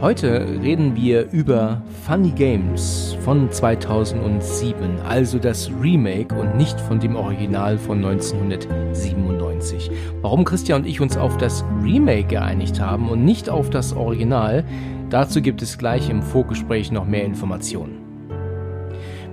Heute 0.00 0.46
reden 0.62 0.94
wir 0.94 1.28
über 1.32 1.82
Funny 2.06 2.30
Games 2.30 3.16
von 3.24 3.50
2007, 3.50 5.00
also 5.00 5.40
das 5.40 5.72
Remake 5.82 6.32
und 6.36 6.56
nicht 6.56 6.80
von 6.80 7.00
dem 7.00 7.16
Original 7.16 7.76
von 7.78 8.04
1997. 8.04 9.90
Warum 10.22 10.44
Christian 10.44 10.82
und 10.82 10.88
ich 10.88 11.00
uns 11.00 11.16
auf 11.16 11.36
das 11.36 11.64
Remake 11.82 12.28
geeinigt 12.28 12.78
haben 12.80 13.08
und 13.08 13.24
nicht 13.24 13.50
auf 13.50 13.70
das 13.70 13.92
Original, 13.92 14.64
dazu 15.10 15.42
gibt 15.42 15.62
es 15.62 15.78
gleich 15.78 16.08
im 16.10 16.22
Vorgespräch 16.22 16.92
noch 16.92 17.04
mehr 17.04 17.24
Informationen. 17.24 17.98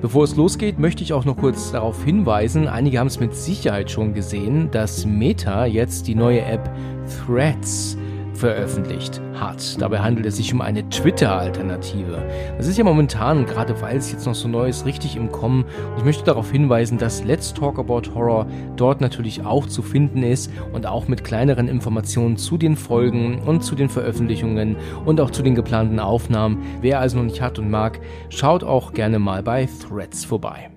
Bevor 0.01 0.23
es 0.23 0.35
losgeht, 0.35 0.79
möchte 0.79 1.03
ich 1.03 1.13
auch 1.13 1.25
noch 1.25 1.37
kurz 1.37 1.73
darauf 1.73 2.03
hinweisen, 2.03 2.67
einige 2.67 2.97
haben 2.97 3.05
es 3.05 3.19
mit 3.19 3.35
Sicherheit 3.35 3.91
schon 3.91 4.15
gesehen, 4.15 4.71
dass 4.71 5.05
Meta 5.05 5.67
jetzt 5.67 6.07
die 6.07 6.15
neue 6.15 6.41
App 6.41 6.67
Threads 7.27 7.99
veröffentlicht 8.45 9.21
hat. 9.33 9.81
Dabei 9.81 10.01
handelt 10.01 10.27
es 10.27 10.37
sich 10.37 10.53
um 10.53 10.61
eine 10.61 10.87
Twitter-Alternative. 10.87 12.23
Das 12.57 12.67
ist 12.67 12.77
ja 12.77 12.83
momentan, 12.83 13.47
gerade 13.47 13.81
weil 13.81 13.97
es 13.97 14.11
jetzt 14.11 14.27
noch 14.27 14.35
so 14.35 14.47
neu 14.47 14.69
ist, 14.69 14.85
richtig 14.85 15.15
im 15.15 15.31
Kommen. 15.31 15.63
Und 15.63 15.97
ich 15.97 16.03
möchte 16.03 16.23
darauf 16.23 16.51
hinweisen, 16.51 16.99
dass 16.99 17.23
Let's 17.23 17.55
Talk 17.55 17.79
About 17.79 18.13
Horror 18.13 18.45
dort 18.75 19.01
natürlich 19.01 19.43
auch 19.43 19.65
zu 19.65 19.81
finden 19.81 20.21
ist 20.21 20.51
und 20.73 20.85
auch 20.85 21.07
mit 21.07 21.23
kleineren 21.23 21.67
Informationen 21.67 22.37
zu 22.37 22.59
den 22.59 22.75
Folgen 22.75 23.39
und 23.39 23.63
zu 23.63 23.73
den 23.73 23.89
Veröffentlichungen 23.89 24.75
und 25.05 25.19
auch 25.19 25.31
zu 25.31 25.41
den 25.41 25.55
geplanten 25.55 25.99
Aufnahmen. 25.99 26.61
Wer 26.81 26.99
also 26.99 27.17
noch 27.17 27.23
nicht 27.23 27.41
hat 27.41 27.57
und 27.57 27.71
mag, 27.71 27.99
schaut 28.29 28.63
auch 28.63 28.93
gerne 28.93 29.17
mal 29.17 29.41
bei 29.41 29.67
Threads 29.89 30.23
vorbei. 30.23 30.69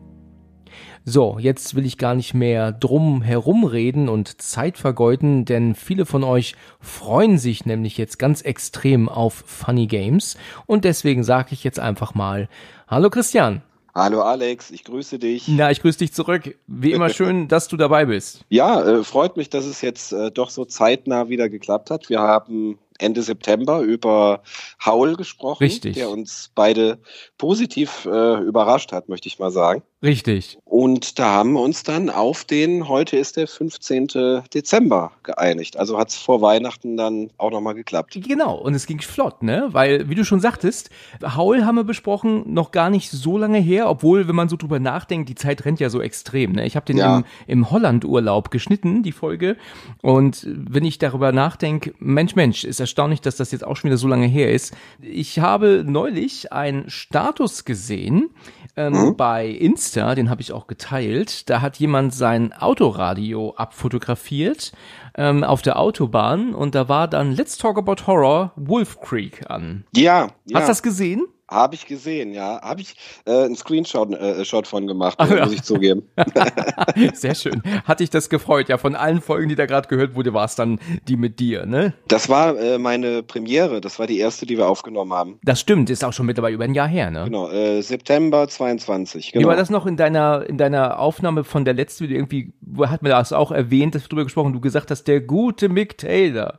So, 1.10 1.38
jetzt 1.40 1.74
will 1.74 1.86
ich 1.86 1.96
gar 1.96 2.14
nicht 2.14 2.34
mehr 2.34 2.70
drum 2.70 3.22
herumreden 3.22 4.10
und 4.10 4.42
Zeit 4.42 4.76
vergeuden, 4.76 5.46
denn 5.46 5.74
viele 5.74 6.04
von 6.04 6.22
euch 6.22 6.54
freuen 6.82 7.38
sich 7.38 7.64
nämlich 7.64 7.96
jetzt 7.96 8.18
ganz 8.18 8.42
extrem 8.42 9.08
auf 9.08 9.42
Funny 9.46 9.86
Games 9.86 10.36
und 10.66 10.84
deswegen 10.84 11.24
sage 11.24 11.48
ich 11.52 11.64
jetzt 11.64 11.80
einfach 11.80 12.14
mal 12.14 12.50
Hallo 12.88 13.08
Christian. 13.08 13.62
Hallo 13.94 14.20
Alex, 14.20 14.70
ich 14.70 14.84
grüße 14.84 15.18
dich. 15.18 15.48
Na, 15.48 15.70
ich 15.70 15.80
grüße 15.80 15.98
dich 15.98 16.12
zurück. 16.12 16.54
Wie 16.66 16.92
immer 16.92 17.08
schön, 17.08 17.48
dass 17.48 17.68
du 17.68 17.78
dabei 17.78 18.04
bist. 18.04 18.44
Ja, 18.50 18.82
äh, 18.82 19.02
freut 19.02 19.38
mich, 19.38 19.48
dass 19.48 19.64
es 19.64 19.80
jetzt 19.80 20.12
äh, 20.12 20.30
doch 20.30 20.50
so 20.50 20.66
zeitnah 20.66 21.30
wieder 21.30 21.48
geklappt 21.48 21.90
hat. 21.90 22.10
Wir 22.10 22.20
haben 22.20 22.78
Ende 22.98 23.22
September 23.22 23.80
über 23.80 24.42
Haul 24.84 25.16
gesprochen, 25.16 25.64
Richtig. 25.64 25.94
der 25.94 26.10
uns 26.10 26.50
beide 26.54 26.98
positiv 27.38 28.04
äh, 28.10 28.40
überrascht 28.42 28.92
hat, 28.92 29.08
möchte 29.08 29.28
ich 29.28 29.38
mal 29.38 29.50
sagen. 29.50 29.82
Richtig. 30.02 30.58
Und 30.64 31.18
da 31.18 31.26
haben 31.32 31.54
wir 31.54 31.60
uns 31.60 31.82
dann 31.82 32.08
auf 32.08 32.44
den, 32.44 32.88
heute 32.88 33.16
ist 33.16 33.36
der 33.36 33.48
15. 33.48 34.42
Dezember 34.54 35.10
geeinigt. 35.24 35.76
Also 35.76 35.98
hat 35.98 36.10
es 36.10 36.16
vor 36.16 36.40
Weihnachten 36.40 36.96
dann 36.96 37.30
auch 37.36 37.50
nochmal 37.50 37.74
geklappt. 37.74 38.16
Genau, 38.22 38.54
und 38.56 38.74
es 38.74 38.86
ging 38.86 39.00
flott, 39.00 39.42
ne? 39.42 39.68
Weil, 39.72 40.08
wie 40.08 40.14
du 40.14 40.24
schon 40.24 40.38
sagtest, 40.38 40.90
Haul 41.24 41.64
haben 41.64 41.74
wir 41.74 41.84
besprochen, 41.84 42.52
noch 42.52 42.70
gar 42.70 42.90
nicht 42.90 43.10
so 43.10 43.38
lange 43.38 43.58
her, 43.58 43.88
obwohl, 43.90 44.28
wenn 44.28 44.36
man 44.36 44.48
so 44.48 44.56
drüber 44.56 44.78
nachdenkt, 44.78 45.28
die 45.28 45.34
Zeit 45.34 45.64
rennt 45.64 45.80
ja 45.80 45.90
so 45.90 46.00
extrem, 46.00 46.52
ne? 46.52 46.64
Ich 46.66 46.76
habe 46.76 46.86
den 46.86 46.98
Ja. 46.98 47.18
im, 47.18 47.24
im 47.48 47.70
Holland-Urlaub 47.70 48.50
geschnitten, 48.52 49.02
die 49.02 49.12
Folge. 49.12 49.56
Und 50.00 50.46
wenn 50.48 50.84
ich 50.84 50.98
darüber 50.98 51.32
nachdenke, 51.32 51.92
Mensch, 51.98 52.36
Mensch, 52.36 52.62
ist 52.62 52.78
erstaunlich, 52.78 53.20
dass 53.20 53.36
das 53.36 53.50
jetzt 53.50 53.64
auch 53.64 53.76
schon 53.76 53.90
wieder 53.90 53.98
so 53.98 54.06
lange 54.06 54.26
her 54.26 54.52
ist. 54.52 54.76
Ich 55.00 55.40
habe 55.40 55.84
neulich 55.84 56.52
einen 56.52 56.88
Status 57.28 57.66
gesehen 57.66 58.30
ähm, 58.74 59.14
bei 59.14 59.48
Insta, 59.48 60.14
den 60.14 60.30
habe 60.30 60.40
ich 60.40 60.52
auch 60.52 60.66
geteilt. 60.66 61.50
Da 61.50 61.60
hat 61.60 61.76
jemand 61.76 62.14
sein 62.14 62.54
Autoradio 62.54 63.52
abfotografiert 63.54 64.72
ähm, 65.14 65.44
auf 65.44 65.60
der 65.60 65.78
Autobahn 65.78 66.54
und 66.54 66.74
da 66.74 66.88
war 66.88 67.06
dann 67.06 67.32
Let's 67.32 67.58
Talk 67.58 67.76
About 67.76 68.06
Horror 68.06 68.52
Wolf 68.56 69.00
Creek 69.02 69.50
an. 69.50 69.84
Ja, 69.94 70.28
ja. 70.46 70.58
Hast 70.58 70.68
du 70.68 70.70
das 70.70 70.82
gesehen? 70.82 71.26
Habe 71.50 71.74
ich 71.76 71.86
gesehen, 71.86 72.32
ja. 72.34 72.60
Habe 72.62 72.82
ich 72.82 72.94
äh, 73.24 73.44
einen 73.44 73.56
Screenshot 73.56 74.12
äh, 74.12 74.44
Shot 74.44 74.66
von 74.66 74.86
gemacht, 74.86 75.14
Ach, 75.18 75.30
äh, 75.30 75.38
ja. 75.38 75.44
muss 75.44 75.54
ich 75.54 75.62
zugeben. 75.62 76.02
Sehr 77.14 77.34
schön. 77.34 77.62
Hat 77.84 78.00
dich 78.00 78.10
das 78.10 78.28
gefreut? 78.28 78.68
Ja, 78.68 78.76
von 78.78 78.94
allen 78.94 79.20
Folgen, 79.20 79.48
die 79.48 79.54
da 79.54 79.66
gerade 79.66 79.88
gehört 79.88 80.14
wurde, 80.14 80.34
war 80.34 80.44
es 80.44 80.54
dann 80.56 80.78
die 81.08 81.16
mit 81.16 81.40
dir, 81.40 81.64
ne? 81.66 81.94
Das 82.08 82.28
war 82.28 82.58
äh, 82.58 82.78
meine 82.78 83.22
Premiere, 83.22 83.80
das 83.80 83.98
war 83.98 84.06
die 84.06 84.18
erste, 84.18 84.44
die 84.46 84.58
wir 84.58 84.68
aufgenommen 84.68 85.12
haben. 85.12 85.38
Das 85.42 85.60
stimmt, 85.60 85.88
ist 85.90 86.04
auch 86.04 86.12
schon 86.12 86.26
mittlerweile 86.26 86.54
über 86.54 86.64
ein 86.64 86.74
Jahr 86.74 86.88
her, 86.88 87.10
ne? 87.10 87.24
Genau, 87.24 87.48
äh, 87.50 87.80
September 87.82 88.46
22. 88.46 89.28
Wie 89.28 89.38
Genau. 89.38 89.48
war 89.48 89.56
das 89.56 89.70
noch 89.70 89.86
in 89.86 89.96
deiner, 89.96 90.44
in 90.48 90.58
deiner 90.58 90.98
Aufnahme 90.98 91.44
von 91.44 91.64
der 91.64 91.74
letzten 91.74 92.04
Video 92.04 92.18
irgendwie, 92.18 92.52
hat 92.80 93.02
man 93.02 93.10
das 93.10 93.32
auch 93.32 93.52
erwähnt, 93.52 93.94
dass 93.94 94.02
wir 94.04 94.08
drüber 94.08 94.24
gesprochen, 94.24 94.52
du 94.52 94.60
gesagt 94.60 94.90
hast, 94.90 95.04
der 95.04 95.20
gute 95.20 95.68
Mick 95.68 95.96
Taylor. 95.96 96.58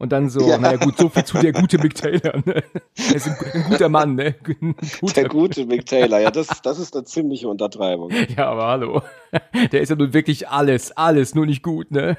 Und 0.00 0.12
dann 0.12 0.30
so, 0.30 0.40
Ja. 0.48 0.56
naja 0.56 0.78
gut, 0.78 0.96
so 0.96 1.10
viel 1.10 1.24
zu 1.24 1.36
der 1.38 1.52
gute 1.52 1.76
Mick 1.76 1.94
Taylor, 1.94 2.38
ne? 2.46 2.64
Er 2.96 3.14
ist 3.14 3.28
ein, 3.28 3.36
ein 3.52 3.64
guter 3.70 3.90
Mann, 3.90 4.14
ne? 4.14 4.34
Ein 4.62 4.74
guter, 4.98 5.12
Der 5.14 5.28
gute 5.28 5.66
Mick 5.66 5.84
Taylor, 5.84 6.18
ja, 6.20 6.30
das, 6.30 6.48
das 6.62 6.78
ist 6.78 6.96
eine 6.96 7.04
ziemliche 7.04 7.46
Untertreibung. 7.48 8.10
ja, 8.34 8.48
aber 8.48 8.66
hallo. 8.66 9.02
Der 9.72 9.82
ist 9.82 9.90
ja 9.90 9.96
nun 9.96 10.14
wirklich 10.14 10.48
alles, 10.48 10.90
alles, 10.92 11.34
nur 11.34 11.44
nicht 11.44 11.62
gut, 11.62 11.90
ne? 11.90 12.16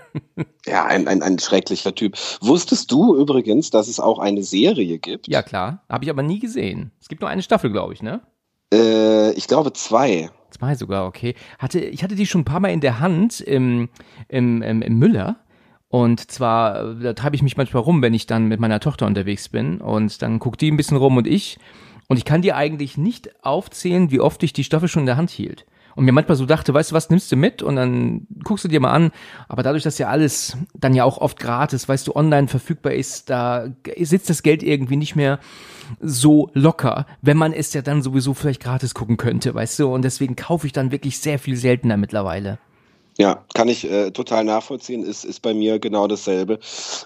Ja, 0.67 0.85
ein, 0.85 1.07
ein, 1.07 1.23
ein 1.23 1.39
schrecklicher 1.39 1.95
Typ. 1.95 2.15
Wusstest 2.39 2.91
du 2.91 3.15
übrigens, 3.17 3.71
dass 3.71 3.87
es 3.87 3.99
auch 3.99 4.19
eine 4.19 4.43
Serie 4.43 4.99
gibt? 4.99 5.27
Ja, 5.27 5.41
klar. 5.41 5.83
Habe 5.89 6.03
ich 6.03 6.11
aber 6.11 6.21
nie 6.21 6.37
gesehen. 6.39 6.91
Es 7.01 7.09
gibt 7.09 7.21
nur 7.21 7.31
eine 7.31 7.41
Staffel, 7.41 7.71
glaube 7.71 7.93
ich, 7.95 8.03
ne? 8.03 8.21
Äh, 8.71 9.31
ich 9.33 9.47
glaube 9.47 9.73
zwei. 9.73 10.29
Zwei 10.51 10.75
sogar, 10.75 11.07
okay. 11.07 11.33
Hatte, 11.57 11.79
ich 11.79 12.03
hatte 12.03 12.13
die 12.15 12.27
schon 12.27 12.41
ein 12.41 12.45
paar 12.45 12.59
Mal 12.59 12.69
in 12.69 12.81
der 12.81 12.99
Hand 12.99 13.41
im, 13.41 13.89
im, 14.27 14.61
im, 14.61 14.81
im 14.83 14.99
Müller. 14.99 15.37
Und 15.91 16.31
zwar, 16.31 16.91
äh, 16.91 17.03
da 17.03 17.13
treibe 17.13 17.35
ich 17.35 17.43
mich 17.43 17.57
manchmal 17.57 17.83
rum, 17.83 18.01
wenn 18.01 18.13
ich 18.13 18.25
dann 18.25 18.47
mit 18.47 18.61
meiner 18.61 18.79
Tochter 18.79 19.05
unterwegs 19.05 19.49
bin. 19.49 19.81
Und 19.81 20.21
dann 20.21 20.39
guckt 20.39 20.61
die 20.61 20.71
ein 20.71 20.77
bisschen 20.77 20.97
rum 20.97 21.17
und 21.17 21.27
ich. 21.27 21.59
Und 22.07 22.17
ich 22.17 22.25
kann 22.25 22.41
dir 22.41 22.55
eigentlich 22.55 22.97
nicht 22.97 23.29
aufzählen, 23.43 24.09
wie 24.09 24.21
oft 24.21 24.41
ich 24.41 24.53
die 24.53 24.63
Staffel 24.63 24.87
schon 24.87 25.01
in 25.01 25.07
der 25.07 25.17
Hand 25.17 25.29
hielt. 25.29 25.65
Und 25.95 26.05
mir 26.05 26.13
manchmal 26.13 26.37
so 26.37 26.45
dachte, 26.45 26.73
weißt 26.73 26.91
du 26.91 26.95
was, 26.95 27.09
nimmst 27.09 27.29
du 27.29 27.35
mit 27.35 27.61
und 27.61 27.75
dann 27.75 28.25
guckst 28.45 28.63
du 28.63 28.69
dir 28.69 28.79
mal 28.79 28.91
an. 28.91 29.11
Aber 29.49 29.63
dadurch, 29.63 29.83
dass 29.83 29.97
ja 29.97 30.07
alles 30.07 30.57
dann 30.73 30.93
ja 30.93 31.03
auch 31.03 31.17
oft 31.17 31.37
gratis, 31.37 31.89
weißt 31.89 32.07
du, 32.07 32.15
online 32.15 32.47
verfügbar 32.47 32.93
ist, 32.93 33.29
da 33.29 33.67
sitzt 33.99 34.29
das 34.29 34.43
Geld 34.43 34.63
irgendwie 34.63 34.95
nicht 34.95 35.17
mehr 35.17 35.39
so 35.99 36.49
locker, 36.53 37.05
wenn 37.21 37.35
man 37.35 37.51
es 37.51 37.73
ja 37.73 37.81
dann 37.81 38.01
sowieso 38.01 38.33
vielleicht 38.33 38.63
gratis 38.63 38.93
gucken 38.93 39.17
könnte, 39.17 39.53
weißt 39.53 39.79
du. 39.79 39.93
Und 39.93 40.03
deswegen 40.03 40.37
kaufe 40.37 40.65
ich 40.67 40.71
dann 40.71 40.91
wirklich 40.91 41.19
sehr 41.19 41.37
viel 41.37 41.57
seltener 41.57 41.97
mittlerweile. 41.97 42.59
Ja, 43.17 43.45
kann 43.53 43.67
ich 43.67 43.89
äh, 43.89 44.11
total 44.11 44.43
nachvollziehen, 44.45 45.03
ist, 45.03 45.25
ist 45.25 45.41
bei 45.41 45.53
mir 45.53 45.79
genau 45.79 46.07
dasselbe. 46.07 46.59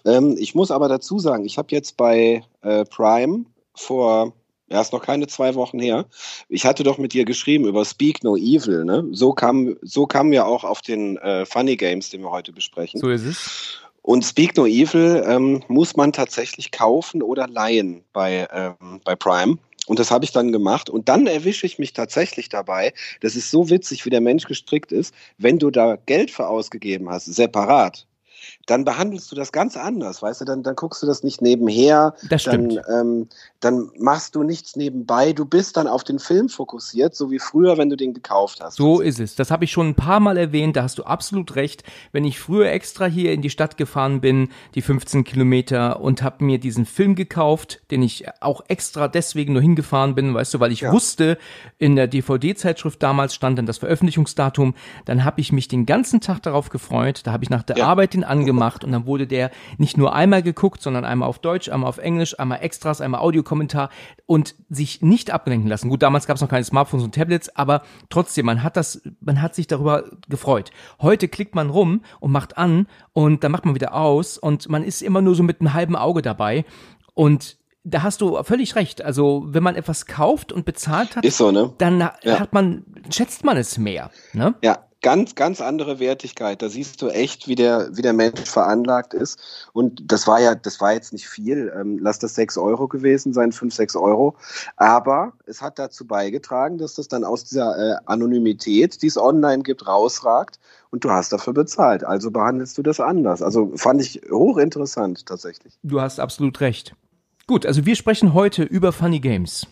Ähm, 0.06 0.36
ich 0.38 0.56
muss 0.56 0.72
aber 0.72 0.88
dazu 0.88 1.20
sagen, 1.20 1.46
ich 1.46 1.58
habe 1.58 1.70
jetzt 1.72 1.98
bei 1.98 2.44
äh, 2.62 2.86
Prime 2.86 3.46
vor, 3.74 4.34
ja, 4.70 4.82
ist 4.82 4.94
noch 4.94 5.02
keine 5.02 5.28
zwei 5.28 5.56
Wochen 5.56 5.80
her, 5.80 6.06
ich 6.48 6.66
hatte 6.66 6.84
doch 6.84 6.98
mit 6.98 7.14
dir 7.14 7.26
geschrieben 7.26 7.66
über 7.66 7.84
Speak 7.86 8.24
No 8.24 8.36
Evil, 8.36 8.86
ne? 8.86 9.06
So 9.12 9.34
kam, 9.34 9.76
so 9.82 10.06
kamen 10.06 10.32
wir 10.32 10.46
auch 10.46 10.64
auf 10.64 10.82
den 10.82 11.18
äh, 11.18 11.46
Funny 11.46 11.76
Games, 11.76 12.10
den 12.12 12.22
wir 12.22 12.32
heute 12.32 12.52
besprechen. 12.52 13.00
So 13.00 13.10
ist 13.10 13.26
es. 13.26 13.80
Und 14.02 14.24
Speak 14.24 14.56
No 14.56 14.68
Evil 14.68 15.24
ähm, 15.26 15.64
muss 15.68 15.96
man 15.96 16.14
tatsächlich 16.14 16.72
kaufen 16.72 17.24
oder 17.24 17.48
leihen 17.48 18.04
bei, 18.14 18.48
ähm, 18.54 19.02
bei 19.04 19.16
Prime. 19.16 19.58
Und 19.88 20.00
das 20.00 20.12
habe 20.12 20.26
ich 20.26 20.32
dann 20.32 20.52
gemacht. 20.52 20.90
Und 20.90 21.10
dann 21.10 21.28
erwische 21.28 21.66
ich 21.66 21.80
mich 21.80 21.94
tatsächlich 21.94 22.50
dabei. 22.50 22.94
Das 23.22 23.36
ist 23.36 23.52
so 23.52 23.70
witzig, 23.70 24.06
wie 24.06 24.10
der 24.10 24.22
Mensch 24.22 24.46
gestrickt 24.46 24.92
ist. 24.92 25.14
Wenn 25.38 25.60
du 25.60 25.70
da 25.72 25.98
Geld 26.06 26.32
für 26.32 26.48
ausgegeben 26.48 27.10
hast, 27.10 27.26
separat, 27.26 28.08
dann 28.66 28.84
behandelst 28.86 29.32
du 29.32 29.36
das 29.36 29.52
ganz 29.52 29.78
anders, 29.78 30.22
weißt 30.22 30.42
du? 30.42 30.46
Dann, 30.46 30.64
dann 30.64 30.76
guckst 30.76 31.02
du 31.04 31.08
das 31.08 31.24
nicht 31.24 31.42
nebenher. 31.42 32.16
Das 32.30 32.42
stimmt. 32.42 32.78
Dann, 32.88 33.08
ähm, 33.08 33.28
dann 33.60 33.92
machst 34.00 34.36
du 34.36 34.44
nichts 34.44 34.76
nebenbei. 34.76 35.34
Du 35.34 35.46
bist 35.46 35.78
dann 35.78 35.88
auf 35.88 36.04
den 36.04 36.20
Film 36.20 36.50
fokussiert, 36.50 37.16
so 37.16 37.32
wie 37.32 37.40
früher, 37.40 37.78
wenn 37.78 37.90
du 37.90 37.96
den 37.96 38.14
gekauft 38.14 38.60
hast. 38.62 38.76
So 38.78 39.02
ist 39.02 39.20
es. 39.20 39.36
Das 39.36 39.52
habe 39.52 39.66
ich 39.66 39.72
schon 39.72 39.90
ein 39.90 39.96
paar 39.96 40.20
Mal 40.20 40.38
erwähnt, 40.38 40.76
da 40.76 40.84
hast 40.84 40.98
du 40.98 41.04
absolut 41.04 41.56
recht. 41.56 41.84
Wenn 42.12 42.26
ich 42.26 42.40
früher 42.40 42.72
extra 42.72 43.06
hier 43.06 43.34
in 43.34 43.42
die 43.42 43.50
Stadt 43.50 43.78
gefahren 43.78 44.22
bin, 44.22 44.50
die 44.74 44.82
15 44.82 45.24
Kilometer, 45.24 46.00
und 46.02 46.24
habe 46.24 46.44
mir 46.44 46.60
diesen 46.60 46.86
Film 46.86 47.16
gekauft, 47.16 47.82
den 47.92 48.02
ich 48.02 48.26
auch 48.42 48.62
extra 48.68 49.08
deswegen 49.08 49.54
nur 49.54 49.62
hingefahren 49.62 50.16
bin, 50.16 50.34
weißt 50.34 50.54
du, 50.54 50.60
weil 50.60 50.72
ich 50.72 50.82
Ja. 50.82 50.92
wusste, 50.92 51.38
in 51.78 51.96
der 51.96 52.08
DVD-Zeitschrift 52.08 53.02
damals 53.02 53.36
stand 53.36 53.58
dann 53.58 53.66
das 53.66 53.78
Veröffentlichungsdatum, 53.78 54.76
dann 55.06 55.24
habe 55.24 55.42
ich 55.42 55.52
mich 55.52 55.68
den 55.68 55.86
ganzen 55.86 56.22
Tag 56.22 56.42
darauf 56.44 56.70
gefreut, 56.70 57.22
da 57.26 57.32
habe 57.32 57.44
ich 57.44 57.50
nach 57.50 57.64
der 57.64 57.78
Ja. 57.78 57.88
Arbeit 57.88 58.14
den 58.14 58.24
angemacht 58.24 58.55
gemacht 58.56 58.84
und 58.84 58.92
dann 58.92 59.06
wurde 59.06 59.28
der 59.28 59.52
nicht 59.78 59.98
nur 59.98 60.14
einmal 60.16 60.42
geguckt, 60.42 60.82
sondern 60.82 61.06
einmal 61.06 61.30
auf 61.30 61.40
Deutsch, 61.40 61.70
einmal 61.70 61.90
auf 61.90 61.98
Englisch, 61.98 62.40
einmal 62.40 62.60
Extras, 62.62 63.02
einmal 63.02 63.22
Audiokommentar 63.22 63.90
und 64.26 64.56
sich 64.70 65.02
nicht 65.02 65.32
ablenken 65.32 65.70
lassen. 65.70 65.90
Gut, 65.90 66.02
damals 66.02 66.26
gab 66.28 66.36
es 66.36 66.42
noch 66.42 66.50
keine 66.50 66.64
Smartphones 66.64 67.04
und 67.06 67.14
Tablets, 67.16 67.56
aber 67.56 67.84
trotzdem, 68.10 68.46
man 68.46 68.64
hat 68.64 68.78
das, 68.78 69.02
man 69.20 69.42
hat 69.42 69.54
sich 69.56 69.68
darüber 69.68 70.06
gefreut. 70.30 70.72
Heute 71.02 71.28
klickt 71.28 71.54
man 71.56 71.70
rum 71.70 72.02
und 72.20 72.32
macht 72.32 72.58
an 72.58 72.88
und 73.14 73.44
dann 73.44 73.52
macht 73.52 73.66
man 73.66 73.76
wieder 73.76 73.94
aus 73.94 74.38
und 74.38 74.70
man 74.70 74.84
ist 74.84 75.02
immer 75.02 75.22
nur 75.22 75.36
so 75.36 75.44
mit 75.44 75.60
einem 75.62 75.74
halben 75.74 75.96
Auge 75.96 76.22
dabei 76.22 76.66
und 77.14 77.58
da 77.88 78.02
hast 78.02 78.22
du 78.22 78.42
völlig 78.44 78.76
recht. 78.76 79.04
Also, 79.06 79.44
wenn 79.48 79.62
man 79.62 79.76
etwas 79.76 80.08
kauft 80.08 80.52
und 80.52 80.66
bezahlt 80.66 81.16
hat, 81.16 81.24
Ist 81.24 81.38
so, 81.38 81.52
ne? 81.52 81.72
dann 81.78 82.00
Ja. 82.00 82.40
hat 82.40 82.52
man, 82.52 82.84
schätzt 83.12 83.44
man 83.44 83.58
es 83.58 83.78
mehr. 83.78 84.10
Ne? 84.34 84.56
Ja, 84.64 84.80
ganz, 85.06 85.36
ganz 85.36 85.62
andere 85.62 86.00
Wertigkeit. 86.00 86.64
Da 86.64 86.68
siehst 86.68 87.00
du 87.00 87.10
echt, 87.10 87.48
wie 87.48 87.54
der, 87.54 87.90
wie 87.96 88.02
der 88.02 88.14
Mensch 88.14 88.50
veranlagt 88.50 89.14
ist. 89.14 89.40
Und 89.72 90.12
das 90.12 90.26
war 90.26 90.42
ja, 90.42 90.56
das 90.56 90.82
war 90.82 90.94
jetzt 90.94 91.14
nicht 91.14 91.30
viel. 91.30 91.72
Ähm, 91.80 92.00
lass 92.02 92.18
das 92.18 92.34
sechs 92.34 92.58
Euro 92.58 92.88
gewesen 92.88 93.32
sein, 93.32 93.52
fünf, 93.52 93.76
sechs 93.76 93.96
Euro. 93.96 94.36
Aber 94.78 95.34
es 95.46 95.62
hat 95.62 95.78
dazu 95.78 96.08
beigetragen, 96.08 96.80
dass 96.80 96.96
das 96.96 97.08
dann 97.08 97.24
aus 97.24 97.44
dieser 97.44 97.78
äh, 97.78 97.98
Anonymität, 98.08 99.04
die 99.04 99.08
es 99.08 99.16
online 99.16 99.62
gibt, 99.62 99.86
rausragt. 99.86 100.60
Und 100.90 101.04
du 101.06 101.12
hast 101.12 101.32
dafür 101.32 101.54
bezahlt. 101.54 102.04
Also 102.04 102.32
behandelst 102.32 102.76
du 102.80 102.82
das 102.82 103.00
anders. 103.00 103.44
Also 103.44 103.74
fand 103.76 104.02
ich 104.02 104.22
hochinteressant 104.32 105.28
tatsächlich. 105.28 105.78
Du 105.84 106.02
hast 106.02 106.20
absolut 106.20 106.62
recht. 106.62 106.96
Gut, 107.46 107.68
also 107.68 107.86
wir 107.86 107.96
sprechen 107.96 108.34
heute 108.34 108.64
über 108.64 108.92
Funny 108.92 109.20
Games. 109.20 109.68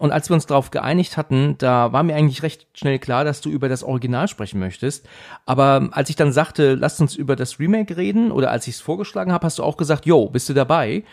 Und 0.00 0.12
als 0.12 0.30
wir 0.30 0.34
uns 0.34 0.46
darauf 0.46 0.70
geeinigt 0.70 1.18
hatten, 1.18 1.56
da 1.58 1.92
war 1.92 2.02
mir 2.02 2.14
eigentlich 2.14 2.42
recht 2.42 2.66
schnell 2.72 2.98
klar, 2.98 3.22
dass 3.22 3.42
du 3.42 3.50
über 3.50 3.68
das 3.68 3.82
Original 3.84 4.28
sprechen 4.28 4.58
möchtest. 4.58 5.06
Aber 5.44 5.90
als 5.92 6.08
ich 6.08 6.16
dann 6.16 6.32
sagte, 6.32 6.74
lasst 6.74 7.02
uns 7.02 7.14
über 7.14 7.36
das 7.36 7.58
Remake 7.60 7.98
reden, 7.98 8.32
oder 8.32 8.50
als 8.50 8.66
ich 8.66 8.76
es 8.76 8.80
vorgeschlagen 8.80 9.30
habe, 9.30 9.44
hast 9.44 9.58
du 9.58 9.62
auch 9.62 9.76
gesagt, 9.76 10.06
yo, 10.06 10.30
bist 10.30 10.48
du 10.48 10.54
dabei? 10.54 11.04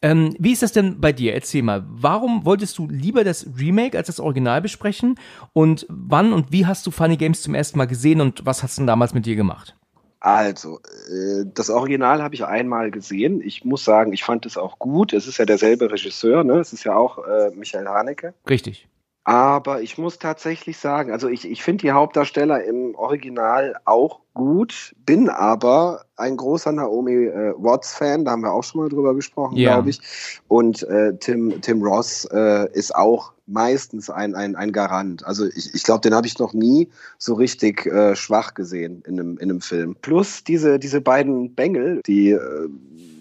Ähm, 0.00 0.34
wie 0.38 0.52
ist 0.52 0.62
das 0.62 0.72
denn 0.72 0.98
bei 0.98 1.12
dir? 1.12 1.34
Erzähl 1.34 1.62
mal, 1.62 1.84
warum 1.86 2.46
wolltest 2.46 2.78
du 2.78 2.88
lieber 2.88 3.22
das 3.22 3.46
Remake 3.58 3.98
als 3.98 4.06
das 4.06 4.18
Original 4.18 4.62
besprechen? 4.62 5.16
Und 5.52 5.84
wann 5.90 6.32
und 6.32 6.52
wie 6.52 6.64
hast 6.64 6.86
du 6.86 6.90
Funny 6.90 7.18
Games 7.18 7.42
zum 7.42 7.54
ersten 7.54 7.76
Mal 7.76 7.86
gesehen 7.86 8.22
und 8.22 8.46
was 8.46 8.62
hast 8.62 8.78
du 8.78 8.80
denn 8.80 8.86
damals 8.86 9.12
mit 9.12 9.26
dir 9.26 9.36
gemacht? 9.36 9.76
Also, 10.24 10.78
äh, 11.10 11.44
das 11.52 11.68
Original 11.68 12.22
habe 12.22 12.36
ich 12.36 12.44
einmal 12.44 12.92
gesehen. 12.92 13.40
Ich 13.40 13.64
muss 13.64 13.84
sagen, 13.84 14.12
ich 14.12 14.22
fand 14.22 14.46
es 14.46 14.56
auch 14.56 14.78
gut. 14.78 15.12
Es 15.12 15.26
ist 15.26 15.38
ja 15.38 15.44
derselbe 15.44 15.90
Regisseur, 15.90 16.44
ne? 16.44 16.60
Es 16.60 16.72
ist 16.72 16.84
ja 16.84 16.94
auch 16.94 17.26
äh, 17.26 17.50
Michael 17.56 17.88
Haneke. 17.88 18.32
Richtig. 18.48 18.86
Aber 19.24 19.82
ich 19.82 19.98
muss 19.98 20.20
tatsächlich 20.20 20.78
sagen, 20.78 21.10
also 21.10 21.28
ich, 21.28 21.44
ich 21.50 21.64
finde 21.64 21.82
die 21.82 21.90
Hauptdarsteller 21.90 22.62
im 22.62 22.94
Original 22.94 23.74
auch 23.84 24.20
gut, 24.34 24.94
bin 25.04 25.28
aber 25.28 26.04
ein 26.16 26.36
großer 26.36 26.72
Naomi 26.72 27.26
äh, 27.26 27.52
Watts-Fan, 27.56 28.24
da 28.24 28.32
haben 28.32 28.42
wir 28.42 28.52
auch 28.52 28.64
schon 28.64 28.82
mal 28.82 28.88
drüber 28.88 29.14
gesprochen, 29.14 29.56
Ja. 29.56 29.74
glaube 29.74 29.90
ich. 29.90 30.00
Und 30.48 30.82
äh, 30.84 31.16
Tim, 31.18 31.60
Tim 31.60 31.82
Ross 31.82 32.24
äh, 32.32 32.68
ist 32.72 32.94
auch 32.94 33.32
meistens 33.46 34.08
ein, 34.08 34.34
ein, 34.34 34.56
ein 34.56 34.72
Garant. 34.72 35.26
Also 35.26 35.46
ich, 35.46 35.74
ich 35.74 35.82
glaube, 35.82 36.00
den 36.00 36.14
habe 36.14 36.26
ich 36.26 36.38
noch 36.38 36.52
nie 36.54 36.88
so 37.18 37.34
richtig 37.34 37.86
äh, 37.86 38.14
schwach 38.16 38.54
gesehen 38.54 39.02
in 39.06 39.18
einem, 39.18 39.38
in 39.38 39.50
einem 39.50 39.60
Film. 39.60 39.96
Plus 40.00 40.44
diese, 40.44 40.78
diese 40.78 41.00
beiden 41.00 41.54
Bengel, 41.54 42.00
die 42.06 42.30
äh, 42.30 42.68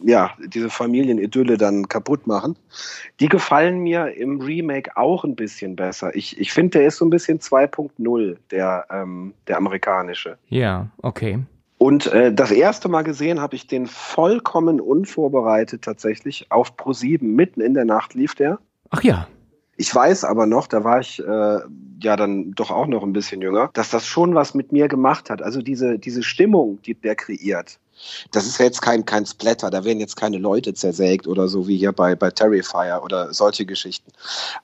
ja, 0.03 0.31
diese 0.47 0.69
Familienidylle 0.69 1.57
dann 1.57 1.87
kaputt 1.87 2.27
machen, 2.27 2.55
die 3.19 3.27
gefallen 3.27 3.79
mir 3.79 4.07
im 4.15 4.41
Remake 4.41 4.97
auch 4.97 5.23
ein 5.23 5.35
bisschen 5.35 5.75
besser. 5.75 6.15
Ich, 6.15 6.39
ich 6.39 6.51
finde, 6.51 6.79
der 6.79 6.87
ist 6.87 6.97
so 6.97 7.05
ein 7.05 7.09
bisschen 7.09 7.39
2.0, 7.39 8.37
der, 8.49 8.85
ähm, 8.89 9.33
der 9.47 9.57
amerikanische. 9.57 10.37
Ja, 10.49 10.87
okay. 11.01 11.39
Und 11.77 12.05
äh, 12.07 12.31
das 12.31 12.51
erste 12.51 12.89
Mal 12.89 13.01
gesehen 13.01 13.41
habe 13.41 13.55
ich 13.55 13.65
den 13.65 13.87
vollkommen 13.87 14.79
unvorbereitet 14.79 15.81
tatsächlich 15.81 16.51
auf 16.51 16.75
Pro7. 16.77 17.23
Mitten 17.23 17.59
in 17.59 17.73
der 17.73 17.85
Nacht 17.85 18.13
lief 18.13 18.35
der. 18.35 18.59
Ach 18.91 19.01
ja. 19.01 19.27
Ich 19.77 19.95
weiß 19.95 20.25
aber 20.25 20.45
noch, 20.45 20.67
da 20.67 20.83
war 20.83 20.99
ich 20.99 21.17
äh, 21.17 21.59
ja 22.03 22.15
dann 22.15 22.51
doch 22.51 22.69
auch 22.69 22.85
noch 22.85 23.01
ein 23.01 23.13
bisschen 23.13 23.41
jünger, 23.41 23.71
dass 23.73 23.89
das 23.89 24.05
schon 24.05 24.35
was 24.35 24.53
mit 24.53 24.71
mir 24.71 24.87
gemacht 24.87 25.31
hat. 25.31 25.41
Also 25.41 25.63
diese, 25.63 25.97
diese 25.97 26.21
Stimmung, 26.21 26.79
die 26.83 26.93
der 26.93 27.15
kreiert. 27.15 27.79
Das 28.31 28.45
ist 28.45 28.59
ja 28.59 28.65
jetzt 28.65 28.83
kein, 28.83 29.05
kein 29.05 29.25
Splatter, 29.25 29.71
da 29.71 29.83
werden 29.83 29.99
jetzt 29.99 30.17
keine 30.17 30.37
Leute 30.37 30.75
zersägt 30.75 31.27
oder 31.27 31.47
so 31.47 31.67
wie 31.67 31.77
hier 31.77 31.93
bei, 31.93 32.15
bei 32.15 32.29
Terrifier 32.29 33.01
oder 33.03 33.33
solche 33.33 33.65
Geschichten. 33.65 34.11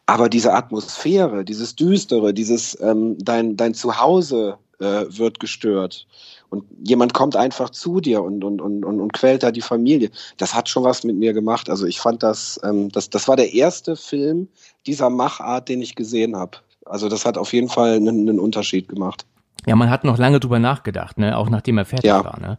Aber 0.05 0.29
diese 0.29 0.53
Atmosphäre, 0.53 1.43
dieses 1.43 1.75
Düstere, 1.75 2.31
dieses 2.31 2.79
ähm, 2.79 3.17
dein, 3.17 3.57
dein 3.57 3.73
Zuhause 3.73 4.59
äh, 4.79 5.05
wird 5.09 5.39
gestört 5.39 6.05
und 6.49 6.63
jemand 6.83 7.13
kommt 7.13 7.35
einfach 7.35 7.69
zu 7.69 7.99
dir 7.99 8.23
und, 8.23 8.43
und, 8.43 8.61
und, 8.61 8.85
und, 8.85 8.99
und 9.01 9.13
quält 9.13 9.43
da 9.43 9.51
die 9.51 9.61
Familie. 9.61 10.09
Das 10.37 10.53
hat 10.53 10.69
schon 10.69 10.83
was 10.83 11.03
mit 11.03 11.15
mir 11.15 11.33
gemacht. 11.33 11.69
Also 11.69 11.85
ich 11.85 11.99
fand 11.99 12.23
das, 12.23 12.59
ähm, 12.63 12.89
das, 12.89 13.09
das 13.09 13.27
war 13.27 13.35
der 13.35 13.53
erste 13.53 13.95
Film 13.95 14.47
dieser 14.85 15.09
Machart, 15.09 15.69
den 15.69 15.81
ich 15.81 15.95
gesehen 15.95 16.35
habe. 16.35 16.57
Also 16.85 17.09
das 17.09 17.25
hat 17.25 17.37
auf 17.37 17.53
jeden 17.53 17.69
Fall 17.69 17.95
einen, 17.95 18.29
einen 18.29 18.39
Unterschied 18.39 18.87
gemacht. 18.87 19.25
Ja, 19.65 19.75
man 19.75 19.89
hat 19.89 20.05
noch 20.05 20.17
lange 20.17 20.39
drüber 20.39 20.59
nachgedacht, 20.59 21.17
ne? 21.17 21.37
auch 21.37 21.49
nachdem 21.49 21.77
er 21.77 21.85
fertig 21.85 22.07
Ja. 22.07 22.23
war. 22.23 22.39
Ne? 22.39 22.57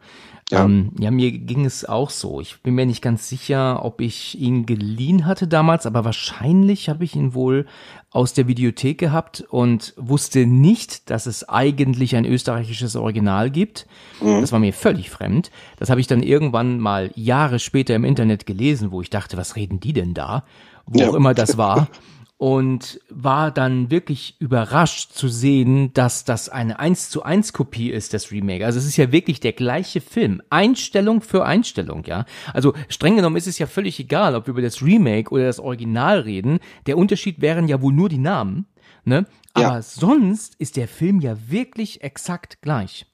Ja. 0.50 0.64
Ähm, 0.64 0.92
ja, 0.98 1.10
mir 1.10 1.30
ging 1.30 1.66
es 1.66 1.84
auch 1.84 2.08
so. 2.08 2.40
Ich 2.40 2.62
bin 2.62 2.74
mir 2.74 2.86
nicht 2.86 3.02
ganz 3.02 3.28
sicher, 3.28 3.84
ob 3.84 4.00
ich 4.00 4.38
ihn 4.40 4.64
geliehen 4.64 5.26
hatte 5.26 5.46
damals, 5.46 5.84
aber 5.84 6.06
wahrscheinlich 6.06 6.88
habe 6.88 7.04
ich 7.04 7.14
ihn 7.14 7.34
wohl 7.34 7.66
aus 8.10 8.32
der 8.32 8.48
Videothek 8.48 8.96
gehabt 8.96 9.44
und 9.50 9.92
wusste 9.98 10.46
nicht, 10.46 11.10
dass 11.10 11.26
es 11.26 11.46
eigentlich 11.48 12.16
ein 12.16 12.24
österreichisches 12.24 12.96
Original 12.96 13.50
gibt. 13.50 13.86
Das 14.22 14.50
war 14.50 14.58
mir 14.58 14.72
völlig 14.72 15.10
fremd. 15.10 15.50
Das 15.78 15.90
habe 15.90 16.00
ich 16.00 16.06
dann 16.06 16.22
irgendwann 16.22 16.80
mal 16.80 17.10
Jahre 17.14 17.58
später 17.58 17.94
im 17.94 18.04
Internet 18.04 18.46
gelesen, 18.46 18.90
wo 18.90 19.02
ich 19.02 19.10
dachte, 19.10 19.36
was 19.36 19.54
reden 19.56 19.80
die 19.80 19.92
denn 19.92 20.14
da? 20.14 20.44
Wo 20.86 20.98
Ja. 20.98 21.10
auch 21.10 21.14
immer 21.14 21.34
das 21.34 21.58
war. 21.58 21.88
und 22.38 23.00
war 23.10 23.50
dann 23.50 23.90
wirklich 23.90 24.36
überrascht 24.38 25.12
zu 25.12 25.26
sehen, 25.28 25.92
dass 25.92 26.24
das 26.24 26.48
eine 26.48 26.78
1 26.78 27.10
zu 27.10 27.24
1 27.24 27.52
Kopie 27.52 27.90
ist, 27.90 28.14
das 28.14 28.30
Remake. 28.30 28.64
Also 28.64 28.78
es 28.78 28.86
ist 28.86 28.96
ja 28.96 29.10
wirklich 29.10 29.40
der 29.40 29.52
gleiche 29.52 30.00
Film. 30.00 30.40
Einstellung 30.48 31.20
für 31.20 31.44
Einstellung, 31.44 32.04
ja. 32.06 32.24
Also 32.54 32.74
streng 32.88 33.16
genommen 33.16 33.36
ist 33.36 33.48
es 33.48 33.58
ja 33.58 33.66
völlig 33.66 33.98
egal, 33.98 34.36
ob 34.36 34.46
wir 34.46 34.52
über 34.52 34.62
das 34.62 34.82
Remake 34.82 35.32
oder 35.32 35.46
das 35.46 35.58
Original 35.58 36.20
reden. 36.20 36.60
Der 36.86 36.96
Unterschied 36.96 37.40
wären 37.40 37.66
ja 37.66 37.82
wohl 37.82 37.92
nur 37.92 38.08
die 38.08 38.18
Namen, 38.18 38.66
ne? 39.04 39.26
Aber 39.52 39.74
Ja. 39.74 39.82
sonst 39.82 40.54
ist 40.60 40.76
der 40.76 40.86
Film 40.86 41.20
ja 41.20 41.36
wirklich 41.48 42.02
exakt 42.02 42.62
gleich 42.62 43.04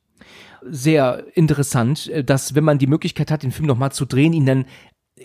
sehr 0.67 1.25
interessant, 1.35 2.09
äh, 2.09 2.25
dass 2.25 2.55
wenn 2.55 2.65
man 2.65 2.79
die 2.79 2.87
Möglichkeit 2.87 3.31
hat, 3.31 3.43
den 3.43 3.53
Film 3.53 3.67
nochmal 3.67 3.93
zu 3.93 4.07
drehen, 4.07 4.33
ihn 4.33 4.47
dann 4.47 4.65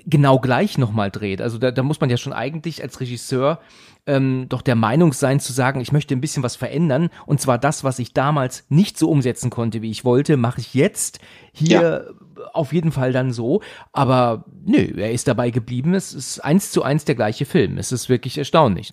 genau 0.06 0.40
gleich 0.40 0.78
nochmal 0.78 1.12
dreht. 1.12 1.42
Also 1.42 1.58
da, 1.58 1.72
da 1.72 1.84
muss 1.84 2.00
man 2.00 2.10
ja 2.10 2.18
schon 2.18 2.34
eigentlich 2.34 2.82
als 2.84 3.00
Regisseur 3.00 3.60
ähm, 4.06 4.46
doch 4.50 4.62
der 4.62 4.76
Meinung 4.76 5.14
sein 5.14 5.40
zu 5.40 5.52
sagen, 5.54 5.82
ich 5.82 5.92
möchte 5.92 6.16
ein 6.16 6.22
bisschen 6.22 6.44
was 6.44 6.56
verändern 6.56 7.10
und 7.26 7.42
zwar 7.42 7.58
das, 7.58 7.84
was 7.84 8.00
ich 8.00 8.14
damals 8.14 8.66
nicht 8.70 8.98
so 8.98 9.10
umsetzen 9.10 9.50
konnte, 9.50 9.82
wie 9.82 9.92
ich 9.92 10.06
wollte, 10.06 10.38
mache 10.38 10.62
ich 10.62 10.74
jetzt 10.74 11.20
hier 11.52 12.14
auf 12.54 12.74
jeden 12.74 12.92
Fall 12.92 13.12
dann 13.12 13.32
so. 13.32 13.62
Aber 13.92 14.46
nö, 14.66 14.94
er 14.98 15.12
ist 15.12 15.28
dabei 15.28 15.50
geblieben. 15.52 15.94
Es 15.94 16.14
ist 16.14 16.40
eins 16.40 16.72
zu 16.72 16.84
eins 16.84 17.06
der 17.06 17.16
gleiche 17.16 17.46
Film. 17.46 17.78
Es 17.78 17.92
ist 17.92 18.10
wirklich 18.10 18.38
erstaunlich. 18.38 18.92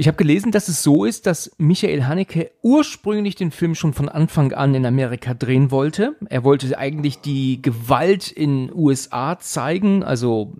Ich 0.00 0.06
habe 0.06 0.16
gelesen, 0.16 0.52
dass 0.52 0.68
es 0.68 0.84
so 0.84 1.04
ist, 1.04 1.26
dass 1.26 1.50
Michael 1.58 2.04
Haneke 2.04 2.52
ursprünglich 2.62 3.34
den 3.34 3.50
Film 3.50 3.74
schon 3.74 3.94
von 3.94 4.08
Anfang 4.08 4.52
an 4.52 4.72
in 4.76 4.86
Amerika 4.86 5.34
drehen 5.34 5.72
wollte. 5.72 6.14
Er 6.28 6.44
wollte 6.44 6.78
eigentlich 6.78 7.20
die 7.20 7.60
Gewalt 7.60 8.30
in 8.30 8.72
USA 8.72 9.40
zeigen. 9.40 10.04
Also 10.04 10.54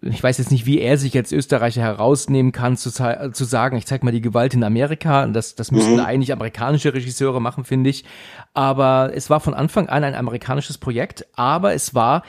ich 0.00 0.22
weiß 0.22 0.38
jetzt 0.38 0.50
nicht, 0.50 0.64
wie 0.64 0.80
er 0.80 0.96
sich 0.96 1.14
als 1.14 1.30
Österreicher 1.30 1.82
herausnehmen 1.82 2.52
kann, 2.52 2.78
zu, 2.78 2.88
zei- 2.90 3.28
zu 3.34 3.44
sagen, 3.44 3.76
ich 3.76 3.84
zeig 3.84 4.02
mal 4.02 4.12
die 4.12 4.22
Gewalt 4.22 4.54
in 4.54 4.64
Amerika. 4.64 5.26
Das, 5.26 5.54
das 5.56 5.70
müssten 5.70 6.00
eigentlich 6.00 6.32
amerikanische 6.32 6.94
Regisseure 6.94 7.42
machen, 7.42 7.64
finde 7.64 7.90
ich. 7.90 8.06
Aber 8.54 9.12
es 9.14 9.28
war 9.28 9.40
von 9.40 9.52
Anfang 9.52 9.90
an 9.90 10.04
ein 10.04 10.14
amerikanisches 10.14 10.78
Projekt, 10.78 11.26
aber 11.34 11.74
es 11.74 11.94
war 11.94 12.22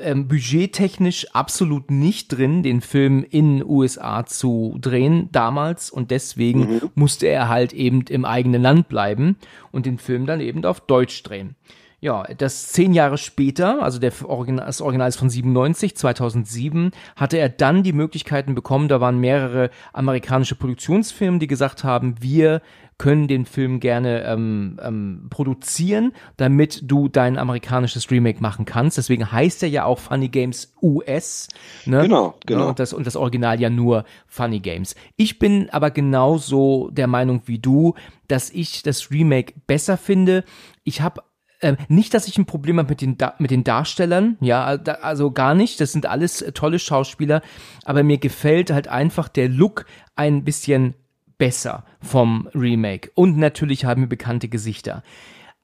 ähm, 0.00 0.28
budgettechnisch 0.28 1.26
absolut 1.34 1.90
nicht 1.90 2.28
drin, 2.28 2.62
den 2.62 2.80
Film 2.80 3.24
in 3.28 3.64
USA 3.64 4.26
zu 4.26 4.76
drehen 4.80 5.28
damals 5.32 5.90
und 5.90 6.10
deswegen 6.10 6.80
musste 6.94 7.26
er 7.26 7.48
halt 7.48 7.72
eben 7.72 8.02
im 8.08 8.24
eigenen 8.24 8.62
Land 8.62 8.88
bleiben 8.88 9.36
und 9.70 9.86
den 9.86 9.98
Film 9.98 10.26
dann 10.26 10.40
eben 10.40 10.64
auf 10.64 10.80
Deutsch 10.80 11.22
drehen. 11.22 11.56
Ja, 12.02 12.24
das 12.36 12.66
zehn 12.66 12.94
Jahre 12.94 13.16
später, 13.16 13.80
also 13.80 14.00
der 14.00 14.12
Original, 14.24 14.66
das 14.66 14.80
Original 14.80 15.08
ist 15.08 15.18
von 15.18 15.30
97, 15.30 15.96
2007, 15.96 16.90
hatte 17.14 17.38
er 17.38 17.48
dann 17.48 17.84
die 17.84 17.92
Möglichkeiten 17.92 18.56
bekommen, 18.56 18.88
da 18.88 19.00
waren 19.00 19.18
mehrere 19.20 19.70
amerikanische 19.92 20.56
Produktionsfirmen, 20.56 21.38
die 21.38 21.46
gesagt 21.46 21.84
haben, 21.84 22.16
wir 22.18 22.60
können 22.98 23.28
den 23.28 23.46
Film 23.46 23.78
gerne 23.78 24.24
ähm, 24.24 24.80
ähm, 24.82 25.28
produzieren, 25.30 26.12
damit 26.36 26.90
du 26.90 27.08
dein 27.08 27.38
amerikanisches 27.38 28.10
Remake 28.10 28.40
machen 28.40 28.64
kannst. 28.64 28.96
Deswegen 28.96 29.30
heißt 29.30 29.62
er 29.62 29.68
ja 29.68 29.84
auch 29.84 30.00
Funny 30.00 30.28
Games 30.28 30.74
US. 30.82 31.46
Ne? 31.84 32.02
Genau, 32.02 32.34
genau. 32.46 32.68
Und 32.68 32.80
das, 32.80 32.92
und 32.92 33.06
das 33.06 33.14
Original 33.14 33.60
ja 33.60 33.70
nur 33.70 34.04
Funny 34.26 34.58
Games. 34.58 34.96
Ich 35.16 35.38
bin 35.38 35.70
aber 35.70 35.92
genauso 35.92 36.90
der 36.90 37.06
Meinung 37.06 37.42
wie 37.46 37.60
du, 37.60 37.94
dass 38.26 38.50
ich 38.50 38.82
das 38.82 39.12
Remake 39.12 39.54
besser 39.68 39.96
finde. 39.96 40.44
Ich 40.84 41.00
habe 41.00 41.22
äh, 41.62 41.76
nicht, 41.88 42.14
dass 42.14 42.28
ich 42.28 42.38
ein 42.38 42.46
Problem 42.46 42.78
habe 42.78 42.90
mit 42.90 43.00
den, 43.00 43.16
mit 43.38 43.50
den 43.50 43.64
Darstellern, 43.64 44.36
ja, 44.40 44.64
also 44.64 45.30
gar 45.30 45.54
nicht. 45.54 45.80
Das 45.80 45.92
sind 45.92 46.06
alles 46.06 46.42
äh, 46.42 46.52
tolle 46.52 46.78
Schauspieler, 46.78 47.42
aber 47.84 48.02
mir 48.02 48.18
gefällt 48.18 48.70
halt 48.70 48.88
einfach 48.88 49.28
der 49.28 49.48
Look 49.48 49.86
ein 50.16 50.44
bisschen 50.44 50.94
besser 51.38 51.84
vom 52.00 52.48
Remake. 52.54 53.10
Und 53.14 53.38
natürlich 53.38 53.84
haben 53.84 54.02
wir 54.02 54.08
bekannte 54.08 54.48
Gesichter. 54.48 55.02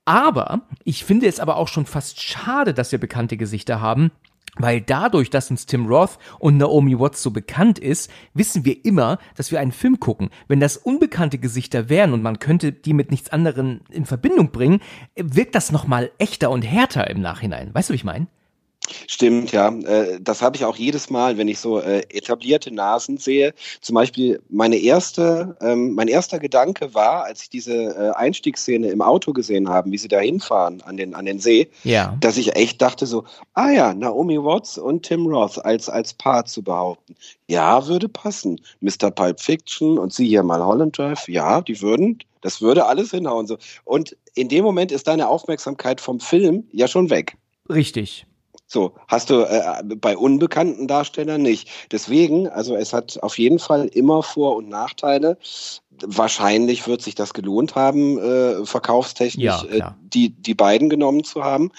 Aber 0.05 0.63
ich 0.85 1.05
finde 1.05 1.27
es 1.27 1.39
aber 1.39 1.57
auch 1.57 1.69
schon 1.69 1.85
fast 1.85 2.23
schade, 2.23 2.73
dass 2.73 2.93
wir 2.93 2.99
bekannte 2.99 3.37
Gesichter 3.37 3.81
haben, 3.81 4.11
weil 4.59 4.81
dadurch, 4.81 5.31
dass 5.31 5.51
uns 5.51 5.67
Tim 5.67 5.87
Roth 5.87 6.19
und 6.39 6.57
Naomi 6.57 6.99
Watts 6.99 7.23
so 7.23 7.31
bekannt 7.31 7.79
ist, 7.79 8.11
wissen 8.35 8.65
wir 8.65 8.85
immer, 8.85 9.19
dass 9.37 9.51
wir 9.51 9.61
einen 9.61 9.73
Film 9.73 10.01
gucken. 10.01 10.31
Wenn 10.47 10.61
das 10.61 10.77
unbekannte 10.77 11.39
Gesichter 11.39 11.89
wären 11.89 12.13
und 12.13 12.23
man 12.23 12.39
könnte 12.39 12.73
die 12.73 12.95
mit 12.95 13.11
nichts 13.11 13.31
anderem 13.31 13.81
in 13.91 14.07
Verbindung 14.07 14.51
bringen, 14.51 14.81
wirkt 15.17 15.55
das 15.55 15.73
nochmal 15.73 16.11
echter 16.19 16.51
und 16.51 16.63
härter 16.63 17.09
im 17.09 17.21
Nachhinein. 17.21 17.75
Weißt 17.75 17.89
du, 17.89 17.93
wie 17.93 17.97
ich 17.97 18.05
meine? 18.05 18.27
Stimmt, 19.07 19.53
ja. 19.53 19.69
Äh, 19.69 20.19
das 20.21 20.43
habe 20.43 20.57
ich 20.57 20.65
auch 20.65 20.77
jedes 20.77 21.11
Mal, 21.11 21.39
wenn 21.39 21.49
ich 21.49 21.59
so 21.59 21.81
äh, 21.81 22.01
etablierte 22.11 22.73
Nasen 22.73 23.19
sehe. 23.19 23.55
Zum 23.81 23.95
Beispiel 23.95 24.41
meine 24.49 24.77
erste, 24.77 25.57
ähm, 25.61 25.95
mein 25.95 26.09
erster 26.09 26.39
Gedanke 26.39 26.95
war, 26.95 27.25
als 27.25 27.43
ich 27.43 27.51
diese 27.51 27.75
äh, 27.75 28.11
Einstiegsszene 28.15 28.89
im 28.89 29.03
Auto 29.03 29.33
gesehen 29.33 29.69
habe, 29.69 29.91
wie 29.91 29.99
sie 29.99 30.09
da 30.09 30.21
hinfahren 30.21 30.83
an 30.83 30.97
den, 30.97 31.15
an 31.15 31.27
den 31.27 31.39
See, 31.39 31.69
ja. 31.85 32.17
dass 32.21 32.37
ich 32.37 32.57
echt 32.57 32.81
dachte 32.83 33.07
so, 33.07 33.25
ah 33.55 33.71
ja, 33.71 33.95
Naomi 33.95 34.39
Watts 34.43 34.79
und 34.79 35.03
Tim 35.05 35.27
Roth 35.27 35.65
als, 35.65 35.89
als 35.89 36.15
Paar 36.15 36.45
zu 36.45 36.63
behaupten. 36.63 37.15
Ja, 37.47 37.87
würde 37.87 38.09
passen. 38.09 38.61
Mr. 38.81 39.11
Pulp 39.11 39.41
Fiction 39.41 39.99
und 39.99 40.13
sie 40.13 40.27
hier 40.27 40.43
mal 40.43 40.65
Holland 40.65 40.97
Drive, 40.97 41.29
ja, 41.29 41.61
die 41.61 41.81
würden, 41.81 42.19
das 42.41 42.61
würde 42.61 42.87
alles 42.87 43.11
hinhauen. 43.11 43.47
So. 43.47 43.59
Und 43.85 44.17
in 44.35 44.49
dem 44.49 44.65
Moment 44.65 44.93
ist 44.93 45.09
deine 45.09 45.29
Aufmerksamkeit 45.29 46.01
vom 46.01 46.21
Film 46.21 46.69
ja 46.73 46.89
schon 46.89 47.11
weg. 47.11 47.37
Richtig. 47.69 48.28
So, 48.71 48.93
hast 49.09 49.31
du 49.31 49.45
äh, 49.45 49.83
bei 49.83 50.15
unbekannten 50.15 50.87
Darstellern 50.87 51.41
nicht. 51.41 51.71
Deswegen, 51.91 52.49
also 52.49 52.77
es 52.77 52.93
hat 52.93 53.19
auf 53.23 53.39
jeden 53.39 53.59
Fall 53.59 53.87
immer 53.87 54.23
Vor- 54.23 54.57
und 54.57 54.69
Nachteile. 54.69 55.39
Wahrscheinlich 56.05 56.87
wird 56.87 57.01
sich 57.01 57.15
das 57.15 57.33
gelohnt 57.33 57.75
haben, 57.77 58.19
äh, 58.19 58.67
verkaufstechnisch 58.67 59.65
ja, 59.73 59.89
äh, 59.89 59.93
die, 60.03 60.31
die 60.31 60.55
beiden 60.55 60.91
genommen 60.91 61.25
zu 61.25 61.43
haben. 61.43 61.73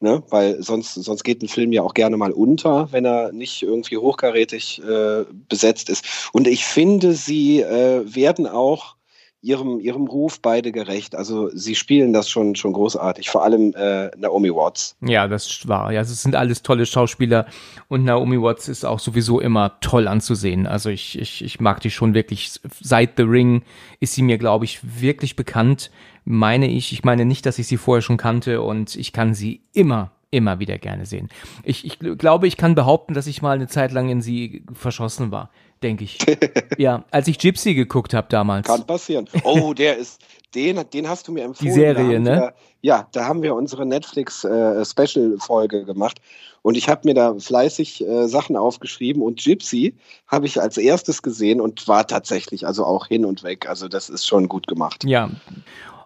Ne? 0.00 0.22
Weil 0.30 0.62
sonst, 0.62 0.94
sonst 0.94 1.24
geht 1.24 1.42
ein 1.42 1.48
Film 1.48 1.72
ja 1.72 1.82
auch 1.82 1.92
gerne 1.92 2.16
mal 2.16 2.32
unter, 2.32 2.90
wenn 2.90 3.04
er 3.04 3.32
nicht 3.32 3.62
irgendwie 3.62 3.98
hochkarätig 3.98 4.82
äh, 4.82 5.26
besetzt 5.46 5.90
ist. 5.90 6.30
Und 6.32 6.48
ich 6.48 6.64
finde, 6.64 7.12
sie 7.12 7.60
äh, 7.60 8.02
werden 8.06 8.46
auch 8.46 8.96
ihrem, 9.42 9.80
ihrem 9.80 10.06
Ruf 10.06 10.40
beide 10.40 10.72
gerecht. 10.72 11.14
Also 11.14 11.50
sie 11.54 11.74
spielen 11.74 12.12
das 12.12 12.28
schon, 12.28 12.54
schon 12.56 12.72
großartig, 12.72 13.30
vor 13.30 13.44
allem 13.44 13.72
äh, 13.74 14.10
Naomi 14.16 14.50
Watts. 14.50 14.96
Ja, 15.00 15.28
das 15.28 15.66
war. 15.66 15.92
Ja, 15.92 16.02
es 16.02 16.22
sind 16.22 16.34
alles 16.34 16.62
tolle 16.62 16.86
Schauspieler 16.86 17.46
und 17.88 18.04
Naomi 18.04 18.40
Watts 18.40 18.68
ist 18.68 18.84
auch 18.84 18.98
sowieso 18.98 19.40
immer 19.40 19.80
toll 19.80 20.08
anzusehen. 20.08 20.66
Also 20.66 20.90
ich, 20.90 21.18
ich, 21.18 21.42
ich 21.42 21.60
mag 21.60 21.80
die 21.80 21.90
schon 21.90 22.14
wirklich. 22.14 22.60
Seit 22.80 23.16
The 23.16 23.22
Ring 23.22 23.62
ist 24.00 24.14
sie 24.14 24.22
mir, 24.22 24.38
glaube 24.38 24.64
ich, 24.64 24.80
wirklich 25.00 25.36
bekannt, 25.36 25.90
meine 26.24 26.68
ich. 26.68 26.92
Ich 26.92 27.04
meine 27.04 27.24
nicht, 27.24 27.46
dass 27.46 27.58
ich 27.58 27.66
sie 27.66 27.78
vorher 27.78 28.02
schon 28.02 28.16
kannte 28.16 28.60
und 28.62 28.96
ich 28.96 29.12
kann 29.12 29.34
sie 29.34 29.62
immer 29.72 30.12
immer 30.32 30.60
wieder 30.60 30.78
gerne 30.78 31.06
sehen. 31.06 31.28
Ich, 31.64 31.84
ich 31.84 31.98
glaube, 31.98 32.46
ich 32.46 32.56
kann 32.56 32.76
behaupten, 32.76 33.14
dass 33.14 33.26
ich 33.26 33.42
mal 33.42 33.56
eine 33.56 33.66
Zeit 33.66 33.90
lang 33.90 34.08
in 34.10 34.22
sie 34.22 34.64
verschossen 34.72 35.32
war 35.32 35.50
denke 35.82 36.04
ich. 36.04 36.18
ja, 36.78 37.04
als 37.10 37.28
ich 37.28 37.38
Gypsy 37.38 37.74
geguckt 37.74 38.14
habe 38.14 38.28
damals. 38.28 38.66
Kann 38.66 38.86
passieren. 38.86 39.28
Oh, 39.44 39.74
der 39.74 39.96
ist, 39.96 40.20
den, 40.54 40.80
den 40.92 41.08
hast 41.08 41.28
du 41.28 41.32
mir 41.32 41.44
empfohlen. 41.44 41.72
Die 41.72 41.78
Serie, 41.78 42.20
ne? 42.20 42.30
Wir, 42.30 42.54
ja, 42.82 43.08
da 43.12 43.26
haben 43.26 43.42
wir 43.42 43.54
unsere 43.54 43.86
Netflix-Special-Folge 43.86 45.80
äh, 45.80 45.84
gemacht 45.84 46.20
und 46.62 46.76
ich 46.76 46.88
habe 46.88 47.02
mir 47.08 47.14
da 47.14 47.34
fleißig 47.34 48.06
äh, 48.06 48.28
Sachen 48.28 48.56
aufgeschrieben 48.56 49.22
und 49.22 49.42
Gypsy 49.42 49.94
habe 50.26 50.46
ich 50.46 50.60
als 50.60 50.76
erstes 50.76 51.22
gesehen 51.22 51.60
und 51.60 51.86
war 51.88 52.06
tatsächlich 52.06 52.66
also 52.66 52.84
auch 52.84 53.06
hin 53.06 53.24
und 53.24 53.42
weg. 53.42 53.68
Also 53.68 53.88
das 53.88 54.08
ist 54.08 54.26
schon 54.26 54.48
gut 54.48 54.66
gemacht. 54.66 55.04
Ja. 55.04 55.30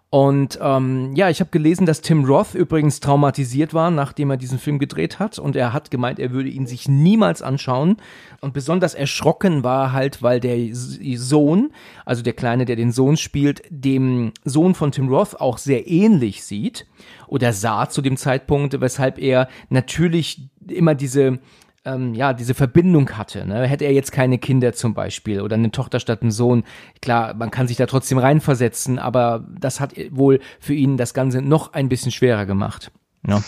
Und 0.09 0.59
ähm, 0.61 1.13
ja, 1.15 1.29
ich 1.29 1.41
habe 1.41 1.49
gelesen, 1.49 1.85
dass 1.85 1.99
Tim 1.99 2.23
Roth 2.23 2.55
übrigens 2.55 3.01
traumatisiert 3.01 3.73
war, 3.73 3.91
nachdem 3.91 4.29
er 4.29 4.37
diesen 4.37 4.59
Film 4.59 4.79
gedreht 4.79 5.19
hat. 5.19 5.39
Und 5.39 5.55
er 5.55 5.73
hat 5.73 5.91
gemeint, 5.91 6.19
er 6.19 6.31
würde 6.31 6.49
ihn 6.49 6.67
sich 6.67 6.87
niemals 6.87 7.41
anschauen. 7.41 7.97
Und 8.39 8.53
besonders 8.53 8.93
erschrocken 8.93 9.63
war 9.63 9.91
halt, 9.91 10.23
weil 10.23 10.39
der 10.39 10.57
Sohn, 10.73 11.71
also 12.05 12.21
der 12.21 12.33
Kleine, 12.33 12.65
der 12.65 12.75
den 12.77 12.91
Sohn 12.91 13.17
spielt, 13.17 13.63
dem 13.69 14.31
Sohn 14.45 14.73
von 14.73 14.91
Tim 14.91 15.09
Roth 15.09 15.39
auch 15.39 15.57
sehr 15.57 15.87
ähnlich 15.87 16.45
sieht 16.45 16.85
oder 17.27 17.51
sah 17.51 17.89
zu 17.89 18.01
dem 18.01 18.15
Zeitpunkt, 18.15 18.79
weshalb 18.79 19.17
er 19.17 19.49
natürlich 19.69 20.49
immer 20.67 20.95
diese 20.95 21.39
ähm, 21.85 22.13
ja, 22.13 22.33
diese 22.33 22.53
Verbindung 22.53 23.09
hatte. 23.11 23.45
Ne? 23.45 23.65
Hätte 23.67 23.85
er 23.85 23.93
jetzt 23.93 24.11
keine 24.11 24.37
Kinder 24.37 24.73
zum 24.73 24.93
Beispiel 24.93 25.41
oder 25.41 25.55
eine 25.55 25.71
Tochter 25.71 25.99
statt 25.99 26.21
einen 26.21 26.31
Sohn, 26.31 26.63
klar, 27.01 27.33
man 27.33 27.51
kann 27.51 27.67
sich 27.67 27.77
da 27.77 27.85
trotzdem 27.85 28.17
reinversetzen, 28.17 28.99
aber 28.99 29.45
das 29.59 29.79
hat 29.79 29.93
wohl 30.11 30.39
für 30.59 30.73
ihn 30.73 30.97
das 30.97 31.13
Ganze 31.13 31.41
noch 31.41 31.73
ein 31.73 31.89
bisschen 31.89 32.11
schwerer 32.11 32.45
gemacht. 32.45 32.91
Ja. 33.27 33.41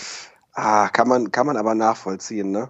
Ah, 0.53 0.89
kann 0.89 1.07
man, 1.07 1.31
kann 1.31 1.45
man 1.45 1.57
aber 1.57 1.75
nachvollziehen, 1.75 2.51
ne? 2.51 2.69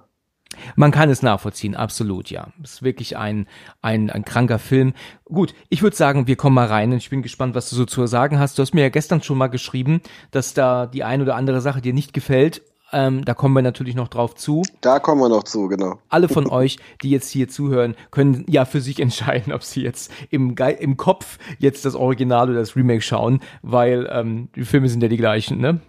Man 0.75 0.91
kann 0.91 1.09
es 1.09 1.21
nachvollziehen, 1.21 1.75
absolut, 1.75 2.29
ja. 2.29 2.47
Es 2.63 2.75
ist 2.75 2.83
wirklich 2.83 3.17
ein, 3.17 3.47
ein, 3.81 4.09
ein 4.09 4.25
kranker 4.25 4.59
Film. 4.59 4.93
Gut, 5.25 5.53
ich 5.69 5.81
würde 5.81 5.95
sagen, 5.95 6.27
wir 6.27 6.35
kommen 6.35 6.55
mal 6.55 6.67
rein 6.67 6.91
und 6.91 6.97
ich 6.97 7.09
bin 7.09 7.21
gespannt, 7.21 7.53
was 7.53 7.69
du 7.69 7.75
so 7.75 7.85
zu 7.85 8.05
sagen 8.07 8.39
hast. 8.39 8.57
Du 8.57 8.61
hast 8.61 8.73
mir 8.73 8.81
ja 8.81 8.89
gestern 8.89 9.21
schon 9.21 9.37
mal 9.37 9.47
geschrieben, 9.47 10.01
dass 10.31 10.53
da 10.53 10.85
die 10.85 11.03
ein 11.03 11.21
oder 11.21 11.35
andere 11.35 11.61
Sache 11.61 11.81
dir 11.81 11.93
nicht 11.93 12.13
gefällt. 12.13 12.61
Ähm, 12.93 13.25
da 13.25 13.33
kommen 13.33 13.53
wir 13.53 13.61
natürlich 13.61 13.95
noch 13.95 14.07
drauf 14.07 14.35
zu. 14.35 14.63
Da 14.81 14.99
kommen 14.99 15.21
wir 15.21 15.29
noch 15.29 15.43
zu, 15.43 15.67
genau. 15.67 15.99
Alle 16.09 16.29
von 16.29 16.49
euch, 16.49 16.77
die 17.03 17.09
jetzt 17.09 17.29
hier 17.29 17.49
zuhören, 17.49 17.95
können 18.11 18.45
ja 18.47 18.65
für 18.65 18.81
sich 18.81 18.99
entscheiden, 19.01 19.53
ob 19.53 19.63
sie 19.63 19.81
jetzt 19.81 20.11
im, 20.29 20.55
Ge 20.55 20.75
im 20.79 20.97
Kopf 20.97 21.37
jetzt 21.59 21.85
das 21.85 21.95
Original 21.95 22.49
oder 22.49 22.59
das 22.59 22.75
Remake 22.75 23.01
schauen, 23.01 23.41
weil 23.61 24.09
ähm, 24.11 24.49
die 24.55 24.65
Filme 24.65 24.89
sind 24.89 25.03
ja 25.03 25.09
die 25.09 25.17
gleichen, 25.17 25.59
ne? 25.59 25.81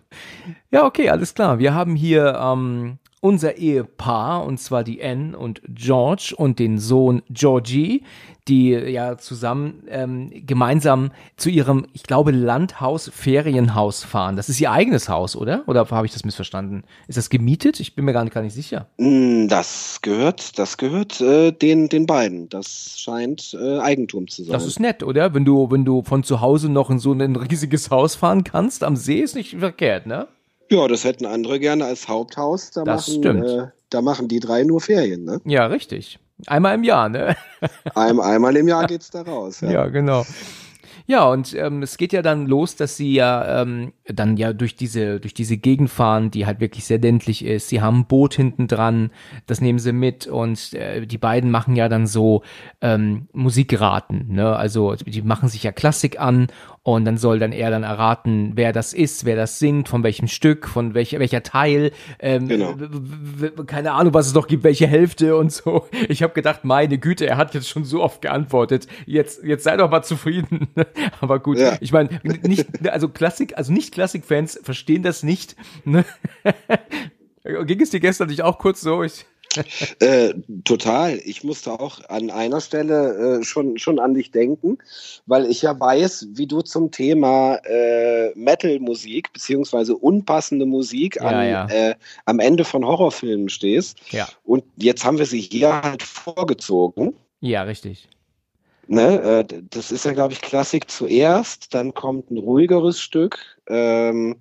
Ja, 0.71 0.85
okay, 0.85 1.11
alles 1.11 1.35
klar. 1.35 1.59
Wir 1.59 1.75
haben 1.75 1.95
hier 1.95 2.38
ähm, 2.40 2.99
unser 3.21 3.57
Ehepaar, 3.57 4.45
und 4.45 4.59
zwar 4.59 4.85
die 4.85 5.02
Anne 5.02 5.37
und 5.37 5.61
George 5.69 6.35
und 6.37 6.59
den 6.59 6.78
Sohn 6.78 7.23
Georgie, 7.31 8.05
die 8.49 8.71
ja 8.71 9.19
zusammen 9.19 9.85
ähm, 9.88 10.31
gemeinsam 10.47 11.11
zu 11.37 11.50
ihrem, 11.50 11.87
ich 11.93 12.02
glaube, 12.02 12.31
Landhaus, 12.31 13.11
Ferienhaus 13.14 14.05
fahren. 14.05 14.37
Das 14.37 14.49
ist 14.49 14.61
ihr 14.61 14.71
eigenes 14.73 15.09
Haus, 15.09 15.37
oder? 15.37 15.62
Oder 15.67 15.88
habe 15.90 16.07
ich 16.07 16.12
das 16.12 16.25
missverstanden? 16.25 16.85
Ist 17.07 17.19
das 17.19 17.31
gemietet? 17.31 17.81
Ich 17.81 17.95
bin 17.95 18.05
mir 18.05 18.12
gar 18.12 18.25
nicht, 18.25 18.33
gar 18.33 18.43
nicht 18.43 18.55
sicher. 18.55 18.87
Mm, 18.97 19.49
das 19.49 20.00
gehört, 20.02 20.59
das 20.59 20.76
gehört 20.76 21.21
äh, 21.21 21.52
den, 21.52 21.88
den 21.88 22.07
beiden. 22.07 22.49
Das 22.49 22.95
scheint 22.99 23.57
äh, 23.61 23.78
Eigentum 23.78 24.28
zu 24.28 24.45
sein. 24.45 24.52
Das 24.52 24.67
ist 24.67 24.81
nett, 24.81 25.02
oder? 25.02 25.35
Wenn 25.35 25.45
du, 25.45 25.71
wenn 25.71 25.85
du 25.85 26.02
von 26.02 26.23
zu 26.23 26.40
Hause 26.40 26.71
noch 26.71 26.90
in 26.90 26.99
so 26.99 27.12
ein 27.12 27.37
riesiges 27.37 27.90
Haus 27.90 28.14
fahren 28.14 28.45
kannst, 28.45 28.83
am 28.83 28.97
See 28.97 29.21
ist 29.21 29.35
nicht 29.35 29.57
verkehrt, 29.57 30.07
ne? 30.07 30.28
Ja, 30.71 30.87
das 30.87 31.05
hätten 31.05 31.25
andere 31.25 31.59
gerne 31.61 31.87
als 31.87 32.09
Haupthaus. 32.09 32.71
Da 32.71 32.85
das 32.85 33.09
machen, 33.09 33.21
stimmt. 33.21 33.47
Äh, 33.47 33.67
da 33.90 34.02
machen 34.02 34.28
die 34.28 34.40
drei 34.40 34.64
nur 34.64 34.81
Ferien, 34.81 35.25
ne? 35.25 35.40
Ja, 35.45 35.67
richtig. 35.67 36.19
Einmal 36.47 36.75
im 36.75 36.85
Jahr, 36.85 37.09
ne? 37.09 37.37
Ein, 37.95 38.21
einmal 38.21 38.57
im 38.57 38.68
Jahr 38.68 38.87
geht's 38.87 39.11
da 39.11 39.23
raus. 39.23 39.61
Ja, 39.61 39.71
ja 39.71 39.87
genau. 39.87 40.25
Ja, 41.09 41.26
und 41.30 41.54
ähm, 41.54 41.83
es 41.83 41.97
geht 41.97 42.12
ja 42.12 42.21
dann 42.21 42.47
los, 42.47 42.76
dass 42.76 42.99
sie 42.99 43.14
ja 43.14 43.62
ähm, 43.62 43.95
dann 44.04 44.37
ja 44.37 44.52
durch 44.52 44.76
diese, 44.76 45.21
durch 45.21 45.33
diese 45.33 45.57
Gegend 45.57 45.88
fahren, 45.88 46.30
die 46.30 46.45
halt 46.45 46.61
wirklich 46.61 46.85
sehr 46.85 46.99
ländlich 46.99 47.42
ist. 47.42 47.71
Sie 47.71 47.80
haben 47.80 48.00
ein 48.00 48.07
Boot 48.07 48.35
hinten 48.35 48.68
dran, 48.68 49.11
das 49.47 49.62
nehmen 49.62 49.78
sie 49.78 49.92
mit 49.92 50.26
und 50.26 50.75
äh, 50.75 51.07
die 51.07 51.16
beiden 51.16 51.50
machen 51.50 51.76
ja 51.76 51.88
dann 51.88 52.07
so 52.07 52.42
ähm, 52.83 53.26
Musikraten. 53.33 54.35
Ne? 54.35 54.54
Also 54.54 54.97
die 54.97 55.23
machen 55.23 55.49
sich 55.49 55.62
ja 55.62 55.73
Klassik 55.73 56.21
an 56.21 56.49
und 56.95 57.04
dann 57.04 57.18
soll 57.18 57.38
dann 57.38 57.52
er 57.52 57.71
dann 57.71 57.83
erraten, 57.83 58.52
wer 58.54 58.73
das 58.73 58.92
ist, 58.95 59.25
wer 59.25 59.37
das 59.37 59.59
singt, 59.59 59.88
von 59.88 60.02
welchem 60.02 60.26
Stück, 60.28 60.66
von 60.68 60.95
welcher, 60.95 61.18
welcher 61.18 61.42
Teil, 61.42 61.92
ähm, 62.18 62.49
Genau. 62.49 62.75
keine 63.66 63.92
Ahnung, 63.92 64.14
was 64.14 64.26
es 64.28 64.35
noch 64.35 64.47
gibt, 64.47 64.64
welche 64.64 64.87
Hälfte 64.87 65.37
und 65.37 65.52
so. 65.52 65.87
Ich 66.09 66.23
habe 66.23 66.33
gedacht, 66.33 66.64
meine 66.64 66.99
Güte, 66.99 67.26
er 67.26 67.37
hat 67.37 67.54
jetzt 67.54 67.68
schon 67.68 67.85
so 67.85 68.02
oft 68.02 68.23
geantwortet. 68.23 68.87
Jetzt, 69.07 69.45
jetzt 69.45 69.64
sei 69.64 69.76
doch 69.76 69.90
mal 69.90 70.02
zufrieden. 70.02 70.68
Aber 71.21 71.38
gut, 71.40 71.59
Ja. 71.59 71.76
ich 71.80 71.92
meine, 71.92 72.09
nicht, 72.23 72.66
also 72.88 73.09
Klassik, 73.09 73.57
also 73.59 73.73
nicht 73.73 73.92
Klassik-Fans 73.92 74.61
verstehen 74.62 75.02
das 75.02 75.23
nicht. 75.23 75.57
Ne? 75.85 76.04
Ging 77.64 77.80
es 77.80 77.90
dir 77.90 78.00
gestern 78.00 78.28
nicht 78.28 78.42
auch 78.42 78.59
kurz 78.59 78.80
so? 78.80 79.02
Ich, 79.02 79.25
Äh, 80.00 80.35
total. 80.64 81.19
Ich 81.25 81.43
musste 81.43 81.73
auch 81.73 82.00
an 82.09 82.31
einer 82.31 82.61
Stelle 82.61 83.38
äh, 83.40 83.45
schon, 83.45 83.78
schon 83.78 83.99
an 83.99 84.14
dich 84.14 84.31
denken, 84.31 84.78
weil 85.26 85.47
ich 85.47 85.62
ja 85.62 85.78
weiß, 85.78 86.28
wie 86.35 86.47
du 86.47 86.61
zum 86.62 86.90
Thema 86.90 87.57
äh, 87.64 88.31
Metal-Musik 88.37 89.33
beziehungsweise 89.33 89.97
unpassende 89.97 90.67
Musik 90.67 91.17
Ja, 91.17 91.23
an, 91.23 91.49
ja. 91.49 91.67
Äh, 91.69 91.95
am 92.26 92.38
Ende 92.38 92.64
von 92.64 92.85
Horrorfilmen 92.85 93.49
stehst. 93.49 93.99
ja, 94.11 94.28
Und 94.45 94.64
jetzt 94.76 95.05
haben 95.05 95.19
wir 95.19 95.26
sie 95.26 95.40
hier 95.40 95.83
halt 95.83 96.02
vorgezogen. 96.02 97.14
ja, 97.40 97.62
richtig. 97.62 98.09
Ne, 98.87 99.21
äh, 99.50 99.62
das 99.71 99.93
ist 99.93 100.05
ja, 100.07 100.12
glaube 100.12 100.33
ich, 100.33 100.40
Klassik 100.40 100.90
zuerst, 100.90 101.75
dann 101.75 101.93
kommt 101.93 102.31
ein 102.31 102.38
ruhigeres 102.38 103.00
Stück. 103.00 103.38
Ähm, 103.69 104.37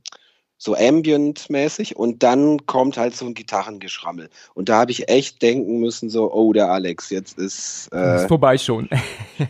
so 0.58 0.76
ambient-mäßig 0.76 1.96
und 1.96 2.24
dann 2.24 2.66
kommt 2.66 2.98
halt 2.98 3.16
so 3.16 3.26
ein 3.26 3.34
Gitarrengeschrammel. 3.34 4.30
Und 4.54 4.70
da 4.70 4.80
habe 4.80 4.92
ich 4.92 5.10
echt 5.10 5.42
denken 5.42 5.80
müssen, 5.80 6.10
so, 6.10 6.32
oh, 6.34 6.52
der 6.54 6.72
Alex, 6.72 7.10
jetzt 7.10 7.38
ist, 7.38 7.90
äh, 7.94 8.18
ist 8.18 8.28
vorbei 8.28 8.58
schon. 8.58 8.90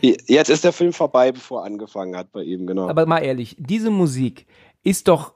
jetzt 0.02 0.50
ist 0.50 0.64
der 0.64 0.74
Film 0.74 0.94
vorbei, 0.94 1.32
bevor 1.32 1.62
er 1.62 1.66
angefangen 1.66 2.16
hat 2.16 2.32
bei 2.32 2.44
ihm, 2.44 2.68
genau. 2.68 2.90
Aber 2.90 3.06
mal 3.06 3.20
ehrlich, 3.20 3.56
diese 3.60 3.90
Musik 3.90 4.46
ist 4.84 5.08
doch 5.08 5.34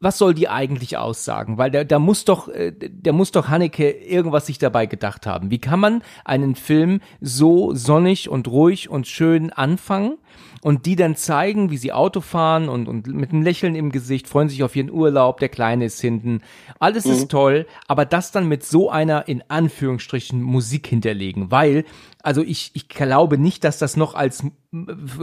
was 0.00 0.18
soll 0.18 0.34
die 0.34 0.48
eigentlich 0.48 0.96
aussagen? 0.96 1.58
Weil 1.58 1.70
da, 1.70 1.84
da 1.84 1.98
muss 1.98 2.24
doch, 2.24 2.48
äh, 2.48 2.72
der 2.72 3.12
muss 3.12 3.32
doch 3.32 3.48
Haneke 3.48 3.90
irgendwas 3.90 4.46
sich 4.46 4.58
dabei 4.58 4.86
gedacht 4.86 5.26
haben. 5.26 5.50
Wie 5.50 5.58
kann 5.58 5.80
man 5.80 6.02
einen 6.24 6.54
Film 6.54 7.00
so 7.20 7.74
sonnig 7.74 8.28
und 8.28 8.48
ruhig 8.48 8.88
und 8.88 9.06
schön 9.06 9.52
anfangen 9.52 10.18
und 10.62 10.86
die 10.86 10.96
dann 10.96 11.16
zeigen, 11.16 11.70
wie 11.70 11.76
sie 11.76 11.92
Auto 11.92 12.20
fahren 12.20 12.68
und, 12.68 12.88
und 12.88 13.06
mit 13.06 13.30
einem 13.30 13.42
Lächeln 13.42 13.74
im 13.74 13.90
Gesicht, 13.90 14.28
freuen 14.28 14.48
sich 14.48 14.62
auf 14.62 14.74
ihren 14.74 14.90
Urlaub, 14.90 15.40
der 15.40 15.48
Kleine 15.48 15.84
ist 15.84 16.00
hinten. 16.00 16.42
Alles 16.78 17.04
mhm. 17.04 17.12
ist 17.12 17.30
toll, 17.30 17.66
aber 17.86 18.04
das 18.04 18.32
dann 18.32 18.48
mit 18.48 18.64
so 18.64 18.90
einer 18.90 19.28
in 19.28 19.42
Anführungsstrichen 19.48 20.42
Musik 20.42 20.86
hinterlegen, 20.86 21.50
weil, 21.50 21.84
also 22.22 22.42
ich, 22.42 22.70
ich 22.74 22.88
glaube 22.88 23.38
nicht, 23.38 23.64
dass 23.64 23.78
das 23.78 23.96
noch 23.96 24.14
als, 24.14 24.44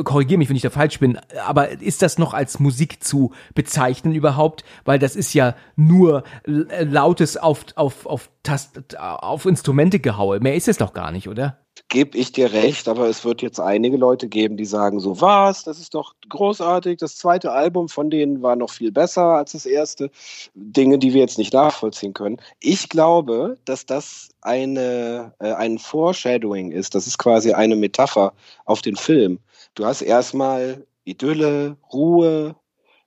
korrigiere 0.04 0.38
mich, 0.38 0.50
wenn 0.50 0.56
ich 0.56 0.62
da 0.62 0.70
falsch 0.70 1.00
bin, 1.00 1.20
aber 1.46 1.82
ist 1.82 2.02
das 2.02 2.18
noch 2.18 2.34
als 2.34 2.60
Musik 2.60 3.04
zu 3.04 3.34
bezeichnen 3.54 4.14
überhaupt? 4.16 4.64
Weil 4.86 5.00
das 5.00 5.16
ist 5.16 5.34
ja 5.34 5.56
nur 5.76 6.24
lautes 6.48 7.38
auf, 7.38 7.66
auf, 7.76 8.06
auf, 8.06 8.30
Tast, 8.44 8.98
auf 9.00 9.46
Instrumente 9.46 10.00
gehaue. 10.00 10.40
Mehr 10.40 10.56
ist 10.56 10.68
es 10.68 10.78
doch 10.78 10.94
gar 10.94 11.12
nicht, 11.12 11.28
oder? 11.28 11.65
Gebe 11.88 12.18
ich 12.18 12.32
dir 12.32 12.52
recht, 12.52 12.88
aber 12.88 13.08
es 13.08 13.24
wird 13.24 13.42
jetzt 13.42 13.60
einige 13.60 13.98
Leute 13.98 14.28
geben, 14.28 14.58
die 14.58 14.66
sagen 14.66 15.00
so, 15.00 15.22
was, 15.22 15.64
das 15.64 15.80
ist 15.80 15.94
doch 15.94 16.14
großartig, 16.28 16.98
das 16.98 17.16
zweite 17.16 17.52
Album 17.52 17.90
von 17.90 18.10
denen 18.10 18.42
war 18.42 18.56
noch 18.56 18.72
viel 18.72 18.92
besser 18.92 19.24
als 19.24 19.52
das 19.52 19.66
erste. 19.66 20.10
Dinge, 20.56 20.98
die 20.98 21.14
wir 21.14 21.22
jetzt 21.22 21.38
nicht 21.38 21.54
nachvollziehen 21.54 22.14
können. 22.14 22.38
Ich 22.60 22.90
glaube, 22.90 23.58
dass 23.66 23.86
das 23.86 24.30
eine, 24.42 25.34
äh, 25.40 25.54
ein 25.54 25.78
Foreshadowing 25.78 26.72
ist, 26.72 26.96
das 26.96 27.08
ist 27.08 27.18
quasi 27.18 27.54
eine 27.54 27.76
Metapher 27.76 28.34
auf 28.66 28.82
den 28.82 28.96
Film. 28.96 29.40
Du 29.76 29.86
hast 29.86 30.02
erstmal 30.02 30.86
Idylle, 31.04 31.78
Ruhe, 31.94 32.56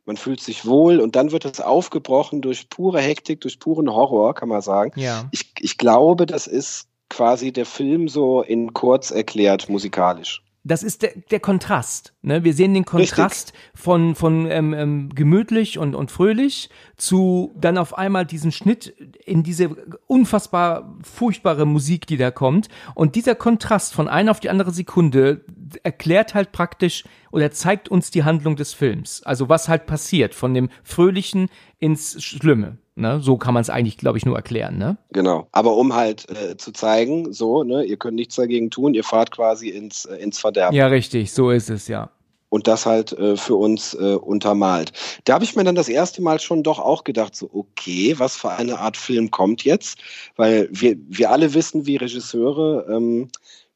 man 0.05 0.17
fühlt 0.17 0.41
sich 0.41 0.65
wohl 0.65 1.01
und 1.01 1.17
dann 1.17 1.33
wird 1.33 1.45
es 1.45 1.61
aufgebrochen 1.61 2.41
durch 2.41 2.71
pure 2.71 3.01
Hektik, 3.01 3.43
durch 3.43 3.59
puren 3.59 3.93
Horror, 3.93 4.35
kann 4.35 4.49
man 4.49 4.63
sagen. 4.63 4.99
Ja. 4.99 5.29
Ich, 5.33 5.53
ich 5.59 5.77
glaube, 5.77 6.25
das 6.25 6.47
ist 6.47 6.89
quasi 7.09 7.53
der 7.53 7.67
Film 7.67 8.09
so 8.09 8.43
in 8.43 8.73
kurz 8.73 9.11
erklärt 9.11 9.69
musikalisch. 9.69 10.43
Das 10.65 10.83
ist 10.83 11.01
der, 11.01 11.13
der 11.31 11.41
Kontrast. 11.41 12.13
Ne? 12.21 12.45
Wir 12.45 12.53
sehen 12.53 12.75
den 12.75 12.85
Kontrast 12.85 13.53
Richtig. 13.55 13.71
von, 13.75 14.15
von 14.15 14.51
ähm, 14.51 14.75
ähm, 14.75 15.09
gemütlich 15.15 15.79
und, 15.79 15.95
und 15.95 16.11
fröhlich 16.11 16.69
zu 16.97 17.55
dann 17.57 17.79
auf 17.79 17.97
einmal 17.97 18.27
diesen 18.27 18.53
Schnitt 18.53 18.89
in 19.25 19.43
diese 19.43 19.71
unfassbar 20.07 20.95
furchtbare 21.03 21.65
Musik, 21.65 22.07
die 22.07 22.19
da 22.19 22.31
kommt. 22.31 22.69
Und 22.95 23.15
dieser 23.15 23.35
Kontrast 23.35 23.95
von 23.95 24.09
einer 24.09 24.31
auf 24.31 24.41
die 24.41 24.51
andere 24.51 24.73
Sekunde 24.73 25.43
erklärt 25.85 26.35
halt 26.35 26.53
praktisch 26.53 27.05
oder 27.31 27.51
zeigt 27.51 27.89
uns 27.89 28.11
die 28.11 28.25
Handlung 28.25 28.57
des 28.57 28.75
Films. 28.75 29.23
Also 29.25 29.49
was 29.49 29.69
halt 29.69 29.87
passiert 29.87 30.35
von 30.35 30.55
dem 30.55 30.69
Fröhlichen 30.83 31.49
ins 31.79 32.23
Schlimme. 32.23 32.79
Ne? 32.99 33.21
So 33.21 33.37
kann 33.37 33.55
man 33.55 33.61
es 33.61 33.71
eigentlich, 33.71 33.97
glaube 33.97 34.19
ich, 34.19 34.27
nur 34.27 34.37
erklären. 34.37 34.77
Ne? 34.77 34.99
Genau. 35.13 35.47
Aber 35.53 35.77
um 35.77 35.95
halt 35.95 36.27
äh, 36.31 36.57
zu 36.57 36.73
zeigen, 36.73 37.33
so, 37.33 37.63
ne, 37.63 37.85
ihr 37.85 37.97
könnt 37.97 38.17
nichts 38.17 38.35
dagegen 38.35 38.71
tun, 38.71 38.93
ihr 38.93 39.05
fahrt 39.05 39.31
quasi 39.31 39.69
ins, 39.69 40.05
äh, 40.05 40.17
ins 40.17 40.41
Verderben. 40.41 40.77
Ja, 40.77 40.89
richtig, 40.89 41.33
so 41.33 41.51
ist 41.51 41.71
es, 41.71 41.87
ja. 41.87 42.11
Und 42.51 42.67
das 42.67 42.87
halt 42.87 43.13
äh, 43.13 43.37
für 43.37 43.55
uns 43.55 43.95
äh, 43.95 44.15
untermalt. 44.15 44.93
Da 45.25 45.35
habe 45.35 45.45
ich 45.45 45.55
mir 45.55 45.65
dann 45.65 45.75
das 45.77 45.89
erste 45.89 46.23
Mal 46.23 46.41
schon 46.41 46.63
doch 46.63 46.81
auch 46.81 47.05
gedacht, 47.05 47.37
so, 47.37 47.49
okay, 47.53 48.15
was 48.19 48.37
für 48.37 48.51
eine 48.51 48.81
Art 48.81 48.97
Film 48.97 49.31
kommt 49.31 49.65
jetzt? 49.65 49.99
Weil 50.35 50.69
wir, 50.73 50.97
wir 51.09 51.31
alle 51.31 51.55
wissen, 51.55 51.87
wie 51.87 51.97
Regisseure 51.97 52.87
ähm, 52.91 53.29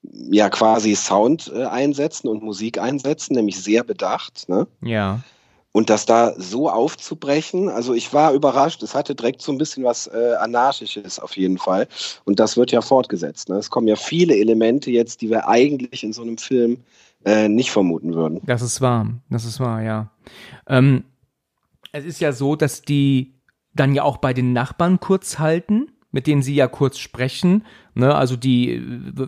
ja 0.02 0.50
quasi 0.50 0.94
Sound 0.94 1.52
äh, 1.54 1.64
einsetzen 1.64 2.28
und 2.28 2.42
Musik 2.42 2.78
einsetzen, 2.78 3.34
nämlich 3.34 3.62
sehr 3.62 3.84
bedacht. 3.84 4.48
Ne? 4.48 4.66
Ja. 4.82 5.20
Und 5.72 5.88
das 5.88 6.04
da 6.04 6.34
so 6.36 6.68
aufzubrechen, 6.68 7.70
also 7.70 7.94
ich 7.94 8.12
war 8.12 8.32
überrascht, 8.32 8.82
es 8.82 8.94
hatte 8.94 9.14
direkt 9.14 9.40
so 9.40 9.52
ein 9.52 9.58
bisschen 9.58 9.84
was 9.84 10.06
äh, 10.06 10.34
Anarchisches 10.38 11.18
auf 11.18 11.36
jeden 11.36 11.56
Fall. 11.56 11.88
Und 12.24 12.40
das 12.40 12.56
wird 12.56 12.72
ja 12.72 12.82
fortgesetzt. 12.82 13.48
Ne? 13.48 13.56
Es 13.56 13.70
kommen 13.70 13.88
ja 13.88 13.96
viele 13.96 14.36
Elemente 14.36 14.90
jetzt, 14.90 15.22
die 15.22 15.30
wir 15.30 15.48
eigentlich 15.48 16.04
in 16.04 16.12
so 16.12 16.22
einem 16.22 16.36
Film 16.36 16.78
äh, 17.24 17.48
nicht 17.48 17.70
vermuten 17.70 18.14
würden. 18.14 18.40
Das 18.44 18.60
ist 18.60 18.80
wahr, 18.82 19.08
das 19.30 19.44
ist 19.44 19.60
wahr, 19.60 19.80
ja. 19.82 20.10
Ähm, 20.66 21.04
es 21.92 22.04
ist 22.04 22.20
ja 22.20 22.32
so, 22.32 22.56
dass 22.56 22.82
die 22.82 23.34
dann 23.74 23.94
ja 23.94 24.02
auch 24.02 24.18
bei 24.18 24.34
den 24.34 24.52
Nachbarn 24.52 25.00
kurz 25.00 25.38
halten 25.38 25.90
mit 26.12 26.26
denen 26.26 26.42
sie 26.42 26.54
ja 26.54 26.68
kurz 26.68 26.98
sprechen. 26.98 27.64
Ne, 27.94 28.14
also 28.14 28.36
die, 28.36 28.82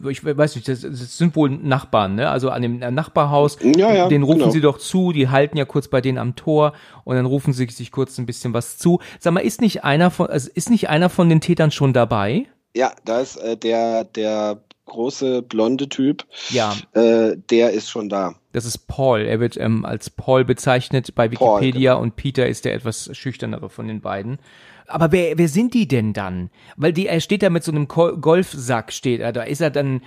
ich 0.09 0.25
weiß 0.25 0.55
nicht, 0.55 0.69
das, 0.69 0.81
das 0.81 1.19
sind 1.19 1.37
wohl 1.37 1.51
Nachbarn, 1.51 2.15
ne? 2.15 2.31
Also 2.31 2.49
an 2.49 2.63
dem 2.63 2.79
Nachbarhaus, 2.79 3.59
ja, 3.61 3.93
ja, 3.93 4.09
den 4.09 4.23
rufen 4.23 4.39
genau. 4.39 4.51
sie 4.51 4.63
doch 4.63 4.79
zu, 4.79 5.13
die 5.13 5.29
halten 5.29 5.59
ja 5.59 5.67
kurz 5.67 5.89
bei 5.89 6.01
denen 6.01 6.17
am 6.17 6.35
Tor 6.35 6.73
und 7.05 7.17
dann 7.17 7.27
rufen 7.27 7.53
sie 7.53 7.67
sich 7.67 7.93
kurz 7.93 8.17
ein 8.17 8.25
bisschen 8.25 8.55
was 8.55 8.79
zu. 8.79 9.01
Sag 9.19 9.35
mal, 9.35 9.41
ist 9.41 9.61
nicht 9.61 9.85
einer 9.85 10.11
von, 10.11 10.29
also 10.29 10.49
ist 10.55 10.71
nicht 10.71 10.89
einer 10.89 11.11
von 11.11 11.29
den 11.29 11.43
Tätern 11.43 11.73
schon 11.73 11.93
dabei? 11.93 12.47
Ja, 12.75 12.93
da 13.05 13.21
ist 13.21 13.37
äh, 13.37 13.57
der, 13.57 14.05
der 14.05 14.61
große 14.87 15.43
blonde 15.43 15.89
Typ. 15.89 16.25
Ja. 16.51 16.75
Äh, 16.93 17.37
der 17.51 17.73
ist 17.73 17.91
schon 17.91 18.09
da. 18.09 18.35
Das 18.53 18.65
ist 18.65 18.87
Paul. 18.87 19.21
Er 19.21 19.41
wird 19.41 19.57
ähm, 19.57 19.85
als 19.85 20.11
Paul 20.11 20.45
bezeichnet 20.45 21.15
bei 21.15 21.31
Wikipedia 21.31 21.93
Paul, 21.93 22.01
genau. 22.01 22.01
und 22.01 22.17
Peter 22.17 22.49
ist 22.49 22.65
der 22.65 22.75
etwas 22.75 23.11
schüchternere 23.13 23.69
von 23.69 23.89
den 23.89 24.01
beiden. 24.01 24.39
Aber 24.87 25.13
wer, 25.13 25.39
wer 25.39 25.49
sind 25.49 25.75
die 25.75 25.89
denn 25.89 26.13
dann? 26.13 26.51
Weil 26.77 26.93
die, 26.93 27.07
er 27.07 27.21
steht 27.21 27.43
da 27.43 27.51
mit 27.51 27.65
so 27.65 27.73
einem 27.73 27.89
Golfsack, 27.89 28.93
steht 28.93 29.21
er 29.21 29.33
da. 29.33 29.43
Ist 29.43 29.61
er 29.61 29.71
dann, 29.71 30.03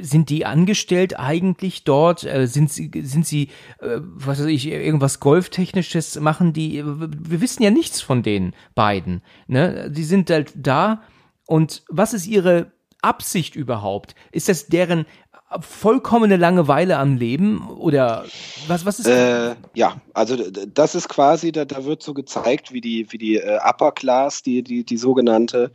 sind 0.00 0.30
die 0.30 0.46
angestellt 0.46 1.18
eigentlich 1.18 1.84
dort? 1.84 2.24
Äh, 2.24 2.46
sind 2.46 2.70
sie, 2.70 2.90
sind 3.02 3.26
sie, 3.26 3.48
äh, 3.80 3.98
was 4.00 4.40
weiß 4.40 4.46
ich, 4.46 4.66
irgendwas 4.66 5.20
Golftechnisches 5.20 6.18
machen 6.20 6.52
die? 6.52 6.82
Wir 6.84 7.40
wissen 7.40 7.62
ja 7.62 7.70
nichts 7.70 8.00
von 8.00 8.22
den 8.22 8.54
beiden. 8.74 9.22
Ne? 9.48 9.90
Die 9.90 10.04
sind 10.04 10.30
halt 10.30 10.52
da. 10.56 11.02
Und 11.46 11.82
was 11.88 12.14
ist 12.14 12.26
ihre 12.26 12.72
Absicht 13.02 13.56
überhaupt? 13.56 14.14
Ist 14.30 14.48
das 14.48 14.68
deren 14.68 15.06
vollkommene 15.60 16.36
Langeweile 16.36 16.98
am 16.98 17.16
Leben 17.16 17.68
oder 17.68 18.24
was 18.66 18.84
was 18.86 18.98
ist 19.00 19.06
äh, 19.06 19.54
ja 19.74 19.96
also 20.14 20.36
das 20.36 20.94
ist 20.94 21.08
quasi 21.08 21.52
da, 21.52 21.64
da 21.64 21.84
wird 21.84 22.02
so 22.02 22.14
gezeigt 22.14 22.72
wie 22.72 22.80
die 22.80 23.06
wie 23.10 23.18
die 23.18 23.36
äh, 23.36 23.58
Upper 23.62 23.92
Class 23.92 24.42
die 24.42 24.62
die 24.62 24.84
die 24.84 24.96
sogenannte 24.96 25.70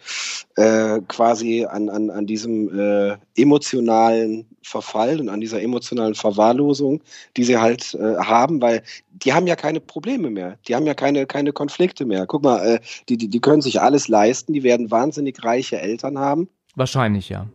äh, 0.55 1.01
quasi 1.07 1.65
an 1.65 1.89
an 1.89 2.09
an 2.09 2.25
diesem 2.25 2.77
äh, 2.77 3.17
emotionalen 3.35 4.45
Verfall 4.61 5.19
und 5.19 5.29
an 5.29 5.41
dieser 5.41 5.61
emotionalen 5.61 6.15
Verwahrlosung 6.15 7.01
die 7.35 7.43
sie 7.43 7.57
halt 7.57 7.93
äh, 7.95 8.17
haben 8.17 8.61
weil 8.61 8.83
die 9.23 9.33
haben 9.33 9.47
ja 9.47 9.55
keine 9.55 9.79
Probleme 9.79 10.29
mehr. 10.29 10.57
Die 10.67 10.75
haben 10.75 10.85
ja 10.85 10.93
keine 10.93 11.25
keine 11.25 11.51
Konflikte 11.51 12.05
mehr. 12.05 12.25
Guck 12.27 12.43
mal 12.43 12.59
äh, 12.65 12.79
die 13.09 13.17
die 13.17 13.29
die 13.29 13.39
können 13.39 13.61
sich 13.61 13.81
alles 13.81 14.07
leisten. 14.07 14.53
Die 14.53 14.63
werden 14.63 14.91
wahnsinnig 14.91 15.43
reiche 15.43 15.79
Eltern 15.79 16.19
haben. 16.19 16.49
Wahrscheinlich 16.75 17.29
ja 17.29 17.47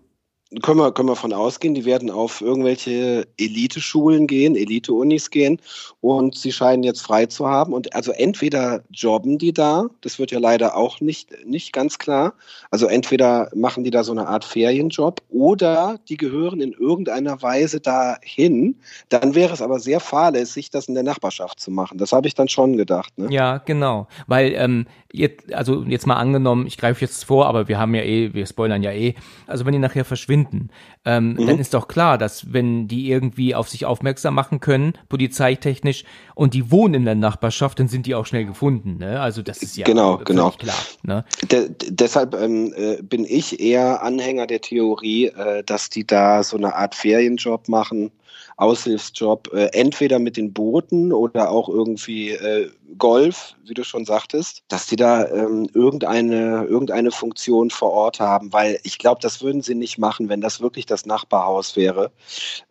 können 0.61 0.79
wir, 0.79 0.93
können 0.93 1.09
wir 1.09 1.17
von 1.17 1.33
ausgehen, 1.33 1.75
die 1.75 1.85
werden 1.85 2.11
auf 2.11 2.41
irgendwelche 2.41 3.27
Elite-Schulen 3.39 4.27
gehen, 4.27 4.55
Elite-Unis 4.55 5.31
gehen 5.31 5.59
und 6.01 6.37
sie 6.37 6.53
scheinen 6.53 6.83
jetzt 6.83 7.01
frei 7.01 7.27
zu 7.27 7.49
haben. 7.49 7.73
Und 7.73 7.95
also 7.95 8.13
entweder 8.13 8.83
jobben 8.91 9.39
die 9.39 9.53
da, 9.53 9.87
das 10.03 10.19
wird 10.19 10.31
ja 10.31 10.39
leider 10.39 10.77
auch 10.77 11.01
nicht, 11.01 11.31
nicht 11.47 11.73
ganz 11.73 11.99
klar. 11.99 12.35
Also 12.71 12.87
entweder 12.87 13.51
machen 13.55 13.85
die 13.85 13.91
da 13.91 14.05
so 14.05 14.13
eine 14.13 14.27
Art 14.29 14.45
Ferienjob 14.45 15.23
oder 15.31 15.99
die 16.09 16.17
gehören 16.17 16.61
in 16.61 16.73
irgendeiner 16.73 17.41
Weise 17.41 17.81
dahin. 17.81 18.77
Dann 19.09 19.35
wäre 19.35 19.55
es 19.55 19.63
aber 19.63 19.81
sehr 19.81 20.01
fahrlässig, 20.01 20.71
das 20.71 20.89
in 20.89 20.95
der 20.95 21.03
Nachbarschaft 21.03 21.61
zu 21.61 21.71
machen. 21.71 21.99
Das 21.99 22.13
habe 22.13 22.29
ich 22.29 22.35
dann 22.35 22.49
schon 22.49 22.77
gedacht. 22.77 23.17
Ne? 23.17 23.29
Ja, 23.31 23.59
genau. 23.59 24.07
Weil 24.27 24.53
ähm, 24.55 24.87
jetzt, 25.13 25.53
also 25.53 25.85
jetzt 25.85 26.07
mal 26.07 26.17
angenommen, 26.17 26.67
ich 26.67 26.79
greife 26.79 27.01
jetzt 27.03 27.25
vor, 27.25 27.47
aber 27.47 27.69
wir 27.69 27.79
haben 27.79 27.95
ja 27.95 28.03
eh, 28.03 28.33
wir 28.33 28.47
spoilern 28.47 28.83
ja 28.83 28.93
eh. 28.93 29.15
Also 29.47 29.65
wenn 29.65 29.73
die 29.73 29.79
nachher 29.79 30.05
verschwinden, 30.05 30.71
ähm, 31.05 31.35
mhm. 31.35 31.47
dann 31.47 31.59
ist 31.59 31.75
doch 31.75 31.87
klar, 31.87 32.19
dass 32.19 32.53
wenn 32.53 32.89
die 32.89 33.11
irgendwie 33.11 33.55
auf 33.55 33.69
sich 33.69 33.85
aufmerksam 33.85 34.35
machen 34.35 34.61
können, 34.61 34.95
polizeitechnisch, 35.09 36.05
und 36.35 36.55
die 36.55 36.71
wohnen 36.71 36.95
in 36.95 37.05
der 37.05 37.15
Nachbarschaft, 37.15 37.79
dann 37.79 37.89
sind 37.89 38.07
die 38.07 38.15
auch 38.15 38.27
schnell 38.27 38.47
gefunden. 38.47 38.97
Ne? 38.99 39.21
Also 39.21 39.43
das 39.43 39.63
ist 39.63 39.77
ja 39.77 39.85
genau, 39.85 40.17
genau. 40.19 40.51
klar. 40.51 40.75
Ne? 41.03 41.25
De 41.51 41.71
deshalb 41.89 42.35
ähm, 42.35 42.73
äh, 42.75 43.03
bin 43.03 43.25
ich 43.25 43.61
eher 43.61 44.03
Anhänger 44.03 44.47
der 44.47 44.63
Theorie, 44.63 45.27
äh, 45.27 45.63
dass 45.65 45.91
die 45.91 46.07
da 46.07 46.43
so 46.43 46.57
eine 46.57 46.75
Art 46.75 46.95
Ferienjob 46.95 47.69
machen 47.69 48.13
Aushilfsjob, 48.57 49.53
äh, 49.53 49.69
entweder 49.73 50.19
mit 50.19 50.37
den 50.37 50.53
Booten 50.53 51.13
oder 51.13 51.51
auch 51.51 51.69
irgendwie 51.69 52.31
äh, 52.31 52.71
Golf, 52.99 53.55
wie 53.65 53.75
du 53.75 53.85
schon 53.85 54.05
sagtest, 54.05 54.63
dass 54.69 54.87
die 54.87 54.97
da 54.97 55.27
ähm, 55.27 55.69
irgendeine, 55.75 56.65
irgendeine 56.65 57.11
Funktion 57.11 57.71
vor 57.71 57.93
Ort 57.93 58.21
haben, 58.21 58.53
weil 58.53 58.79
ich 58.83 58.99
glaube, 58.99 59.21
das 59.21 59.43
würden 59.43 59.63
sie 59.63 59.75
nicht 59.75 59.99
machen, 59.99 60.29
wenn 60.29 60.41
das 60.41 60.61
wirklich 60.61 60.87
das 60.87 61.07
Nachbarhaus 61.07 61.77
wäre. 61.77 62.11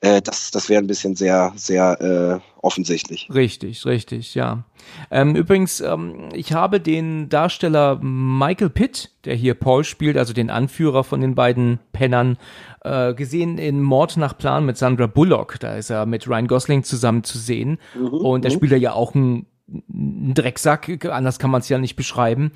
Äh, 0.01 0.21
das 0.21 0.51
das 0.51 0.69
wäre 0.69 0.81
ein 0.81 0.87
bisschen 0.87 1.15
sehr, 1.15 1.53
sehr 1.55 2.01
äh, 2.01 2.51
offensichtlich. 2.61 3.27
Richtig, 3.33 3.85
richtig, 3.85 4.35
ja. 4.35 4.63
Ähm, 5.09 5.35
übrigens, 5.35 5.81
ähm, 5.81 6.29
ich 6.33 6.53
habe 6.53 6.79
den 6.79 7.29
Darsteller 7.29 7.99
Michael 8.01 8.69
Pitt, 8.69 9.11
der 9.25 9.35
hier 9.35 9.53
Paul 9.53 9.83
spielt, 9.83 10.17
also 10.17 10.33
den 10.33 10.49
Anführer 10.49 11.03
von 11.03 11.21
den 11.21 11.35
beiden 11.35 11.79
Pennern, 11.91 12.37
äh, 12.83 13.13
gesehen 13.13 13.57
in 13.57 13.81
Mord 13.81 14.17
nach 14.17 14.37
Plan 14.37 14.65
mit 14.65 14.77
Sandra 14.77 15.07
Bullock. 15.07 15.59
Da 15.59 15.75
ist 15.75 15.89
er 15.89 16.05
mit 16.05 16.27
Ryan 16.27 16.47
Gosling 16.47 16.83
zusammen 16.83 17.23
zu 17.23 17.37
sehen. 17.37 17.79
Mhm, 17.95 18.07
und 18.07 18.45
da 18.45 18.49
mhm. 18.49 18.53
spielt 18.53 18.71
er 18.71 18.77
ja 18.77 18.93
auch 18.93 19.15
einen 19.15 19.45
Drecksack, 19.87 21.05
anders 21.05 21.39
kann 21.39 21.51
man 21.51 21.61
es 21.61 21.69
ja 21.69 21.77
nicht 21.77 21.95
beschreiben. 21.95 22.51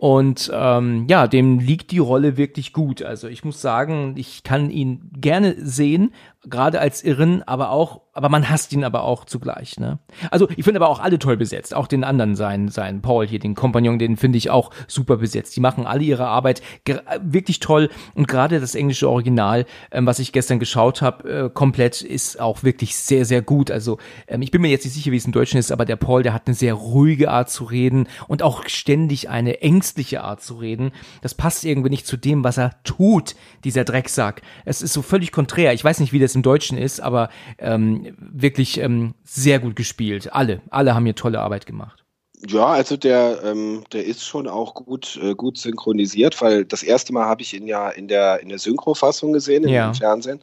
Und 0.00 0.50
ähm, 0.54 1.04
ja, 1.10 1.26
dem 1.26 1.58
liegt 1.58 1.90
die 1.90 1.98
Rolle 1.98 2.38
wirklich 2.38 2.72
gut. 2.72 3.02
Also 3.02 3.28
ich 3.28 3.44
muss 3.44 3.60
sagen, 3.60 4.14
ich 4.16 4.42
kann 4.42 4.70
ihn 4.70 5.10
gerne 5.12 5.54
sehen, 5.58 6.14
gerade 6.48 6.80
als 6.80 7.02
Irren, 7.02 7.42
aber 7.42 7.70
auch, 7.70 8.00
aber 8.14 8.30
man 8.30 8.48
hasst 8.48 8.72
ihn 8.72 8.82
aber 8.82 9.04
auch 9.04 9.26
zugleich. 9.26 9.78
Ne? 9.78 9.98
Also 10.30 10.48
ich 10.56 10.64
finde 10.64 10.80
aber 10.80 10.88
auch 10.88 11.00
alle 11.00 11.18
toll 11.18 11.36
besetzt, 11.36 11.74
auch 11.74 11.86
den 11.86 12.02
anderen, 12.02 12.34
sein, 12.34 12.68
sein 12.68 13.02
Paul 13.02 13.26
hier, 13.26 13.38
den 13.38 13.54
Kompagnon, 13.54 13.98
den 13.98 14.16
finde 14.16 14.38
ich 14.38 14.48
auch 14.48 14.70
super 14.86 15.18
besetzt. 15.18 15.54
Die 15.56 15.60
machen 15.60 15.86
alle 15.86 16.02
ihre 16.02 16.26
Arbeit 16.26 16.62
wirklich 17.20 17.60
toll 17.60 17.90
und 18.14 18.26
gerade 18.26 18.58
das 18.58 18.74
englische 18.74 19.08
Original, 19.08 19.66
ähm, 19.90 20.06
was 20.06 20.18
ich 20.18 20.32
gestern 20.32 20.58
geschaut 20.58 21.02
habe, 21.02 21.28
äh, 21.28 21.50
komplett 21.50 22.00
ist 22.00 22.40
auch 22.40 22.62
wirklich 22.62 22.96
sehr, 22.96 23.26
sehr 23.26 23.42
gut. 23.42 23.70
Also 23.70 23.98
ähm, 24.26 24.40
ich 24.40 24.50
bin 24.50 24.62
mir 24.62 24.70
jetzt 24.70 24.84
nicht 24.86 24.94
sicher, 24.94 25.12
wie 25.12 25.16
es 25.16 25.26
im 25.26 25.32
Deutschen 25.32 25.58
ist, 25.58 25.70
aber 25.72 25.84
der 25.84 25.96
Paul, 25.96 26.22
der 26.22 26.32
hat 26.32 26.46
eine 26.46 26.54
sehr 26.54 26.72
ruhige 26.72 27.30
Art 27.30 27.50
zu 27.50 27.64
reden 27.64 28.08
und 28.28 28.42
auch 28.42 28.66
ständig 28.66 29.28
eine 29.28 29.60
ängstliche 29.90 30.22
Art 30.22 30.40
zu 30.40 30.54
reden. 30.54 30.92
Das 31.20 31.34
passt 31.34 31.64
irgendwie 31.64 31.90
nicht 31.90 32.06
zu 32.06 32.16
dem, 32.16 32.44
was 32.44 32.58
er 32.58 32.80
tut, 32.84 33.34
dieser 33.64 33.84
Drecksack. 33.84 34.42
Es 34.64 34.82
ist 34.82 34.92
so 34.92 35.02
völlig 35.02 35.32
konträr. 35.32 35.72
Ich 35.72 35.82
weiß 35.82 35.98
nicht, 35.98 36.12
wie 36.12 36.20
das 36.20 36.36
im 36.36 36.42
Deutschen 36.42 36.78
ist, 36.78 37.00
aber 37.00 37.28
ähm, 37.58 38.14
wirklich 38.18 38.78
ähm, 38.78 39.14
sehr 39.24 39.58
gut 39.58 39.74
gespielt. 39.74 40.32
Alle, 40.32 40.62
alle 40.70 40.94
haben 40.94 41.04
hier 41.04 41.16
tolle 41.16 41.40
Arbeit 41.40 41.66
gemacht. 41.66 42.04
Ja, 42.46 42.66
also 42.66 42.96
der, 42.96 43.42
ähm, 43.44 43.82
der 43.92 44.06
ist 44.06 44.24
schon 44.24 44.46
auch 44.48 44.74
gut, 44.74 45.18
äh, 45.22 45.34
gut 45.34 45.58
synchronisiert, 45.58 46.40
weil 46.40 46.64
das 46.64 46.82
erste 46.82 47.12
Mal 47.12 47.26
habe 47.26 47.42
ich 47.42 47.52
ihn 47.52 47.66
ja 47.66 47.90
in 47.90 48.06
der, 48.06 48.40
in 48.40 48.48
der 48.48 48.58
Synchrofassung 48.58 49.32
gesehen, 49.32 49.64
im 49.64 49.70
ja. 49.70 49.92
Fernsehen. 49.92 50.40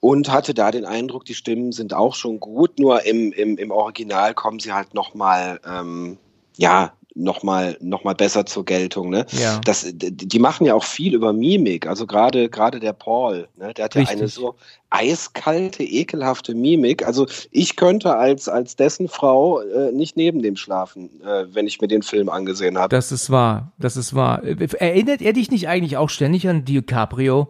Und 0.00 0.30
hatte 0.30 0.52
da 0.52 0.70
den 0.70 0.84
Eindruck, 0.84 1.24
die 1.24 1.34
Stimmen 1.34 1.72
sind 1.72 1.94
auch 1.94 2.14
schon 2.16 2.38
gut, 2.38 2.78
nur 2.78 3.06
im, 3.06 3.32
im, 3.32 3.56
im 3.56 3.70
Original 3.70 4.34
kommen 4.34 4.58
sie 4.58 4.72
halt 4.72 4.92
nochmal, 4.92 5.58
ähm, 5.66 6.18
ja, 6.58 6.92
nochmal 7.16 7.76
noch 7.80 8.04
mal 8.04 8.14
besser 8.14 8.46
zur 8.46 8.64
Geltung. 8.64 9.10
Ne? 9.10 9.26
Ja. 9.32 9.60
Das, 9.64 9.86
die 9.90 10.38
machen 10.38 10.66
ja 10.66 10.74
auch 10.74 10.84
viel 10.84 11.14
über 11.14 11.32
Mimik. 11.32 11.86
Also 11.86 12.06
gerade 12.06 12.48
gerade 12.48 12.78
der 12.78 12.92
Paul, 12.92 13.48
ne? 13.56 13.72
der 13.74 13.86
hat 13.86 13.96
Richtig. 13.96 14.10
ja 14.10 14.18
eine 14.18 14.28
so 14.28 14.54
eiskalte, 14.90 15.82
ekelhafte 15.82 16.54
Mimik. 16.54 17.06
Also 17.06 17.26
ich 17.50 17.76
könnte 17.76 18.16
als 18.16 18.48
als 18.48 18.76
dessen 18.76 19.08
Frau 19.08 19.60
äh, 19.60 19.90
nicht 19.92 20.16
neben 20.16 20.42
dem 20.42 20.56
schlafen, 20.56 21.10
äh, 21.22 21.46
wenn 21.52 21.66
ich 21.66 21.80
mir 21.80 21.88
den 21.88 22.02
Film 22.02 22.28
angesehen 22.28 22.78
habe. 22.78 22.94
Das 22.94 23.10
ist 23.10 23.30
wahr. 23.30 23.72
Das 23.78 23.96
ist 23.96 24.14
wahr. 24.14 24.42
Erinnert 24.44 25.22
er 25.22 25.32
dich 25.32 25.50
nicht 25.50 25.68
eigentlich 25.68 25.96
auch 25.96 26.10
ständig 26.10 26.48
an 26.48 26.64
DiCaprio? 26.64 27.48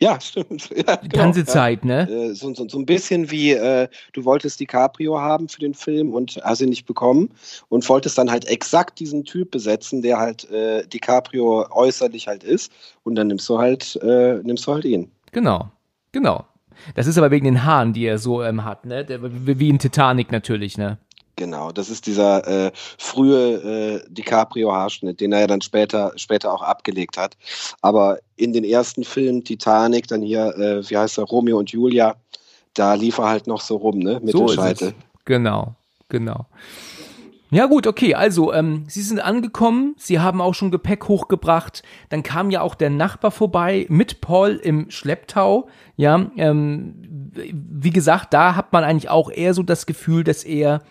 Ja, 0.02 0.18
stimmt. 0.18 0.70
Ja, 0.76 0.96
die 0.96 1.08
genau, 1.10 1.24
ganze 1.24 1.44
Zeit, 1.44 1.84
ne? 1.84 2.08
Äh, 2.08 2.34
so, 2.34 2.54
so, 2.54 2.66
so 2.66 2.78
ein 2.78 2.86
bisschen 2.86 3.30
wie 3.30 3.52
äh, 3.52 3.86
du 4.14 4.24
wolltest 4.24 4.58
DiCaprio 4.58 5.20
haben 5.20 5.48
für 5.48 5.60
den 5.60 5.74
Film 5.74 6.14
und 6.14 6.40
hast 6.42 6.62
ihn 6.62 6.70
nicht 6.70 6.86
bekommen 6.86 7.30
und 7.68 7.86
wolltest 7.88 8.16
dann 8.16 8.30
halt 8.30 8.46
exakt 8.46 8.98
diesen 8.98 9.24
Typ 9.24 9.50
besetzen, 9.50 10.00
der 10.00 10.18
halt 10.18 10.50
äh, 10.50 10.86
DiCaprio 10.86 11.66
äußerlich 11.70 12.28
halt 12.28 12.44
ist 12.44 12.72
und 13.02 13.14
dann 13.14 13.26
nimmst 13.26 13.48
du 13.48 13.58
halt, 13.58 13.96
äh, 14.02 14.36
nimmst 14.42 14.66
du 14.66 14.72
halt 14.72 14.86
ihn. 14.86 15.10
Genau, 15.32 15.70
genau. 16.12 16.46
Das 16.94 17.06
ist 17.06 17.18
aber 17.18 17.30
wegen 17.30 17.44
den 17.44 17.64
Haaren, 17.64 17.92
die 17.92 18.06
er 18.06 18.16
so 18.16 18.42
ähm, 18.42 18.64
hat, 18.64 18.86
ne? 18.86 19.04
Der, 19.04 19.20
wie 19.22 19.68
in 19.68 19.78
Titanic 19.78 20.32
natürlich, 20.32 20.78
ne? 20.78 20.96
Genau, 21.40 21.72
das 21.72 21.88
ist 21.88 22.06
dieser 22.06 22.46
äh, 22.66 22.70
frühe 22.98 24.02
äh, 24.04 24.12
DiCaprio-Haarschnitt, 24.12 25.22
den 25.22 25.32
er 25.32 25.40
ja 25.40 25.46
dann 25.46 25.62
später, 25.62 26.12
später 26.16 26.52
auch 26.52 26.60
abgelegt 26.60 27.16
hat. 27.16 27.34
Aber 27.80 28.18
in 28.36 28.52
den 28.52 28.62
ersten 28.62 29.04
Filmen, 29.04 29.42
Titanic, 29.42 30.06
dann 30.06 30.20
hier, 30.20 30.54
äh, 30.58 30.90
wie 30.90 30.98
heißt 30.98 31.16
er, 31.16 31.24
Romeo 31.24 31.58
und 31.58 31.70
Julia, 31.70 32.16
da 32.74 32.92
lief 32.92 33.16
er 33.16 33.30
halt 33.30 33.46
noch 33.46 33.62
so 33.62 33.76
rum, 33.76 34.00
ne, 34.00 34.20
mit 34.22 34.32
so 34.32 34.48
dem 34.48 34.54
Scheitel. 34.54 34.92
Genau, 35.24 35.76
genau. 36.10 36.44
Ja 37.50 37.64
gut, 37.64 37.86
okay, 37.86 38.14
also 38.14 38.52
ähm, 38.52 38.84
Sie 38.86 39.00
sind 39.00 39.18
angekommen, 39.18 39.94
Sie 39.96 40.20
haben 40.20 40.42
auch 40.42 40.52
schon 40.52 40.70
Gepäck 40.70 41.08
hochgebracht, 41.08 41.82
dann 42.10 42.22
kam 42.22 42.50
ja 42.50 42.60
auch 42.60 42.74
der 42.74 42.90
Nachbar 42.90 43.30
vorbei 43.30 43.86
mit 43.88 44.20
Paul 44.20 44.60
im 44.62 44.90
Schlepptau, 44.90 45.68
ja, 45.96 46.30
ähm, 46.36 47.32
wie 47.32 47.90
gesagt, 47.90 48.34
da 48.34 48.56
hat 48.56 48.74
man 48.74 48.84
eigentlich 48.84 49.08
auch 49.08 49.30
eher 49.30 49.54
so 49.54 49.62
das 49.62 49.86
Gefühl, 49.86 50.22
dass 50.22 50.44
er 50.44 50.82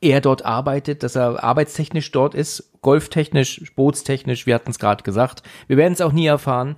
er 0.00 0.20
dort 0.20 0.44
arbeitet, 0.44 1.02
dass 1.02 1.16
er 1.16 1.42
arbeitstechnisch 1.42 2.10
dort 2.10 2.34
ist, 2.34 2.70
golftechnisch, 2.80 3.72
bootstechnisch, 3.76 4.46
wir 4.46 4.54
hatten 4.54 4.70
es 4.70 4.78
gerade 4.78 5.02
gesagt. 5.02 5.42
Wir 5.66 5.76
werden 5.76 5.92
es 5.92 6.00
auch 6.00 6.12
nie 6.12 6.26
erfahren. 6.26 6.76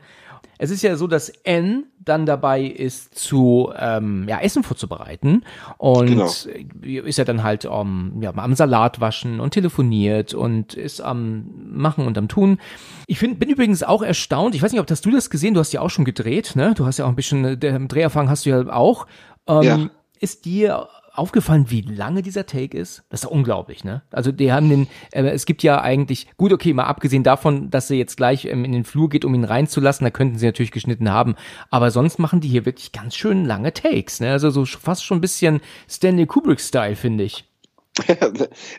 Es 0.59 0.71
ist 0.71 0.83
ja 0.83 0.95
so, 0.97 1.09
dass 1.09 1.29
N 1.29 1.87
dann 1.99 2.27
dabei 2.27 2.63
ist, 2.63 3.17
zu 3.17 3.73
ähm, 3.77 4.27
ja, 4.29 4.41
Essen 4.41 4.63
vorzubereiten 4.63 5.45
und 5.79 6.07
genau. 6.07 6.27
ist 6.27 7.19
ja 7.19 7.25
dann 7.25 7.43
halt 7.43 7.65
um, 7.65 8.23
ja, 8.23 8.33
am 8.35 8.55
Salat 8.55 9.01
waschen 9.01 9.41
und 9.41 9.53
telefoniert 9.55 10.35
und 10.35 10.75
ist 10.75 11.01
am 11.01 11.47
Machen 11.73 12.07
und 12.07 12.19
am 12.19 12.29
Tun. 12.29 12.59
Ich 13.07 13.19
find, 13.19 13.41
bin 13.41 13.51
übrigens 13.51 13.83
auch 13.83 14.03
erstaunt, 14.03 14.55
ich 14.55 14.63
weiß 14.63 14.73
nicht, 14.73 14.81
ob 14.81 14.91
hast 14.91 15.05
du 15.05 15.11
das 15.11 15.31
gesehen, 15.31 15.55
du 15.55 15.61
hast 15.61 15.73
ja 15.73 15.81
auch 15.81 15.91
schon 15.91 16.05
gedreht, 16.05 16.53
ne? 16.55 16.75
Du 16.77 16.87
hast 16.87 16.99
ja 16.99 17.07
auch 17.07 17.11
ein 17.11 17.17
bisschen, 17.17 17.59
der 17.59 17.79
Dreherfahrung 17.81 18.29
hast 18.29 18.47
du 18.47 18.51
ja 18.51 18.73
auch. 18.73 19.07
Ähm, 19.49 19.63
ja. 19.63 19.91
Ist 20.21 20.45
dir 20.45 20.89
aufgefallen, 21.15 21.71
wie 21.71 21.83
lange 21.83 22.23
dieser 22.23 22.47
Take 22.47 22.77
ist? 22.77 23.03
Das 23.11 23.25
ist 23.25 23.31
unglaublich, 23.31 23.85
ne? 23.85 24.03
Also 24.11 24.33
die 24.33 24.53
haben 24.53 24.69
den, 24.69 24.89
äh, 25.13 25.23
es 25.25 25.47
gibt 25.47 25.63
ja 25.63 25.81
eigentlich, 25.81 26.27
gut, 26.37 26.53
okay, 26.53 26.73
mal 26.73 26.85
abgesehen 26.85 27.23
davon, 27.23 27.71
dass 27.71 27.89
sie 27.89 27.97
jetzt 27.97 28.17
gleich 28.17 28.47
ähm, 28.47 28.65
in 28.65 28.73
den 28.73 28.85
Flur 28.85 29.09
geht, 29.09 29.25
um 29.25 29.35
ihn 29.35 29.45
reinzulassen, 29.45 30.05
da 30.05 30.11
könnten 30.11 30.39
sie 30.39 30.47
natürlich 30.47 30.73
geschnitten 30.73 31.11
haben, 31.11 31.37
aber 31.71 31.91
sonst 31.91 32.19
machen 32.19 32.41
die 32.41 32.49
hier 32.49 32.65
wirklich 32.65 32.93
ganz 32.93 33.15
schön 33.15 33.45
lange 33.45 33.73
Takes, 33.73 34.21
ne? 34.21 34.33
Also 34.33 34.51
so 34.51 34.65
fast 34.65 35.05
schon 35.05 35.19
ein 35.19 35.23
bisschen 35.23 35.61
Stanley 35.89 36.27
Kubrick-Style, 36.27 36.97
finde 36.97 37.25
ich. 37.25 37.45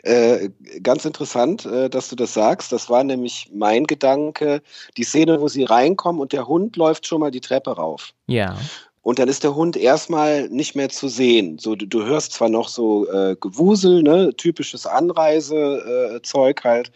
äh, 0.02 0.50
ganz 0.82 1.04
interessant, 1.04 1.64
äh, 1.66 1.88
dass 1.88 2.08
du 2.08 2.16
das 2.16 2.34
sagst. 2.34 2.72
Das 2.72 2.90
war 2.90 3.04
nämlich 3.04 3.48
mein 3.54 3.84
Gedanke. 3.84 4.60
Die 4.96 5.04
Szene, 5.04 5.40
wo 5.40 5.46
sie 5.46 5.62
reinkommen 5.62 6.20
und 6.20 6.32
der 6.32 6.48
Hund 6.48 6.74
läuft 6.74 7.06
schon 7.06 7.20
mal 7.20 7.30
die 7.30 7.40
Treppe 7.40 7.76
rauf. 7.76 8.12
Ja 8.26 8.56
und 9.04 9.18
dann 9.18 9.28
ist 9.28 9.44
der 9.44 9.54
Hund 9.54 9.76
erstmal 9.76 10.48
nicht 10.48 10.74
mehr 10.74 10.88
zu 10.88 11.08
sehen. 11.08 11.58
So, 11.58 11.76
du, 11.76 11.86
du 11.86 12.04
hörst 12.04 12.32
zwar 12.32 12.48
noch 12.48 12.68
so 12.68 13.08
äh, 13.08 13.36
Gewusel, 13.38 14.02
ne, 14.02 14.34
typisches 14.34 14.86
Anreisezeug 14.86 16.60
äh, 16.64 16.68
halt, 16.68 16.90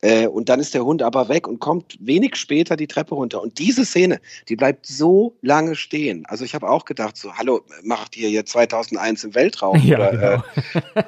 äh, 0.00 0.26
und 0.26 0.48
dann 0.48 0.58
ist 0.58 0.74
der 0.74 0.84
Hund 0.84 1.02
aber 1.02 1.28
weg 1.28 1.46
und 1.46 1.60
kommt 1.60 1.96
wenig 2.00 2.36
später 2.36 2.76
die 2.76 2.86
Treppe 2.86 3.14
runter. 3.14 3.42
Und 3.42 3.58
diese 3.58 3.84
Szene, 3.84 4.20
die 4.48 4.56
bleibt 4.56 4.86
so 4.86 5.36
lange 5.42 5.76
stehen. 5.76 6.24
Also 6.26 6.44
ich 6.44 6.54
habe 6.54 6.68
auch 6.68 6.86
gedacht, 6.86 7.16
so, 7.18 7.32
hallo, 7.34 7.60
macht 7.82 8.16
ihr 8.16 8.30
hier 8.30 8.46
2001 8.46 9.24
im 9.24 9.34
Weltraum? 9.34 9.78
Ja, 9.84 9.98
oder, 9.98 10.10
genau. 10.10 11.02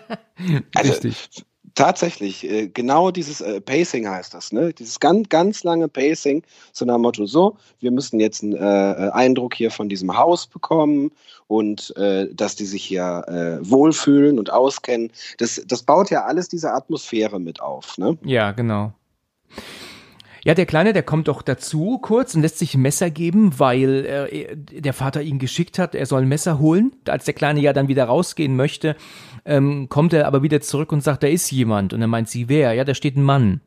Äh, 0.46 0.62
also, 0.74 0.92
Richtig 0.92 1.45
tatsächlich, 1.76 2.42
äh, 2.44 2.66
genau 2.66 3.12
dieses 3.12 3.40
äh, 3.40 3.60
Pacing 3.60 4.08
heißt 4.08 4.34
das, 4.34 4.50
ne? 4.50 4.72
Dieses 4.72 4.98
ganz, 4.98 5.28
ganz 5.28 5.62
lange 5.62 5.86
Pacing, 5.86 6.42
so 6.72 6.84
nach 6.84 6.98
Motto, 6.98 7.26
so, 7.26 7.56
wir 7.78 7.92
müssen 7.92 8.18
jetzt 8.18 8.42
einen 8.42 8.54
äh, 8.54 9.10
Eindruck 9.12 9.54
hier 9.54 9.70
von 9.70 9.88
diesem 9.88 10.16
Haus 10.16 10.48
bekommen 10.48 11.12
und 11.46 11.96
äh, 11.96 12.26
dass 12.34 12.56
die 12.56 12.64
sich 12.64 12.84
hier 12.84 13.24
äh, 13.28 13.70
wohlfühlen 13.70 14.38
und 14.40 14.52
auskennen. 14.52 15.12
Das, 15.38 15.62
das 15.66 15.84
baut 15.84 16.10
ja 16.10 16.24
alles 16.24 16.48
diese 16.48 16.72
Atmosphäre 16.72 17.38
mit 17.38 17.60
auf, 17.60 17.96
ne? 17.98 18.18
Ja, 18.24 18.50
genau. 18.50 18.92
Ja, 20.46 20.54
der 20.54 20.64
Kleine, 20.64 20.92
der 20.92 21.02
kommt 21.02 21.26
doch 21.26 21.42
dazu 21.42 21.98
kurz 21.98 22.36
und 22.36 22.42
lässt 22.42 22.60
sich 22.60 22.76
ein 22.76 22.80
Messer 22.80 23.10
geben, 23.10 23.58
weil 23.58 24.28
äh, 24.30 24.80
der 24.80 24.92
Vater 24.92 25.20
ihn 25.20 25.40
geschickt 25.40 25.76
hat, 25.76 25.96
er 25.96 26.06
soll 26.06 26.22
ein 26.22 26.28
Messer 26.28 26.60
holen. 26.60 26.92
Als 27.08 27.24
der 27.24 27.34
Kleine 27.34 27.58
ja 27.58 27.72
dann 27.72 27.88
wieder 27.88 28.04
rausgehen 28.04 28.54
möchte, 28.54 28.94
ähm, 29.44 29.88
kommt 29.88 30.12
er 30.12 30.28
aber 30.28 30.44
wieder 30.44 30.60
zurück 30.60 30.92
und 30.92 31.02
sagt, 31.02 31.24
da 31.24 31.26
ist 31.26 31.50
jemand. 31.50 31.92
Und 31.92 32.00
dann 32.00 32.10
meint 32.10 32.28
sie, 32.28 32.48
wer? 32.48 32.74
Ja, 32.74 32.84
da 32.84 32.94
steht 32.94 33.16
ein 33.16 33.24
Mann. 33.24 33.60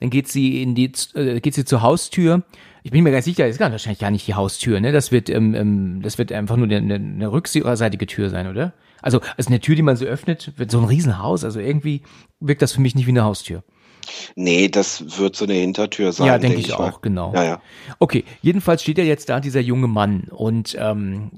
Dann 0.00 0.10
geht 0.10 0.28
sie 0.28 0.62
in 0.62 0.74
die, 0.74 0.92
äh, 1.14 1.40
geht 1.40 1.54
sie 1.54 1.64
zur 1.64 1.80
Haustür. 1.80 2.42
Ich 2.82 2.90
bin 2.90 3.02
mir 3.02 3.10
ganz 3.10 3.24
sicher, 3.24 3.46
das 3.46 3.56
ist 3.56 3.60
wahrscheinlich 3.60 3.98
gar 3.98 4.10
nicht 4.10 4.26
die 4.26 4.34
Haustür, 4.34 4.80
ne? 4.80 4.92
Das 4.92 5.10
wird, 5.10 5.30
ähm, 5.30 5.54
ähm, 5.54 6.02
das 6.02 6.18
wird 6.18 6.32
einfach 6.32 6.58
nur 6.58 6.68
eine, 6.68 6.96
eine 6.96 7.32
rückseitige 7.32 8.06
Tür 8.06 8.28
sein, 8.28 8.46
oder? 8.46 8.74
Also, 9.00 9.22
also 9.38 9.48
eine 9.48 9.60
Tür, 9.60 9.74
die 9.74 9.80
man 9.80 9.96
so 9.96 10.04
öffnet, 10.04 10.52
wird 10.58 10.70
so 10.70 10.80
ein 10.80 10.84
Riesenhaus. 10.84 11.44
Also 11.44 11.60
irgendwie 11.60 12.02
wirkt 12.40 12.60
das 12.60 12.72
für 12.72 12.82
mich 12.82 12.94
nicht 12.94 13.06
wie 13.06 13.12
eine 13.12 13.24
Haustür. 13.24 13.62
Nee, 14.36 14.68
das 14.68 15.18
wird 15.18 15.36
so 15.36 15.44
eine 15.44 15.54
Hintertür 15.54 16.12
sein. 16.12 16.26
Ja, 16.26 16.38
denke 16.38 16.56
denk 16.56 16.68
ich, 16.68 16.74
auch, 16.74 17.00
genau. 17.00 17.32
Ja, 17.34 17.44
ja. 17.44 17.62
Okay, 17.98 18.24
jedenfalls 18.42 18.82
steht 18.82 18.98
ja 18.98 19.04
jetzt 19.04 19.28
da 19.28 19.40
dieser 19.40 19.60
junge 19.60 19.88
Mann 19.88 20.28
und 20.30 20.76
ähm, 20.78 21.30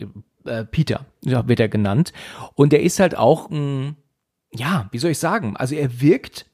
äh, 0.45 0.65
Peter 0.65 1.07
wird 1.23 1.61
er 1.61 1.69
genannt. 1.69 2.13
Und 2.55 2.73
er 2.73 2.83
ist 2.83 3.01
halt 3.01 3.17
auch, 3.17 3.51
mh, 3.51 3.95
ja, 4.53 4.89
wie 4.91 4.99
soll 4.99 5.11
ich 5.11 5.19
sagen, 5.19 5.57
also 5.57 5.75
er 5.75 6.01
wirkt 6.01 6.47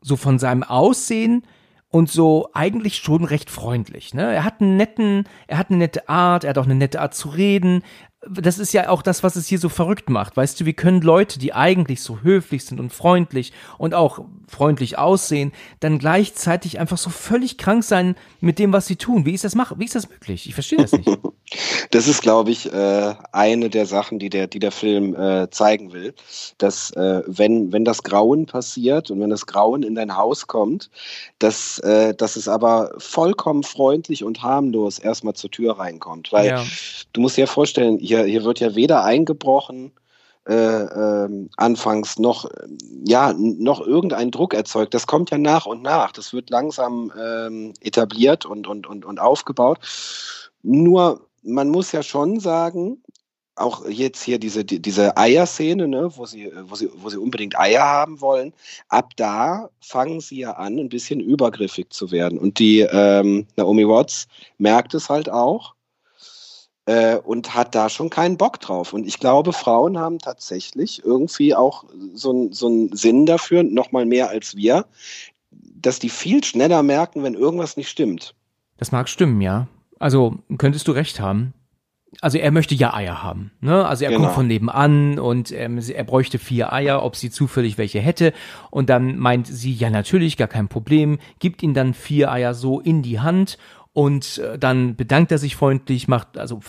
so 0.00 0.16
von 0.16 0.38
seinem 0.38 0.62
Aussehen 0.62 1.44
und 1.90 2.10
so 2.10 2.50
eigentlich 2.52 2.96
schon 2.96 3.24
recht 3.24 3.50
freundlich. 3.50 4.14
Ne? 4.14 4.34
Er 4.34 4.44
hat 4.44 4.60
einen 4.60 4.76
netten, 4.76 5.24
er 5.46 5.58
hat 5.58 5.70
eine 5.70 5.78
nette 5.78 6.08
Art, 6.08 6.44
er 6.44 6.50
hat 6.50 6.58
auch 6.58 6.64
eine 6.64 6.74
nette 6.74 7.00
Art 7.00 7.14
zu 7.14 7.28
reden. 7.30 7.82
Das 8.26 8.58
ist 8.58 8.72
ja 8.72 8.88
auch 8.88 9.02
das, 9.02 9.22
was 9.22 9.36
es 9.36 9.46
hier 9.46 9.60
so 9.60 9.68
verrückt 9.68 10.10
macht. 10.10 10.36
Weißt 10.36 10.58
du, 10.60 10.66
wie 10.66 10.72
können 10.72 11.02
Leute, 11.02 11.38
die 11.38 11.52
eigentlich 11.52 12.02
so 12.02 12.20
höflich 12.22 12.64
sind 12.64 12.80
und 12.80 12.92
freundlich 12.92 13.52
und 13.78 13.94
auch 13.94 14.24
freundlich 14.48 14.98
aussehen, 14.98 15.52
dann 15.80 15.98
gleichzeitig 15.98 16.80
einfach 16.80 16.98
so 16.98 17.10
völlig 17.10 17.58
krank 17.58 17.84
sein 17.84 18.16
mit 18.40 18.58
dem, 18.58 18.72
was 18.72 18.86
sie 18.86 18.96
tun? 18.96 19.24
Wie 19.24 19.34
ist 19.34 19.44
das 19.44 19.54
mach? 19.54 19.78
Wie 19.78 19.84
ist 19.84 19.94
das 19.94 20.08
möglich? 20.08 20.48
Ich 20.48 20.54
verstehe 20.54 20.78
das 20.78 20.92
nicht. 20.92 21.08
Das 21.90 22.08
ist, 22.08 22.20
glaube 22.20 22.50
ich, 22.50 22.70
äh, 22.70 23.14
eine 23.32 23.70
der 23.70 23.86
Sachen, 23.86 24.18
die 24.18 24.28
der, 24.28 24.46
die 24.46 24.58
der 24.58 24.70
Film 24.70 25.14
äh, 25.14 25.48
zeigen 25.50 25.92
will, 25.92 26.14
dass 26.58 26.90
äh, 26.90 27.22
wenn, 27.26 27.72
wenn 27.72 27.84
das 27.84 28.02
Grauen 28.02 28.46
passiert 28.46 29.10
und 29.10 29.20
wenn 29.20 29.30
das 29.30 29.46
Grauen 29.46 29.82
in 29.82 29.94
dein 29.94 30.14
Haus 30.16 30.46
kommt, 30.46 30.90
dass, 31.38 31.80
dass 31.80 32.36
es 32.36 32.48
aber 32.48 32.92
vollkommen 32.98 33.62
freundlich 33.62 34.24
und 34.24 34.42
harmlos 34.42 34.98
erstmal 34.98 35.34
zur 35.34 35.50
Tür 35.50 35.78
reinkommt. 35.78 36.32
Weil 36.32 36.48
ja. 36.48 36.64
du 37.12 37.20
musst 37.20 37.36
dir 37.36 37.42
ja 37.42 37.46
vorstellen, 37.46 37.98
hier, 37.98 38.17
hier 38.24 38.44
wird 38.44 38.60
ja 38.60 38.74
weder 38.74 39.04
eingebrochen, 39.04 39.92
äh, 40.48 40.54
äh, 40.54 41.48
anfangs 41.56 42.18
noch, 42.18 42.48
ja, 43.04 43.34
noch 43.34 43.80
irgendein 43.80 44.30
Druck 44.30 44.54
erzeugt. 44.54 44.94
Das 44.94 45.06
kommt 45.06 45.30
ja 45.30 45.38
nach 45.38 45.66
und 45.66 45.82
nach. 45.82 46.12
Das 46.12 46.32
wird 46.32 46.48
langsam 46.50 47.12
ähm, 47.20 47.74
etabliert 47.80 48.46
und, 48.46 48.66
und, 48.66 48.86
und, 48.86 49.04
und 49.04 49.20
aufgebaut. 49.20 49.78
Nur 50.62 51.20
man 51.42 51.68
muss 51.68 51.92
ja 51.92 52.02
schon 52.02 52.40
sagen, 52.40 53.02
auch 53.58 53.86
jetzt 53.88 54.22
hier 54.22 54.38
diese, 54.38 54.64
diese 54.64 55.16
Eierszene, 55.16 55.88
ne, 55.88 56.10
wo, 56.16 56.26
sie, 56.26 56.50
wo, 56.62 56.74
sie, 56.74 56.88
wo 56.94 57.10
sie 57.10 57.18
unbedingt 57.18 57.58
Eier 57.58 57.82
haben 57.82 58.20
wollen, 58.20 58.52
ab 58.88 59.10
da 59.16 59.68
fangen 59.80 60.20
sie 60.20 60.40
ja 60.40 60.52
an, 60.52 60.78
ein 60.78 60.88
bisschen 60.88 61.20
übergriffig 61.20 61.90
zu 61.90 62.10
werden. 62.10 62.38
Und 62.38 62.58
die 62.58 62.80
ähm, 62.80 63.46
Naomi 63.56 63.86
Watts 63.86 64.28
merkt 64.58 64.94
es 64.94 65.08
halt 65.08 65.28
auch 65.28 65.74
äh, 66.88 67.18
und 67.18 67.54
hat 67.54 67.74
da 67.74 67.90
schon 67.90 68.08
keinen 68.08 68.38
Bock 68.38 68.60
drauf. 68.60 68.94
Und 68.94 69.06
ich 69.06 69.20
glaube, 69.20 69.52
Frauen 69.52 69.98
haben 69.98 70.18
tatsächlich 70.18 71.04
irgendwie 71.04 71.54
auch 71.54 71.84
so, 72.14 72.48
so 72.50 72.66
einen 72.66 72.96
Sinn 72.96 73.26
dafür, 73.26 73.62
noch 73.62 73.92
mal 73.92 74.06
mehr 74.06 74.30
als 74.30 74.56
wir, 74.56 74.86
dass 75.50 75.98
die 75.98 76.08
viel 76.08 76.42
schneller 76.42 76.82
merken, 76.82 77.22
wenn 77.22 77.34
irgendwas 77.34 77.76
nicht 77.76 77.90
stimmt. 77.90 78.34
Das 78.78 78.90
mag 78.90 79.10
stimmen, 79.10 79.42
ja. 79.42 79.68
Also 79.98 80.38
könntest 80.56 80.88
du 80.88 80.92
recht 80.92 81.20
haben. 81.20 81.52
Also 82.22 82.38
er 82.38 82.50
möchte 82.52 82.74
ja 82.74 82.94
Eier 82.94 83.22
haben. 83.22 83.50
Ne? 83.60 83.86
Also 83.86 84.04
er 84.04 84.10
genau. 84.10 84.22
kommt 84.22 84.34
von 84.34 84.46
nebenan 84.46 85.18
und 85.18 85.52
ähm, 85.52 85.78
er 85.78 86.04
bräuchte 86.04 86.38
vier 86.38 86.72
Eier, 86.72 87.02
ob 87.02 87.16
sie 87.16 87.28
zufällig 87.28 87.76
welche 87.76 88.00
hätte. 88.00 88.32
Und 88.70 88.88
dann 88.88 89.18
meint 89.18 89.46
sie, 89.46 89.74
ja 89.74 89.90
natürlich, 89.90 90.38
gar 90.38 90.48
kein 90.48 90.68
Problem, 90.68 91.18
gibt 91.38 91.62
ihm 91.62 91.74
dann 91.74 91.92
vier 91.92 92.32
Eier 92.32 92.54
so 92.54 92.80
in 92.80 93.02
die 93.02 93.20
Hand 93.20 93.58
und 93.92 94.38
äh, 94.38 94.58
dann 94.58 94.96
bedankt 94.96 95.32
er 95.32 95.38
sich 95.38 95.56
freundlich, 95.56 96.08
macht, 96.08 96.38
also 96.38 96.60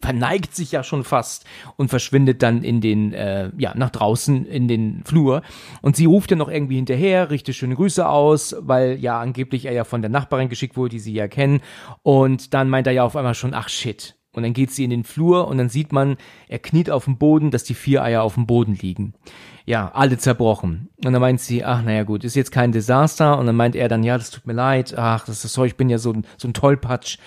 verneigt 0.00 0.54
sich 0.54 0.72
ja 0.72 0.82
schon 0.82 1.04
fast 1.04 1.44
und 1.76 1.88
verschwindet 1.88 2.42
dann 2.42 2.62
in 2.62 2.80
den, 2.80 3.12
äh, 3.12 3.50
ja, 3.58 3.74
nach 3.74 3.90
draußen 3.90 4.46
in 4.46 4.66
den 4.66 5.02
Flur. 5.04 5.42
Und 5.82 5.96
sie 5.96 6.06
ruft 6.06 6.30
ja 6.30 6.36
noch 6.36 6.48
irgendwie 6.48 6.76
hinterher, 6.76 7.30
richtet 7.30 7.54
schöne 7.54 7.74
Grüße 7.74 8.08
aus, 8.08 8.56
weil 8.60 8.98
ja 8.98 9.20
angeblich 9.20 9.66
er 9.66 9.72
ja 9.72 9.84
von 9.84 10.00
der 10.00 10.10
Nachbarin 10.10 10.48
geschickt 10.48 10.76
wurde, 10.76 10.90
die 10.90 11.00
sie 11.00 11.12
ja 11.12 11.28
kennen. 11.28 11.60
Und 12.02 12.54
dann 12.54 12.70
meint 12.70 12.86
er 12.86 12.94
ja 12.94 13.04
auf 13.04 13.16
einmal 13.16 13.34
schon, 13.34 13.52
ach 13.52 13.68
shit. 13.68 14.16
Und 14.32 14.44
dann 14.44 14.52
geht 14.52 14.70
sie 14.70 14.84
in 14.84 14.90
den 14.90 15.04
Flur 15.04 15.48
und 15.48 15.58
dann 15.58 15.68
sieht 15.68 15.92
man, 15.92 16.16
er 16.48 16.60
kniet 16.60 16.88
auf 16.88 17.04
dem 17.04 17.18
Boden, 17.18 17.50
dass 17.50 17.64
die 17.64 17.74
vier 17.74 18.02
Eier 18.02 18.22
auf 18.22 18.34
dem 18.34 18.46
Boden 18.46 18.78
liegen. 18.80 19.14
Ja, 19.70 19.92
alle 19.94 20.18
zerbrochen. 20.18 20.88
Und 21.04 21.12
dann 21.12 21.20
meint 21.20 21.40
sie, 21.40 21.64
ach, 21.64 21.80
naja, 21.82 22.02
gut, 22.02 22.24
ist 22.24 22.34
jetzt 22.34 22.50
kein 22.50 22.72
Desaster. 22.72 23.38
Und 23.38 23.46
dann 23.46 23.54
meint 23.54 23.76
er 23.76 23.86
dann, 23.86 24.02
ja, 24.02 24.18
das 24.18 24.32
tut 24.32 24.44
mir 24.44 24.52
leid, 24.52 24.98
ach, 24.98 25.24
das 25.26 25.44
ist 25.44 25.52
so, 25.52 25.64
ich 25.64 25.76
bin 25.76 25.88
ja 25.88 25.98
so, 25.98 26.12
so 26.38 26.48
ein 26.48 26.54
Tollpatsch. 26.54 27.18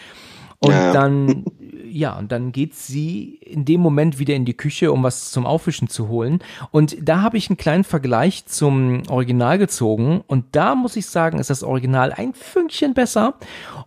Und 0.59 0.71
ja. 0.73 0.91
dann, 0.91 1.45
ja, 1.89 2.17
und 2.17 2.33
dann 2.33 2.51
geht 2.51 2.75
sie 2.75 3.35
in 3.35 3.63
dem 3.63 3.79
Moment 3.79 4.19
wieder 4.19 4.35
in 4.35 4.43
die 4.43 4.57
Küche, 4.57 4.91
um 4.91 5.03
was 5.03 5.31
zum 5.31 5.45
Aufwischen 5.45 5.87
zu 5.87 6.09
holen. 6.09 6.39
Und 6.69 6.97
da 7.01 7.21
habe 7.21 7.37
ich 7.37 7.49
einen 7.49 7.55
kleinen 7.55 7.85
Vergleich 7.85 8.45
zum 8.45 9.03
Original 9.07 9.57
gezogen. 9.57 10.21
Und 10.27 10.47
da 10.51 10.75
muss 10.75 10.97
ich 10.97 11.05
sagen, 11.05 11.39
ist 11.39 11.49
das 11.49 11.63
Original 11.63 12.11
ein 12.11 12.33
Fünkchen 12.33 12.93
besser. 12.93 13.35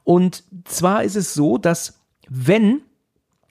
Und 0.03 0.45
zwar 0.65 1.05
ist 1.05 1.17
es 1.17 1.35
so, 1.35 1.59
dass 1.59 2.01
wenn 2.27 2.81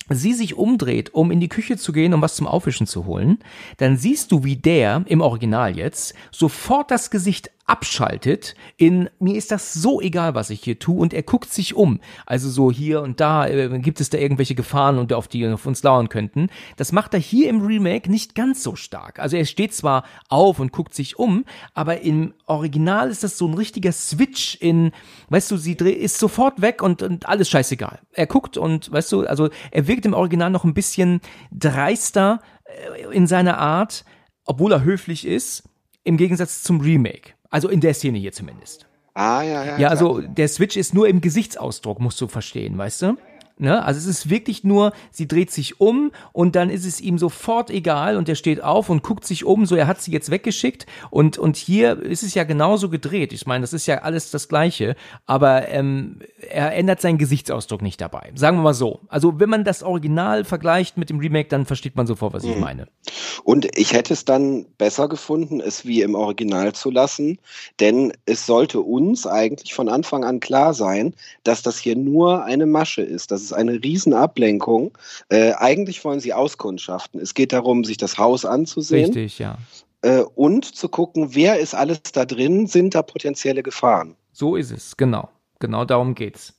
sie 0.09 0.33
sich 0.33 0.55
umdreht, 0.55 1.13
um 1.13 1.31
in 1.31 1.39
die 1.39 1.49
Küche 1.49 1.77
zu 1.77 1.91
gehen, 1.91 2.13
um 2.13 2.21
was 2.21 2.35
zum 2.35 2.47
Aufwischen 2.47 2.87
zu 2.87 3.05
holen, 3.05 3.39
dann 3.77 3.97
siehst 3.97 4.31
du, 4.31 4.43
wie 4.43 4.55
der 4.55 5.03
im 5.07 5.21
Original 5.21 5.75
jetzt 5.75 6.13
sofort 6.31 6.91
das 6.91 7.09
Gesicht 7.09 7.51
abschaltet 7.67 8.55
in 8.77 9.09
mir 9.19 9.35
ist 9.35 9.51
das 9.51 9.73
so 9.73 9.99
egal, 9.99 10.35
was 10.35 10.51
ich 10.51 10.61
hier 10.61 10.77
tue 10.77 10.99
und 10.99 11.13
er 11.13 11.23
guckt 11.23 11.51
sich 11.51 11.73
um. 11.73 11.99
Also 12.25 12.49
so 12.49 12.71
hier 12.71 13.01
und 13.01 13.19
da 13.19 13.47
äh, 13.47 13.79
gibt 13.79 13.99
es 14.01 14.09
da 14.11 14.19
irgendwelche 14.19 14.53
Gefahren 14.53 14.99
und 14.99 15.11
auf 15.13 15.27
die 15.27 15.47
auf 15.47 15.65
uns 15.65 15.81
lauern 15.81 16.09
könnten. 16.09 16.49
Das 16.77 16.91
macht 16.91 17.13
er 17.15 17.19
hier 17.19 17.49
im 17.49 17.65
Remake 17.65 18.09
nicht 18.11 18.35
ganz 18.35 18.61
so 18.61 18.75
stark. 18.75 19.19
Also 19.19 19.35
er 19.37 19.45
steht 19.45 19.73
zwar 19.73 20.03
auf 20.29 20.59
und 20.59 20.71
guckt 20.71 20.93
sich 20.93 21.17
um, 21.17 21.43
aber 21.73 22.01
im 22.01 22.33
Original 22.45 23.09
ist 23.09 23.23
das 23.23 23.37
so 23.37 23.47
ein 23.47 23.55
richtiger 23.55 23.91
Switch 23.91 24.55
in, 24.61 24.91
weißt 25.29 25.49
du, 25.49 25.57
sie 25.57 25.73
ist 25.73 26.19
sofort 26.19 26.61
weg 26.61 26.83
und, 26.83 27.01
und 27.01 27.27
alles 27.27 27.49
scheißegal. 27.49 27.99
Er 28.11 28.27
guckt 28.27 28.57
und 28.57 28.91
weißt 28.91 29.11
du, 29.11 29.25
also 29.25 29.49
er 29.71 29.87
wirkt 29.87 30.05
im 30.05 30.13
Original 30.13 30.51
noch 30.51 30.65
ein 30.65 30.75
bisschen 30.75 31.19
dreister 31.51 32.41
äh, 32.65 33.11
in 33.11 33.25
seiner 33.25 33.57
Art, 33.57 34.05
obwohl 34.45 34.71
er 34.71 34.83
höflich 34.83 35.25
ist, 35.25 35.63
im 36.03 36.17
Gegensatz 36.17 36.61
zum 36.61 36.79
Remake. 36.81 37.33
Also 37.49 37.69
in 37.69 37.79
der 37.79 37.93
Szene 37.93 38.17
hier 38.17 38.31
zumindest. 38.31 38.85
Ah, 39.13 39.41
ja, 39.43 39.63
ja. 39.63 39.77
Ja, 39.77 39.87
also 39.87 40.19
der 40.19 40.47
Switch 40.49 40.75
ist 40.75 40.93
nur 40.93 41.07
im 41.07 41.21
Gesichtsausdruck, 41.21 42.01
musst 42.01 42.19
du 42.19 42.27
verstehen, 42.27 42.77
weißt 42.77 43.01
du? 43.01 43.17
Ne? 43.57 43.83
Also 43.85 43.99
es 43.99 44.05
ist 44.05 44.29
wirklich 44.29 44.65
nur, 44.65 44.91
sie 45.11 45.29
dreht 45.29 45.49
sich 45.49 45.79
um 45.79 46.11
und 46.33 46.57
dann 46.57 46.69
ist 46.69 46.85
es 46.85 46.99
ihm 46.99 47.17
sofort 47.17 47.69
egal 47.69 48.17
und 48.17 48.27
er 48.27 48.35
steht 48.35 48.61
auf 48.61 48.89
und 48.89 49.01
guckt 49.01 49.25
sich 49.25 49.45
um, 49.45 49.65
so 49.65 49.77
er 49.77 49.87
hat 49.87 50.01
sie 50.01 50.11
jetzt 50.11 50.29
weggeschickt 50.29 50.85
und, 51.09 51.37
und 51.37 51.55
hier 51.55 52.01
ist 52.01 52.21
es 52.23 52.33
ja 52.33 52.43
genauso 52.43 52.89
gedreht. 52.89 53.31
Ich 53.31 53.45
meine, 53.45 53.61
das 53.61 53.71
ist 53.71 53.85
ja 53.85 53.99
alles 53.99 54.29
das 54.29 54.49
Gleiche, 54.49 54.97
aber 55.25 55.69
ähm, 55.69 56.19
er 56.49 56.73
ändert 56.73 56.99
seinen 56.99 57.17
Gesichtsausdruck 57.17 57.81
nicht 57.81 58.01
dabei. 58.01 58.33
Sagen 58.35 58.57
wir 58.57 58.63
mal 58.63 58.73
so. 58.73 58.99
Also 59.07 59.39
wenn 59.39 59.49
man 59.49 59.63
das 59.63 59.83
Original 59.83 60.43
vergleicht 60.43 60.97
mit 60.97 61.09
dem 61.09 61.19
Remake, 61.19 61.47
dann 61.47 61.65
versteht 61.65 61.95
man 61.95 62.07
sofort, 62.07 62.33
was 62.33 62.43
ich 62.43 62.55
mhm. 62.55 62.61
meine. 62.61 62.87
Und 63.45 63.69
ich 63.77 63.93
hätte 63.93 64.11
es 64.11 64.25
dann 64.25 64.65
besser 64.77 65.07
gefunden, 65.07 65.61
es 65.61 65.85
wie 65.85 66.01
im 66.01 66.15
Original 66.15 66.73
zu 66.73 66.91
lassen, 66.91 67.39
denn 67.79 68.11
es 68.25 68.45
sollte 68.45 68.81
uns 68.81 69.25
eigentlich 69.25 69.73
von 69.73 69.87
Anfang 69.87 70.25
an 70.25 70.41
klar 70.41 70.73
sein, 70.73 71.13
dass 71.43 71.61
das 71.61 71.77
hier 71.77 71.95
nur 71.95 72.43
eine 72.43 72.65
Masche 72.65 73.01
ist, 73.01 73.31
dass 73.31 73.44
ist 73.45 73.53
eine 73.53 73.83
Riesenablenkung. 73.83 74.97
Äh, 75.29 75.53
eigentlich 75.53 76.03
wollen 76.03 76.19
sie 76.19 76.33
auskundschaften. 76.33 77.19
Es 77.19 77.33
geht 77.33 77.53
darum, 77.53 77.83
sich 77.83 77.97
das 77.97 78.17
Haus 78.17 78.45
anzusehen. 78.45 79.05
Richtig, 79.05 79.39
ja. 79.39 79.57
Äh, 80.01 80.21
und 80.35 80.75
zu 80.75 80.89
gucken, 80.89 81.33
wer 81.33 81.59
ist 81.59 81.73
alles 81.73 82.01
da 82.13 82.25
drin, 82.25 82.67
sind 82.67 82.95
da 82.95 83.01
potenzielle 83.01 83.63
Gefahren. 83.63 84.15
So 84.31 84.55
ist 84.55 84.71
es, 84.71 84.97
genau. 84.97 85.29
Genau 85.59 85.85
darum 85.85 86.15
geht's. 86.15 86.53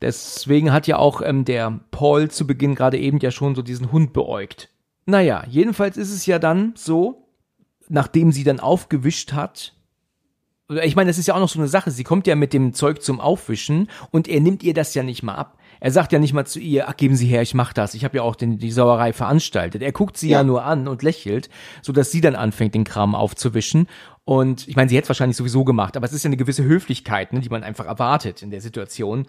Deswegen 0.00 0.72
hat 0.72 0.86
ja 0.86 0.96
auch 0.96 1.20
ähm, 1.20 1.44
der 1.44 1.80
Paul 1.90 2.30
zu 2.30 2.46
Beginn 2.46 2.74
gerade 2.74 2.98
eben 2.98 3.18
ja 3.18 3.30
schon 3.30 3.54
so 3.54 3.62
diesen 3.62 3.92
Hund 3.92 4.12
beäugt. 4.12 4.70
Naja, 5.04 5.44
jedenfalls 5.48 5.96
ist 5.96 6.12
es 6.12 6.24
ja 6.26 6.38
dann 6.38 6.72
so, 6.76 7.26
nachdem 7.88 8.32
sie 8.32 8.44
dann 8.44 8.60
aufgewischt 8.60 9.32
hat, 9.32 9.74
ich 10.84 10.94
meine, 10.94 11.10
das 11.10 11.18
ist 11.18 11.26
ja 11.26 11.34
auch 11.34 11.40
noch 11.40 11.48
so 11.48 11.58
eine 11.58 11.68
Sache. 11.68 11.90
Sie 11.90 12.04
kommt 12.04 12.28
ja 12.28 12.36
mit 12.36 12.52
dem 12.52 12.72
Zeug 12.74 13.02
zum 13.02 13.20
Aufwischen 13.20 13.90
und 14.12 14.28
er 14.28 14.40
nimmt 14.40 14.62
ihr 14.62 14.72
das 14.72 14.94
ja 14.94 15.02
nicht 15.02 15.22
mal 15.24 15.34
ab. 15.34 15.58
Er 15.80 15.90
sagt 15.90 16.12
ja 16.12 16.18
nicht 16.18 16.32
mal 16.32 16.46
zu 16.46 16.60
ihr, 16.60 16.88
ach, 16.88 16.96
geben 16.96 17.16
Sie 17.16 17.26
her, 17.26 17.42
ich 17.42 17.54
mach 17.54 17.72
das. 17.72 17.94
Ich 17.94 18.04
habe 18.04 18.18
ja 18.18 18.22
auch 18.22 18.36
den, 18.36 18.58
die 18.58 18.70
Sauerei 18.70 19.12
veranstaltet. 19.12 19.82
Er 19.82 19.92
guckt 19.92 20.16
sie 20.16 20.28
ja. 20.28 20.38
ja 20.38 20.44
nur 20.44 20.64
an 20.64 20.86
und 20.88 21.02
lächelt, 21.02 21.48
so 21.82 21.92
dass 21.92 22.10
sie 22.10 22.20
dann 22.20 22.36
anfängt, 22.36 22.74
den 22.74 22.84
Kram 22.84 23.14
aufzuwischen. 23.14 23.88
Und 24.24 24.68
ich 24.68 24.76
meine, 24.76 24.88
sie 24.88 24.96
hätte 24.96 25.06
es 25.06 25.08
wahrscheinlich 25.08 25.36
sowieso 25.36 25.64
gemacht, 25.64 25.96
aber 25.96 26.06
es 26.06 26.12
ist 26.12 26.22
ja 26.22 26.28
eine 26.28 26.36
gewisse 26.36 26.62
Höflichkeit, 26.62 27.32
ne, 27.32 27.40
die 27.40 27.48
man 27.48 27.64
einfach 27.64 27.86
erwartet 27.86 28.42
in 28.42 28.50
der 28.50 28.60
Situation. 28.60 29.26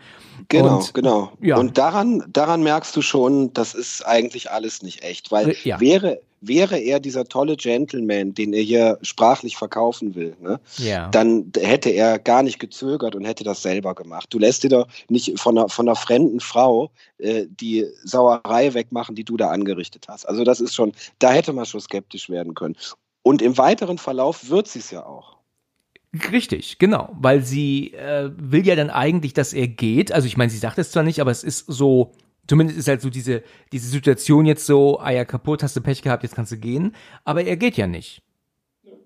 Genau, 0.50 0.78
und, 0.78 0.94
genau. 0.94 1.32
Ja. 1.40 1.58
Und 1.58 1.78
daran, 1.78 2.24
daran 2.28 2.62
merkst 2.62 2.96
du 2.96 3.02
schon, 3.02 3.54
das 3.54 3.74
ist 3.74 4.06
eigentlich 4.06 4.52
alles 4.52 4.84
nicht 4.84 5.04
echt, 5.04 5.32
weil 5.32 5.56
ja. 5.64 5.80
wäre, 5.80 6.22
wäre 6.42 6.78
er 6.78 7.00
dieser 7.00 7.26
tolle 7.26 7.56
Gentleman, 7.56 8.34
den 8.34 8.54
er 8.54 8.64
hier 8.64 8.98
sprachlich 9.04 9.56
verkaufen 9.56 10.16
will, 10.16 10.36
ne, 10.42 10.60
ja. 10.78 11.08
dann 11.10 11.52
hätte 11.58 11.92
er 11.92 12.20
gar 12.20 12.44
nicht 12.44 12.60
gezögert 12.60 13.16
und 13.16 13.26
hätte 13.26 13.44
das 13.44 13.62
selber 13.62 13.94
gemacht. 13.94 14.28
Du 14.32 14.40
lässt 14.40 14.64
dir 14.64 14.70
doch 14.70 14.88
nicht 15.08 15.40
von 15.40 15.58
einer, 15.58 15.70
von 15.70 15.88
einer 15.88 15.96
fremden 15.96 16.40
Frau 16.40 16.92
äh, 17.20 17.46
die 17.48 17.86
Sauerei 18.04 18.74
wegmachen, 18.74 19.16
die 19.16 19.24
du 19.24 19.38
da 19.38 19.50
angerichtet 19.50 20.08
hast. 20.08 20.28
Also 20.28 20.44
das 20.44 20.60
ist 20.60 20.76
schon, 20.76 20.94
da 21.20 21.32
hätte 21.32 21.54
man 21.54 21.66
schon 21.66 21.80
skeptisch 21.80 22.30
werden 22.30 22.56
können. 22.56 22.76
Und 23.24 23.42
im 23.42 23.58
weiteren 23.58 24.00
Verlauf 24.00 24.50
wird 24.50 24.68
sie 24.68 24.80
es 24.80 24.90
ja 24.90 25.06
auch. 25.06 25.38
Richtig, 26.32 26.78
genau, 26.78 27.10
weil 27.14 27.42
sie 27.42 27.94
äh, 27.94 28.32
will 28.36 28.68
ja 28.68 28.76
dann 28.76 28.90
eigentlich, 28.90 29.34
dass 29.34 29.54
er 29.54 29.68
geht. 29.68 30.12
Also 30.12 30.28
ich 30.28 30.36
meine, 30.36 30.50
sie 30.50 30.58
sagt 30.58 30.78
es 30.78 30.92
zwar 30.92 31.04
nicht, 31.04 31.22
aber 31.22 31.32
es 31.32 31.44
ist 31.44 31.66
so 31.68 32.12
Zumindest 32.48 32.80
ist 32.80 32.88
halt 32.88 33.02
so 33.02 33.10
diese, 33.10 33.44
diese 33.72 33.88
Situation 33.88 34.46
jetzt 34.46 34.66
so, 34.66 35.00
ah 35.00 35.12
ja, 35.12 35.26
kaputt, 35.26 35.64
hast 35.64 35.76
du 35.76 35.82
Pech 35.82 36.02
gehabt, 36.02 36.24
jetzt 36.24 36.36
kannst 36.36 36.52
du 36.52 36.58
gehen. 36.58 36.96
Aber 37.24 37.44
er 37.44 37.56
geht 37.58 37.78
ja 37.78 37.88
nicht. 37.88 38.22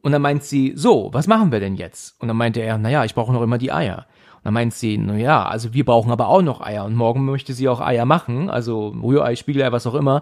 Und 0.01 0.11
dann 0.11 0.21
meint 0.21 0.43
sie, 0.43 0.73
so, 0.75 1.09
was 1.13 1.27
machen 1.27 1.51
wir 1.51 1.59
denn 1.59 1.75
jetzt? 1.75 2.19
Und 2.21 2.27
dann 2.27 2.37
meinte 2.37 2.61
er, 2.61 2.77
naja, 2.77 3.05
ich 3.05 3.15
brauche 3.15 3.33
noch 3.33 3.41
immer 3.41 3.57
die 3.57 3.71
Eier. 3.71 4.05
Und 4.35 4.45
dann 4.45 4.53
meint 4.53 4.73
sie, 4.73 4.97
naja, 4.97 5.43
also 5.45 5.73
wir 5.73 5.83
brauchen 5.83 6.11
aber 6.11 6.27
auch 6.27 6.41
noch 6.41 6.61
Eier. 6.61 6.85
Und 6.85 6.95
morgen 6.95 7.25
möchte 7.25 7.53
sie 7.53 7.67
auch 7.67 7.81
Eier 7.81 8.05
machen, 8.05 8.49
also 8.49 8.89
Rührei, 8.89 9.35
Spiegelei, 9.35 9.71
was 9.71 9.87
auch 9.87 9.95
immer. 9.95 10.21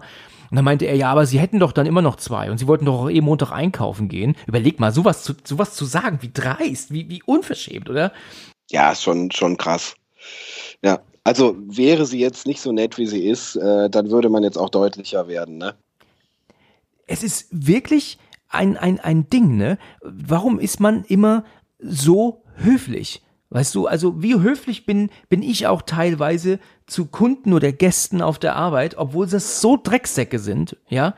Und 0.50 0.56
dann 0.56 0.64
meinte 0.64 0.86
er, 0.86 0.96
ja, 0.96 1.10
aber 1.10 1.26
sie 1.26 1.38
hätten 1.38 1.58
doch 1.58 1.72
dann 1.72 1.86
immer 1.86 2.02
noch 2.02 2.16
zwei. 2.16 2.50
Und 2.50 2.58
sie 2.58 2.66
wollten 2.66 2.84
doch 2.86 3.02
auch 3.02 3.10
eben 3.10 3.26
Montag 3.26 3.52
einkaufen 3.52 4.08
gehen. 4.08 4.36
Überleg 4.46 4.80
mal, 4.80 4.92
sowas 4.92 5.22
zu, 5.22 5.34
sowas 5.44 5.74
zu 5.74 5.84
sagen, 5.84 6.18
wie 6.22 6.30
dreist, 6.32 6.92
wie, 6.92 7.08
wie 7.10 7.22
unverschämt, 7.22 7.90
oder? 7.90 8.12
Ja, 8.70 8.94
schon, 8.94 9.30
schon 9.30 9.56
krass. 9.56 9.96
Ja, 10.82 11.00
also 11.24 11.56
wäre 11.58 12.06
sie 12.06 12.20
jetzt 12.20 12.46
nicht 12.46 12.60
so 12.60 12.70
nett, 12.70 12.98
wie 12.98 13.06
sie 13.06 13.26
ist, 13.26 13.56
äh, 13.56 13.88
dann 13.90 14.10
würde 14.10 14.28
man 14.28 14.44
jetzt 14.44 14.58
auch 14.58 14.70
deutlicher 14.70 15.26
werden, 15.26 15.58
ne? 15.58 15.74
Es 17.06 17.22
ist 17.22 17.48
wirklich 17.50 18.18
ein, 18.48 18.76
ein, 18.76 19.00
ein 19.00 19.28
Ding, 19.28 19.56
ne? 19.56 19.78
Warum 20.02 20.58
ist 20.58 20.80
man 20.80 21.04
immer 21.04 21.44
so 21.78 22.42
höflich? 22.56 23.22
Weißt 23.50 23.74
du, 23.74 23.86
also 23.86 24.22
wie 24.22 24.34
höflich 24.34 24.84
bin, 24.84 25.10
bin 25.28 25.42
ich 25.42 25.66
auch 25.66 25.82
teilweise 25.82 26.58
zu 26.86 27.06
Kunden 27.06 27.52
oder 27.52 27.72
Gästen 27.72 28.20
auf 28.20 28.38
der 28.38 28.56
Arbeit, 28.56 28.96
obwohl 28.98 29.26
das 29.26 29.60
so 29.60 29.78
Drecksäcke 29.82 30.38
sind, 30.38 30.76
ja? 30.88 31.14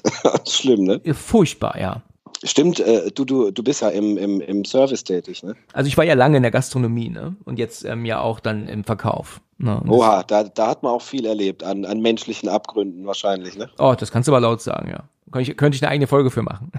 Schlimm, 0.48 0.84
ne? 0.84 1.00
Furchtbar, 1.14 1.78
ja. 1.80 2.02
Stimmt, 2.44 2.80
äh, 2.80 3.10
du, 3.10 3.24
du, 3.24 3.50
du 3.50 3.62
bist 3.62 3.82
ja 3.82 3.88
im, 3.90 4.16
im, 4.16 4.40
im 4.40 4.64
Service 4.64 5.04
tätig, 5.04 5.42
ne? 5.42 5.56
Also 5.72 5.88
ich 5.88 5.98
war 5.98 6.04
ja 6.04 6.14
lange 6.14 6.38
in 6.38 6.42
der 6.42 6.52
Gastronomie, 6.52 7.10
ne? 7.10 7.36
Und 7.44 7.58
jetzt 7.58 7.84
ähm, 7.84 8.06
ja 8.06 8.20
auch 8.20 8.40
dann 8.40 8.66
im 8.66 8.84
Verkauf. 8.84 9.42
Ne? 9.62 9.82
Oha, 9.88 10.22
da, 10.22 10.44
da 10.44 10.68
hat 10.68 10.82
man 10.82 10.92
auch 10.92 11.02
viel 11.02 11.26
erlebt, 11.26 11.62
an, 11.62 11.84
an 11.84 12.00
menschlichen 12.00 12.48
Abgründen 12.48 13.06
wahrscheinlich, 13.06 13.58
ne? 13.58 13.68
Oh, 13.78 13.94
das 13.98 14.10
kannst 14.10 14.26
du 14.26 14.32
aber 14.32 14.40
laut 14.40 14.62
sagen, 14.62 14.88
ja. 14.90 15.04
Könnte 15.30 15.50
ich, 15.50 15.56
könnte 15.56 15.76
ich 15.76 15.82
eine 15.82 15.90
eigene 15.90 16.06
Folge 16.06 16.30
für 16.30 16.42
machen. 16.42 16.72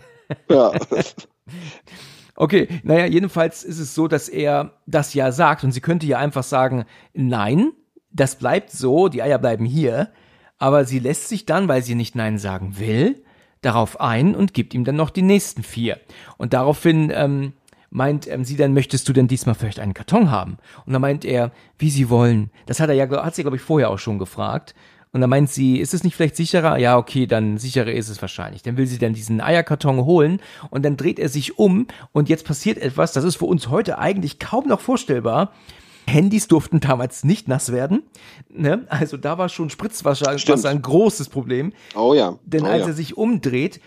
Ja. 0.49 0.71
Okay, 2.37 2.69
naja, 2.81 3.05
jedenfalls 3.05 3.63
ist 3.63 3.77
es 3.77 3.93
so, 3.93 4.07
dass 4.07 4.27
er 4.27 4.71
das 4.87 5.13
ja 5.13 5.31
sagt 5.31 5.63
und 5.63 5.73
sie 5.73 5.81
könnte 5.81 6.07
ja 6.07 6.17
einfach 6.17 6.41
sagen, 6.41 6.85
nein, 7.13 7.73
das 8.09 8.37
bleibt 8.37 8.71
so, 8.71 9.09
die 9.09 9.21
Eier 9.21 9.37
bleiben 9.37 9.65
hier, 9.65 10.09
aber 10.57 10.85
sie 10.85 10.97
lässt 10.97 11.27
sich 11.27 11.45
dann, 11.45 11.67
weil 11.67 11.83
sie 11.83 11.93
nicht 11.93 12.15
nein 12.15 12.39
sagen 12.39 12.79
will, 12.79 13.23
darauf 13.61 13.99
ein 13.99 14.33
und 14.33 14.55
gibt 14.55 14.73
ihm 14.73 14.85
dann 14.85 14.95
noch 14.95 15.11
die 15.11 15.21
nächsten 15.21 15.61
vier. 15.61 15.99
Und 16.37 16.53
daraufhin 16.53 17.11
ähm, 17.13 17.53
meint 17.91 18.27
ähm, 18.27 18.43
sie 18.43 18.55
dann, 18.55 18.73
möchtest 18.73 19.07
du 19.07 19.13
denn 19.13 19.27
diesmal 19.27 19.53
vielleicht 19.53 19.79
einen 19.79 19.93
Karton 19.93 20.31
haben? 20.31 20.57
Und 20.85 20.93
dann 20.93 21.01
meint 21.01 21.23
er, 21.23 21.51
wie 21.77 21.91
sie 21.91 22.09
wollen. 22.09 22.49
Das 22.65 22.79
hat 22.79 22.89
er 22.89 22.95
ja, 22.95 23.07
hat 23.23 23.35
sie, 23.35 23.43
glaube 23.43 23.57
ich, 23.57 23.61
vorher 23.61 23.91
auch 23.91 23.99
schon 23.99 24.17
gefragt. 24.17 24.73
Und 25.13 25.19
dann 25.19 25.29
meint 25.29 25.49
sie, 25.49 25.77
ist 25.77 25.93
es 25.93 26.05
nicht 26.05 26.15
vielleicht 26.15 26.37
sicherer? 26.37 26.77
Ja, 26.77 26.97
okay, 26.97 27.27
dann 27.27 27.57
sicherer 27.57 27.91
ist 27.91 28.07
es 28.07 28.21
wahrscheinlich. 28.21 28.63
Dann 28.63 28.77
will 28.77 28.87
sie 28.87 28.97
dann 28.97 29.13
diesen 29.13 29.41
Eierkarton 29.41 30.05
holen 30.05 30.39
und 30.69 30.85
dann 30.85 30.95
dreht 30.95 31.19
er 31.19 31.27
sich 31.27 31.59
um 31.59 31.87
und 32.13 32.29
jetzt 32.29 32.45
passiert 32.45 32.77
etwas, 32.77 33.11
das 33.11 33.25
ist 33.25 33.35
für 33.35 33.45
uns 33.45 33.67
heute 33.67 33.99
eigentlich 33.99 34.39
kaum 34.39 34.67
noch 34.69 34.79
vorstellbar. 34.79 35.51
Handys 36.07 36.47
durften 36.47 36.79
damals 36.79 37.23
nicht 37.23 37.47
nass 37.47 37.71
werden. 37.71 38.03
Ne? 38.49 38.85
Also 38.87 39.17
da 39.17 39.37
war 39.37 39.49
schon 39.49 39.69
Spritzwasser 39.69 40.37
Stimmt. 40.39 40.65
ein 40.65 40.81
großes 40.81 41.29
Problem. 41.29 41.73
Oh 41.95 42.13
ja. 42.13 42.39
Denn 42.45 42.63
oh 42.63 42.67
als 42.67 42.81
ja. 42.81 42.87
er 42.87 42.93
sich 42.93 43.17
umdreht, 43.17 43.81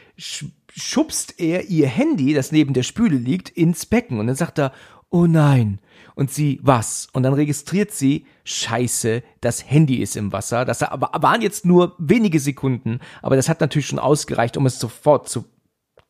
schubst 0.76 1.40
er 1.40 1.68
ihr 1.68 1.86
Handy, 1.86 2.34
das 2.34 2.52
neben 2.52 2.74
der 2.74 2.82
Spüle 2.82 3.16
liegt, 3.16 3.48
ins 3.50 3.86
Becken. 3.86 4.18
Und 4.18 4.26
dann 4.26 4.36
sagt 4.36 4.58
er, 4.58 4.72
oh 5.10 5.26
nein. 5.26 5.78
Und 6.16 6.30
sie, 6.30 6.60
was? 6.62 7.08
Und 7.12 7.22
dann 7.22 7.34
registriert 7.34 7.92
sie, 7.92 8.26
scheiße, 8.44 9.22
das 9.40 9.68
Handy 9.70 9.96
ist 9.96 10.16
im 10.16 10.32
Wasser. 10.32 10.64
Das 10.64 10.80
waren 10.80 11.42
jetzt 11.42 11.64
nur 11.64 11.94
wenige 11.98 12.40
Sekunden, 12.40 13.00
aber 13.22 13.36
das 13.36 13.48
hat 13.48 13.60
natürlich 13.60 13.86
schon 13.86 13.98
ausgereicht, 13.98 14.56
um 14.56 14.66
es 14.66 14.78
sofort 14.78 15.28
zu 15.28 15.44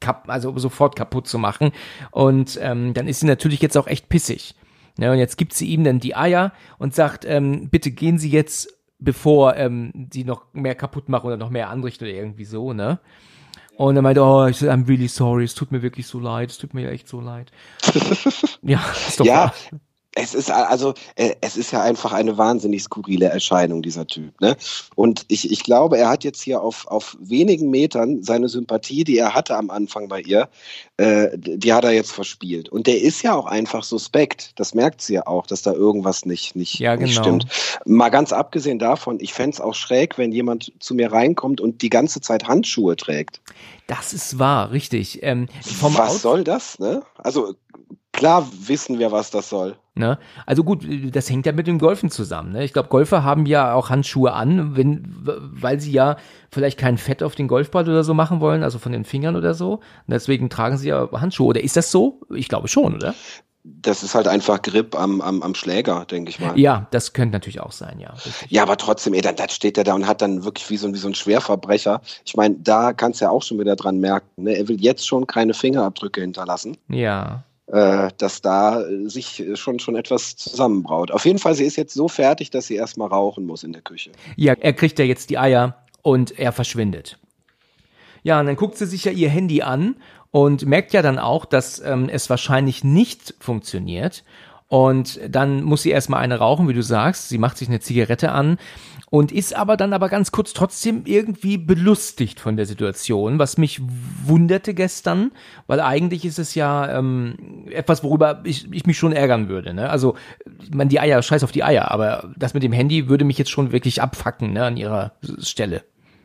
kap 0.00 0.28
also 0.28 0.56
sofort 0.58 0.96
kaputt 0.96 1.26
zu 1.26 1.38
machen. 1.38 1.72
Und 2.10 2.58
ähm, 2.62 2.94
dann 2.94 3.08
ist 3.08 3.20
sie 3.20 3.26
natürlich 3.26 3.60
jetzt 3.60 3.76
auch 3.76 3.86
echt 3.86 4.08
pissig. 4.08 4.54
Ja, 4.98 5.12
und 5.12 5.18
jetzt 5.18 5.36
gibt 5.36 5.54
sie 5.54 5.66
ihm 5.66 5.84
dann 5.84 6.00
die 6.00 6.14
Eier 6.14 6.52
und 6.78 6.94
sagt, 6.94 7.24
ähm, 7.24 7.68
bitte 7.68 7.90
gehen 7.90 8.18
Sie 8.18 8.30
jetzt, 8.30 8.68
bevor 8.98 9.56
ähm, 9.56 10.08
sie 10.12 10.24
noch 10.24 10.44
mehr 10.52 10.76
kaputt 10.76 11.08
machen 11.08 11.26
oder 11.26 11.36
noch 11.36 11.50
mehr 11.50 11.68
anrichten 11.68 12.06
oder 12.06 12.14
irgendwie 12.14 12.44
so, 12.44 12.72
ne? 12.72 13.00
Und 13.76 13.96
er 13.96 14.02
meinte, 14.02 14.22
oh, 14.22 14.46
ich, 14.46 14.58
I'm 14.62 14.86
really 14.88 15.08
sorry, 15.08 15.44
es 15.44 15.54
tut 15.54 15.72
mir 15.72 15.82
wirklich 15.82 16.06
so 16.06 16.20
leid, 16.20 16.50
es 16.50 16.58
tut 16.58 16.74
mir 16.74 16.82
ja 16.82 16.90
echt 16.90 17.08
so 17.08 17.20
leid. 17.20 17.50
ja, 18.62 18.80
ist 19.06 19.20
doch 19.20 19.26
Ja, 19.26 19.34
wahr. 19.34 19.54
Es 20.16 20.34
ist 20.34 20.50
also, 20.50 20.94
äh, 21.16 21.34
es 21.40 21.56
ist 21.56 21.72
ja 21.72 21.82
einfach 21.82 22.12
eine 22.12 22.38
wahnsinnig 22.38 22.82
skurrile 22.84 23.26
Erscheinung, 23.26 23.82
dieser 23.82 24.06
Typ. 24.06 24.40
Ne? 24.40 24.56
Und 24.94 25.24
ich, 25.28 25.50
ich 25.50 25.64
glaube, 25.64 25.98
er 25.98 26.08
hat 26.08 26.22
jetzt 26.22 26.40
hier 26.42 26.60
auf, 26.62 26.86
auf 26.86 27.16
wenigen 27.20 27.70
Metern 27.70 28.22
seine 28.22 28.48
Sympathie, 28.48 29.02
die 29.04 29.18
er 29.18 29.34
hatte 29.34 29.56
am 29.56 29.70
Anfang 29.70 30.08
bei 30.08 30.20
ihr, 30.20 30.48
äh, 30.98 31.30
die 31.36 31.72
hat 31.72 31.84
er 31.84 31.90
jetzt 31.90 32.12
verspielt. 32.12 32.68
Und 32.68 32.86
der 32.86 33.00
ist 33.02 33.22
ja 33.22 33.34
auch 33.34 33.46
einfach 33.46 33.82
suspekt. 33.82 34.52
Das 34.56 34.72
merkt 34.74 35.02
sie 35.02 35.14
ja 35.14 35.26
auch, 35.26 35.46
dass 35.46 35.62
da 35.62 35.72
irgendwas 35.72 36.24
nicht, 36.24 36.54
nicht, 36.54 36.78
Ja, 36.78 36.96
nicht 36.96 37.14
genau. 37.16 37.22
stimmt. 37.40 37.46
Mal 37.84 38.10
ganz 38.10 38.32
abgesehen 38.32 38.78
davon, 38.78 39.18
ich 39.20 39.32
fänd's 39.32 39.60
auch 39.60 39.74
schräg, 39.74 40.16
wenn 40.16 40.30
jemand 40.30 40.72
zu 40.78 40.94
mir 40.94 41.10
reinkommt 41.12 41.60
und 41.60 41.82
die 41.82 41.90
ganze 41.90 42.20
Zeit 42.20 42.46
Handschuhe 42.46 42.94
trägt. 42.96 43.40
Das 43.88 44.12
ist 44.12 44.38
wahr, 44.38 44.70
richtig. 44.70 45.22
Ähm, 45.22 45.48
Was 45.80 45.98
Out- 45.98 46.20
soll 46.20 46.44
das? 46.44 46.78
Ne? 46.78 47.02
Also 47.18 47.54
klar 48.12 48.48
wissen 48.66 48.98
wir, 49.00 49.10
was 49.10 49.30
das 49.32 49.48
soll. 49.48 49.76
Ne? 49.96 50.18
Also 50.44 50.64
gut, 50.64 50.84
das 51.14 51.30
hängt 51.30 51.46
ja 51.46 51.52
mit 51.52 51.68
dem 51.68 51.78
Golfen 51.78 52.10
zusammen. 52.10 52.50
Ne? 52.52 52.64
Ich 52.64 52.72
glaube, 52.72 52.88
Golfer 52.88 53.22
haben 53.22 53.46
ja 53.46 53.74
auch 53.74 53.90
Handschuhe 53.90 54.32
an, 54.32 54.76
wenn, 54.76 55.04
weil 55.22 55.78
sie 55.78 55.92
ja 55.92 56.16
vielleicht 56.50 56.78
kein 56.78 56.98
Fett 56.98 57.22
auf 57.22 57.36
den 57.36 57.46
Golfball 57.46 57.84
oder 57.88 58.02
so 58.02 58.12
machen 58.12 58.40
wollen, 58.40 58.64
also 58.64 58.80
von 58.80 58.90
den 58.90 59.04
Fingern 59.04 59.36
oder 59.36 59.54
so. 59.54 59.74
Und 59.74 59.80
deswegen 60.08 60.50
tragen 60.50 60.78
sie 60.78 60.88
ja 60.88 61.08
Handschuhe. 61.12 61.46
Oder 61.46 61.62
ist 61.62 61.76
das 61.76 61.92
so? 61.92 62.20
Ich 62.34 62.48
glaube 62.48 62.66
schon, 62.66 62.94
oder? 62.96 63.14
Das 63.62 64.02
ist 64.02 64.14
halt 64.16 64.26
einfach 64.28 64.60
Grip 64.62 64.94
am, 64.98 65.20
am, 65.22 65.42
am 65.42 65.54
Schläger, 65.54 66.04
denke 66.06 66.28
ich 66.30 66.38
mal. 66.40 66.58
Ja, 66.58 66.86
das 66.90 67.12
könnte 67.12 67.32
natürlich 67.36 67.60
auch 67.60 67.72
sein, 67.72 67.98
ja. 68.00 68.10
Richtig. 68.12 68.50
Ja, 68.50 68.62
aber 68.62 68.76
trotzdem, 68.76 69.14
ey, 69.14 69.22
dann, 69.22 69.36
dann 69.36 69.48
steht 69.48 69.78
er 69.78 69.84
da 69.84 69.94
und 69.94 70.06
hat 70.06 70.20
dann 70.20 70.44
wirklich 70.44 70.68
wie 70.68 70.76
so, 70.76 70.86
ein- 70.88 70.92
wie 70.94 70.98
so 70.98 71.08
ein 71.08 71.14
Schwerverbrecher. 71.14 72.02
Ich 72.26 72.36
meine, 72.36 72.56
da 72.58 72.92
kannst 72.92 73.20
du 73.20 73.26
ja 73.26 73.30
auch 73.30 73.42
schon 73.42 73.58
wieder 73.60 73.76
dran 73.76 73.98
merken. 74.00 74.26
Ne? 74.42 74.58
Er 74.58 74.66
will 74.68 74.78
jetzt 74.82 75.06
schon 75.06 75.26
keine 75.28 75.54
Fingerabdrücke 75.54 76.20
hinterlassen, 76.20 76.76
Ja. 76.88 77.44
Äh, 77.74 78.10
dass 78.18 78.40
da 78.40 78.82
äh, 78.82 79.08
sich 79.08 79.40
äh, 79.40 79.56
schon, 79.56 79.80
schon 79.80 79.96
etwas 79.96 80.36
zusammenbraut. 80.36 81.10
Auf 81.10 81.24
jeden 81.24 81.40
Fall, 81.40 81.56
sie 81.56 81.64
ist 81.64 81.74
jetzt 81.74 81.92
so 81.92 82.06
fertig, 82.06 82.50
dass 82.50 82.68
sie 82.68 82.76
erstmal 82.76 83.08
rauchen 83.08 83.46
muss 83.46 83.64
in 83.64 83.72
der 83.72 83.82
Küche. 83.82 84.12
Ja, 84.36 84.52
er 84.52 84.72
kriegt 84.74 84.96
ja 85.00 85.04
jetzt 85.04 85.28
die 85.28 85.38
Eier 85.38 85.76
und 86.02 86.38
er 86.38 86.52
verschwindet. 86.52 87.18
Ja, 88.22 88.38
und 88.38 88.46
dann 88.46 88.54
guckt 88.54 88.76
sie 88.78 88.86
sich 88.86 89.04
ja 89.04 89.10
ihr 89.10 89.28
Handy 89.28 89.62
an 89.62 89.96
und 90.30 90.64
merkt 90.66 90.92
ja 90.92 91.02
dann 91.02 91.18
auch, 91.18 91.44
dass 91.44 91.80
ähm, 91.80 92.08
es 92.08 92.30
wahrscheinlich 92.30 92.84
nicht 92.84 93.34
funktioniert. 93.40 94.22
Und 94.68 95.18
dann 95.28 95.64
muss 95.64 95.82
sie 95.82 95.90
erstmal 95.90 96.20
eine 96.20 96.38
rauchen, 96.38 96.68
wie 96.68 96.74
du 96.74 96.82
sagst. 96.82 97.28
Sie 97.28 97.38
macht 97.38 97.58
sich 97.58 97.66
eine 97.66 97.80
Zigarette 97.80 98.30
an 98.30 98.58
und 99.14 99.30
ist 99.30 99.54
aber 99.54 99.76
dann 99.76 99.92
aber 99.92 100.08
ganz 100.08 100.32
kurz 100.32 100.54
trotzdem 100.54 101.02
irgendwie 101.04 101.56
belustigt 101.56 102.40
von 102.40 102.56
der 102.56 102.66
Situation, 102.66 103.38
was 103.38 103.58
mich 103.58 103.80
wunderte 104.26 104.74
gestern, 104.74 105.30
weil 105.68 105.78
eigentlich 105.78 106.24
ist 106.24 106.40
es 106.40 106.56
ja 106.56 106.98
ähm, 106.98 107.68
etwas, 107.70 108.02
worüber 108.02 108.40
ich, 108.42 108.66
ich 108.72 108.86
mich 108.86 108.98
schon 108.98 109.12
ärgern 109.12 109.48
würde. 109.48 109.72
Ne? 109.72 109.88
Also, 109.88 110.16
man 110.72 110.88
die 110.88 110.98
Eier, 110.98 111.22
scheiß 111.22 111.44
auf 111.44 111.52
die 111.52 111.62
Eier, 111.62 111.92
aber 111.92 112.32
das 112.36 112.54
mit 112.54 112.64
dem 112.64 112.72
Handy 112.72 113.08
würde 113.08 113.24
mich 113.24 113.38
jetzt 113.38 113.52
schon 113.52 113.70
wirklich 113.70 114.02
abfacken 114.02 114.52
ne, 114.52 114.64
an 114.64 114.76
ihrer 114.76 115.12
Stelle. 115.38 115.84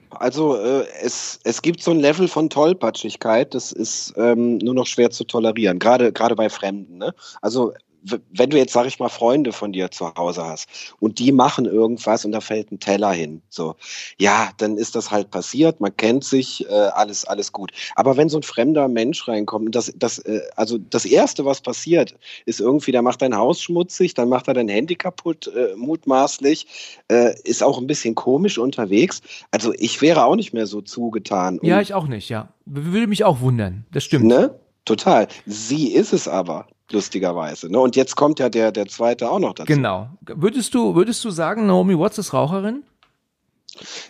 Also 0.10 0.56
äh, 0.56 0.86
es, 1.04 1.40
es 1.44 1.62
gibt 1.62 1.84
so 1.84 1.92
ein 1.92 2.00
Level 2.00 2.28
von 2.28 2.50
Tollpatschigkeit, 2.50 3.54
das 3.54 3.72
ist 3.72 4.16
ähm, 4.18 4.58
nur 4.58 4.74
noch 4.74 4.88
schwer 4.88 5.12
zu 5.12 5.26
tolerieren, 5.26 5.78
gerade 5.78 6.12
gerade 6.12 6.34
bei 6.34 6.50
Fremden. 6.50 6.98
Ne? 6.98 7.14
Also 7.40 7.74
wenn 8.02 8.50
du 8.50 8.58
jetzt, 8.58 8.74
sag 8.74 8.86
ich 8.86 9.00
mal, 9.00 9.10
Freunde 9.10 9.52
von 9.52 9.74
dir 9.74 9.92
zu 9.92 10.14
Hause 10.16 10.46
hast 10.46 10.68
und 11.00 11.20
die 11.20 11.32
machen 11.32 11.66
irgendwas 11.66 12.26
und 12.26 12.32
da 12.32 12.42
fällt 12.42 12.72
ein 12.72 12.80
Teller 12.80 13.12
hin, 13.12 13.42
so, 13.50 13.76
ja, 14.18 14.52
dann 14.58 14.78
ist 14.78 14.96
das 14.96 15.12
halt 15.12 15.32
passiert, 15.32 15.82
man 15.82 15.96
kennt 15.96 16.24
sich, 16.24 16.66
äh, 16.70 16.74
alles, 16.74 17.26
alles 17.26 17.52
gut. 17.52 17.72
Aber 17.96 18.18
wenn 18.18 18.30
so 18.30 18.38
ein 18.38 18.44
fremder 18.44 18.88
Mensch 18.88 19.28
reinkommt, 19.28 19.68
und 19.68 19.76
das, 19.76 19.92
das, 19.96 20.20
äh, 20.20 20.42
also 20.56 20.78
das 20.78 21.06
Erste, 21.06 21.46
was 21.46 21.62
passiert, 21.62 22.16
ist 22.46 22.60
irgendwie, 22.60 22.92
der 22.92 23.02
macht 23.02 23.22
dein 23.22 23.36
Haus 23.36 23.62
schmutzig, 23.62 24.14
dann 24.14 24.30
macht 24.30 24.48
er 24.48 24.54
dein 24.54 24.70
Handy 24.70 24.96
kaputt, 24.96 25.48
äh, 25.48 25.76
mutmaßlich, 25.76 26.68
äh, 27.10 27.36
ist 27.44 27.64
auch 27.64 27.78
ein 27.78 27.88
bisschen 27.88 28.16
komisch 28.16 28.58
unterwegs. 28.58 29.22
Also 29.52 29.74
ich 29.78 30.02
wäre 30.02 30.26
auch 30.26 30.36
nicht 30.36 30.54
mehr 30.54 30.68
so 30.68 30.82
zugetan. 30.82 31.60
Ja, 31.62 31.82
ich 31.82 31.94
auch 31.94 32.08
nicht, 32.08 32.30
ja. 32.30 32.50
Würde 32.66 33.08
mich 33.08 33.24
auch 33.24 33.42
wundern. 33.42 33.86
Das 33.92 34.04
stimmt. 34.04 34.26
ne? 34.26 34.60
Total. 34.86 35.28
Sie 35.46 35.90
ist 35.90 36.14
es 36.14 36.28
aber, 36.28 36.68
lustigerweise. 36.92 37.72
Ne? 37.72 37.80
Und 37.80 37.96
jetzt 37.96 38.16
kommt 38.16 38.40
ja 38.40 38.50
der, 38.50 38.72
der 38.72 38.88
zweite 38.88 39.30
auch 39.30 39.40
noch 39.40 39.54
dazu. 39.54 39.68
Genau. 39.68 40.10
Würdest 40.22 40.74
du, 40.74 40.96
würdest 40.96 41.24
du 41.24 41.30
sagen, 41.30 41.68
Naomi 41.68 41.98
Watts 41.98 42.18
ist 42.18 42.34
Raucherin? 42.34 42.84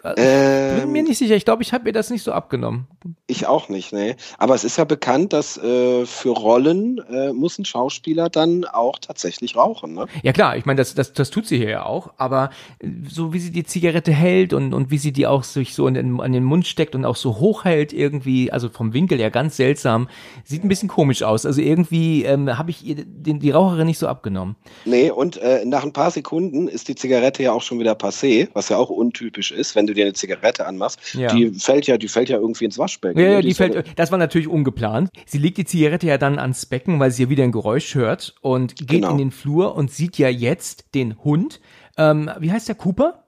Äh, 0.03 0.81
bin 0.81 0.91
mir 0.91 1.03
nicht 1.03 1.17
sicher. 1.17 1.35
Ich 1.35 1.45
glaube, 1.45 1.63
ich 1.63 1.73
habe 1.73 1.85
mir 1.85 1.93
das 1.93 2.09
nicht 2.09 2.23
so 2.23 2.31
abgenommen. 2.31 2.87
Ich 3.27 3.47
auch 3.47 3.69
nicht, 3.69 3.93
ne. 3.93 4.15
Aber 4.37 4.55
es 4.55 4.63
ist 4.63 4.77
ja 4.77 4.83
bekannt, 4.83 5.33
dass 5.33 5.57
äh, 5.57 6.05
für 6.05 6.29
Rollen 6.29 6.99
äh, 7.09 7.33
muss 7.33 7.57
ein 7.59 7.65
Schauspieler 7.65 8.29
dann 8.29 8.65
auch 8.65 8.99
tatsächlich 8.99 9.55
rauchen, 9.55 9.93
ne? 9.93 10.07
Ja 10.23 10.33
klar, 10.33 10.57
ich 10.57 10.65
meine, 10.65 10.77
das, 10.77 10.95
das, 10.95 11.13
das 11.13 11.29
tut 11.29 11.47
sie 11.47 11.57
hier 11.57 11.69
ja 11.69 11.85
auch. 11.85 12.11
Aber 12.17 12.49
äh, 12.79 12.87
so 13.07 13.33
wie 13.33 13.39
sie 13.39 13.51
die 13.51 13.63
Zigarette 13.63 14.11
hält 14.11 14.53
und, 14.53 14.73
und 14.73 14.91
wie 14.91 14.97
sie 14.97 15.11
die 15.11 15.27
auch 15.27 15.43
sich 15.43 15.75
so 15.75 15.87
in 15.87 15.93
den, 15.93 16.19
an 16.19 16.31
den 16.31 16.43
Mund 16.43 16.67
steckt 16.67 16.95
und 16.95 17.05
auch 17.05 17.15
so 17.15 17.39
hoch 17.39 17.65
hält 17.65 17.93
irgendwie, 17.93 18.51
also 18.51 18.69
vom 18.69 18.93
Winkel 18.93 19.19
her 19.19 19.31
ganz 19.31 19.57
seltsam, 19.57 20.09
sieht 20.43 20.63
ein 20.63 20.69
bisschen 20.69 20.89
komisch 20.89 21.23
aus. 21.23 21.45
Also 21.45 21.61
irgendwie 21.61 22.23
ähm, 22.23 22.57
habe 22.57 22.71
ich 22.71 22.85
ihr 22.85 22.95
den, 23.05 23.39
die 23.39 23.51
Raucherin 23.51 23.87
nicht 23.87 23.99
so 23.99 24.07
abgenommen. 24.07 24.55
Nee, 24.85 25.11
und 25.11 25.37
äh, 25.37 25.65
nach 25.65 25.83
ein 25.83 25.93
paar 25.93 26.11
Sekunden 26.11 26.67
ist 26.67 26.87
die 26.87 26.95
Zigarette 26.95 27.43
ja 27.43 27.51
auch 27.51 27.61
schon 27.61 27.79
wieder 27.79 27.93
passé, 27.93 28.49
was 28.53 28.69
ja 28.69 28.77
auch 28.77 28.89
untypisch 28.89 29.51
ist, 29.51 29.58
wenn 29.75 29.87
du 29.87 29.93
dir 29.93 30.05
eine 30.05 30.13
Zigarette 30.13 30.65
anmachst. 30.65 31.13
Ja. 31.13 31.33
Die 31.33 31.49
fällt 31.51 31.87
ja, 31.87 31.97
die 31.97 32.07
fällt 32.07 32.29
ja 32.29 32.37
irgendwie 32.37 32.65
ins 32.65 32.77
Waschbecken. 32.77 33.19
Ja, 33.19 33.29
ja 33.29 33.41
die, 33.41 33.49
die 33.49 33.53
fällt, 33.53 33.97
das 33.97 34.11
war 34.11 34.17
natürlich 34.17 34.47
ungeplant. 34.47 35.09
Sie 35.25 35.37
legt 35.37 35.57
die 35.57 35.65
Zigarette 35.65 36.07
ja 36.07 36.17
dann 36.17 36.39
ans 36.39 36.65
Becken, 36.65 36.99
weil 36.99 37.11
sie 37.11 37.23
ja 37.23 37.29
wieder 37.29 37.43
ein 37.43 37.51
Geräusch 37.51 37.95
hört 37.95 38.35
und 38.41 38.75
geht 38.75 38.89
genau. 38.89 39.11
in 39.11 39.17
den 39.17 39.31
Flur 39.31 39.75
und 39.75 39.91
sieht 39.91 40.17
ja 40.17 40.29
jetzt 40.29 40.95
den 40.95 41.23
Hund. 41.23 41.59
Ähm, 41.97 42.29
wie 42.39 42.51
heißt 42.51 42.67
der 42.67 42.75
Cooper? 42.75 43.25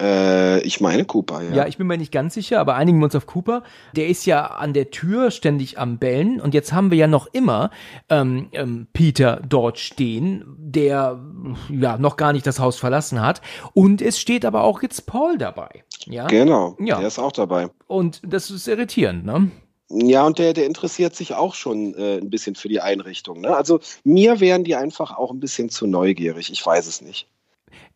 Äh, 0.00 0.60
ich 0.60 0.80
meine 0.80 1.04
Cooper, 1.04 1.42
ja. 1.42 1.54
Ja, 1.54 1.66
ich 1.66 1.76
bin 1.76 1.86
mir 1.86 1.98
nicht 1.98 2.12
ganz 2.12 2.34
sicher, 2.34 2.60
aber 2.60 2.76
einigen 2.76 2.98
wir 2.98 3.06
uns 3.06 3.16
auf 3.16 3.26
Cooper. 3.26 3.64
Der 3.96 4.06
ist 4.06 4.26
ja 4.26 4.46
an 4.46 4.72
der 4.72 4.90
Tür 4.90 5.30
ständig 5.30 5.78
am 5.78 5.98
Bellen 5.98 6.40
und 6.40 6.54
jetzt 6.54 6.72
haben 6.72 6.90
wir 6.90 6.98
ja 6.98 7.08
noch 7.08 7.26
immer 7.32 7.70
ähm, 8.08 8.48
ähm, 8.52 8.86
Peter 8.92 9.42
dort 9.48 9.78
stehen, 9.78 10.44
der 10.58 11.20
ja 11.68 11.98
noch 11.98 12.16
gar 12.16 12.32
nicht 12.32 12.46
das 12.46 12.60
Haus 12.60 12.78
verlassen 12.78 13.20
hat. 13.20 13.40
Und 13.74 14.00
es 14.00 14.20
steht 14.20 14.44
aber 14.44 14.62
auch 14.62 14.82
jetzt 14.82 15.06
Paul 15.06 15.36
dabei. 15.36 15.84
Ja, 16.06 16.26
genau. 16.28 16.76
Ja. 16.78 16.98
Der 16.98 17.08
ist 17.08 17.18
auch 17.18 17.32
dabei. 17.32 17.68
Und 17.88 18.20
das 18.24 18.50
ist 18.50 18.68
irritierend, 18.68 19.24
ne? 19.24 19.50
Ja, 19.90 20.26
und 20.26 20.38
der, 20.38 20.52
der 20.52 20.66
interessiert 20.66 21.16
sich 21.16 21.34
auch 21.34 21.54
schon 21.54 21.94
äh, 21.94 22.18
ein 22.18 22.28
bisschen 22.28 22.54
für 22.54 22.68
die 22.68 22.80
Einrichtung. 22.80 23.40
Ne? 23.40 23.56
Also 23.56 23.80
mir 24.04 24.38
wären 24.38 24.62
die 24.62 24.76
einfach 24.76 25.16
auch 25.16 25.30
ein 25.30 25.40
bisschen 25.40 25.70
zu 25.70 25.86
neugierig. 25.86 26.52
Ich 26.52 26.64
weiß 26.64 26.86
es 26.86 27.00
nicht. 27.00 27.26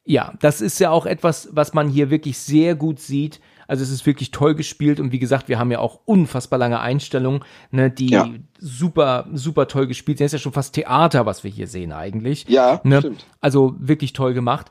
Ja, 0.05 0.35
das 0.41 0.61
ist 0.61 0.81
ja 0.81 0.91
auch 0.91 1.07
etwas, 1.07 1.51
was 1.53 1.75
man 1.75 1.89
hier 1.89 2.11
wirklich 2.11 2.39
sehr 2.39 2.75
gut 2.75 2.99
sieht. 2.99 3.41
Also 3.69 3.85
es 3.85 3.91
ist 3.91 4.05
wirklich 4.05 4.33
toll 4.33 4.55
gespielt 4.55 4.99
und 4.99 5.13
wie 5.13 5.21
gesagt, 5.21 5.49
wir 5.49 5.59
haben 5.59 5.71
ja 5.71 5.79
auch 5.79 6.01
unfassbar 6.05 6.59
lange 6.59 6.81
Einstellungen, 6.81 7.43
ne, 7.71 7.91
die 7.91 8.11
ja. 8.11 8.29
super, 8.59 9.29
super 9.33 9.69
toll 9.69 9.87
gespielt 9.87 10.19
sind. 10.19 10.27
Das 10.27 10.33
ist 10.35 10.41
ja 10.41 10.43
schon 10.43 10.53
fast 10.53 10.75
Theater, 10.75 11.25
was 11.25 11.45
wir 11.45 11.51
hier 11.51 11.69
sehen 11.69 11.93
eigentlich. 11.93 12.47
Ja, 12.49 12.81
ne? 12.85 12.99
stimmt. 12.99 13.27
Also 13.41 13.77
wirklich 13.79 14.13
toll 14.13 14.35
gemacht. 14.35 14.71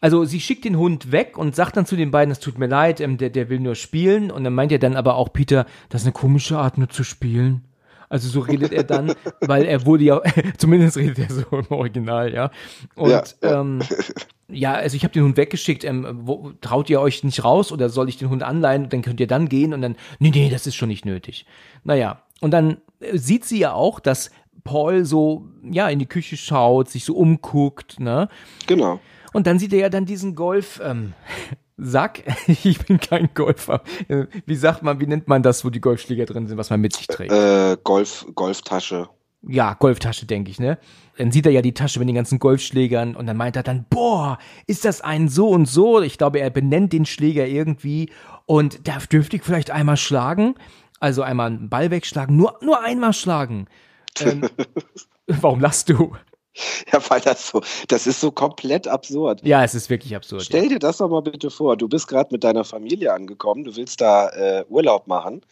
Also 0.00 0.24
sie 0.24 0.40
schickt 0.40 0.64
den 0.64 0.78
Hund 0.78 1.10
weg 1.10 1.36
und 1.36 1.56
sagt 1.56 1.76
dann 1.76 1.86
zu 1.86 1.96
den 1.96 2.10
beiden, 2.10 2.30
es 2.30 2.38
tut 2.38 2.58
mir 2.58 2.68
leid, 2.68 3.00
ähm, 3.00 3.18
der, 3.18 3.30
der 3.30 3.48
will 3.48 3.58
nur 3.60 3.74
spielen. 3.74 4.30
Und 4.30 4.44
dann 4.44 4.54
meint 4.54 4.70
er 4.70 4.78
dann 4.78 4.96
aber 4.96 5.16
auch 5.16 5.32
Peter, 5.32 5.66
das 5.88 6.02
ist 6.02 6.06
eine 6.06 6.12
komische 6.12 6.58
Art, 6.58 6.78
nur 6.78 6.88
zu 6.88 7.02
spielen. 7.02 7.64
Also 8.08 8.28
so 8.28 8.40
redet 8.40 8.72
er 8.72 8.84
dann, 8.84 9.14
weil 9.40 9.64
er 9.64 9.84
wurde 9.84 10.04
ja, 10.04 10.22
zumindest 10.58 10.96
redet 10.96 11.18
er 11.18 11.30
so 11.30 11.44
im 11.50 11.66
Original, 11.70 12.32
ja. 12.32 12.50
Und 12.94 13.10
ja, 13.10 13.22
ja. 13.42 13.60
Ähm, 13.60 13.80
ja, 14.50 14.72
also 14.74 14.96
ich 14.96 15.04
habe 15.04 15.12
den 15.12 15.24
Hund 15.24 15.36
weggeschickt, 15.36 15.84
ähm, 15.84 16.06
wo, 16.22 16.52
traut 16.60 16.88
ihr 16.88 17.00
euch 17.00 17.22
nicht 17.22 17.44
raus 17.44 17.70
oder 17.70 17.90
soll 17.90 18.08
ich 18.08 18.16
den 18.16 18.30
Hund 18.30 18.42
anleihen, 18.42 18.88
dann 18.88 19.02
könnt 19.02 19.20
ihr 19.20 19.26
dann 19.26 19.48
gehen 19.48 19.74
und 19.74 19.82
dann, 19.82 19.96
nee, 20.18 20.30
nee, 20.30 20.48
das 20.48 20.66
ist 20.66 20.74
schon 20.74 20.88
nicht 20.88 21.04
nötig. 21.04 21.44
Naja, 21.84 22.22
und 22.40 22.52
dann 22.52 22.78
äh, 23.00 23.18
sieht 23.18 23.44
sie 23.44 23.58
ja 23.58 23.72
auch, 23.72 24.00
dass 24.00 24.30
Paul 24.64 25.04
so, 25.04 25.46
ja, 25.62 25.88
in 25.88 25.98
die 25.98 26.06
Küche 26.06 26.36
schaut, 26.36 26.88
sich 26.88 27.04
so 27.04 27.14
umguckt, 27.14 28.00
ne? 28.00 28.28
Genau. 28.66 29.00
Und 29.32 29.46
dann 29.46 29.58
sieht 29.58 29.72
er 29.72 29.78
ja 29.80 29.88
dann 29.88 30.06
diesen 30.06 30.34
Golf, 30.34 30.80
ähm, 30.82 31.12
Sack, 31.78 32.24
ich 32.48 32.78
bin 32.84 32.98
kein 32.98 33.30
Golfer. 33.34 33.82
Wie 34.46 34.56
sagt 34.56 34.82
man, 34.82 35.00
wie 35.00 35.06
nennt 35.06 35.28
man 35.28 35.42
das, 35.42 35.64
wo 35.64 35.70
die 35.70 35.80
Golfschläger 35.80 36.26
drin 36.26 36.48
sind, 36.48 36.58
was 36.58 36.70
man 36.70 36.80
mit 36.80 36.94
sich 36.94 37.06
trägt? 37.06 37.32
Äh, 37.32 37.76
Golf, 37.82 38.26
Golftasche. 38.34 39.08
Ja, 39.42 39.74
Golftasche, 39.74 40.26
denke 40.26 40.50
ich, 40.50 40.58
ne? 40.58 40.78
Dann 41.16 41.30
sieht 41.30 41.46
er 41.46 41.52
ja 41.52 41.62
die 41.62 41.72
Tasche 41.72 42.00
mit 42.00 42.08
den 42.08 42.16
ganzen 42.16 42.40
Golfschlägern 42.40 43.14
und 43.14 43.26
dann 43.26 43.36
meint 43.36 43.54
er 43.54 43.62
dann, 43.62 43.86
boah, 43.88 44.38
ist 44.66 44.84
das 44.84 45.00
ein 45.00 45.28
so 45.28 45.48
und 45.48 45.66
so? 45.66 46.02
Ich 46.02 46.18
glaube, 46.18 46.40
er 46.40 46.50
benennt 46.50 46.92
den 46.92 47.06
Schläger 47.06 47.46
irgendwie 47.46 48.10
und 48.46 48.88
darf 48.88 49.06
dürfte 49.06 49.36
ich 49.36 49.44
vielleicht 49.44 49.70
einmal 49.70 49.96
schlagen? 49.96 50.56
Also 50.98 51.22
einmal 51.22 51.46
einen 51.46 51.68
Ball 51.68 51.92
wegschlagen, 51.92 52.36
nur, 52.36 52.58
nur 52.60 52.82
einmal 52.82 53.12
schlagen. 53.12 53.68
Ähm, 54.20 54.48
warum 55.28 55.60
lachst 55.60 55.88
du? 55.88 56.16
Ja, 56.92 57.00
weil 57.08 57.20
das 57.20 57.48
so, 57.48 57.60
das 57.88 58.06
ist 58.06 58.20
so 58.20 58.30
komplett 58.30 58.88
absurd. 58.88 59.40
Ja, 59.44 59.62
es 59.62 59.74
ist 59.74 59.90
wirklich 59.90 60.14
absurd. 60.16 60.42
Stell 60.42 60.64
ja. 60.64 60.68
dir 60.70 60.78
das 60.78 60.98
doch 60.98 61.08
mal 61.08 61.20
bitte 61.20 61.50
vor. 61.50 61.76
Du 61.76 61.88
bist 61.88 62.08
gerade 62.08 62.28
mit 62.32 62.44
deiner 62.44 62.64
Familie 62.64 63.12
angekommen, 63.12 63.64
du 63.64 63.76
willst 63.76 64.00
da 64.00 64.28
äh, 64.30 64.64
Urlaub 64.68 65.06
machen, 65.06 65.42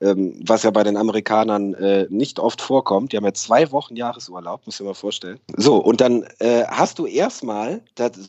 ähm, 0.00 0.40
was 0.46 0.62
ja 0.62 0.70
bei 0.70 0.82
den 0.82 0.96
Amerikanern 0.96 1.74
äh, 1.74 2.06
nicht 2.08 2.38
oft 2.38 2.60
vorkommt. 2.60 3.12
Die 3.12 3.16
haben 3.16 3.24
ja 3.24 3.34
zwei 3.34 3.70
Wochen 3.72 3.96
Jahresurlaub, 3.96 4.62
muss 4.64 4.76
ich 4.76 4.78
dir 4.78 4.84
mal 4.84 4.94
vorstellen. 4.94 5.38
So, 5.56 5.76
und 5.76 6.00
dann 6.00 6.24
äh, 6.38 6.64
hast 6.68 6.98
du 6.98 7.06
erstmal 7.06 7.82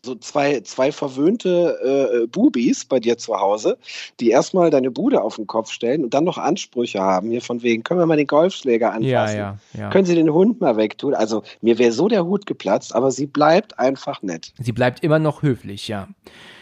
so 0.03 0.15
zwei, 0.15 0.61
zwei 0.61 0.91
verwöhnte 0.91 2.21
äh, 2.23 2.27
Bubis 2.27 2.85
bei 2.85 2.99
dir 2.99 3.17
zu 3.17 3.39
Hause, 3.39 3.77
die 4.19 4.29
erstmal 4.29 4.69
deine 4.69 4.91
Bude 4.91 5.21
auf 5.21 5.37
den 5.37 5.47
Kopf 5.47 5.71
stellen 5.71 6.03
und 6.03 6.13
dann 6.13 6.23
noch 6.23 6.37
Ansprüche 6.37 6.99
haben, 6.99 7.31
hier 7.31 7.41
von 7.41 7.61
wegen, 7.63 7.83
können 7.83 7.99
wir 7.99 8.05
mal 8.05 8.17
den 8.17 8.27
Golfschläger 8.27 8.89
anfassen? 8.89 9.07
Ja, 9.07 9.31
ja, 9.31 9.57
ja. 9.77 9.89
Können 9.89 10.05
sie 10.05 10.15
den 10.15 10.33
Hund 10.33 10.61
mal 10.61 10.77
wegtun? 10.77 11.13
Also 11.13 11.43
mir 11.61 11.77
wäre 11.77 11.91
so 11.91 12.07
der 12.07 12.26
Hut 12.27 12.45
geplatzt, 12.45 12.93
aber 12.95 13.11
sie 13.11 13.25
bleibt 13.25 13.79
einfach 13.79 14.21
nett. 14.21 14.53
Sie 14.59 14.71
bleibt 14.71 15.03
immer 15.03 15.19
noch 15.19 15.41
höflich, 15.41 15.87
ja. 15.87 16.07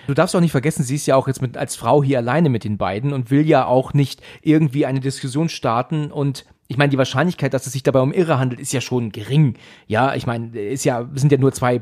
Du 0.07 0.13
darfst 0.13 0.35
auch 0.35 0.41
nicht 0.41 0.51
vergessen, 0.51 0.83
sie 0.83 0.95
ist 0.95 1.07
ja 1.07 1.15
auch 1.15 1.27
jetzt 1.27 1.41
mit, 1.41 1.57
als 1.57 1.75
Frau 1.75 2.03
hier 2.03 2.19
alleine 2.19 2.49
mit 2.49 2.63
den 2.63 2.77
beiden 2.77 3.11
und 3.11 3.31
will 3.31 3.47
ja 3.47 3.65
auch 3.65 3.93
nicht 3.93 4.21
irgendwie 4.41 4.85
eine 4.85 4.99
Diskussion 4.99 5.49
starten 5.49 6.11
und 6.11 6.45
ich 6.67 6.77
meine, 6.77 6.89
die 6.89 6.97
Wahrscheinlichkeit, 6.97 7.53
dass 7.53 7.67
es 7.67 7.73
sich 7.73 7.83
dabei 7.83 7.99
um 7.99 8.11
Irre 8.11 8.39
handelt, 8.39 8.59
ist 8.59 8.73
ja 8.73 8.81
schon 8.81 9.11
gering. 9.11 9.55
Ja, 9.87 10.15
ich 10.15 10.25
meine, 10.25 10.57
ist 10.59 10.83
ja, 10.83 11.07
sind 11.13 11.31
ja 11.31 11.37
nur 11.37 11.51
zwei 11.51 11.81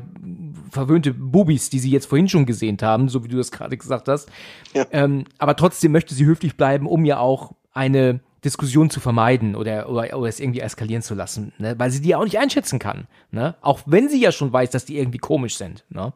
verwöhnte 0.70 1.14
Bubis, 1.14 1.70
die 1.70 1.78
sie 1.78 1.90
jetzt 1.90 2.06
vorhin 2.06 2.28
schon 2.28 2.44
gesehen 2.44 2.76
haben, 2.82 3.08
so 3.08 3.24
wie 3.24 3.28
du 3.28 3.38
das 3.38 3.50
gerade 3.50 3.78
gesagt 3.78 4.08
hast. 4.08 4.30
Ja. 4.74 4.84
Ähm, 4.90 5.24
aber 5.38 5.56
trotzdem 5.56 5.92
möchte 5.92 6.14
sie 6.14 6.26
höflich 6.26 6.56
bleiben, 6.56 6.86
um 6.86 7.06
ja 7.06 7.18
auch 7.18 7.52
eine 7.72 8.20
Diskussion 8.44 8.90
zu 8.90 9.00
vermeiden 9.00 9.56
oder, 9.56 9.88
oder, 9.88 10.16
oder 10.18 10.28
es 10.28 10.40
irgendwie 10.40 10.60
eskalieren 10.60 11.02
zu 11.02 11.14
lassen, 11.14 11.52
ne? 11.58 11.74
weil 11.78 11.90
sie 11.90 12.00
die 12.00 12.14
auch 12.14 12.24
nicht 12.24 12.38
einschätzen 12.38 12.78
kann. 12.78 13.06
Ne? 13.30 13.54
Auch 13.62 13.80
wenn 13.86 14.08
sie 14.08 14.20
ja 14.20 14.32
schon 14.32 14.52
weiß, 14.52 14.70
dass 14.70 14.84
die 14.84 14.98
irgendwie 14.98 15.18
komisch 15.18 15.56
sind. 15.56 15.84
Ne? 15.88 16.12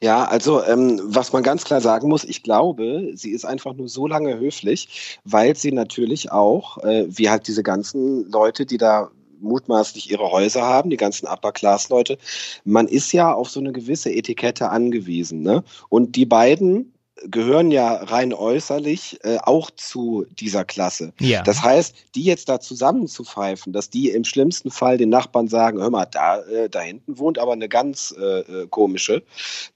Ja, 0.00 0.24
also 0.24 0.62
ähm, 0.64 1.00
was 1.04 1.32
man 1.32 1.42
ganz 1.42 1.64
klar 1.64 1.80
sagen 1.80 2.08
muss, 2.08 2.24
ich 2.24 2.42
glaube, 2.42 3.10
sie 3.14 3.30
ist 3.30 3.44
einfach 3.44 3.74
nur 3.74 3.88
so 3.88 4.06
lange 4.06 4.38
höflich, 4.38 5.18
weil 5.24 5.56
sie 5.56 5.72
natürlich 5.72 6.32
auch, 6.32 6.78
äh, 6.78 7.06
wie 7.08 7.30
halt 7.30 7.46
diese 7.46 7.62
ganzen 7.62 8.30
Leute, 8.30 8.66
die 8.66 8.78
da 8.78 9.10
mutmaßlich 9.40 10.10
ihre 10.10 10.30
Häuser 10.30 10.62
haben, 10.62 10.90
die 10.90 10.96
ganzen 10.96 11.26
Upper-Class-Leute, 11.26 12.18
man 12.64 12.88
ist 12.88 13.12
ja 13.12 13.32
auf 13.32 13.50
so 13.50 13.60
eine 13.60 13.72
gewisse 13.72 14.12
Etikette 14.12 14.70
angewiesen. 14.70 15.42
Ne? 15.42 15.64
Und 15.88 16.16
die 16.16 16.26
beiden 16.26 16.92
gehören 17.30 17.70
ja 17.70 17.94
rein 17.94 18.32
äußerlich 18.32 19.20
äh, 19.22 19.38
auch 19.38 19.70
zu 19.70 20.26
dieser 20.30 20.64
Klasse. 20.64 21.12
Ja. 21.20 21.42
Das 21.42 21.62
heißt, 21.62 21.94
die 22.14 22.24
jetzt 22.24 22.48
da 22.48 22.60
zusammenzupfeifen, 22.60 23.72
dass 23.72 23.90
die 23.90 24.10
im 24.10 24.24
schlimmsten 24.24 24.70
Fall 24.70 24.98
den 24.98 25.08
Nachbarn 25.08 25.48
sagen, 25.48 25.80
hör 25.80 25.90
mal, 25.90 26.06
da, 26.06 26.40
äh, 26.40 26.68
da 26.68 26.80
hinten 26.80 27.18
wohnt 27.18 27.38
aber 27.38 27.52
eine 27.52 27.68
ganz 27.68 28.14
äh, 28.18 28.40
äh 28.40 28.66
komische, 28.68 29.22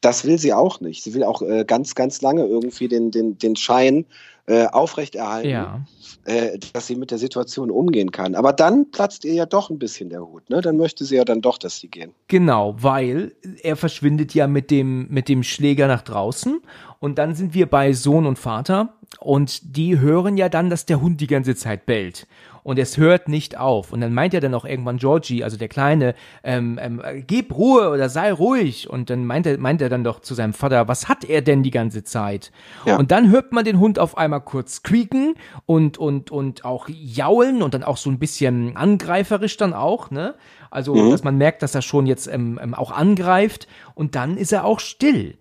das 0.00 0.24
will 0.24 0.38
sie 0.38 0.52
auch 0.52 0.80
nicht. 0.80 1.02
Sie 1.02 1.14
will 1.14 1.24
auch 1.24 1.42
äh, 1.42 1.64
ganz, 1.64 1.94
ganz 1.94 2.22
lange 2.22 2.44
irgendwie 2.44 2.88
den, 2.88 3.10
den, 3.10 3.38
den 3.38 3.56
Schein 3.56 4.06
äh, 4.46 4.66
aufrechterhalten, 4.66 5.48
ja. 5.50 5.84
äh, 6.24 6.58
dass 6.72 6.86
sie 6.86 6.96
mit 6.96 7.10
der 7.10 7.18
Situation 7.18 7.70
umgehen 7.70 8.12
kann. 8.12 8.34
Aber 8.34 8.52
dann 8.52 8.90
platzt 8.90 9.24
ihr 9.24 9.34
ja 9.34 9.46
doch 9.46 9.70
ein 9.70 9.78
bisschen 9.78 10.08
der 10.08 10.20
Hut. 10.20 10.48
Ne? 10.50 10.60
Dann 10.60 10.76
möchte 10.76 11.04
sie 11.04 11.16
ja 11.16 11.24
dann 11.24 11.40
doch, 11.40 11.58
dass 11.58 11.80
sie 11.80 11.88
gehen. 11.88 12.12
Genau, 12.28 12.76
weil 12.78 13.32
er 13.62 13.76
verschwindet 13.76 14.34
ja 14.34 14.46
mit 14.46 14.70
dem, 14.70 15.08
mit 15.08 15.28
dem 15.28 15.42
Schläger 15.42 15.88
nach 15.88 16.02
draußen. 16.02 16.60
Und 17.00 17.18
dann 17.18 17.34
sind 17.34 17.54
wir 17.54 17.66
bei 17.66 17.92
Sohn 17.92 18.26
und 18.26 18.38
Vater. 18.38 18.94
Und 19.20 19.76
die 19.76 19.98
hören 19.98 20.36
ja 20.36 20.48
dann, 20.48 20.70
dass 20.70 20.86
der 20.86 21.00
Hund 21.00 21.20
die 21.20 21.26
ganze 21.26 21.54
Zeit 21.54 21.86
bellt 21.86 22.26
und 22.66 22.80
es 22.80 22.96
hört 22.96 23.28
nicht 23.28 23.56
auf. 23.56 23.92
Und 23.92 24.00
dann 24.00 24.12
meint 24.12 24.34
er 24.34 24.40
dann 24.40 24.52
auch 24.52 24.64
irgendwann 24.64 24.96
Georgie, 24.96 25.44
also 25.44 25.56
der 25.56 25.68
Kleine, 25.68 26.16
ähm, 26.42 26.80
ähm, 26.82 27.00
gib 27.24 27.56
Ruhe 27.56 27.90
oder 27.90 28.08
sei 28.08 28.32
ruhig. 28.32 28.90
Und 28.90 29.08
dann 29.08 29.24
meint 29.24 29.46
er, 29.46 29.56
meint 29.56 29.80
er 29.80 29.88
dann 29.88 30.02
doch 30.02 30.18
zu 30.18 30.34
seinem 30.34 30.52
Vater, 30.52 30.88
was 30.88 31.08
hat 31.08 31.24
er 31.24 31.42
denn 31.42 31.62
die 31.62 31.70
ganze 31.70 32.02
Zeit? 32.02 32.50
Ja. 32.84 32.96
Und 32.96 33.12
dann 33.12 33.30
hört 33.30 33.52
man 33.52 33.64
den 33.64 33.78
Hund 33.78 34.00
auf 34.00 34.18
einmal 34.18 34.40
kurz 34.40 34.82
quieken 34.82 35.36
und, 35.66 35.96
und, 35.96 36.32
und 36.32 36.64
auch 36.64 36.88
jaulen 36.88 37.62
und 37.62 37.72
dann 37.72 37.84
auch 37.84 37.98
so 37.98 38.10
ein 38.10 38.18
bisschen 38.18 38.76
angreiferisch 38.76 39.56
dann 39.56 39.72
auch, 39.72 40.10
ne? 40.10 40.34
Also, 40.68 40.96
mhm. 40.96 41.12
dass 41.12 41.22
man 41.22 41.38
merkt, 41.38 41.62
dass 41.62 41.72
er 41.72 41.82
schon 41.82 42.06
jetzt 42.06 42.26
ähm, 42.26 42.58
ähm, 42.60 42.74
auch 42.74 42.90
angreift 42.90 43.68
und 43.94 44.16
dann 44.16 44.36
ist 44.36 44.52
er 44.52 44.64
auch 44.64 44.80
still. 44.80 45.36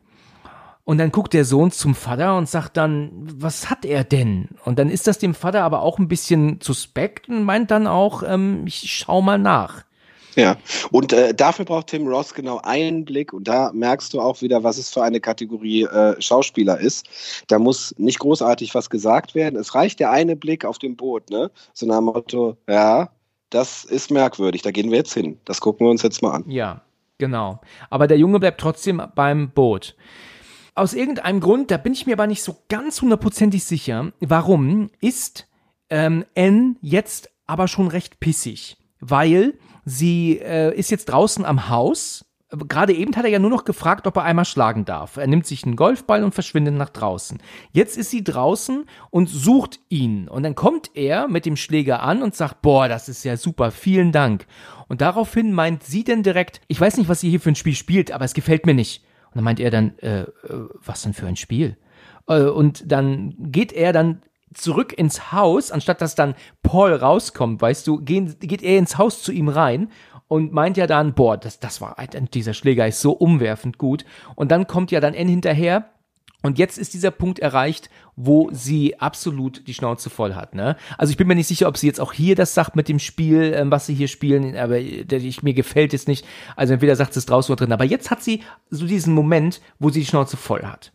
Und 0.86 1.00
dann 1.00 1.12
guckt 1.12 1.34
der 1.34 1.46
Sohn 1.46 1.72
zum 1.72 1.96
Vater 1.96 2.38
und 2.38 2.48
sagt 2.48 2.78
dann, 2.78 3.12
was 3.14 3.72
hat 3.72 3.86
er 3.86 4.04
denn? 4.04 4.50
Und 4.66 4.78
dann 4.78 4.90
ist 4.90 5.08
das 5.08 5.18
dem 5.18 5.34
Vater 5.34 5.64
aber 5.64 5.82
auch 5.82 5.98
ein 5.98 6.08
bisschen 6.08 6.60
suspekt 6.62 7.28
und 7.28 7.44
meint 7.44 7.72
dann 7.72 7.88
auch, 7.88 8.22
ähm, 8.26 8.66
ich 8.68 8.92
schau 8.92 9.22
mal 9.22 9.40
nach. 9.40 9.84
Ja, 10.36 10.58
und 10.92 11.14
äh, 11.14 11.34
dafür 11.34 11.66
braucht 11.66 11.88
Tim 11.88 12.08
Ross 12.08 12.34
genau 12.34 12.60
einen 12.64 13.06
Blick 13.06 13.32
und 13.34 13.48
da 13.48 13.72
merkst 13.74 14.14
du 14.14 14.20
auch 14.20 14.42
wieder, 14.42 14.64
was 14.64 14.78
es 14.78 14.90
für 14.90 15.02
eine 15.02 15.22
Kategorie 15.22 15.84
äh, 15.84 16.22
Schauspieler 16.22 16.78
ist. 16.78 17.08
Da 17.48 17.58
muss 17.58 17.96
nicht 17.98 18.20
großartig 18.20 18.76
was 18.76 18.90
gesagt 18.90 19.34
werden. 19.34 19.58
Es 19.58 19.74
reicht 19.74 20.00
der 20.00 20.12
eine 20.12 20.36
Blick 20.36 20.66
auf 20.66 20.78
dem 20.78 20.98
Boot, 20.98 21.30
ne? 21.30 21.52
So 21.74 21.86
nach 21.86 21.98
dem 21.98 22.06
Motto, 22.06 22.58
ja, 22.68 23.10
das 23.50 23.86
ist 23.86 24.12
merkwürdig, 24.12 24.62
da 24.62 24.72
gehen 24.72 24.92
wir 24.92 24.98
jetzt 24.98 25.14
hin. 25.14 25.40
Das 25.46 25.62
gucken 25.62 25.88
wir 25.88 25.92
uns 25.92 26.04
jetzt 26.04 26.22
mal 26.22 26.32
an. 26.32 26.44
Ja, 26.50 26.82
genau. 27.18 27.62
Aber 27.90 28.06
der 28.08 28.18
Junge 28.18 28.40
bleibt 28.40 28.60
trotzdem 28.60 29.02
beim 29.16 29.50
Boot. 29.52 29.96
Aus 30.78 30.94
irgendeinem 30.94 31.40
Grund, 31.40 31.72
da 31.72 31.78
bin 31.78 31.94
ich 31.94 32.06
mir 32.06 32.14
aber 32.14 32.28
nicht 32.28 32.44
so 32.44 32.58
ganz 32.68 33.02
hundertprozentig 33.02 33.64
sicher, 33.64 34.12
warum 34.20 34.90
ist 35.00 35.48
ähm, 35.90 36.26
N 36.34 36.78
jetzt 36.82 37.30
aber 37.46 37.70
schon 37.70 37.88
recht 37.88 38.20
pissig, 38.20 38.76
weil 39.00 39.54
sie 39.86 40.38
äh, 40.44 40.78
ist 40.78 40.92
jetzt 40.92 41.06
draußen 41.06 41.46
am 41.46 41.70
Haus. 41.70 42.26
Gerade 42.50 42.94
eben 42.94 43.16
hat 43.16 43.24
er 43.24 43.32
ja 43.32 43.40
nur 43.40 43.50
noch 43.50 43.64
gefragt, 43.64 44.06
ob 44.06 44.18
er 44.18 44.24
einmal 44.24 44.44
schlagen 44.44 44.84
darf. 44.84 45.16
Er 45.16 45.28
nimmt 45.28 45.46
sich 45.46 45.64
einen 45.64 45.78
Golfball 45.78 46.26
und 46.26 46.34
verschwindet 46.34 46.76
nach 46.76 46.90
draußen. 46.90 47.42
Jetzt 47.72 47.98
ist 47.98 48.10
sie 48.10 48.24
draußen 48.24 48.86
und 49.12 49.30
sucht 49.30 49.80
ihn. 49.88 50.28
Und 50.28 50.44
dann 50.44 50.56
kommt 50.56 50.92
er 50.94 51.30
mit 51.30 51.46
dem 51.46 51.56
Schläger 51.56 52.04
an 52.04 52.22
und 52.22 52.36
sagt, 52.36 52.62
boah, 52.62 52.90
das 52.90 53.08
ist 53.08 53.24
ja 53.24 53.38
super, 53.38 53.72
vielen 53.72 54.12
Dank. 54.12 54.46
Und 54.90 55.00
daraufhin 55.00 55.54
meint 55.54 55.84
sie 55.84 56.04
denn 56.04 56.22
direkt, 56.22 56.60
ich 56.68 56.82
weiß 56.82 56.98
nicht, 56.98 57.08
was 57.08 57.22
sie 57.22 57.30
hier 57.30 57.40
für 57.40 57.50
ein 57.50 57.56
Spiel 57.56 57.76
spielt, 57.76 58.12
aber 58.12 58.26
es 58.26 58.34
gefällt 58.34 58.66
mir 58.66 58.76
nicht. 58.76 59.06
Und 59.36 59.40
dann 59.40 59.44
meint 59.44 59.60
er 59.60 59.70
dann, 59.70 60.00
äh, 60.00 60.22
äh 60.22 60.28
was 60.84 61.02
denn 61.02 61.14
für 61.14 61.28
ein 61.28 61.36
Spiel? 61.36 61.78
Äh, 62.28 62.44
und 62.44 62.90
dann 62.90 63.36
geht 63.38 63.74
er 63.74 63.92
dann 63.92 64.22
zurück 64.54 64.94
ins 64.98 65.34
Haus, 65.34 65.72
anstatt 65.72 66.02
dass 66.02 66.16
dann 66.16 66.36
Paul 66.64 66.94
rauskommt, 66.94 67.62
weißt 67.62 67.86
du, 67.86 68.00
gehen, 68.00 68.36
geht 68.40 68.64
er 68.64 68.78
ins 68.78 68.98
Haus 68.98 69.22
zu 69.22 69.34
ihm 69.34 69.50
rein 69.50 69.90
und 70.30 70.54
meint 70.54 70.78
ja 70.78 70.88
dann, 70.88 71.14
boah, 71.14 71.38
das, 71.38 71.60
das 71.60 71.82
war, 71.82 71.98
dieser 72.34 72.54
Schläger 72.54 72.88
ist 72.88 73.02
so 73.02 73.12
umwerfend 73.12 73.78
gut. 73.78 74.06
Und 74.36 74.52
dann 74.52 74.68
kommt 74.68 74.92
ja 74.92 75.02
dann 75.02 75.14
N 75.14 75.28
hinterher. 75.28 75.90
Und 76.46 76.60
jetzt 76.60 76.78
ist 76.78 76.94
dieser 76.94 77.10
Punkt 77.10 77.40
erreicht, 77.40 77.90
wo 78.16 78.50
sie 78.52 79.00
absolut 79.00 79.68
die 79.68 79.74
Schnauze 79.74 80.12
voll 80.12 80.36
hat. 80.36 80.54
Ne? 80.54 80.76
Also 80.96 81.10
ich 81.10 81.18
bin 81.18 81.28
mir 81.28 81.34
nicht 81.34 81.48
sicher, 81.48 81.68
ob 81.68 81.76
sie 81.76 81.88
jetzt 81.88 82.00
auch 82.00 82.14
hier 82.14 82.36
das 82.36 82.54
sagt 82.54 82.76
mit 82.76 82.88
dem 82.88 83.00
Spiel, 83.00 83.52
ähm, 83.56 83.72
was 83.72 83.88
sie 83.88 83.96
hier 83.96 84.08
spielen, 84.08 84.56
aber 84.56 84.78
ich, 84.78 85.42
mir 85.42 85.56
gefällt 85.56 85.96
es 85.96 86.06
nicht. 86.06 86.24
Also 86.56 86.74
entweder 86.74 86.96
sagt 86.96 87.14
sie 87.14 87.20
es 87.20 87.26
draußen 87.26 87.52
oder 87.52 87.66
drin. 87.66 87.74
Aber 87.74 87.84
jetzt 87.84 88.12
hat 88.12 88.22
sie 88.22 88.44
so 88.70 88.86
diesen 88.86 89.16
Moment, 89.16 89.60
wo 89.80 89.90
sie 89.90 90.02
die 90.02 90.06
Schnauze 90.06 90.38
voll 90.38 90.66
hat. 90.66 90.92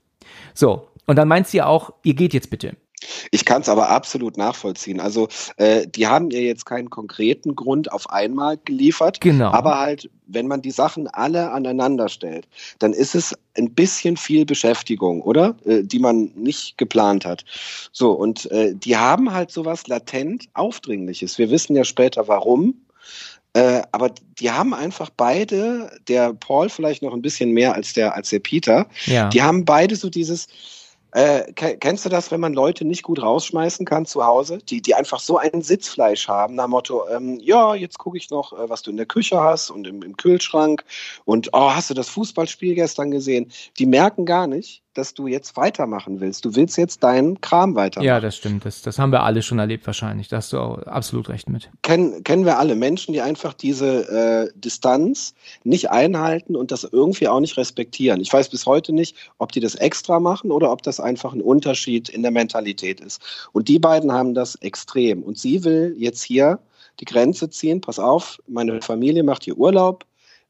So, 0.55 0.87
und 1.07 1.17
dann 1.17 1.27
meint 1.27 1.49
sie 1.49 1.63
auch, 1.63 1.95
ihr 2.05 2.15
geht 2.15 2.33
jetzt 2.33 2.51
bitte. 2.51 2.77
Ich 3.31 3.45
kann 3.45 3.63
es 3.63 3.69
aber 3.69 3.89
absolut 3.91 4.37
nachvollziehen. 4.37 5.01
Also 5.01 5.29
äh, 5.57 5.87
die 5.87 6.07
haben 6.07 6.31
ja 6.31 6.41
jetzt 6.41 6.67
keinen 6.67 6.91
konkreten 6.91 7.57
Grund 7.57 7.93
auf 7.93 8.11
einmal 8.11 8.59
geliefert. 8.65 9.21
Genau. 9.21 9.51
Aber 9.51 9.79
halt, 9.79 10.11
wenn 10.27 10.47
man 10.47 10.63
die 10.63 10.71
Sachen 10.71 11.09
alle 11.09 11.51
aneinander 11.51 12.09
stellt, 12.09 12.47
dann 12.79 12.93
ist 12.93 13.15
es 13.15 13.35
ein 13.57 13.73
bisschen 13.73 14.17
viel 14.17 14.45
Beschäftigung, 14.45 15.23
oder? 15.23 15.57
Äh, 15.65 15.83
die 15.83 15.99
man 15.99 16.31
nicht 16.35 16.79
geplant 16.79 17.25
hat. 17.25 17.45
So, 17.93 18.13
und 18.13 18.51
äh, 18.51 18.75
die 18.75 18.97
haben 18.97 19.33
halt 19.33 19.51
sowas 19.51 19.87
latent 19.87 20.49
Aufdringliches. 20.55 21.39
Wir 21.39 21.51
wissen 21.51 21.77
ja 21.77 21.85
später 21.85 22.29
warum. 22.29 22.75
Äh, 23.53 23.83
aber 23.91 24.13
die 24.39 24.51
haben 24.53 24.75
einfach 24.75 25.11
beide, 25.11 25.91
der 26.07 26.35
Paul 26.35 26.69
vielleicht 26.69 27.03
noch 27.03 27.13
ein 27.13 27.23
bisschen 27.23 27.51
mehr 27.51 27.75
als 27.75 27.95
der, 27.95 28.15
als 28.15 28.31
der 28.31 28.39
Peter, 28.39 28.87
ja. 29.07 29.29
die 29.29 29.43
haben 29.43 29.65
beide 29.65 29.97
so 29.97 30.09
dieses, 30.09 30.47
äh, 31.13 31.53
kennst 31.53 32.05
du 32.05 32.09
das, 32.09 32.31
wenn 32.31 32.41
man 32.41 32.55
Leute 32.55 32.85
nicht 32.85 33.03
gut 33.03 33.21
rausschmeißen 33.21 33.85
kann 33.87 34.07
zu 34.07 34.25
Hause, 34.25 34.59
die, 34.59 34.81
die 34.81 34.95
einfach 34.95 35.21
so 35.21 35.39
ein 35.39 35.63
Sitzfleisch 35.63 36.29
haben, 36.29 36.55
nach 36.55 36.69
Motto, 36.69 37.09
ähm, 37.09 37.39
ja, 37.41 37.75
jetzt 37.75 37.99
gucke 37.99 38.17
ich 38.17 38.31
noch, 38.31 38.53
äh, 38.53 38.69
was 38.69 38.83
du 38.83 38.91
in 38.91 38.97
der 38.97 39.07
Küche 39.07 39.41
hast 39.41 39.71
und 39.71 39.87
im, 39.87 40.03
im 40.03 40.17
Kühlschrank 40.17 40.85
und 41.25 41.51
oh, 41.53 41.71
hast 41.71 41.91
du 41.91 41.95
das 41.95 42.09
Fußballspiel 42.09 42.75
gestern 42.75 43.11
gesehen? 43.11 43.51
Die 43.79 43.87
merken 43.87 44.25
gar 44.25 44.47
nicht, 44.47 44.83
dass 44.95 45.15
du 45.15 45.27
jetzt 45.29 45.57
weitermachen 45.57 46.21
willst. 46.21 46.45
Du 46.45 46.57
willst 46.57 46.77
jetzt 46.77 47.03
deinen 47.03 47.41
Kram 47.41 47.75
weitermachen. 47.77 48.07
Ja, 48.07 48.21
das 48.21 48.37
stimmt. 48.37 48.65
Das, 48.65 48.83
das 48.83 48.99
haben 48.99 49.13
wir 49.13 49.23
alle 49.23 49.43
schon 49.43 49.59
erlebt 49.59 49.87
wahrscheinlich. 49.87 50.29
Da 50.29 50.39
hast 50.39 50.53
du 50.53 50.59
auch 50.59 50.79
absolut 50.83 51.29
recht 51.29 51.49
mit. 51.49 51.71
Kennen, 51.83 52.25
kennen 52.25 52.45
wir 52.45 52.59
alle 52.59 52.75
Menschen, 52.75 53.13
die 53.13 53.21
einfach 53.21 53.55
diese 53.55 54.09
äh, 54.09 54.59
Distanz 54.59 55.35
nicht 55.63 55.91
einhalten 55.91 56.57
und 56.57 56.73
das 56.73 56.85
irgendwie 56.85 57.29
auch 57.29 57.41
nicht 57.41 57.57
respektieren. 57.57 58.21
Ich 58.21 58.33
weiß 58.33 58.49
bis 58.49 58.67
heute 58.67 58.93
nicht, 58.93 59.17
ob 59.39 59.53
die 59.53 59.61
das 59.61 59.77
extra 59.77 60.19
machen 60.19 60.51
oder 60.51 60.73
ob 60.73 60.83
das 60.83 60.99
einfach 60.99 61.33
ein 61.33 61.43
Unterschied 61.43 62.09
in 62.09 62.23
der 62.23 62.33
Mentalität 62.33 63.01
ist. 63.01 63.23
Und 63.53 63.69
die 63.69 63.79
beiden 63.79 64.13
haben 64.13 64.35
das 64.35 64.57
extrem. 64.57 65.23
Und 65.23 65.39
sie 65.39 65.63
will 65.63 65.95
jetzt 65.97 66.23
hier 66.23 66.59
die 66.99 67.05
Grenze 67.05 67.49
ziehen. 67.49 67.81
Pass 67.81 67.99
auf, 67.99 68.39
meine 68.49 68.83
Familie 68.83 69.23
macht 69.23 69.45
hier 69.45 69.57
Urlaub. 69.57 70.05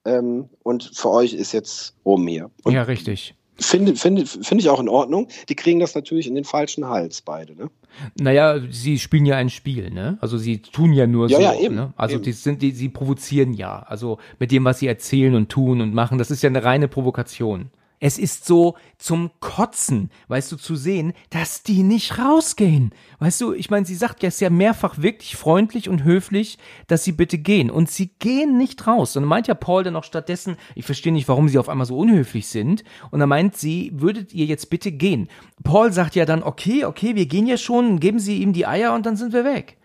Ähm, 0.06 0.48
und 0.62 0.90
für 0.94 1.10
euch 1.10 1.34
ist 1.34 1.52
jetzt 1.52 1.94
rum 2.06 2.26
hier. 2.26 2.50
Und 2.64 2.72
ja, 2.72 2.82
richtig. 2.82 3.34
Finde, 3.60 3.94
finde, 3.94 4.26
finde 4.26 4.62
ich 4.62 4.68
auch 4.68 4.80
in 4.80 4.88
Ordnung. 4.88 5.28
Die 5.48 5.54
kriegen 5.54 5.80
das 5.80 5.94
natürlich 5.94 6.26
in 6.26 6.34
den 6.34 6.44
falschen 6.44 6.86
Hals, 6.86 7.22
beide, 7.22 7.54
ne? 7.54 7.70
Naja, 8.18 8.60
sie 8.70 8.98
spielen 8.98 9.26
ja 9.26 9.36
ein 9.36 9.50
Spiel, 9.50 9.90
ne? 9.90 10.16
Also 10.20 10.38
sie 10.38 10.62
tun 10.62 10.92
ja 10.92 11.06
nur 11.06 11.28
ja, 11.28 11.36
so. 11.36 11.42
Ja, 11.42 11.54
eben, 11.54 11.74
ne? 11.74 11.92
Also 11.96 12.16
eben. 12.16 12.24
die 12.24 12.32
sind, 12.32 12.62
die, 12.62 12.70
sie 12.70 12.88
provozieren 12.88 13.52
ja. 13.52 13.80
Also 13.80 14.18
mit 14.38 14.52
dem, 14.52 14.64
was 14.64 14.78
sie 14.78 14.86
erzählen 14.86 15.34
und 15.34 15.48
tun 15.48 15.80
und 15.80 15.92
machen, 15.92 16.18
das 16.18 16.30
ist 16.30 16.42
ja 16.42 16.48
eine 16.48 16.64
reine 16.64 16.88
Provokation. 16.88 17.70
Es 18.02 18.18
ist 18.18 18.46
so 18.46 18.76
zum 18.96 19.30
Kotzen, 19.40 20.10
weißt 20.28 20.50
du, 20.50 20.56
zu 20.56 20.74
sehen, 20.74 21.12
dass 21.28 21.62
die 21.62 21.82
nicht 21.82 22.18
rausgehen. 22.18 22.92
Weißt 23.18 23.42
du, 23.42 23.52
ich 23.52 23.68
meine, 23.68 23.84
sie 23.84 23.94
sagt 23.94 24.22
ja, 24.22 24.28
ist 24.28 24.40
ja 24.40 24.48
mehrfach 24.48 25.02
wirklich 25.02 25.36
freundlich 25.36 25.86
und 25.90 26.02
höflich, 26.02 26.56
dass 26.86 27.04
sie 27.04 27.12
bitte 27.12 27.36
gehen. 27.36 27.70
Und 27.70 27.90
sie 27.90 28.08
gehen 28.18 28.56
nicht 28.56 28.86
raus. 28.86 29.14
Und 29.16 29.22
dann 29.22 29.28
meint 29.28 29.48
ja 29.48 29.54
Paul 29.54 29.84
dann 29.84 29.96
auch 29.96 30.04
stattdessen, 30.04 30.56
ich 30.74 30.86
verstehe 30.86 31.12
nicht, 31.12 31.28
warum 31.28 31.50
sie 31.50 31.58
auf 31.58 31.68
einmal 31.68 31.86
so 31.86 31.98
unhöflich 31.98 32.48
sind. 32.48 32.84
Und 33.10 33.20
dann 33.20 33.28
meint 33.28 33.58
sie, 33.58 33.92
würdet 33.94 34.32
ihr 34.32 34.46
jetzt 34.46 34.70
bitte 34.70 34.92
gehen? 34.92 35.28
Paul 35.62 35.92
sagt 35.92 36.14
ja 36.14 36.24
dann, 36.24 36.42
okay, 36.42 36.86
okay, 36.86 37.14
wir 37.16 37.26
gehen 37.26 37.46
ja 37.46 37.58
schon, 37.58 38.00
geben 38.00 38.18
sie 38.18 38.40
ihm 38.40 38.54
die 38.54 38.66
Eier 38.66 38.94
und 38.94 39.04
dann 39.04 39.16
sind 39.16 39.34
wir 39.34 39.44
weg. 39.44 39.76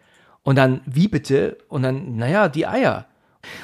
Und 0.42 0.58
dann, 0.58 0.80
wie 0.86 1.10
bitte? 1.10 1.58
Und 1.68 1.84
dann, 1.84 2.16
naja, 2.16 2.48
die 2.48 2.66
Eier. 2.66 3.08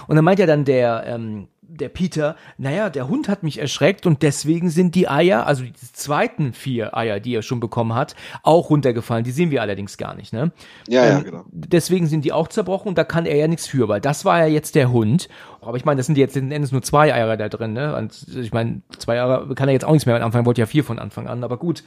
Und 0.08 0.18
dann 0.18 0.26
meint 0.26 0.40
ja 0.40 0.46
dann 0.46 0.66
der, 0.66 1.06
ähm, 1.06 1.48
der 1.78 1.90
Peter, 1.90 2.36
naja, 2.58 2.90
der 2.90 3.08
Hund 3.08 3.30
hat 3.30 3.44
mich 3.44 3.60
erschreckt 3.60 4.06
und 4.06 4.24
deswegen 4.24 4.70
sind 4.70 4.96
die 4.96 5.08
Eier, 5.08 5.46
also 5.46 5.64
die 5.64 5.74
zweiten 5.74 6.54
vier 6.54 6.98
Eier, 6.98 7.20
die 7.20 7.36
er 7.36 7.44
schon 7.44 7.60
bekommen 7.60 7.94
hat, 7.94 8.16
auch 8.44 8.70
runtergefallen. 8.70 9.24
Die 9.24 9.32
sehen 9.32 9.52
wir 9.52 9.62
allerdings 9.62 9.98
gar 9.98 10.16
nicht, 10.16 10.34
ne? 10.34 10.52
Ja, 10.88 11.06
ja, 11.06 11.20
genau. 11.20 11.46
Deswegen 11.52 12.08
sind 12.08 12.26
die 12.26 12.34
auch 12.34 12.48
zerbrochen 12.48 12.90
und 12.90 12.98
da 12.98 13.04
kann 13.04 13.26
er 13.26 13.36
ja 13.36 13.48
nichts 13.48 13.68
für, 13.68 13.88
weil 13.88 14.02
das 14.02 14.26
war 14.26 14.40
ja 14.40 14.48
jetzt 14.48 14.76
der 14.76 14.92
Hund. 14.92 15.30
Aber 15.62 15.78
ich 15.78 15.86
meine, 15.86 15.98
das 15.98 16.08
sind 16.08 16.18
jetzt 16.18 16.32
letzten 16.36 16.52
Endes 16.52 16.72
nur 16.72 16.82
zwei 16.82 17.14
Eier 17.14 17.38
da 17.38 17.50
drin, 17.50 17.74
ne? 17.74 17.96
Und 17.96 18.28
ich 18.36 18.52
meine, 18.52 18.82
zwei 18.98 19.22
Eier 19.22 19.54
kann 19.56 19.70
er 19.70 19.74
jetzt 19.74 19.86
auch 19.86 19.92
nichts 19.92 20.06
mehr 20.06 20.16
mit 20.16 20.24
anfangen, 20.24 20.46
wollte 20.46 20.62
ja 20.62 20.68
vier 20.68 20.84
von 20.84 21.00
Anfang 21.00 21.28
an, 21.28 21.44
aber 21.44 21.58
gut. 21.58 21.84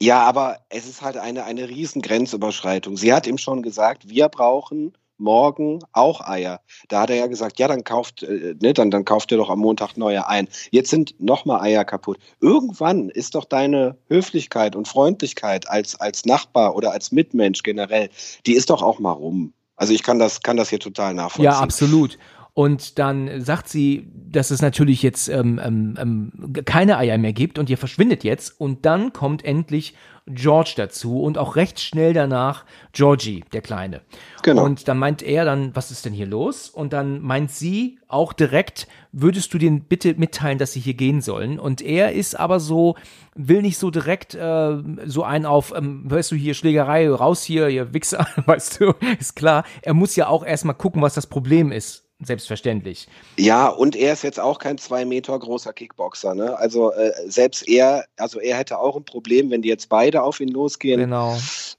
Ja, 0.00 0.22
aber 0.24 0.58
es 0.68 0.86
ist 0.86 1.02
halt 1.02 1.16
eine, 1.16 1.44
eine 1.44 1.68
riesen 1.68 2.02
Grenzüberschreitung. 2.02 2.96
Sie 2.96 3.12
hat 3.12 3.26
ihm 3.26 3.38
schon 3.38 3.62
gesagt, 3.62 4.08
wir 4.08 4.28
brauchen 4.28 4.94
morgen 5.22 5.78
auch 5.92 6.20
Eier. 6.20 6.60
Da 6.88 7.02
hat 7.02 7.10
er 7.10 7.16
ja 7.16 7.26
gesagt, 7.26 7.58
ja, 7.58 7.68
dann 7.68 7.84
kauft, 7.84 8.22
äh, 8.22 8.54
ne, 8.60 8.74
dann, 8.74 8.90
dann 8.90 9.04
kauft 9.04 9.32
er 9.32 9.38
doch 9.38 9.48
am 9.48 9.60
Montag 9.60 9.96
neue 9.96 10.28
ein. 10.28 10.48
Jetzt 10.70 10.90
sind 10.90 11.14
nochmal 11.18 11.60
Eier 11.60 11.84
kaputt. 11.84 12.18
Irgendwann 12.40 13.08
ist 13.08 13.34
doch 13.34 13.44
deine 13.44 13.96
Höflichkeit 14.08 14.76
und 14.76 14.88
Freundlichkeit 14.88 15.68
als, 15.68 15.98
als 15.98 16.26
Nachbar 16.26 16.76
oder 16.76 16.92
als 16.92 17.12
Mitmensch 17.12 17.62
generell, 17.62 18.10
die 18.46 18.54
ist 18.54 18.70
doch 18.70 18.82
auch 18.82 18.98
mal 18.98 19.12
rum. 19.12 19.54
Also 19.76 19.94
ich 19.94 20.02
kann 20.02 20.18
das, 20.18 20.42
kann 20.42 20.56
das 20.56 20.68
hier 20.68 20.80
total 20.80 21.14
nachvollziehen. 21.14 21.52
Ja, 21.52 21.58
absolut. 21.58 22.18
Und 22.54 22.98
dann 22.98 23.40
sagt 23.40 23.68
sie, 23.68 24.10
dass 24.30 24.50
es 24.50 24.60
natürlich 24.60 25.02
jetzt 25.02 25.28
ähm, 25.28 25.58
ähm, 25.62 25.94
ähm, 25.98 26.52
keine 26.66 26.98
Eier 26.98 27.16
mehr 27.16 27.32
gibt 27.32 27.58
und 27.58 27.70
ihr 27.70 27.78
verschwindet 27.78 28.24
jetzt. 28.24 28.60
Und 28.60 28.84
dann 28.84 29.14
kommt 29.14 29.42
endlich 29.42 29.94
George 30.26 30.74
dazu 30.76 31.22
und 31.22 31.38
auch 31.38 31.56
recht 31.56 31.80
schnell 31.80 32.12
danach 32.12 32.64
Georgie, 32.92 33.42
der 33.54 33.62
Kleine. 33.62 34.02
Genau. 34.42 34.64
Und 34.64 34.86
dann 34.86 34.98
meint 34.98 35.22
er 35.22 35.46
dann, 35.46 35.74
was 35.74 35.90
ist 35.90 36.04
denn 36.04 36.12
hier 36.12 36.26
los? 36.26 36.68
Und 36.68 36.92
dann 36.92 37.22
meint 37.22 37.50
sie 37.50 37.98
auch 38.06 38.34
direkt, 38.34 38.86
würdest 39.12 39.52
du 39.54 39.58
denen 39.58 39.84
bitte 39.84 40.14
mitteilen, 40.14 40.58
dass 40.58 40.74
sie 40.74 40.80
hier 40.80 40.94
gehen 40.94 41.22
sollen? 41.22 41.58
Und 41.58 41.80
er 41.80 42.12
ist 42.12 42.38
aber 42.38 42.60
so, 42.60 42.96
will 43.34 43.62
nicht 43.62 43.78
so 43.78 43.90
direkt 43.90 44.34
äh, 44.34 44.76
so 45.06 45.24
ein 45.24 45.46
auf, 45.46 45.72
ähm, 45.74 46.02
weißt 46.08 46.32
du, 46.32 46.36
hier 46.36 46.52
Schlägerei, 46.52 47.10
raus 47.10 47.42
hier, 47.42 47.68
ihr 47.68 47.94
Wichser, 47.94 48.26
weißt 48.46 48.80
du, 48.80 48.92
ist 49.18 49.36
klar. 49.36 49.64
Er 49.80 49.94
muss 49.94 50.16
ja 50.16 50.28
auch 50.28 50.44
erstmal 50.44 50.76
gucken, 50.76 51.00
was 51.00 51.14
das 51.14 51.26
Problem 51.26 51.72
ist 51.72 52.11
selbstverständlich. 52.24 53.08
Ja, 53.38 53.68
und 53.68 53.96
er 53.96 54.12
ist 54.12 54.22
jetzt 54.22 54.40
auch 54.40 54.58
kein 54.58 54.78
zwei 54.78 55.04
Meter 55.04 55.38
großer 55.38 55.72
Kickboxer. 55.72 56.34
Ne? 56.34 56.56
Also 56.56 56.92
äh, 56.92 57.12
selbst 57.26 57.68
er, 57.68 58.04
also 58.16 58.40
er 58.40 58.56
hätte 58.56 58.78
auch 58.78 58.96
ein 58.96 59.04
Problem, 59.04 59.50
wenn 59.50 59.62
die 59.62 59.68
jetzt 59.68 59.88
beide 59.88 60.22
auf 60.22 60.40
ihn 60.40 60.48
losgehen. 60.48 61.00
Genau. 61.00 61.36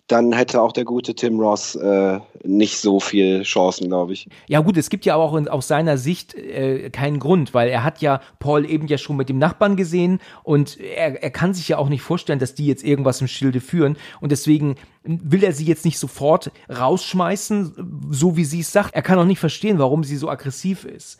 Dann 0.07 0.33
hätte 0.33 0.61
auch 0.61 0.73
der 0.73 0.83
gute 0.83 1.15
Tim 1.15 1.39
Ross 1.39 1.75
äh, 1.75 2.19
nicht 2.43 2.77
so 2.77 2.99
viel 2.99 3.43
Chancen, 3.43 3.87
glaube 3.87 4.13
ich. 4.13 4.27
Ja 4.47 4.59
gut, 4.59 4.77
es 4.77 4.89
gibt 4.89 5.05
ja 5.05 5.15
auch 5.15 5.33
in, 5.35 5.47
aus 5.47 5.67
seiner 5.67 5.97
Sicht 5.97 6.35
äh, 6.35 6.89
keinen 6.89 7.19
Grund, 7.19 7.53
weil 7.53 7.69
er 7.69 7.83
hat 7.83 8.01
ja 8.01 8.21
Paul 8.39 8.69
eben 8.69 8.87
ja 8.87 8.97
schon 8.97 9.15
mit 9.15 9.29
dem 9.29 9.37
Nachbarn 9.37 9.75
gesehen 9.75 10.19
und 10.43 10.79
er, 10.79 11.23
er 11.23 11.31
kann 11.31 11.53
sich 11.53 11.69
ja 11.69 11.77
auch 11.77 11.89
nicht 11.89 12.01
vorstellen, 12.01 12.39
dass 12.39 12.53
die 12.53 12.67
jetzt 12.67 12.83
irgendwas 12.83 13.21
im 13.21 13.27
Schilde 13.27 13.61
führen 13.61 13.97
und 14.19 14.31
deswegen 14.31 14.75
will 15.03 15.43
er 15.43 15.53
sie 15.53 15.65
jetzt 15.65 15.85
nicht 15.85 15.99
sofort 15.99 16.51
rausschmeißen, 16.69 18.09
so 18.09 18.37
wie 18.37 18.45
sie 18.45 18.61
es 18.61 18.71
sagt. 18.71 18.93
Er 18.93 19.01
kann 19.01 19.19
auch 19.19 19.25
nicht 19.25 19.39
verstehen, 19.39 19.79
warum 19.79 20.03
sie 20.03 20.17
so 20.17 20.29
aggressiv 20.29 20.85
ist. 20.85 21.17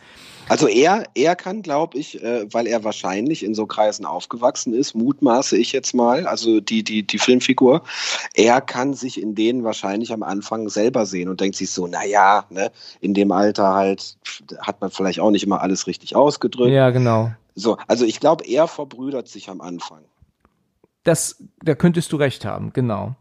Also 0.50 0.68
er, 0.68 1.06
er 1.16 1.36
kann, 1.36 1.62
glaube 1.62 1.98
ich, 1.98 2.22
äh, 2.22 2.46
weil 2.52 2.68
er 2.68 2.84
wahrscheinlich 2.84 3.44
in 3.44 3.56
so 3.56 3.66
Kreisen 3.66 4.06
aufgewachsen 4.06 4.74
ist, 4.74 4.94
mutmaße 4.94 5.58
ich 5.58 5.72
jetzt 5.72 5.94
mal, 5.94 6.28
also 6.28 6.60
die, 6.60 6.84
die, 6.84 7.04
die 7.04 7.18
Filmfigur, 7.20 7.84
er 8.34 8.60
kann 8.62 8.94
sich 8.94 9.22
in 9.22 9.36
denen 9.36 9.64
wahrscheinlich 9.64 10.12
am 10.12 10.24
Anfang 10.24 10.70
selber 10.70 11.06
sehen 11.06 11.30
und 11.30 11.40
denkt 11.40 11.56
sich 11.56 11.72
so, 11.72 11.88
naja, 11.88 12.46
ne, 12.50 12.72
in 13.00 13.14
dem 13.14 13.32
Alter 13.32 13.74
halt 13.74 14.18
hat 14.60 14.82
man 14.82 14.92
vielleicht 14.92 15.20
auch 15.20 15.32
nicht 15.32 15.44
immer 15.44 15.62
alles 15.62 15.88
richtig 15.88 16.16
ausgedrückt. 16.16 16.74
Ja, 16.74 16.90
genau. 16.90 17.32
So, 17.56 17.78
also 17.88 18.06
ich 18.06 18.20
glaube, 18.20 18.46
er 18.46 18.68
verbrüdert 18.68 19.28
sich 19.28 19.50
am 19.50 19.62
Anfang. 19.62 20.04
Das, 21.04 21.44
da 21.62 21.76
könntest 21.76 22.12
du 22.12 22.16
recht 22.18 22.46
haben, 22.46 22.72
genau. 22.74 23.16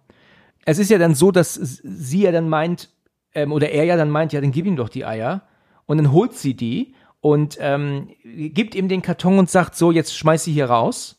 Es 0.64 0.78
ist 0.78 0.90
ja 0.90 0.98
dann 0.98 1.14
so, 1.14 1.30
dass 1.30 1.54
sie 1.54 2.22
ja 2.22 2.32
dann 2.32 2.48
meint, 2.48 2.90
ähm, 3.34 3.52
oder 3.52 3.70
er 3.70 3.84
ja 3.84 3.96
dann 3.96 4.10
meint, 4.10 4.32
ja, 4.32 4.40
dann 4.40 4.52
gib 4.52 4.66
ihm 4.66 4.76
doch 4.76 4.88
die 4.88 5.04
Eier. 5.04 5.42
Und 5.86 5.96
dann 5.98 6.12
holt 6.12 6.34
sie 6.34 6.54
die 6.54 6.94
und 7.20 7.56
ähm, 7.60 8.08
gibt 8.24 8.74
ihm 8.74 8.88
den 8.88 9.02
Karton 9.02 9.38
und 9.38 9.50
sagt 9.50 9.76
so, 9.76 9.90
jetzt 9.90 10.16
schmeiß 10.16 10.44
sie 10.44 10.52
hier 10.52 10.66
raus. 10.66 11.18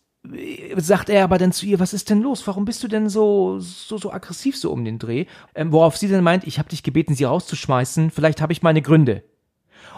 Sagt 0.78 1.10
er 1.10 1.26
aber 1.26 1.38
dann 1.38 1.52
zu 1.52 1.66
ihr, 1.66 1.80
was 1.80 1.94
ist 1.94 2.10
denn 2.10 2.22
los? 2.22 2.48
Warum 2.48 2.64
bist 2.64 2.82
du 2.82 2.88
denn 2.88 3.10
so 3.10 3.60
so 3.60 3.98
so 3.98 4.10
aggressiv 4.12 4.56
so 4.56 4.72
um 4.72 4.86
den 4.86 4.98
Dreh? 4.98 5.26
Ähm, 5.54 5.74
worauf 5.74 5.98
sie 5.98 6.08
dann 6.08 6.24
meint, 6.24 6.48
ich 6.48 6.60
habe 6.60 6.70
dich 6.70 6.82
gebeten, 6.82 7.14
sie 7.14 7.26
rauszuschmeißen. 7.26 8.10
Vielleicht 8.10 8.42
habe 8.42 8.54
ich 8.54 8.62
meine 8.64 8.82
Gründe. 8.82 9.24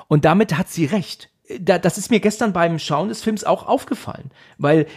Und 0.08 0.26
damit 0.26 0.58
hat 0.58 0.70
sie 0.70 0.86
recht. 0.86 1.30
Da, 1.60 1.78
das 1.78 1.98
ist 1.98 2.10
mir 2.10 2.20
gestern 2.20 2.54
beim 2.54 2.80
Schauen 2.80 3.10
des 3.10 3.22
Films 3.22 3.43
auch 3.43 3.68
aufgefallen. 3.68 4.32
Weil, 4.58 4.88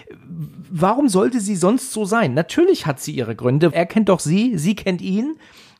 warum 0.70 1.08
sollte 1.08 1.40
sie 1.40 1.56
sonst 1.56 1.92
so 1.92 2.04
sein? 2.04 2.34
Natürlich 2.34 2.86
hat 2.86 3.00
sie 3.00 3.12
ihre 3.12 3.36
Gründe. 3.36 3.70
Er 3.72 3.86
kennt 3.86 4.08
doch 4.08 4.20
sie, 4.20 4.56
sie 4.56 4.74
kennt 4.74 5.02
ihn 5.02 5.36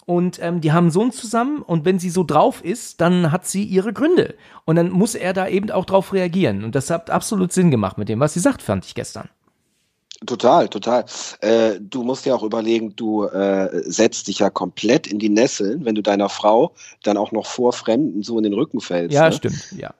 und 0.09 0.39
ähm, 0.43 0.63
die 0.63 0.73
haben 0.73 0.85
einen 0.85 0.91
Sohn 0.91 1.13
zusammen 1.13 1.61
und 1.61 1.85
wenn 1.85 1.99
sie 1.99 2.09
so 2.09 2.25
drauf 2.25 2.65
ist, 2.65 3.03
dann 3.03 3.31
hat 3.31 3.47
sie 3.47 3.63
ihre 3.63 3.93
Gründe 3.93 4.37
und 4.65 4.77
dann 4.77 4.91
muss 4.91 5.15
er 5.15 5.35
da 5.35 5.47
eben 5.47 5.71
auch 5.71 5.85
drauf 5.85 6.15
reagieren 6.15 6.65
und 6.65 6.75
das 6.75 6.89
hat 6.89 7.11
absolut 7.11 7.53
Sinn 7.53 7.71
gemacht 7.71 7.99
mit 7.99 8.09
dem, 8.09 8.19
was 8.19 8.33
sie 8.33 8.41
sagt, 8.41 8.63
fand 8.63 8.87
ich 8.87 8.95
gestern. 8.95 9.29
Total, 10.27 10.67
total. 10.69 11.05
Äh, 11.43 11.75
du 11.79 12.03
musst 12.05 12.25
ja 12.25 12.35
auch 12.35 12.43
überlegen, 12.43 12.97
du 12.97 13.25
äh, 13.25 13.83
setzt 13.85 14.29
dich 14.29 14.39
ja 14.39 14.49
komplett 14.49 15.07
in 15.07 15.19
die 15.19 15.29
Nesseln, 15.29 15.85
wenn 15.85 15.95
du 15.95 16.03
deiner 16.03 16.31
Frau 16.31 16.73
dann 17.03 17.19
auch 17.19 17.31
noch 17.31 17.45
vor 17.45 17.75
Fremden 17.75 18.23
so 18.23 18.39
in 18.39 18.45
den 18.45 18.55
Rücken 18.55 18.81
fällst. 18.81 19.15
Ja, 19.15 19.29
ne? 19.29 19.33
stimmt, 19.33 19.73
ja 19.77 19.93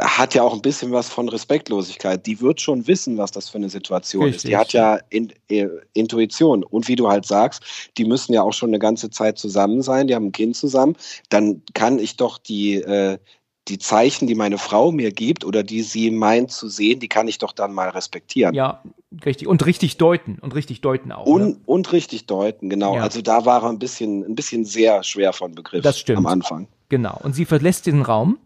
hat 0.00 0.34
ja 0.34 0.42
auch 0.42 0.54
ein 0.54 0.62
bisschen 0.62 0.90
was 0.90 1.08
von 1.08 1.28
Respektlosigkeit. 1.28 2.26
Die 2.26 2.40
wird 2.40 2.60
schon 2.60 2.86
wissen, 2.88 3.16
was 3.16 3.30
das 3.30 3.48
für 3.48 3.58
eine 3.58 3.68
Situation 3.68 4.24
Richtig. 4.24 4.44
ist. 4.44 4.48
Die 4.48 4.56
hat 4.56 4.72
ja 4.72 4.98
in, 5.08 5.32
äh, 5.48 5.68
Intuition. 5.92 6.64
Und 6.64 6.88
wie 6.88 6.96
du 6.96 7.08
halt 7.08 7.26
sagst, 7.26 7.62
die 7.96 8.04
müssen 8.04 8.32
ja 8.32 8.42
auch 8.42 8.52
schon 8.52 8.70
eine 8.70 8.80
ganze 8.80 9.08
Zeit 9.10 9.38
zusammen 9.38 9.82
sein, 9.82 10.08
die 10.08 10.16
haben 10.16 10.26
ein 10.26 10.32
Kind 10.32 10.56
zusammen. 10.56 10.96
Dann 11.28 11.62
kann 11.74 12.00
ich 12.00 12.16
doch 12.16 12.38
die, 12.38 12.74
äh, 12.74 13.18
die 13.68 13.78
Zeichen, 13.78 14.26
die 14.26 14.34
meine 14.34 14.58
Frau 14.58 14.90
mir 14.90 15.12
gibt 15.12 15.44
oder 15.44 15.62
die 15.62 15.82
sie 15.82 16.10
meint 16.10 16.50
zu 16.50 16.68
sehen, 16.68 16.98
die 16.98 17.08
kann 17.08 17.28
ich 17.28 17.38
doch 17.38 17.52
dann 17.52 17.72
mal 17.72 17.90
respektieren. 17.90 18.54
Ja, 18.54 18.82
richtig. 19.24 19.46
Und 19.46 19.64
richtig 19.64 19.96
deuten. 19.96 20.38
Und 20.40 20.56
richtig 20.56 20.80
deuten 20.80 21.12
auch. 21.12 21.26
Und, 21.26 21.42
ne? 21.42 21.56
und 21.66 21.92
richtig 21.92 22.26
deuten, 22.26 22.68
genau. 22.68 22.96
Ja. 22.96 23.02
Also 23.02 23.22
da 23.22 23.44
war 23.44 23.62
er 23.62 23.68
ein 23.68 23.78
bisschen, 23.78 24.24
ein 24.24 24.34
bisschen 24.34 24.64
sehr 24.64 25.04
schwer 25.04 25.32
von 25.32 25.54
Begriff 25.54 25.84
Das 25.84 26.00
stimmt. 26.00 26.18
am 26.18 26.26
Anfang. 26.26 26.66
Genau. 26.88 27.20
Und 27.22 27.34
sie 27.34 27.44
verlässt 27.44 27.86
den 27.86 28.02
Raum 28.02 28.38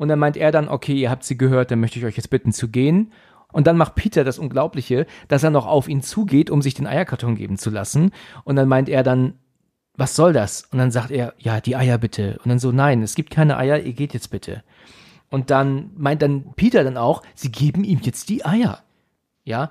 und 0.00 0.08
dann 0.08 0.18
meint 0.18 0.38
er 0.38 0.50
dann, 0.50 0.70
okay, 0.70 0.94
ihr 0.94 1.10
habt 1.10 1.24
sie 1.24 1.36
gehört, 1.36 1.70
dann 1.70 1.78
möchte 1.78 1.98
ich 1.98 2.06
euch 2.06 2.16
jetzt 2.16 2.30
bitten 2.30 2.52
zu 2.52 2.68
gehen. 2.68 3.12
Und 3.52 3.66
dann 3.66 3.76
macht 3.76 3.96
Peter 3.96 4.24
das 4.24 4.38
Unglaubliche, 4.38 5.06
dass 5.28 5.42
er 5.42 5.50
noch 5.50 5.66
auf 5.66 5.88
ihn 5.88 6.00
zugeht, 6.00 6.48
um 6.48 6.62
sich 6.62 6.72
den 6.72 6.86
Eierkarton 6.86 7.34
geben 7.34 7.58
zu 7.58 7.68
lassen. 7.68 8.12
Und 8.44 8.56
dann 8.56 8.66
meint 8.66 8.88
er 8.88 9.02
dann, 9.02 9.34
was 9.98 10.16
soll 10.16 10.32
das? 10.32 10.64
Und 10.72 10.78
dann 10.78 10.90
sagt 10.90 11.10
er, 11.10 11.34
ja, 11.36 11.60
die 11.60 11.76
Eier 11.76 11.98
bitte. 11.98 12.40
Und 12.42 12.48
dann 12.48 12.58
so, 12.58 12.72
nein, 12.72 13.02
es 13.02 13.14
gibt 13.14 13.28
keine 13.28 13.58
Eier, 13.58 13.78
ihr 13.78 13.92
geht 13.92 14.14
jetzt 14.14 14.30
bitte. 14.30 14.62
Und 15.28 15.50
dann 15.50 15.90
meint 15.98 16.22
dann 16.22 16.54
Peter 16.56 16.82
dann 16.82 16.96
auch, 16.96 17.22
sie 17.34 17.52
geben 17.52 17.84
ihm 17.84 18.00
jetzt 18.00 18.30
die 18.30 18.42
Eier. 18.42 18.82
Ja. 19.44 19.70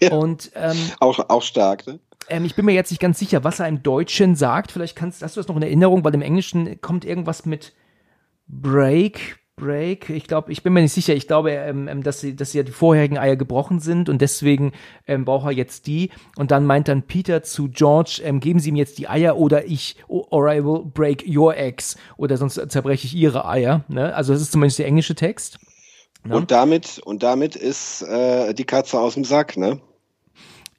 Ja. 0.00 0.12
Und 0.12 0.50
ähm, 0.54 0.78
Auch, 0.98 1.28
auch 1.28 1.42
stark, 1.42 1.86
ne? 1.86 1.98
ähm, 2.30 2.46
ich 2.46 2.54
bin 2.54 2.64
mir 2.64 2.72
jetzt 2.72 2.90
nicht 2.90 3.00
ganz 3.00 3.18
sicher, 3.18 3.44
was 3.44 3.60
er 3.60 3.68
im 3.68 3.82
Deutschen 3.82 4.34
sagt. 4.34 4.72
Vielleicht 4.72 4.96
kannst, 4.96 5.22
hast 5.22 5.36
du 5.36 5.40
das 5.40 5.48
noch 5.48 5.56
in 5.56 5.62
Erinnerung, 5.62 6.04
weil 6.04 6.14
im 6.14 6.22
Englischen 6.22 6.80
kommt 6.80 7.04
irgendwas 7.04 7.44
mit 7.44 7.74
Break, 8.46 9.38
Break. 9.58 10.10
Ich 10.10 10.26
glaube, 10.26 10.50
ich 10.52 10.62
bin 10.62 10.72
mir 10.72 10.80
nicht 10.80 10.92
sicher. 10.92 11.14
Ich 11.14 11.26
glaube, 11.26 11.50
ähm, 11.50 11.88
ähm, 11.88 12.02
dass 12.02 12.20
sie, 12.20 12.34
dass 12.34 12.52
ja 12.52 12.62
die 12.62 12.72
vorherigen 12.72 13.18
Eier 13.18 13.36
gebrochen 13.36 13.80
sind 13.80 14.08
und 14.08 14.22
deswegen 14.22 14.72
ähm, 15.06 15.24
braucht 15.24 15.46
er 15.46 15.52
jetzt 15.52 15.86
die. 15.86 16.10
Und 16.36 16.50
dann 16.50 16.64
meint 16.64 16.88
dann 16.88 17.02
Peter 17.02 17.42
zu 17.42 17.68
George, 17.68 18.20
ähm, 18.24 18.40
geben 18.40 18.60
Sie 18.60 18.70
ihm 18.70 18.76
jetzt 18.76 18.98
die 18.98 19.08
Eier 19.08 19.36
oder 19.36 19.66
ich, 19.66 19.96
or 20.08 20.52
I 20.52 20.64
will 20.64 20.82
break 20.84 21.24
your 21.28 21.56
eggs 21.56 21.96
oder 22.16 22.36
sonst 22.36 22.60
zerbreche 22.70 23.06
ich 23.06 23.14
Ihre 23.14 23.46
Eier. 23.46 23.84
Ne? 23.88 24.14
Also 24.14 24.32
das 24.32 24.42
ist 24.42 24.52
zumindest 24.52 24.78
der 24.78 24.86
englische 24.86 25.14
Text. 25.14 25.58
Ja. 26.26 26.34
Und 26.34 26.50
damit, 26.50 27.00
und 27.04 27.22
damit 27.22 27.56
ist 27.56 28.02
äh, 28.02 28.52
die 28.54 28.64
Katze 28.64 28.98
aus 28.98 29.14
dem 29.14 29.24
Sack, 29.24 29.56
ne? 29.56 29.80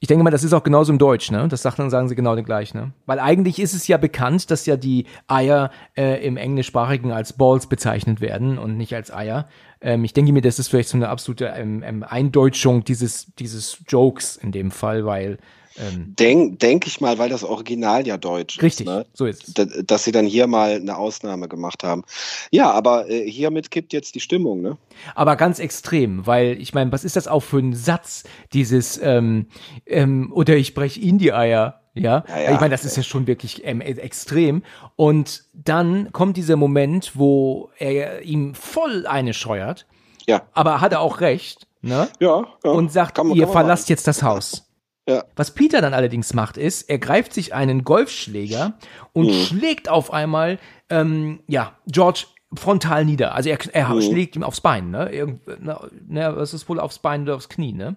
Ich 0.02 0.08
denke 0.08 0.24
mal, 0.24 0.30
das 0.30 0.44
ist 0.44 0.54
auch 0.54 0.62
genauso 0.62 0.92
im 0.92 0.98
Deutsch, 0.98 1.30
ne? 1.30 1.46
Das 1.48 1.60
sagt 1.60 1.78
dann 1.78 1.90
sagen 1.90 2.08
sie 2.08 2.14
genau 2.14 2.34
den 2.34 2.46
gleich, 2.46 2.72
ne? 2.72 2.92
Weil 3.04 3.18
eigentlich 3.18 3.60
ist 3.60 3.74
es 3.74 3.86
ja 3.86 3.98
bekannt, 3.98 4.50
dass 4.50 4.64
ja 4.64 4.78
die 4.78 5.04
Eier 5.28 5.70
äh, 5.94 6.26
im 6.26 6.38
Englischsprachigen 6.38 7.12
als 7.12 7.34
Balls 7.34 7.66
bezeichnet 7.66 8.22
werden 8.22 8.56
und 8.56 8.78
nicht 8.78 8.94
als 8.94 9.12
Eier. 9.12 9.46
Ähm, 9.82 10.02
ich 10.04 10.14
denke 10.14 10.32
mir, 10.32 10.40
das 10.40 10.58
ist 10.58 10.68
vielleicht 10.68 10.88
so 10.88 10.96
eine 10.96 11.10
absolute 11.10 11.52
ähm, 11.54 11.82
ähm, 11.82 12.02
Eindeutschung 12.02 12.82
dieses 12.82 13.34
dieses 13.34 13.82
Jokes 13.88 14.36
in 14.36 14.52
dem 14.52 14.70
Fall, 14.70 15.04
weil 15.04 15.36
ähm, 15.78 16.14
Denk, 16.18 16.58
denk 16.58 16.86
ich 16.86 17.00
mal, 17.00 17.18
weil 17.18 17.28
das 17.30 17.44
Original 17.44 18.06
ja 18.06 18.16
deutsch 18.16 18.60
richtig, 18.60 18.86
ist, 18.86 18.92
ne? 18.92 19.06
so 19.14 19.26
ist 19.26 19.48
es. 19.48 19.54
Da- 19.54 19.64
dass 19.84 20.04
sie 20.04 20.12
dann 20.12 20.26
hier 20.26 20.46
mal 20.46 20.74
eine 20.76 20.96
Ausnahme 20.96 21.48
gemacht 21.48 21.84
haben. 21.84 22.02
Ja, 22.50 22.70
aber 22.72 23.08
äh, 23.08 23.30
hiermit 23.30 23.70
kippt 23.70 23.92
jetzt 23.92 24.14
die 24.14 24.20
Stimmung, 24.20 24.60
ne? 24.62 24.76
Aber 25.14 25.36
ganz 25.36 25.58
extrem, 25.58 26.26
weil 26.26 26.60
ich 26.60 26.74
meine, 26.74 26.90
was 26.92 27.04
ist 27.04 27.16
das 27.16 27.28
auch 27.28 27.40
für 27.42 27.58
ein 27.58 27.74
Satz, 27.74 28.24
dieses 28.52 28.98
ähm, 29.02 29.46
ähm, 29.86 30.32
oder 30.34 30.56
ich 30.56 30.74
brech 30.74 30.98
ihn 30.98 31.18
die 31.18 31.32
Eier, 31.32 31.80
ja? 31.94 32.24
Ja, 32.28 32.40
ja. 32.40 32.52
Ich 32.54 32.60
meine, 32.60 32.70
das 32.70 32.84
ist 32.84 32.96
ja 32.96 33.02
schon 33.02 33.26
wirklich 33.26 33.64
ähm, 33.64 33.80
e- 33.80 33.84
extrem. 33.84 34.62
Und 34.96 35.44
dann 35.54 36.12
kommt 36.12 36.36
dieser 36.36 36.56
Moment, 36.56 37.12
wo 37.14 37.70
er 37.78 38.22
ihm 38.22 38.54
voll 38.54 39.06
eine 39.06 39.34
scheuert, 39.34 39.86
Ja. 40.26 40.42
aber 40.52 40.80
hat 40.80 40.92
er 40.92 41.00
auch 41.00 41.20
recht, 41.20 41.66
ne? 41.82 42.08
Ja, 42.20 42.44
ja. 42.64 42.70
Und 42.70 42.92
sagt, 42.92 43.18
man- 43.18 43.32
ihr 43.32 43.46
verlasst 43.48 43.84
machen. 43.84 43.92
jetzt 43.92 44.06
das 44.06 44.22
Haus. 44.22 44.66
Ja. 45.08 45.24
Was 45.34 45.52
Peter 45.54 45.80
dann 45.80 45.94
allerdings 45.94 46.34
macht, 46.34 46.56
ist, 46.56 46.82
er 46.88 46.98
greift 46.98 47.32
sich 47.32 47.54
einen 47.54 47.84
Golfschläger 47.84 48.78
und 49.12 49.26
Mhm. 49.26 49.32
schlägt 49.32 49.88
auf 49.88 50.12
einmal, 50.12 50.58
ähm, 50.88 51.40
ja, 51.48 51.76
George 51.86 52.26
frontal 52.54 53.04
nieder. 53.04 53.34
Also 53.34 53.48
er, 53.48 53.58
er 53.72 53.88
Mhm. 53.88 54.02
schlägt 54.02 54.36
ihm 54.36 54.42
aufs 54.42 54.60
Bein, 54.60 54.90
ne? 54.90 55.10
Irgend, 55.10 55.40
na, 55.60 55.80
na, 56.08 56.36
was 56.36 56.52
ist 56.54 56.68
wohl 56.68 56.78
aufs 56.80 56.98
Bein 56.98 57.22
oder 57.22 57.36
aufs 57.36 57.48
Knie, 57.48 57.72
ne? 57.72 57.96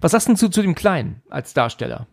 Was 0.00 0.12
sagst 0.12 0.28
du 0.28 0.34
zu, 0.34 0.48
zu 0.48 0.62
dem 0.62 0.74
Kleinen 0.74 1.22
als 1.30 1.54
Darsteller? 1.54 2.06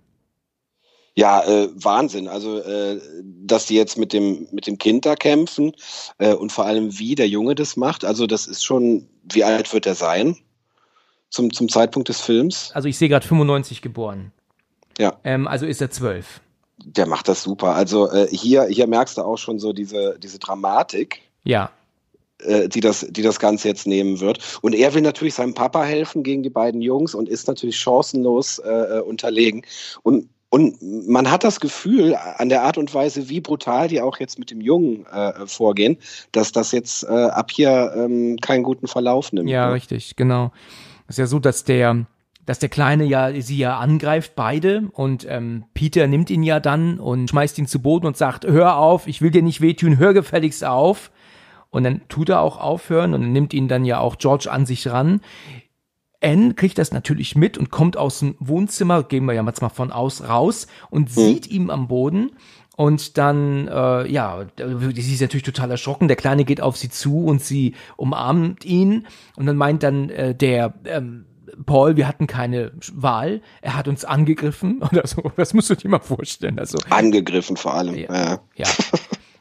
Ja, 1.15 1.43
äh, 1.43 1.67
Wahnsinn. 1.75 2.27
Also, 2.29 2.59
äh, 2.59 3.01
dass 3.43 3.65
die 3.65 3.75
jetzt 3.75 3.97
mit 3.97 4.13
dem, 4.13 4.47
mit 4.51 4.67
dem 4.67 4.77
Kind 4.77 5.05
da 5.05 5.15
kämpfen 5.15 5.73
äh, 6.17 6.33
und 6.33 6.51
vor 6.53 6.65
allem, 6.65 6.97
wie 6.97 7.15
der 7.15 7.27
Junge 7.27 7.55
das 7.55 7.75
macht. 7.75 8.05
Also, 8.05 8.25
das 8.27 8.47
ist 8.47 8.63
schon, 8.63 9.09
wie 9.23 9.43
alt 9.43 9.73
wird 9.73 9.85
er 9.85 9.95
sein 9.95 10.37
zum, 11.29 11.53
zum 11.53 11.69
Zeitpunkt 11.69 12.09
des 12.09 12.21
Films? 12.21 12.71
Also 12.73 12.87
ich 12.87 12.97
sehe 12.97 13.09
gerade 13.09 13.25
95 13.25 13.81
geboren. 13.81 14.31
Ja. 14.97 15.17
Ähm, 15.23 15.47
also 15.47 15.65
ist 15.65 15.81
er 15.81 15.91
zwölf. 15.91 16.41
Der 16.83 17.07
macht 17.07 17.27
das 17.27 17.43
super. 17.43 17.75
Also, 17.75 18.11
äh, 18.11 18.27
hier, 18.31 18.65
hier 18.65 18.87
merkst 18.87 19.17
du 19.17 19.21
auch 19.21 19.37
schon 19.37 19.59
so 19.59 19.73
diese, 19.73 20.17
diese 20.19 20.39
Dramatik. 20.39 21.21
Ja. 21.43 21.71
äh, 22.39 22.67
die 22.67 22.81
das, 22.81 23.05
die 23.09 23.21
das 23.21 23.39
Ganze 23.39 23.67
jetzt 23.69 23.87
nehmen 23.87 24.19
wird. 24.19 24.39
Und 24.61 24.75
er 24.75 24.93
will 24.93 25.01
natürlich 25.01 25.33
seinem 25.33 25.53
Papa 25.53 25.83
helfen 25.83 26.23
gegen 26.23 26.43
die 26.43 26.49
beiden 26.49 26.81
Jungs 26.81 27.15
und 27.15 27.29
ist 27.29 27.47
natürlich 27.47 27.77
chancenlos 27.77 28.59
äh, 28.59 28.97
äh, 28.97 29.01
unterlegen. 29.01 29.63
Und, 30.03 30.29
und 30.49 30.77
man 31.07 31.29
hat 31.29 31.43
das 31.43 31.59
Gefühl, 31.59 32.17
an 32.37 32.49
der 32.49 32.63
Art 32.63 32.77
und 32.77 32.93
Weise, 32.93 33.29
wie 33.29 33.39
brutal 33.39 33.87
die 33.87 34.01
auch 34.01 34.19
jetzt 34.19 34.39
mit 34.39 34.51
dem 34.51 34.61
Jungen 34.61 35.05
äh, 35.05 35.45
vorgehen, 35.47 35.97
dass 36.31 36.51
das 36.51 36.71
jetzt 36.71 37.05
ab 37.05 37.51
hier 37.51 37.93
ähm, 37.95 38.37
keinen 38.41 38.63
guten 38.63 38.87
Verlauf 38.87 39.31
nimmt. 39.31 39.49
Ja, 39.49 39.67
ne? 39.67 39.73
richtig, 39.75 40.15
genau. 40.15 40.51
Es 41.09 41.15
ist 41.15 41.17
ja 41.17 41.25
so, 41.25 41.39
dass 41.39 41.63
der, 41.63 42.05
dass 42.45 42.59
der 42.59 42.69
Kleine 42.69 43.03
ja 43.03 43.33
sie 43.41 43.57
ja 43.57 43.79
angreift, 43.79 44.33
beide, 44.35 44.89
und 44.93 45.25
ähm, 45.27 45.65
Peter 45.73 46.05
nimmt 46.05 46.29
ihn 46.29 46.43
ja 46.43 46.59
dann 46.59 46.99
und 46.99 47.31
schmeißt 47.31 47.57
ihn 47.57 47.65
zu 47.65 47.81
Boden 47.81 48.05
und 48.05 48.15
sagt, 48.15 48.45
hör 48.45 48.77
auf, 48.77 49.07
ich 49.07 49.21
will 49.21 49.31
dir 49.31 49.41
nicht 49.41 49.59
wehtun, 49.59 49.97
hör 49.97 50.13
gefälligst 50.13 50.63
auf. 50.63 51.11
Und 51.71 51.83
dann 51.83 52.01
tut 52.09 52.29
er 52.29 52.41
auch 52.41 52.57
aufhören 52.57 53.13
und 53.13 53.31
nimmt 53.31 53.53
ihn 53.53 53.67
dann 53.67 53.85
ja 53.85 53.99
auch 53.99 54.17
George 54.17 54.51
an 54.51 54.65
sich 54.65 54.87
ran. 54.87 55.21
Anne 56.21 56.53
kriegt 56.53 56.77
das 56.77 56.91
natürlich 56.91 57.35
mit 57.35 57.57
und 57.57 57.71
kommt 57.71 57.97
aus 57.97 58.19
dem 58.19 58.35
Wohnzimmer, 58.39 59.03
gehen 59.03 59.25
wir 59.25 59.33
ja 59.33 59.43
jetzt 59.45 59.61
mal 59.61 59.69
von 59.69 59.91
aus, 59.91 60.27
raus 60.27 60.67
und 60.89 61.09
sieht 61.09 61.47
ihn 61.47 61.69
am 61.69 61.87
Boden. 61.87 62.31
Und 62.79 63.17
dann, 63.17 63.67
äh, 63.67 64.09
ja, 64.09 64.45
sie 64.55 65.13
ist 65.13 65.19
natürlich 65.19 65.43
total 65.43 65.69
erschrocken. 65.69 66.07
Der 66.07 66.15
Kleine 66.15 66.45
geht 66.45 66.61
auf 66.61 66.77
sie 66.77 66.87
zu 66.87 67.25
und 67.25 67.41
sie 67.41 67.75
umarmt 67.97 68.63
ihn. 68.63 69.05
Und 69.35 69.47
dann 69.47 69.57
meint 69.57 69.83
dann 69.83 70.09
äh, 70.09 70.33
der 70.33 70.75
ähm, 70.85 71.25
Paul, 71.65 71.97
wir 71.97 72.07
hatten 72.07 72.25
keine 72.25 72.71
Wahl, 72.93 73.41
er 73.61 73.75
hat 73.75 73.89
uns 73.89 74.05
angegriffen 74.05 74.81
oder 74.93 75.05
so. 75.05 75.29
Das 75.35 75.53
musst 75.53 75.69
du 75.69 75.75
dir 75.75 75.89
mal 75.89 75.99
vorstellen. 75.99 76.57
Also, 76.57 76.77
Angegriffen 76.89 77.57
vor 77.57 77.73
allem. 77.73 77.95
Ja. 77.95 78.15
Ja. 78.15 78.39
ja. 78.55 78.67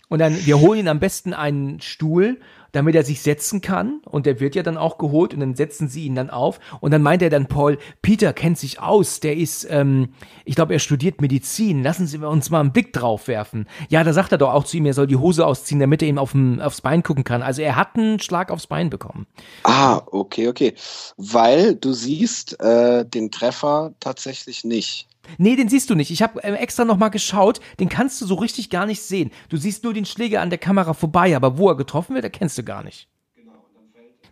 Und 0.09 0.18
dann, 0.18 0.34
wir 0.45 0.59
holen 0.59 0.80
ihn 0.80 0.89
am 0.89 0.99
besten 0.99 1.32
einen 1.32 1.80
Stuhl, 1.80 2.41
damit 2.73 2.95
er 2.95 3.05
sich 3.05 3.23
setzen 3.23 3.61
kann. 3.61 4.01
Und 4.05 4.27
der 4.27 4.41
wird 4.41 4.55
ja 4.55 4.62
dann 4.62 4.77
auch 4.77 4.99
geholt 4.99 5.35
und 5.35 5.41
dann 5.41 5.55
setzen 5.55 5.89
sie 5.89 6.05
ihn 6.05 6.14
dann 6.14 6.31
auf. 6.31 6.61
Und 6.81 6.93
dann 6.93 7.03
meint 7.03 7.23
er 7.23 7.31
dann 7.31 7.47
Paul, 7.47 7.79
Peter 8.03 8.33
kennt 8.33 8.59
sich 8.59 8.81
aus, 8.81 9.21
der 9.21 9.37
ist, 9.37 9.66
ähm, 9.71 10.11
ich 10.45 10.55
glaube, 10.55 10.73
er 10.73 10.79
studiert 10.79 11.21
Medizin. 11.21 11.83
Lassen 11.83 12.07
Sie 12.07 12.19
uns 12.19 12.51
mal 12.51 12.61
einen 12.61 12.73
Blick 12.73 12.93
drauf 12.93 13.29
werfen. 13.29 13.66
Ja, 13.89 14.05
da 14.05 14.12
sagt 14.12 14.33
er 14.33 14.39
doch 14.39 14.53
auch 14.53 14.64
zu 14.64 14.77
ihm, 14.77 14.87
er 14.87 14.95
soll 14.95 15.07
die 15.07 15.16
Hose 15.16 15.47
ausziehen, 15.47 15.81
damit 15.81 16.03
er 16.03 16.09
ihm 16.09 16.19
auf 16.19 16.35
aufs 16.61 16.81
Bein 16.81 17.03
gucken 17.03 17.25
kann. 17.25 17.43
Also 17.43 17.62
er 17.62 17.77
hat 17.77 17.97
einen 17.97 18.21
Schlag 18.21 18.51
aufs 18.51 18.66
Bein 18.66 18.91
bekommen. 18.91 19.27
Ah, 19.64 20.03
okay, 20.07 20.49
okay. 20.49 20.75
Weil 21.16 21.75
du 21.75 21.93
siehst 21.93 22.61
äh, 22.61 23.05
den 23.05 23.31
Treffer 23.31 23.95
tatsächlich 24.01 24.64
nicht. 24.64 25.07
Nee, 25.37 25.57
den 25.57 25.68
siehst 25.68 25.91
du 25.91 25.95
nicht. 25.95 26.11
Ich 26.11 26.22
habe 26.22 26.43
äh, 26.43 26.53
extra 26.55 26.85
nochmal 26.85 27.11
geschaut. 27.11 27.61
Den 27.81 27.89
kannst 27.89 28.20
du 28.20 28.26
so 28.26 28.35
richtig 28.37 28.70
gar 28.70 28.87
nicht 28.87 29.03
sehen. 29.03 29.31
Du 29.49 29.57
siehst 29.57 29.85
nur 29.85 29.93
den 29.95 30.05
Schläger 30.07 30.41
an 30.41 30.51
der 30.51 30.59
Kamera 30.59 30.95
vorbei, 30.95 31.37
aber 31.37 31.59
wo 31.59 31.68
er 31.68 31.76
getroffen 31.76 32.14
wird, 32.14 32.24
erkennst 32.24 32.57
du 32.59 32.62
gar 32.62 32.83
nicht. 32.83 33.09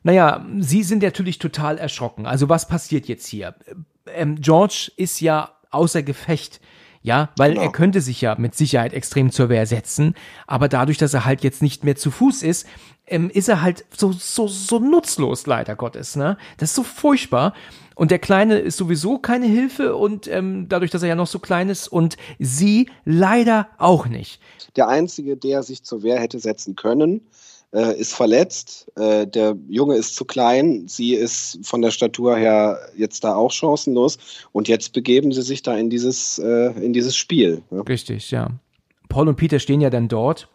Naja, 0.03 0.47
sie 0.61 0.83
sind 0.85 1.03
natürlich 1.03 1.39
total 1.39 1.79
erschrocken. 1.79 2.27
Also 2.27 2.49
was 2.49 2.69
passiert 2.69 3.07
jetzt 3.09 3.27
hier? 3.27 3.55
Ähm, 4.15 4.37
George 4.41 4.93
ist 4.97 5.21
ja 5.21 5.51
außer 5.71 6.03
Gefecht. 6.03 6.61
Ja, 7.03 7.31
weil 7.37 7.53
Genau. 7.53 7.63
er 7.63 7.71
könnte 7.71 8.01
sich 8.01 8.21
ja 8.21 8.35
mit 8.37 8.57
Sicherheit 8.57 8.93
extrem 8.93 9.31
zur 9.31 9.49
Wehr 9.49 9.65
setzen, 9.67 10.15
aber 10.49 10.69
dadurch, 10.69 10.99
dass 10.99 11.15
er 11.15 11.25
halt 11.25 11.45
jetzt 11.45 11.63
nicht 11.63 11.85
mehr 11.85 11.95
zu 11.95 12.11
Fuß 12.11 12.43
ist, 12.43 12.67
ähm, 13.07 13.31
ist 13.31 13.49
er 13.49 13.63
halt 13.63 13.85
so, 13.97 14.11
so, 14.11 14.49
so 14.49 14.81
nutzlos, 14.81 15.47
leider 15.47 15.77
Gottes, 15.77 16.17
ne? 16.17 16.37
Das 16.57 16.71
ist 16.71 16.75
so 16.75 16.83
furchtbar. 16.83 17.55
Und 17.97 18.11
der 18.11 18.19
Kleine 18.19 18.59
ist 18.59 18.77
sowieso 18.77 19.19
keine 19.19 19.47
Hilfe 19.47 19.97
und 19.97 20.29
ähm, 20.29 20.67
dadurch, 20.69 20.91
dass 20.91 21.03
er 21.03 21.09
ja 21.09 21.15
noch 21.15 21.27
so 21.27 21.39
klein 21.39 21.71
ist 21.71 21.89
und 21.89 22.19
sie 22.39 22.91
leider 23.07 23.69
auch 23.79 24.07
nicht. 24.07 24.39
Der 24.77 24.87
Einzige, 24.89 25.39
der 25.39 25.63
sich 25.63 25.83
zur 25.83 26.03
Wehr 26.03 26.21
hätte 26.21 26.39
setzen 26.39 26.77
können, 26.77 27.23
äh, 27.73 27.99
ist 27.99 28.13
verletzt. 28.13 28.93
Äh, 28.97 29.27
der 29.27 29.57
Junge 29.69 29.97
ist 29.97 30.15
zu 30.15 30.27
klein. 30.27 30.85
Sie 30.87 31.15
ist 31.15 31.59
von 31.63 31.81
der 31.81 31.91
Statur 31.91 32.37
her 32.37 32.79
jetzt 32.99 33.25
da 33.25 33.35
auch 33.35 33.51
chancenlos. 33.51 34.19
Und 34.53 34.69
jetzt 34.69 34.93
begeben 34.93 35.33
sie 35.33 35.43
sich 35.43 35.63
da 35.63 35.75
in 35.75 35.89
dieses, 35.89 36.39
äh, 36.39 36.73
in 36.73 36.93
dieses 36.93 37.17
Spiel. 37.17 37.63
Ne? 37.71 37.83
Richtig, 37.89 38.31
ja. 38.31 38.51
Paul 39.09 39.29
und 39.29 39.37
Peter 39.37 39.59
stehen 39.59 39.81
ja 39.81 39.89
dann 39.89 40.09
dort, 40.09 40.49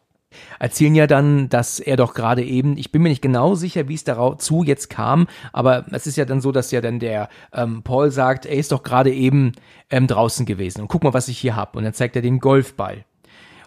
erzählen 0.59 0.95
ja 0.95 1.07
dann, 1.07 1.49
dass 1.49 1.79
er 1.79 1.97
doch 1.97 2.13
gerade 2.13 2.43
eben, 2.43 2.77
ich 2.77 2.91
bin 2.91 3.01
mir 3.01 3.09
nicht 3.09 3.21
genau 3.21 3.55
sicher, 3.55 3.87
wie 3.87 3.95
es 3.95 4.03
dazu 4.03 4.63
jetzt 4.63 4.89
kam, 4.89 5.27
aber 5.53 5.85
es 5.91 6.07
ist 6.07 6.17
ja 6.17 6.25
dann 6.25 6.41
so, 6.41 6.51
dass 6.51 6.71
ja 6.71 6.81
dann 6.81 6.99
der 6.99 7.29
ähm, 7.53 7.83
Paul 7.83 8.11
sagt, 8.11 8.45
er 8.45 8.55
ist 8.55 8.71
doch 8.71 8.83
gerade 8.83 9.13
eben 9.13 9.53
ähm, 9.89 10.07
draußen 10.07 10.45
gewesen 10.45 10.81
und 10.81 10.87
guck 10.87 11.03
mal, 11.03 11.13
was 11.13 11.27
ich 11.27 11.37
hier 11.37 11.55
hab. 11.55 11.75
Und 11.75 11.83
dann 11.83 11.93
zeigt 11.93 12.15
er 12.15 12.21
den 12.21 12.39
Golfball. 12.39 13.05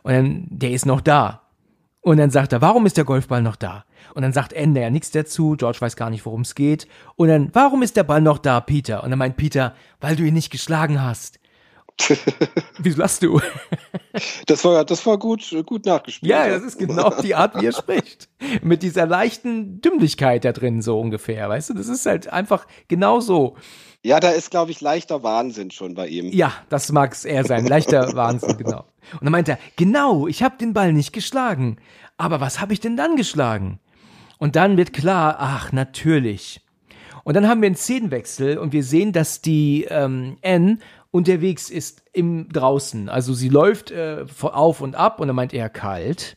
Und 0.03 0.13
dann, 0.13 0.47
der 0.51 0.71
ist 0.73 0.87
noch 0.87 1.01
da. 1.01 1.43
Und 2.01 2.19
dann 2.19 2.29
sagt 2.29 2.53
er, 2.53 2.61
warum 2.61 2.85
ist 2.85 2.99
der 2.99 3.05
Golfball 3.05 3.41
noch 3.41 3.57
da? 3.57 3.87
Und 4.15 4.23
dann 4.23 4.35
sagt 4.35 4.53
Ender 4.53 4.83
ja 4.83 4.91
nichts 4.91 5.11
dazu, 5.11 5.57
George 5.57 5.81
weiß 5.81 5.97
gar 5.97 6.11
nicht, 6.11 6.27
worum 6.27 6.43
es 6.43 6.55
geht. 6.55 6.87
Und 7.17 7.29
dann, 7.29 7.49
warum 7.55 7.83
ist 7.83 7.97
der 7.97 8.05
Ball 8.05 8.21
noch 8.21 8.37
da, 8.37 8.61
Peter? 8.61 9.03
Und 9.03 9.11
dann 9.11 9.19
meint 9.19 9.39
Peter, 9.39 9.75
weil 10.01 10.15
du 10.15 10.23
ihn 10.23 10.35
nicht 10.35 10.51
geschlagen 10.51 11.03
hast. 11.03 11.41
Wieso 12.79 12.99
lachst 12.99 13.23
du? 13.23 13.41
Das 14.47 14.65
war, 14.65 14.85
das 14.85 15.05
war 15.07 15.19
gut, 15.19 15.55
gut 15.65 15.87
nachgespielt. 15.87 16.31
Ja, 16.31 16.49
das 16.49 16.63
ist 16.63 16.79
genau 16.79 17.11
die 17.23 17.35
Art, 17.35 17.61
wie 17.61 17.67
er 17.67 17.73
spricht. 17.73 18.29
Mit 18.63 18.83
dieser 18.83 19.07
leichten 19.07 19.81
Dümmlichkeit 19.81 20.45
da 20.45 20.53
drin, 20.53 20.83
so 20.83 21.01
ungefähr, 21.01 21.49
weißt 21.49 21.71
du? 21.71 21.75
Das 21.75 21.89
ist 21.89 22.05
halt 22.07 22.33
einfach 22.33 22.67
genau 22.89 23.21
so. 23.21 23.57
Ja, 24.03 24.21
da 24.21 24.31
ist, 24.31 24.51
glaube 24.51 24.71
ich, 24.71 24.81
leichter 24.81 25.23
Wahnsinn 25.23 25.71
schon 25.71 25.95
bei 25.95 26.09
ihm. 26.09 26.29
Ja, 26.31 26.53
das 26.69 26.93
mag 26.93 27.13
es 27.13 27.25
eher 27.25 27.45
sein. 27.45 27.67
Leichter 27.67 28.13
Wahnsinn, 28.15 28.59
genau. 28.59 28.85
Und 29.13 29.23
dann 29.23 29.33
meint 29.33 29.49
er, 29.49 29.59
genau, 29.77 30.27
ich 30.27 30.43
habe 30.43 30.59
den 30.59 30.75
Ball 30.75 30.93
nicht 30.93 31.13
geschlagen. 31.13 31.79
Aber 32.17 32.41
was 32.41 32.61
habe 32.61 32.73
ich 32.73 32.81
denn 32.81 32.97
dann 32.97 33.17
geschlagen? 33.17 33.81
Und 34.39 34.57
dann 34.57 34.77
wird 34.77 34.93
klar, 34.93 35.37
ach, 35.39 35.73
natürlich. 35.73 36.61
Und 37.25 37.35
dann 37.35 37.49
haben 37.49 37.63
wir 37.63 37.67
einen 37.67 37.77
Szenenwechsel 37.77 38.59
und 38.59 38.73
wir 38.73 38.85
sehen, 38.85 39.13
dass 39.13 39.41
die 39.41 39.87
ähm, 39.89 40.37
Anne 40.45 40.79
unterwegs 41.15 41.71
ist 41.71 42.03
im 42.13 42.49
draußen. 42.49 43.09
Also 43.09 43.35
sie 43.35 43.49
läuft 43.49 43.93
äh, 43.93 44.27
auf 44.41 44.81
und 44.81 44.97
ab 44.97 45.21
und 45.21 45.29
dann 45.29 45.37
meint 45.37 45.55
er 45.55 45.69
kalt, 45.69 46.37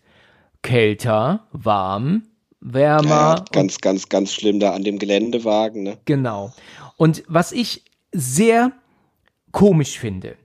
kälter, 0.62 1.48
warm, 1.52 2.28
wärmer. 2.60 3.10
Ja, 3.10 3.46
ganz, 3.52 3.80
ganz, 3.80 4.08
ganz 4.08 4.32
schlimm 4.32 4.60
da 4.60 4.74
an 4.74 4.84
dem 4.84 5.00
Geländewagen. 5.00 5.82
Ne? 5.82 5.98
Genau. 6.06 6.54
Und 6.96 7.24
was 7.28 7.54
ich 7.54 7.86
sehr 8.12 8.72
komisch 9.52 9.98
finde, 9.98 10.36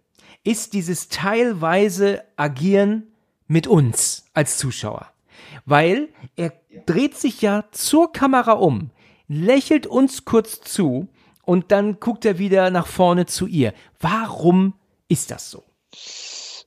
ist 0.44 0.72
dieses 0.72 1.08
teilweise 1.08 2.24
Agieren 2.36 3.08
mit 3.48 3.66
uns 3.66 4.24
als 4.32 4.56
Zuschauer. 4.56 5.08
Weil 5.66 6.08
er 6.36 6.54
dreht 6.86 7.18
sich 7.18 7.42
ja 7.42 7.66
zur 7.70 8.12
Kamera 8.12 8.52
um, 8.52 8.92
lächelt 9.28 9.86
uns 9.86 10.24
kurz 10.24 10.62
zu 10.62 11.08
und 11.44 11.72
dann 11.72 12.00
guckt 12.00 12.24
er 12.24 12.38
wieder 12.38 12.70
nach 12.70 12.86
vorne 12.86 13.26
zu 13.26 13.46
ihr. 13.46 13.72
Warum 14.00 14.74
ist 15.08 15.30
das 15.30 15.50
so? 15.50 15.62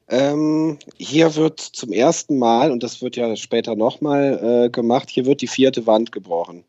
Ähm, 0.08 0.78
hier 0.98 1.36
wird 1.36 1.60
zum 1.60 1.92
ersten 1.92 2.38
Mal, 2.38 2.72
und 2.72 2.84
das 2.84 3.02
wird 3.02 3.16
ja 3.16 3.36
später 3.36 3.76
nochmal 3.76 4.66
äh, 4.66 4.70
gemacht, 4.70 5.10
hier 5.10 5.26
wird 5.26 5.42
die 5.42 5.48
vierte 5.48 5.88
Wand 5.88 6.12
gebrochen. 6.12 6.64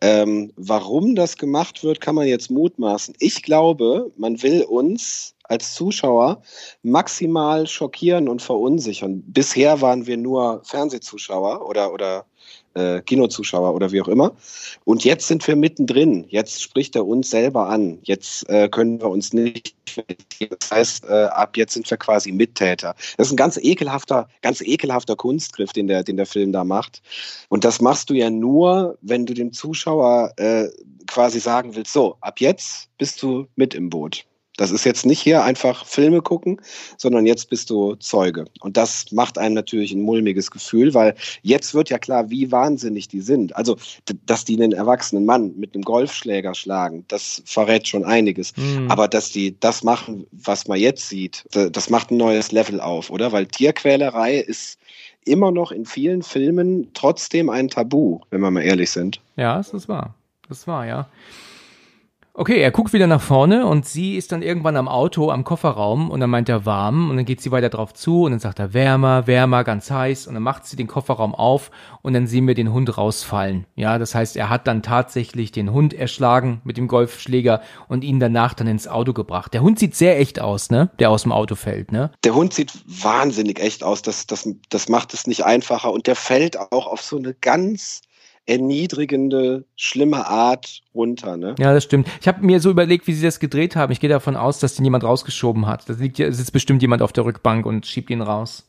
Ähm, 0.00 0.52
warum 0.56 1.14
das 1.14 1.36
gemacht 1.36 1.84
wird, 1.84 2.00
kann 2.00 2.14
man 2.14 2.26
jetzt 2.26 2.50
mutmaßen. 2.50 3.14
Ich 3.18 3.42
glaube, 3.42 4.10
man 4.16 4.42
will 4.42 4.62
uns 4.62 5.34
als 5.44 5.74
Zuschauer 5.74 6.42
maximal 6.82 7.66
schockieren 7.66 8.28
und 8.28 8.40
verunsichern. 8.40 9.22
Bisher 9.26 9.82
waren 9.82 10.06
wir 10.06 10.16
nur 10.16 10.62
Fernsehzuschauer 10.64 11.68
oder, 11.68 11.92
oder 11.92 12.24
äh, 12.78 13.02
Kinozuschauer 13.02 13.74
oder 13.74 13.92
wie 13.92 14.00
auch 14.00 14.08
immer. 14.08 14.32
Und 14.84 15.04
jetzt 15.04 15.26
sind 15.26 15.46
wir 15.46 15.56
mittendrin. 15.56 16.24
Jetzt 16.28 16.62
spricht 16.62 16.96
er 16.96 17.06
uns 17.06 17.30
selber 17.30 17.68
an. 17.68 17.98
Jetzt 18.02 18.48
äh, 18.48 18.68
können 18.68 19.00
wir 19.00 19.08
uns 19.08 19.32
nicht. 19.32 19.74
Das 20.60 20.70
heißt, 20.70 21.04
äh, 21.06 21.24
ab 21.24 21.56
jetzt 21.56 21.74
sind 21.74 21.90
wir 21.90 21.96
quasi 21.96 22.30
Mittäter. 22.30 22.94
Das 23.16 23.28
ist 23.28 23.32
ein 23.32 23.36
ganz 23.36 23.56
ekelhafter, 23.56 24.28
ganz 24.42 24.60
ekelhafter 24.60 25.16
Kunstgriff, 25.16 25.72
den 25.72 25.88
der, 25.88 26.04
den 26.04 26.16
der 26.16 26.26
Film 26.26 26.52
da 26.52 26.62
macht. 26.62 27.02
Und 27.48 27.64
das 27.64 27.80
machst 27.80 28.10
du 28.10 28.14
ja 28.14 28.30
nur, 28.30 28.98
wenn 29.00 29.26
du 29.26 29.34
dem 29.34 29.52
Zuschauer 29.52 30.32
äh, 30.36 30.68
quasi 31.06 31.40
sagen 31.40 31.74
willst: 31.74 31.92
So, 31.92 32.16
ab 32.20 32.40
jetzt 32.40 32.88
bist 32.98 33.22
du 33.22 33.46
mit 33.56 33.74
im 33.74 33.90
Boot. 33.90 34.27
Das 34.58 34.72
ist 34.72 34.84
jetzt 34.84 35.06
nicht 35.06 35.20
hier 35.20 35.44
einfach 35.44 35.86
Filme 35.86 36.20
gucken, 36.20 36.60
sondern 36.96 37.26
jetzt 37.26 37.48
bist 37.48 37.70
du 37.70 37.94
Zeuge. 37.94 38.44
Und 38.60 38.76
das 38.76 39.10
macht 39.12 39.38
einem 39.38 39.54
natürlich 39.54 39.92
ein 39.92 40.02
mulmiges 40.02 40.50
Gefühl, 40.50 40.92
weil 40.94 41.14
jetzt 41.42 41.74
wird 41.74 41.90
ja 41.90 41.98
klar, 41.98 42.28
wie 42.28 42.50
wahnsinnig 42.50 43.06
die 43.06 43.20
sind. 43.20 43.54
Also, 43.56 43.76
dass 44.26 44.44
die 44.44 44.56
einen 44.56 44.72
erwachsenen 44.72 45.24
Mann 45.24 45.54
mit 45.56 45.74
einem 45.74 45.84
Golfschläger 45.84 46.54
schlagen, 46.54 47.04
das 47.06 47.40
verrät 47.46 47.86
schon 47.86 48.04
einiges. 48.04 48.52
Hm. 48.56 48.90
Aber 48.90 49.06
dass 49.06 49.30
die 49.30 49.58
das 49.60 49.84
machen, 49.84 50.26
was 50.32 50.66
man 50.66 50.78
jetzt 50.78 51.08
sieht, 51.08 51.44
das 51.52 51.88
macht 51.88 52.10
ein 52.10 52.16
neues 52.16 52.50
Level 52.50 52.80
auf, 52.80 53.10
oder? 53.10 53.30
Weil 53.30 53.46
Tierquälerei 53.46 54.38
ist 54.38 54.78
immer 55.24 55.52
noch 55.52 55.70
in 55.70 55.84
vielen 55.84 56.22
Filmen 56.22 56.90
trotzdem 56.94 57.48
ein 57.48 57.68
Tabu, 57.68 58.20
wenn 58.30 58.40
wir 58.40 58.50
mal 58.50 58.62
ehrlich 58.62 58.90
sind. 58.90 59.20
Ja, 59.36 59.56
das 59.56 59.72
ist 59.72 59.88
wahr. 59.88 60.14
Das 60.48 60.66
wahr, 60.66 60.84
ja. 60.84 61.08
Okay, 62.40 62.60
er 62.60 62.70
guckt 62.70 62.92
wieder 62.92 63.08
nach 63.08 63.20
vorne 63.20 63.66
und 63.66 63.84
sie 63.84 64.14
ist 64.14 64.30
dann 64.30 64.42
irgendwann 64.42 64.76
am 64.76 64.86
Auto, 64.86 65.32
am 65.32 65.42
Kofferraum 65.42 66.08
und 66.08 66.20
dann 66.20 66.30
meint 66.30 66.48
er 66.48 66.64
warm 66.64 67.10
und 67.10 67.16
dann 67.16 67.24
geht 67.24 67.40
sie 67.40 67.50
weiter 67.50 67.68
drauf 67.68 67.94
zu 67.94 68.22
und 68.22 68.30
dann 68.30 68.38
sagt 68.38 68.60
er 68.60 68.72
wärmer, 68.72 69.26
wärmer, 69.26 69.64
ganz 69.64 69.90
heiß 69.90 70.28
und 70.28 70.34
dann 70.34 70.44
macht 70.44 70.64
sie 70.64 70.76
den 70.76 70.86
Kofferraum 70.86 71.34
auf 71.34 71.72
und 72.00 72.12
dann 72.12 72.28
sehen 72.28 72.46
wir 72.46 72.54
den 72.54 72.72
Hund 72.72 72.96
rausfallen. 72.96 73.66
Ja, 73.74 73.98
das 73.98 74.14
heißt, 74.14 74.36
er 74.36 74.50
hat 74.50 74.68
dann 74.68 74.84
tatsächlich 74.84 75.50
den 75.50 75.72
Hund 75.72 75.94
erschlagen 75.94 76.60
mit 76.62 76.76
dem 76.76 76.86
Golfschläger 76.86 77.60
und 77.88 78.04
ihn 78.04 78.20
danach 78.20 78.54
dann 78.54 78.68
ins 78.68 78.86
Auto 78.86 79.14
gebracht. 79.14 79.52
Der 79.52 79.62
Hund 79.62 79.80
sieht 79.80 79.96
sehr 79.96 80.20
echt 80.20 80.38
aus, 80.38 80.70
ne? 80.70 80.90
Der 81.00 81.10
aus 81.10 81.24
dem 81.24 81.32
Auto 81.32 81.56
fällt, 81.56 81.90
ne? 81.90 82.12
Der 82.22 82.36
Hund 82.36 82.54
sieht 82.54 82.72
wahnsinnig 82.86 83.58
echt 83.58 83.82
aus. 83.82 84.02
Das, 84.02 84.28
das, 84.28 84.48
das 84.68 84.88
macht 84.88 85.12
es 85.12 85.26
nicht 85.26 85.44
einfacher 85.44 85.90
und 85.90 86.06
der 86.06 86.14
fällt 86.14 86.56
auch 86.56 86.86
auf 86.86 87.02
so 87.02 87.18
eine 87.18 87.34
ganz 87.34 88.02
erniedrigende, 88.48 89.64
schlimme 89.76 90.26
Art 90.26 90.82
runter. 90.94 91.36
Ne? 91.36 91.54
Ja, 91.58 91.74
das 91.74 91.84
stimmt. 91.84 92.08
Ich 92.20 92.28
habe 92.28 92.44
mir 92.44 92.60
so 92.60 92.70
überlegt, 92.70 93.06
wie 93.06 93.12
sie 93.12 93.24
das 93.24 93.40
gedreht 93.40 93.76
haben. 93.76 93.92
Ich 93.92 94.00
gehe 94.00 94.10
davon 94.10 94.36
aus, 94.36 94.58
dass 94.58 94.74
den 94.74 94.84
jemand 94.84 95.04
rausgeschoben 95.04 95.66
hat. 95.66 95.88
Da 95.88 95.92
liegt 95.94 96.16
sitzt 96.16 96.52
bestimmt 96.52 96.80
jemand 96.80 97.02
auf 97.02 97.12
der 97.12 97.24
Rückbank 97.24 97.66
und 97.66 97.86
schiebt 97.86 98.08
ihn 98.08 98.22
raus, 98.22 98.66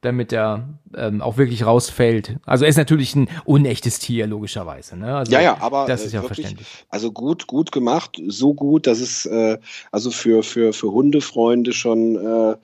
damit 0.00 0.32
er 0.32 0.68
ähm, 0.96 1.22
auch 1.22 1.36
wirklich 1.36 1.64
rausfällt. 1.64 2.38
Also 2.44 2.64
er 2.64 2.70
ist 2.70 2.76
natürlich 2.76 3.14
ein 3.14 3.28
unechtes 3.44 4.00
Tier, 4.00 4.26
logischerweise. 4.26 4.96
Ne? 4.96 5.16
Also, 5.16 5.30
ja, 5.30 5.40
ja, 5.40 5.56
aber 5.60 5.86
das 5.86 6.04
ist 6.04 6.12
äh, 6.12 6.16
ja 6.16 6.22
wirklich, 6.22 6.40
verständlich. 6.40 6.86
Also 6.88 7.12
gut, 7.12 7.46
gut 7.46 7.70
gemacht, 7.70 8.20
so 8.26 8.52
gut, 8.52 8.88
dass 8.88 8.98
es 8.98 9.26
äh, 9.26 9.58
also 9.92 10.10
für, 10.10 10.42
für, 10.42 10.72
für 10.72 10.90
Hundefreunde 10.90 11.72
schon 11.72 12.16
äh, 12.16 12.56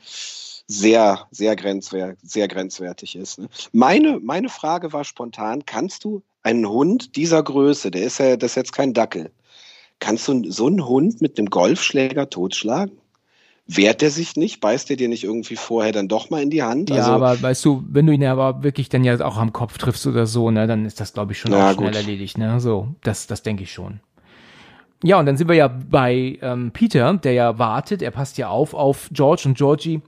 sehr, 0.67 1.29
sehr, 1.31 1.55
grenzwer 1.55 2.17
sehr 2.23 2.49
grenzwertig 2.49 3.15
ist. 3.15 3.39
Ne? 3.39 3.49
Meine, 3.71 4.19
meine 4.19 4.49
Frage 4.49 4.93
war 4.93 5.05
spontan, 5.05 5.65
kannst 5.65 6.03
du 6.03 6.23
einen 6.47 6.69
Hund 6.69 7.17
dieser 7.17 7.43
Größe, 7.43 7.91
der 7.91 8.05
ist 8.05 8.19
ja, 8.19 8.37
das 8.37 8.53
ist 8.53 8.57
jetzt 8.57 8.73
kein 8.73 8.95
Dackel, 8.95 9.31
kannst 9.99 10.29
du 10.29 10.49
so 10.51 10.69
einen 10.69 10.87
Hund 10.87 11.21
mit 11.21 11.39
einem 11.39 11.51
Golfschläger 11.51 12.31
totschlagen? 12.31 12.97
Wehrt 13.67 14.01
er 14.01 14.11
sich 14.11 14.37
nicht? 14.37 14.61
Beißt 14.61 14.89
er 14.91 14.97
dir 14.97 15.09
nicht 15.09 15.25
irgendwie 15.25 15.57
vorher 15.57 15.91
dann 15.91 16.07
doch 16.07 16.31
mal 16.31 16.41
in 16.41 16.51
die 16.51 16.63
Hand? 16.63 16.89
Ja, 16.89 16.99
also, 16.99 17.11
aber 17.11 17.43
weißt 17.43 17.65
du, 17.65 17.83
wenn 17.89 18.07
du 18.07 18.13
ihn 18.13 18.25
aber 18.25 18.63
wirklich 18.63 18.89
dann 18.89 19.03
ja 19.03 19.21
auch 19.25 19.39
am 19.39 19.53
Kopf 19.53 19.77
triffst 19.77 20.07
oder 20.07 20.27
so, 20.27 20.53
ne, 20.53 20.69
dann 20.69 20.85
ist 20.85 21.01
das, 21.01 21.13
glaube 21.13 21.33
ich, 21.33 21.41
schon 21.41 21.53
auch 21.53 21.73
schnell 21.73 21.89
gut. 21.89 21.97
erledigt, 21.97 22.39
ne? 22.39 22.61
So, 22.61 22.95
das, 23.03 23.27
das 23.27 23.43
denke 23.43 23.65
ich 23.65 23.73
schon. 23.73 23.99
Ja, 25.03 25.19
und 25.19 25.27
dann 25.27 25.37
sind 25.37 25.49
wir 25.49 25.57
ja 25.57 25.67
bei 25.67 26.39
ähm, 26.43 26.71
Peter, 26.71 27.13
der 27.15 27.33
ja 27.33 27.59
wartet, 27.59 28.03
er 28.03 28.13
passt 28.13 28.39
ja 28.39 28.49
auf 28.51 28.73
auf 28.73 29.09
George 29.11 29.43
und 29.47 29.59
Georgie. 29.59 30.01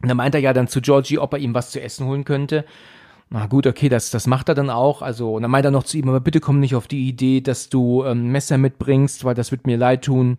Und 0.00 0.08
dann 0.08 0.16
meint 0.16 0.36
er 0.36 0.40
ja 0.40 0.52
dann 0.52 0.68
zu 0.68 0.80
Georgie, 0.80 1.18
ob 1.18 1.32
er 1.32 1.40
ihm 1.40 1.52
was 1.52 1.72
zu 1.72 1.80
essen 1.80 2.06
holen 2.06 2.24
könnte. 2.24 2.64
Na 3.34 3.46
gut, 3.46 3.66
okay, 3.66 3.88
das, 3.88 4.12
das 4.12 4.28
macht 4.28 4.48
er 4.48 4.54
dann 4.54 4.70
auch. 4.70 5.02
Also, 5.02 5.34
und 5.34 5.42
dann 5.42 5.50
meint 5.50 5.64
er 5.64 5.72
noch 5.72 5.82
zu 5.82 5.98
ihm, 5.98 6.08
aber 6.08 6.20
bitte 6.20 6.38
komm 6.38 6.60
nicht 6.60 6.76
auf 6.76 6.86
die 6.86 7.08
Idee, 7.08 7.40
dass 7.40 7.68
du 7.68 8.04
ähm, 8.04 8.28
Messer 8.30 8.58
mitbringst, 8.58 9.24
weil 9.24 9.34
das 9.34 9.50
wird 9.50 9.66
mir 9.66 9.76
leid 9.76 10.04
tun. 10.04 10.38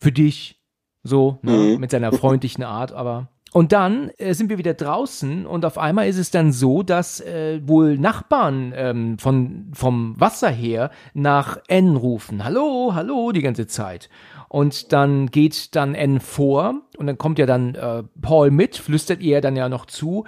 Für 0.00 0.10
dich. 0.10 0.60
So, 1.04 1.38
ne? 1.42 1.52
Mhm. 1.52 1.80
mit 1.80 1.92
seiner 1.92 2.10
freundlichen 2.10 2.64
Art, 2.64 2.90
aber. 2.90 3.28
Und 3.52 3.70
dann 3.70 4.10
äh, 4.18 4.34
sind 4.34 4.50
wir 4.50 4.58
wieder 4.58 4.74
draußen 4.74 5.46
und 5.46 5.64
auf 5.64 5.78
einmal 5.78 6.08
ist 6.08 6.18
es 6.18 6.32
dann 6.32 6.50
so, 6.50 6.82
dass 6.82 7.20
äh, 7.20 7.60
wohl 7.64 7.96
Nachbarn 7.96 8.72
ähm, 8.74 9.18
von, 9.18 9.70
vom 9.72 10.18
Wasser 10.18 10.50
her 10.50 10.90
nach 11.14 11.58
N 11.68 11.94
rufen. 11.94 12.42
Hallo, 12.42 12.90
hallo, 12.92 13.30
die 13.30 13.42
ganze 13.42 13.68
Zeit. 13.68 14.10
Und 14.48 14.92
dann 14.92 15.26
geht 15.28 15.76
dann 15.76 15.94
N 15.94 16.18
vor 16.18 16.74
und 16.96 17.06
dann 17.06 17.18
kommt 17.18 17.38
ja 17.38 17.46
dann 17.46 17.76
äh, 17.76 18.02
Paul 18.20 18.50
mit, 18.50 18.78
flüstert 18.78 19.20
ihr 19.20 19.40
dann 19.40 19.54
ja 19.54 19.68
noch 19.68 19.86
zu. 19.86 20.24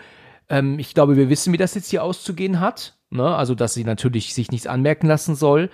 Ähm, 0.49 0.79
ich 0.79 0.95
glaube, 0.95 1.17
wir 1.17 1.29
wissen, 1.29 1.53
wie 1.53 1.59
das 1.59 1.75
jetzt 1.75 1.91
hier 1.91 2.03
auszugehen 2.03 2.61
hat. 2.61 2.97
Ne? 3.11 3.35
Also, 3.35 3.55
dass 3.55 3.75
sie 3.75 3.85
natürlich 3.85 4.35
sich 4.35 4.51
nichts 4.51 4.67
anmerken 4.67 5.07
lassen 5.07 5.35
soll. 5.35 5.71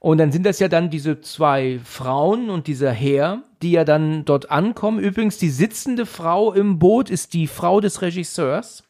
Und 0.00 0.18
dann 0.18 0.32
sind 0.32 0.44
das 0.44 0.58
ja 0.58 0.68
dann 0.68 0.90
diese 0.90 1.22
zwei 1.22 1.80
Frauen 1.82 2.50
und 2.50 2.66
dieser 2.66 2.92
Herr, 2.92 3.42
die 3.62 3.72
ja 3.72 3.84
dann 3.84 4.26
dort 4.26 4.50
ankommen. 4.50 4.98
Übrigens, 4.98 5.38
die 5.38 5.48
sitzende 5.48 6.04
Frau 6.04 6.52
im 6.52 6.78
Boot 6.78 7.08
ist 7.08 7.32
die 7.32 7.46
Frau 7.46 7.80
des 7.80 8.02
Regisseurs. 8.02 8.84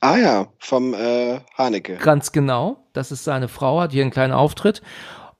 Ah 0.00 0.18
ja, 0.18 0.48
vom 0.58 0.92
äh, 0.94 1.40
Haneke. 1.56 1.96
Ganz 1.96 2.32
genau. 2.32 2.84
Das 2.92 3.10
ist 3.10 3.24
seine 3.24 3.48
Frau, 3.48 3.80
hat 3.80 3.92
hier 3.92 4.02
einen 4.02 4.10
kleinen 4.10 4.34
Auftritt. 4.34 4.82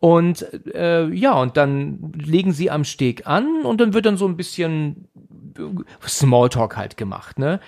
Und 0.01 0.47
äh, 0.75 1.09
ja, 1.09 1.35
und 1.35 1.57
dann 1.57 2.13
legen 2.15 2.53
sie 2.53 2.71
am 2.71 2.85
Steg 2.85 3.27
an 3.27 3.63
und 3.65 3.81
dann 3.81 3.95
wird 3.95 4.07
dann 4.07 4.17
so 4.17 4.27
ein 4.27 4.37
bisschen 4.37 5.09
Smalltalk 6.07 6.77
halt 6.77 6.97
gemacht, 6.97 7.39
ne? 7.39 7.61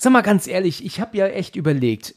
Sag 0.00 0.12
mal 0.12 0.22
ganz 0.22 0.46
ehrlich, 0.46 0.84
ich 0.86 1.00
habe 1.00 1.16
ja 1.16 1.26
echt 1.26 1.56
überlegt, 1.56 2.14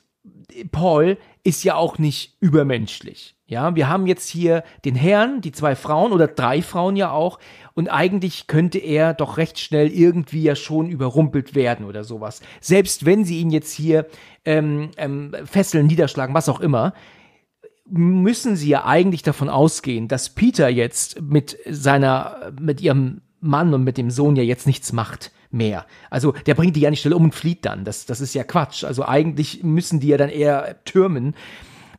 Paul 0.71 1.17
ist 1.43 1.63
ja 1.63 1.75
auch 1.75 1.97
nicht 1.97 2.37
übermenschlich. 2.39 3.35
Ja, 3.47 3.75
wir 3.75 3.89
haben 3.89 4.05
jetzt 4.05 4.29
hier 4.29 4.63
den 4.85 4.93
Herrn, 4.93 5.41
die 5.41 5.51
zwei 5.51 5.75
Frauen 5.75 6.11
oder 6.11 6.27
drei 6.27 6.61
Frauen 6.61 6.95
ja 6.95 7.11
auch. 7.11 7.39
Und 7.73 7.89
eigentlich 7.89 8.45
könnte 8.45 8.77
er 8.77 9.15
doch 9.15 9.37
recht 9.37 9.59
schnell 9.59 9.87
irgendwie 9.87 10.43
ja 10.43 10.55
schon 10.55 10.89
überrumpelt 10.89 11.55
werden 11.55 11.87
oder 11.87 12.03
sowas. 12.03 12.41
Selbst 12.61 13.05
wenn 13.05 13.25
sie 13.25 13.39
ihn 13.39 13.49
jetzt 13.49 13.73
hier 13.73 14.05
ähm, 14.45 14.91
ähm, 14.97 15.35
fesseln, 15.45 15.87
niederschlagen, 15.87 16.35
was 16.35 16.49
auch 16.49 16.59
immer, 16.59 16.93
müssen 17.85 18.55
sie 18.55 18.69
ja 18.69 18.85
eigentlich 18.85 19.23
davon 19.23 19.49
ausgehen, 19.49 20.07
dass 20.07 20.29
Peter 20.29 20.69
jetzt 20.69 21.19
mit 21.19 21.57
seiner, 21.67 22.53
mit 22.59 22.79
ihrem 22.79 23.21
Mann 23.39 23.73
und 23.73 23.83
mit 23.83 23.97
dem 23.97 24.11
Sohn 24.11 24.35
ja 24.35 24.43
jetzt 24.43 24.67
nichts 24.67 24.93
macht 24.93 25.31
mehr. 25.53 25.85
Also 26.09 26.31
der 26.31 26.55
bringt 26.55 26.75
die 26.75 26.81
ja 26.81 26.89
nicht 26.89 27.01
schnell 27.01 27.13
um 27.13 27.25
und 27.25 27.35
flieht 27.35 27.65
dann. 27.65 27.85
Das, 27.85 28.05
das 28.05 28.21
ist 28.21 28.33
ja 28.33 28.43
Quatsch. 28.43 28.83
Also 28.83 29.05
eigentlich 29.05 29.63
müssen 29.63 29.99
die 29.99 30.07
ja 30.07 30.17
dann 30.17 30.29
eher 30.29 30.83
türmen. 30.85 31.35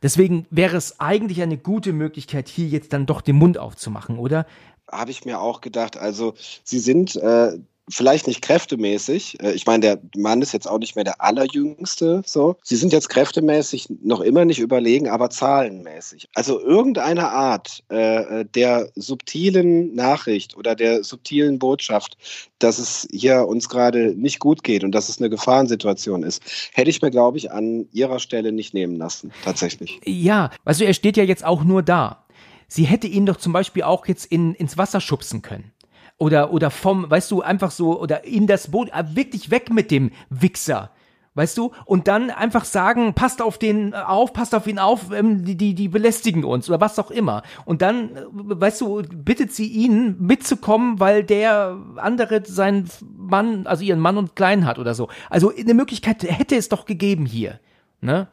Deswegen 0.01 0.45
wäre 0.49 0.75
es 0.75 0.99
eigentlich 0.99 1.41
eine 1.41 1.57
gute 1.57 1.93
Möglichkeit, 1.93 2.49
hier 2.49 2.67
jetzt 2.67 2.91
dann 2.91 3.05
doch 3.05 3.21
den 3.21 3.37
Mund 3.37 3.57
aufzumachen, 3.57 4.19
oder? 4.19 4.45
Habe 4.91 5.11
ich 5.11 5.23
mir 5.23 5.39
auch 5.39 5.61
gedacht. 5.61 5.97
Also 5.97 6.33
sie 6.63 6.79
sind 6.79 7.15
äh, 7.15 7.57
vielleicht 7.89 8.27
nicht 8.27 8.41
kräftemäßig. 8.41 9.41
Äh, 9.41 9.51
ich 9.53 9.65
meine, 9.65 9.81
der 9.81 9.99
Mann 10.15 10.41
ist 10.41 10.53
jetzt 10.53 10.67
auch 10.67 10.79
nicht 10.79 10.95
mehr 10.95 11.03
der 11.03 11.21
allerjüngste. 11.21 12.23
So, 12.25 12.55
sie 12.63 12.75
sind 12.75 12.93
jetzt 12.93 13.09
kräftemäßig 13.09 13.87
noch 14.01 14.21
immer 14.21 14.45
nicht 14.45 14.59
überlegen, 14.59 15.09
aber 15.09 15.29
zahlenmäßig. 15.29 16.29
Also 16.33 16.59
irgendeine 16.59 17.29
Art 17.29 17.83
äh, 17.89 18.45
der 18.45 18.89
subtilen 18.95 19.93
Nachricht 19.95 20.55
oder 20.55 20.75
der 20.75 21.03
subtilen 21.03 21.59
Botschaft, 21.59 22.17
dass 22.59 22.79
es 22.79 23.07
hier 23.11 23.47
uns 23.47 23.69
gerade 23.69 24.13
nicht 24.15 24.39
gut 24.39 24.63
geht 24.63 24.83
und 24.83 24.93
dass 24.93 25.09
es 25.09 25.19
eine 25.19 25.29
Gefahrensituation 25.29 26.23
ist, 26.23 26.41
hätte 26.73 26.89
ich 26.89 27.01
mir, 27.01 27.11
glaube 27.11 27.37
ich, 27.37 27.51
an 27.51 27.87
ihrer 27.91 28.19
Stelle 28.19 28.51
nicht 28.51 28.73
nehmen 28.73 28.95
lassen. 28.95 29.31
Tatsächlich. 29.43 29.99
Ja, 30.05 30.51
also 30.63 30.83
er 30.83 30.93
steht 30.93 31.17
ja 31.17 31.23
jetzt 31.23 31.43
auch 31.43 31.63
nur 31.63 31.83
da. 31.83 32.25
Sie 32.67 32.85
hätte 32.85 33.07
ihn 33.07 33.25
doch 33.25 33.37
zum 33.37 33.53
Beispiel 33.53 33.83
auch 33.83 34.07
jetzt 34.07 34.25
in, 34.25 34.55
ins 34.55 34.77
Wasser 34.77 35.01
schubsen 35.01 35.41
können 35.41 35.72
oder, 36.17 36.53
oder 36.53 36.69
vom, 36.69 37.09
weißt 37.09 37.31
du, 37.31 37.41
einfach 37.41 37.71
so, 37.71 37.99
oder 37.99 38.23
in 38.23 38.47
das 38.47 38.71
Boot, 38.71 38.89
äh, 38.89 39.03
wirklich 39.15 39.51
weg 39.51 39.71
mit 39.71 39.91
dem 39.91 40.11
Wichser. 40.29 40.91
Weißt 41.35 41.57
du? 41.57 41.71
Und 41.85 42.07
dann 42.07 42.29
einfach 42.29 42.63
sagen, 42.63 43.15
passt 43.15 43.41
auf 43.41 43.57
den 43.57 43.93
äh, 43.93 43.95
auf, 43.95 44.33
passt 44.33 44.53
auf 44.53 44.67
ihn 44.67 44.77
auf, 44.77 45.11
ähm, 45.11 45.43
die, 45.43 45.55
die, 45.55 45.73
die 45.73 45.87
belästigen 45.87 46.43
uns 46.43 46.69
oder 46.69 46.79
was 46.79 46.99
auch 46.99 47.09
immer. 47.09 47.41
Und 47.65 47.81
dann, 47.81 48.15
äh, 48.15 48.21
weißt 48.29 48.81
du, 48.81 49.01
bittet 49.01 49.51
sie 49.51 49.67
ihn 49.67 50.15
mitzukommen, 50.19 50.99
weil 50.99 51.23
der 51.23 51.79
andere 51.95 52.45
seinen 52.45 52.87
Mann, 53.17 53.65
also 53.65 53.83
ihren 53.83 53.99
Mann 53.99 54.17
und 54.17 54.35
Kleinen 54.35 54.67
hat 54.67 54.77
oder 54.77 54.93
so. 54.93 55.09
Also 55.31 55.51
eine 55.57 55.73
Möglichkeit 55.73 56.21
hätte 56.21 56.55
es 56.55 56.69
doch 56.69 56.85
gegeben 56.85 57.25
hier. 57.25 57.59
Ne? 57.99 58.27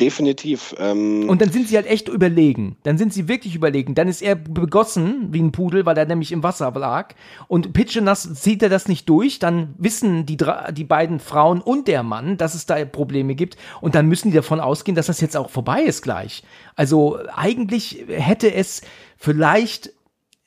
Definitiv. 0.00 0.74
Ähm 0.78 1.28
und 1.28 1.40
dann 1.40 1.52
sind 1.52 1.68
sie 1.68 1.76
halt 1.76 1.86
echt 1.86 2.08
überlegen. 2.08 2.76
Dann 2.82 2.98
sind 2.98 3.12
sie 3.12 3.28
wirklich 3.28 3.54
überlegen. 3.54 3.94
Dann 3.94 4.08
ist 4.08 4.22
er 4.22 4.34
begossen 4.34 5.28
wie 5.30 5.40
ein 5.40 5.52
Pudel, 5.52 5.86
weil 5.86 5.96
er 5.96 6.06
nämlich 6.06 6.32
im 6.32 6.42
Wasser 6.42 6.72
lag. 6.72 7.14
Und 7.46 7.72
pitschenass 7.72 8.34
zieht 8.34 8.62
er 8.64 8.68
das 8.68 8.88
nicht 8.88 9.08
durch. 9.08 9.38
Dann 9.38 9.74
wissen 9.78 10.26
die, 10.26 10.36
die 10.72 10.84
beiden 10.84 11.20
Frauen 11.20 11.60
und 11.60 11.86
der 11.86 12.02
Mann, 12.02 12.36
dass 12.36 12.56
es 12.56 12.66
da 12.66 12.84
Probleme 12.84 13.36
gibt. 13.36 13.56
Und 13.80 13.94
dann 13.94 14.08
müssen 14.08 14.32
die 14.32 14.36
davon 14.36 14.58
ausgehen, 14.58 14.96
dass 14.96 15.06
das 15.06 15.20
jetzt 15.20 15.36
auch 15.36 15.50
vorbei 15.50 15.82
ist 15.82 16.02
gleich. 16.02 16.42
Also 16.74 17.18
eigentlich 17.32 18.04
hätte 18.08 18.52
es 18.52 18.82
vielleicht 19.16 19.92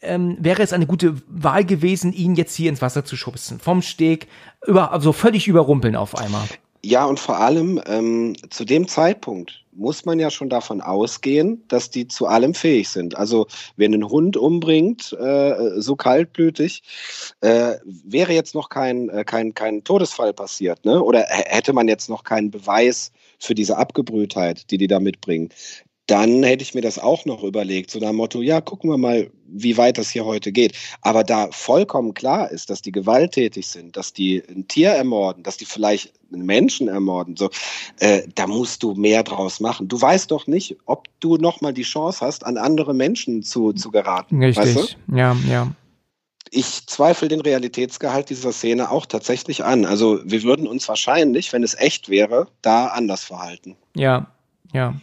ähm, 0.01 0.37
wäre 0.39 0.61
es 0.61 0.73
eine 0.73 0.85
gute 0.85 1.15
Wahl 1.27 1.65
gewesen, 1.65 2.13
ihn 2.13 2.35
jetzt 2.35 2.55
hier 2.55 2.69
ins 2.69 2.81
Wasser 2.81 3.03
zu 3.03 3.15
schubsen. 3.15 3.59
Vom 3.59 3.81
Steg, 3.81 4.27
über, 4.65 4.91
also 4.91 5.11
völlig 5.11 5.47
überrumpeln 5.47 5.95
auf 5.95 6.15
einmal. 6.15 6.47
Ja, 6.83 7.05
und 7.05 7.19
vor 7.19 7.37
allem 7.37 7.81
ähm, 7.87 8.35
zu 8.49 8.63
dem 8.63 8.87
Zeitpunkt 8.87 9.63
muss 9.71 10.05
man 10.05 10.19
ja 10.19 10.29
schon 10.31 10.49
davon 10.49 10.81
ausgehen, 10.81 11.63
dass 11.67 11.89
die 11.89 12.07
zu 12.07 12.27
allem 12.27 12.53
fähig 12.53 12.89
sind. 12.89 13.15
Also 13.17 13.47
wer 13.75 13.85
einen 13.85 14.07
Hund 14.07 14.37
umbringt, 14.37 15.13
äh, 15.13 15.79
so 15.81 15.95
kaltblütig, 15.95 16.83
äh, 17.41 17.75
wäre 17.83 18.33
jetzt 18.33 18.55
noch 18.55 18.69
kein, 18.69 19.09
äh, 19.09 19.23
kein, 19.23 19.53
kein 19.53 19.83
Todesfall 19.83 20.33
passiert, 20.33 20.85
ne? 20.85 21.01
Oder 21.03 21.25
hätte 21.29 21.73
man 21.73 21.87
jetzt 21.87 22.09
noch 22.09 22.23
keinen 22.23 22.51
Beweis 22.51 23.11
für 23.39 23.53
diese 23.53 23.77
Abgebrühtheit, 23.77 24.71
die 24.71 24.77
die 24.77 24.87
da 24.87 24.99
mitbringen 24.99 25.49
dann 26.07 26.41
hätte 26.43 26.63
ich 26.63 26.73
mir 26.73 26.81
das 26.81 26.97
auch 26.97 27.25
noch 27.25 27.43
überlegt, 27.43 27.91
so 27.91 27.99
nach 27.99 28.07
dem 28.07 28.15
Motto, 28.15 28.41
ja, 28.41 28.61
gucken 28.61 28.89
wir 28.89 28.97
mal, 28.97 29.29
wie 29.45 29.77
weit 29.77 29.97
das 29.97 30.09
hier 30.09 30.25
heute 30.25 30.51
geht. 30.51 30.73
Aber 31.01 31.23
da 31.23 31.49
vollkommen 31.51 32.13
klar 32.13 32.49
ist, 32.49 32.69
dass 32.69 32.81
die 32.81 32.91
gewalttätig 32.93 33.67
sind, 33.67 33.95
dass 33.97 34.13
die 34.13 34.41
ein 34.49 34.67
Tier 34.67 34.91
ermorden, 34.91 35.43
dass 35.43 35.57
die 35.57 35.65
vielleicht 35.65 36.13
einen 36.31 36.45
Menschen 36.45 36.87
ermorden, 36.87 37.35
so, 37.35 37.49
äh, 37.99 38.23
da 38.35 38.47
musst 38.47 38.83
du 38.83 38.93
mehr 38.93 39.23
draus 39.23 39.59
machen. 39.59 39.87
Du 39.87 39.99
weißt 39.99 40.31
doch 40.31 40.47
nicht, 40.47 40.77
ob 40.85 41.07
du 41.19 41.37
nochmal 41.37 41.73
die 41.73 41.83
Chance 41.83 42.25
hast, 42.25 42.45
an 42.45 42.57
andere 42.57 42.93
Menschen 42.93 43.43
zu, 43.43 43.73
zu 43.73 43.91
geraten. 43.91 44.41
Richtig, 44.41 44.75
weißt 44.75 44.95
du? 45.07 45.15
ja, 45.15 45.35
ja. 45.49 45.71
Ich 46.49 46.87
zweifle 46.87 47.27
den 47.27 47.41
Realitätsgehalt 47.41 48.29
dieser 48.29 48.53
Szene 48.53 48.89
auch 48.89 49.05
tatsächlich 49.05 49.65
an. 49.65 49.83
Also 49.83 50.19
wir 50.23 50.43
würden 50.43 50.65
uns 50.65 50.87
wahrscheinlich, 50.87 51.51
wenn 51.51 51.61
es 51.61 51.75
echt 51.75 52.07
wäre, 52.07 52.47
da 52.61 52.87
anders 52.87 53.25
verhalten. 53.25 53.75
Ja, 53.95 54.27
ja. 54.71 54.95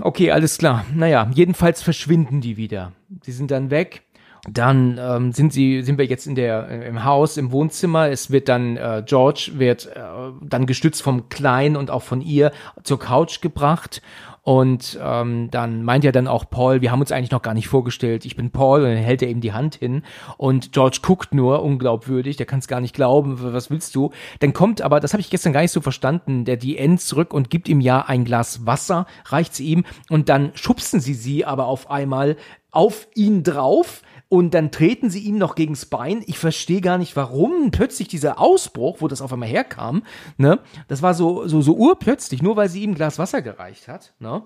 Okay, 0.00 0.30
alles 0.30 0.58
klar. 0.58 0.84
Naja, 0.94 1.30
jedenfalls 1.34 1.82
verschwinden 1.82 2.40
die 2.40 2.56
wieder. 2.56 2.92
Sie 3.22 3.32
sind 3.32 3.50
dann 3.50 3.70
weg. 3.70 4.02
Dann 4.48 4.98
ähm, 5.00 5.32
sind 5.32 5.52
sie, 5.52 5.82
sind 5.82 5.98
wir 5.98 6.04
jetzt 6.04 6.26
in 6.26 6.36
der 6.36 6.68
im 6.68 7.04
Haus, 7.04 7.36
im 7.36 7.50
Wohnzimmer. 7.50 8.10
Es 8.10 8.30
wird 8.30 8.48
dann 8.48 8.76
äh, 8.76 9.02
George 9.04 9.52
wird 9.54 9.86
äh, 9.86 10.00
dann 10.40 10.66
gestützt 10.66 11.02
vom 11.02 11.28
Kleinen 11.28 11.74
und 11.74 11.90
auch 11.90 12.02
von 12.02 12.20
ihr 12.20 12.52
zur 12.84 13.00
Couch 13.00 13.40
gebracht 13.40 14.02
und 14.46 14.96
ähm, 15.02 15.50
dann 15.50 15.82
meint 15.82 16.04
ja 16.04 16.12
dann 16.12 16.28
auch 16.28 16.48
Paul, 16.48 16.80
wir 16.80 16.92
haben 16.92 17.00
uns 17.00 17.10
eigentlich 17.10 17.32
noch 17.32 17.42
gar 17.42 17.52
nicht 17.52 17.66
vorgestellt, 17.66 18.24
ich 18.24 18.36
bin 18.36 18.52
Paul 18.52 18.82
und 18.82 18.90
dann 18.90 18.96
hält 18.96 19.20
er 19.20 19.28
ihm 19.28 19.40
die 19.40 19.52
Hand 19.52 19.74
hin. 19.74 20.04
Und 20.36 20.70
George 20.70 21.00
guckt 21.02 21.34
nur, 21.34 21.64
unglaubwürdig, 21.64 22.36
der 22.36 22.46
kann 22.46 22.60
es 22.60 22.68
gar 22.68 22.80
nicht 22.80 22.94
glauben, 22.94 23.42
was 23.42 23.72
willst 23.72 23.96
du? 23.96 24.12
Dann 24.38 24.52
kommt 24.52 24.82
aber, 24.82 25.00
das 25.00 25.14
habe 25.14 25.20
ich 25.20 25.30
gestern 25.30 25.52
gar 25.52 25.62
nicht 25.62 25.72
so 25.72 25.80
verstanden, 25.80 26.44
der 26.44 26.62
End 26.62 27.00
zurück 27.00 27.34
und 27.34 27.50
gibt 27.50 27.68
ihm 27.68 27.80
ja 27.80 28.02
ein 28.02 28.24
Glas 28.24 28.64
Wasser, 28.64 29.06
reicht 29.24 29.52
sie 29.52 29.66
ihm. 29.66 29.84
Und 30.10 30.28
dann 30.28 30.52
schubsen 30.54 31.00
sie 31.00 31.14
sie 31.14 31.44
aber 31.44 31.66
auf 31.66 31.90
einmal 31.90 32.36
auf 32.70 33.08
ihn 33.16 33.42
drauf 33.42 34.02
und 34.28 34.54
dann 34.54 34.72
treten 34.72 35.10
sie 35.10 35.20
ihm 35.20 35.38
noch 35.38 35.54
gegens 35.54 35.86
Bein. 35.86 36.22
Ich 36.26 36.38
verstehe 36.38 36.80
gar 36.80 36.98
nicht, 36.98 37.14
warum 37.16 37.70
plötzlich 37.70 38.08
dieser 38.08 38.40
Ausbruch, 38.40 38.96
wo 39.00 39.08
das 39.08 39.22
auf 39.22 39.32
einmal 39.32 39.48
herkam, 39.48 40.02
ne? 40.36 40.58
Das 40.88 41.02
war 41.02 41.14
so, 41.14 41.46
so, 41.46 41.62
so 41.62 41.74
urplötzlich, 41.74 42.42
nur 42.42 42.56
weil 42.56 42.68
sie 42.68 42.82
ihm 42.82 42.90
ein 42.90 42.94
Glas 42.94 43.18
Wasser 43.18 43.42
gereicht 43.42 43.88
hat, 43.88 44.14
ne? 44.18 44.42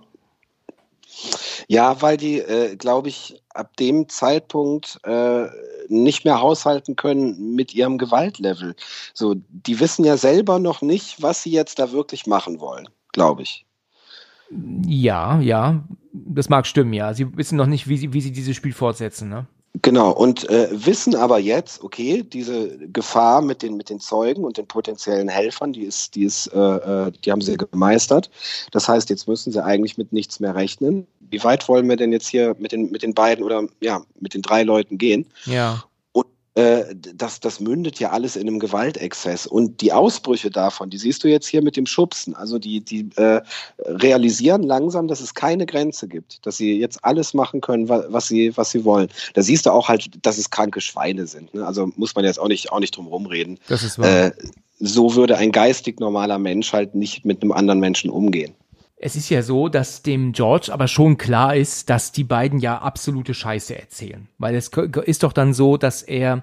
Ja, 1.66 2.00
weil 2.02 2.16
die, 2.16 2.38
äh, 2.38 2.76
glaube 2.76 3.08
ich, 3.08 3.42
ab 3.52 3.76
dem 3.76 4.08
Zeitpunkt 4.08 5.00
äh, 5.04 5.46
nicht 5.88 6.24
mehr 6.24 6.40
haushalten 6.40 6.94
können 6.94 7.54
mit 7.54 7.74
ihrem 7.74 7.98
Gewaltlevel. 7.98 8.76
So, 9.12 9.34
die 9.48 9.80
wissen 9.80 10.04
ja 10.04 10.16
selber 10.16 10.58
noch 10.58 10.82
nicht, 10.82 11.20
was 11.20 11.42
sie 11.42 11.50
jetzt 11.50 11.78
da 11.78 11.90
wirklich 11.90 12.26
machen 12.26 12.60
wollen, 12.60 12.88
glaube 13.12 13.42
ich. 13.42 13.66
Ja, 14.86 15.40
ja, 15.40 15.84
das 16.12 16.48
mag 16.48 16.66
stimmen, 16.66 16.92
ja. 16.92 17.14
Sie 17.14 17.36
wissen 17.36 17.56
noch 17.56 17.66
nicht, 17.66 17.88
wie 17.88 17.96
sie, 17.96 18.12
wie 18.12 18.20
sie 18.20 18.32
dieses 18.32 18.56
Spiel 18.56 18.72
fortsetzen, 18.72 19.28
ne? 19.28 19.46
Genau, 19.82 20.10
und 20.10 20.48
äh, 20.50 20.68
wissen 20.72 21.14
aber 21.14 21.38
jetzt, 21.38 21.84
okay, 21.84 22.24
diese 22.24 22.76
Gefahr 22.88 23.40
mit 23.40 23.62
den, 23.62 23.76
mit 23.76 23.88
den 23.88 24.00
Zeugen 24.00 24.42
und 24.42 24.56
den 24.58 24.66
potenziellen 24.66 25.28
Helfern, 25.28 25.72
die 25.72 25.84
ist, 25.84 26.16
die 26.16 26.24
ist, 26.24 26.48
äh, 26.48 26.58
äh, 26.58 27.12
die 27.24 27.30
haben 27.30 27.40
sie 27.40 27.56
gemeistert. 27.56 28.30
Das 28.72 28.88
heißt, 28.88 29.10
jetzt 29.10 29.28
müssen 29.28 29.52
sie 29.52 29.64
eigentlich 29.64 29.96
mit 29.96 30.12
nichts 30.12 30.40
mehr 30.40 30.56
rechnen. 30.56 31.06
Wie 31.20 31.42
weit 31.44 31.68
wollen 31.68 31.88
wir 31.88 31.96
denn 31.96 32.12
jetzt 32.12 32.26
hier 32.26 32.56
mit 32.58 32.72
den, 32.72 32.90
mit 32.90 33.04
den 33.04 33.14
beiden 33.14 33.44
oder 33.44 33.62
ja, 33.80 34.02
mit 34.18 34.34
den 34.34 34.42
drei 34.42 34.64
Leuten 34.64 34.98
gehen? 34.98 35.24
Ja. 35.44 35.84
Äh, 36.60 36.94
das, 37.14 37.40
das 37.40 37.60
mündet 37.60 37.98
ja 38.00 38.10
alles 38.10 38.36
in 38.36 38.46
einem 38.46 38.58
Gewaltexzess. 38.58 39.46
Und 39.46 39.80
die 39.80 39.92
Ausbrüche 39.92 40.50
davon, 40.50 40.90
die 40.90 40.98
siehst 40.98 41.24
du 41.24 41.28
jetzt 41.28 41.46
hier 41.46 41.62
mit 41.62 41.76
dem 41.76 41.86
Schubsen. 41.86 42.34
Also 42.34 42.58
die, 42.58 42.80
die 42.80 43.08
äh, 43.16 43.40
realisieren 43.78 44.62
langsam, 44.62 45.08
dass 45.08 45.20
es 45.20 45.34
keine 45.34 45.66
Grenze 45.66 46.08
gibt, 46.08 46.44
dass 46.46 46.56
sie 46.56 46.78
jetzt 46.78 47.04
alles 47.04 47.34
machen 47.34 47.60
können, 47.60 47.88
was 47.88 48.28
sie, 48.28 48.56
was 48.56 48.70
sie 48.70 48.84
wollen. 48.84 49.08
Da 49.34 49.42
siehst 49.42 49.66
du 49.66 49.70
auch 49.70 49.88
halt, 49.88 50.10
dass 50.22 50.38
es 50.38 50.50
kranke 50.50 50.80
Schweine 50.80 51.26
sind. 51.26 51.54
Ne? 51.54 51.66
Also 51.66 51.90
muss 51.96 52.14
man 52.14 52.24
jetzt 52.24 52.38
auch 52.38 52.48
nicht, 52.48 52.72
auch 52.72 52.80
nicht 52.80 52.96
drum 52.96 53.06
rumreden. 53.06 53.58
Das 53.68 53.82
ist 53.82 53.98
wahr. 53.98 54.26
Äh, 54.26 54.32
so 54.78 55.14
würde 55.14 55.36
ein 55.36 55.52
geistig 55.52 56.00
normaler 56.00 56.38
Mensch 56.38 56.72
halt 56.72 56.94
nicht 56.94 57.24
mit 57.24 57.42
einem 57.42 57.52
anderen 57.52 57.80
Menschen 57.80 58.10
umgehen. 58.10 58.54
Es 59.02 59.16
ist 59.16 59.30
ja 59.30 59.42
so, 59.42 59.68
dass 59.68 60.02
dem 60.02 60.32
George 60.32 60.70
aber 60.70 60.86
schon 60.86 61.16
klar 61.16 61.56
ist, 61.56 61.88
dass 61.88 62.12
die 62.12 62.24
beiden 62.24 62.58
ja 62.58 62.78
absolute 62.78 63.32
Scheiße 63.32 63.78
erzählen. 63.78 64.28
Weil 64.36 64.54
es 64.54 64.70
ist 65.04 65.22
doch 65.22 65.32
dann 65.32 65.54
so, 65.54 65.78
dass 65.78 66.02
er 66.02 66.42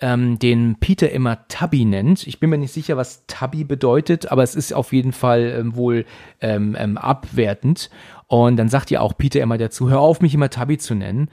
ähm, 0.00 0.38
den 0.38 0.76
Peter 0.80 1.10
immer 1.10 1.48
Tubby 1.48 1.86
nennt. 1.86 2.26
Ich 2.26 2.40
bin 2.40 2.50
mir 2.50 2.58
nicht 2.58 2.74
sicher, 2.74 2.98
was 2.98 3.24
Tubby 3.26 3.64
bedeutet, 3.64 4.30
aber 4.30 4.42
es 4.42 4.54
ist 4.54 4.74
auf 4.74 4.92
jeden 4.92 5.12
Fall 5.12 5.54
ähm, 5.58 5.76
wohl 5.76 6.04
ähm, 6.42 6.76
ähm 6.78 6.98
abwertend. 6.98 7.88
Und 8.26 8.56
dann 8.56 8.68
sagt 8.68 8.90
ja 8.90 9.00
auch 9.00 9.16
Peter 9.16 9.40
immer 9.40 9.56
dazu, 9.56 9.88
hör 9.88 10.00
auf, 10.00 10.20
mich 10.20 10.34
immer 10.34 10.50
Tubby 10.50 10.76
zu 10.76 10.94
nennen. 10.94 11.30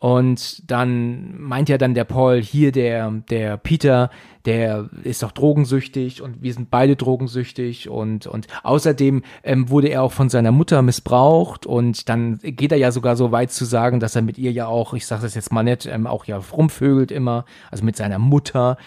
Und 0.00 0.70
dann 0.70 1.40
meint 1.40 1.68
ja 1.68 1.78
dann 1.78 1.94
der 1.94 2.04
Paul, 2.04 2.40
hier 2.40 2.72
der, 2.72 3.10
der 3.30 3.56
Peter, 3.56 4.10
der 4.48 4.88
ist 5.04 5.22
doch 5.22 5.32
drogensüchtig 5.32 6.22
und 6.22 6.42
wir 6.42 6.54
sind 6.54 6.70
beide 6.70 6.96
drogensüchtig 6.96 7.90
und, 7.90 8.26
und 8.26 8.46
außerdem 8.62 9.22
ähm, 9.44 9.68
wurde 9.68 9.88
er 9.88 10.02
auch 10.02 10.12
von 10.12 10.30
seiner 10.30 10.52
Mutter 10.52 10.80
missbraucht 10.80 11.66
und 11.66 12.08
dann 12.08 12.38
geht 12.42 12.72
er 12.72 12.78
ja 12.78 12.90
sogar 12.90 13.14
so 13.14 13.30
weit 13.30 13.52
zu 13.52 13.66
sagen, 13.66 14.00
dass 14.00 14.16
er 14.16 14.22
mit 14.22 14.38
ihr 14.38 14.50
ja 14.50 14.66
auch, 14.66 14.94
ich 14.94 15.04
sage 15.04 15.20
das 15.20 15.34
jetzt 15.34 15.52
mal 15.52 15.64
nett, 15.64 15.84
ähm, 15.84 16.06
auch 16.06 16.24
ja 16.24 16.38
rumvögelt 16.38 17.12
immer, 17.12 17.44
also 17.70 17.84
mit 17.84 17.96
seiner 17.96 18.18
Mutter 18.18 18.78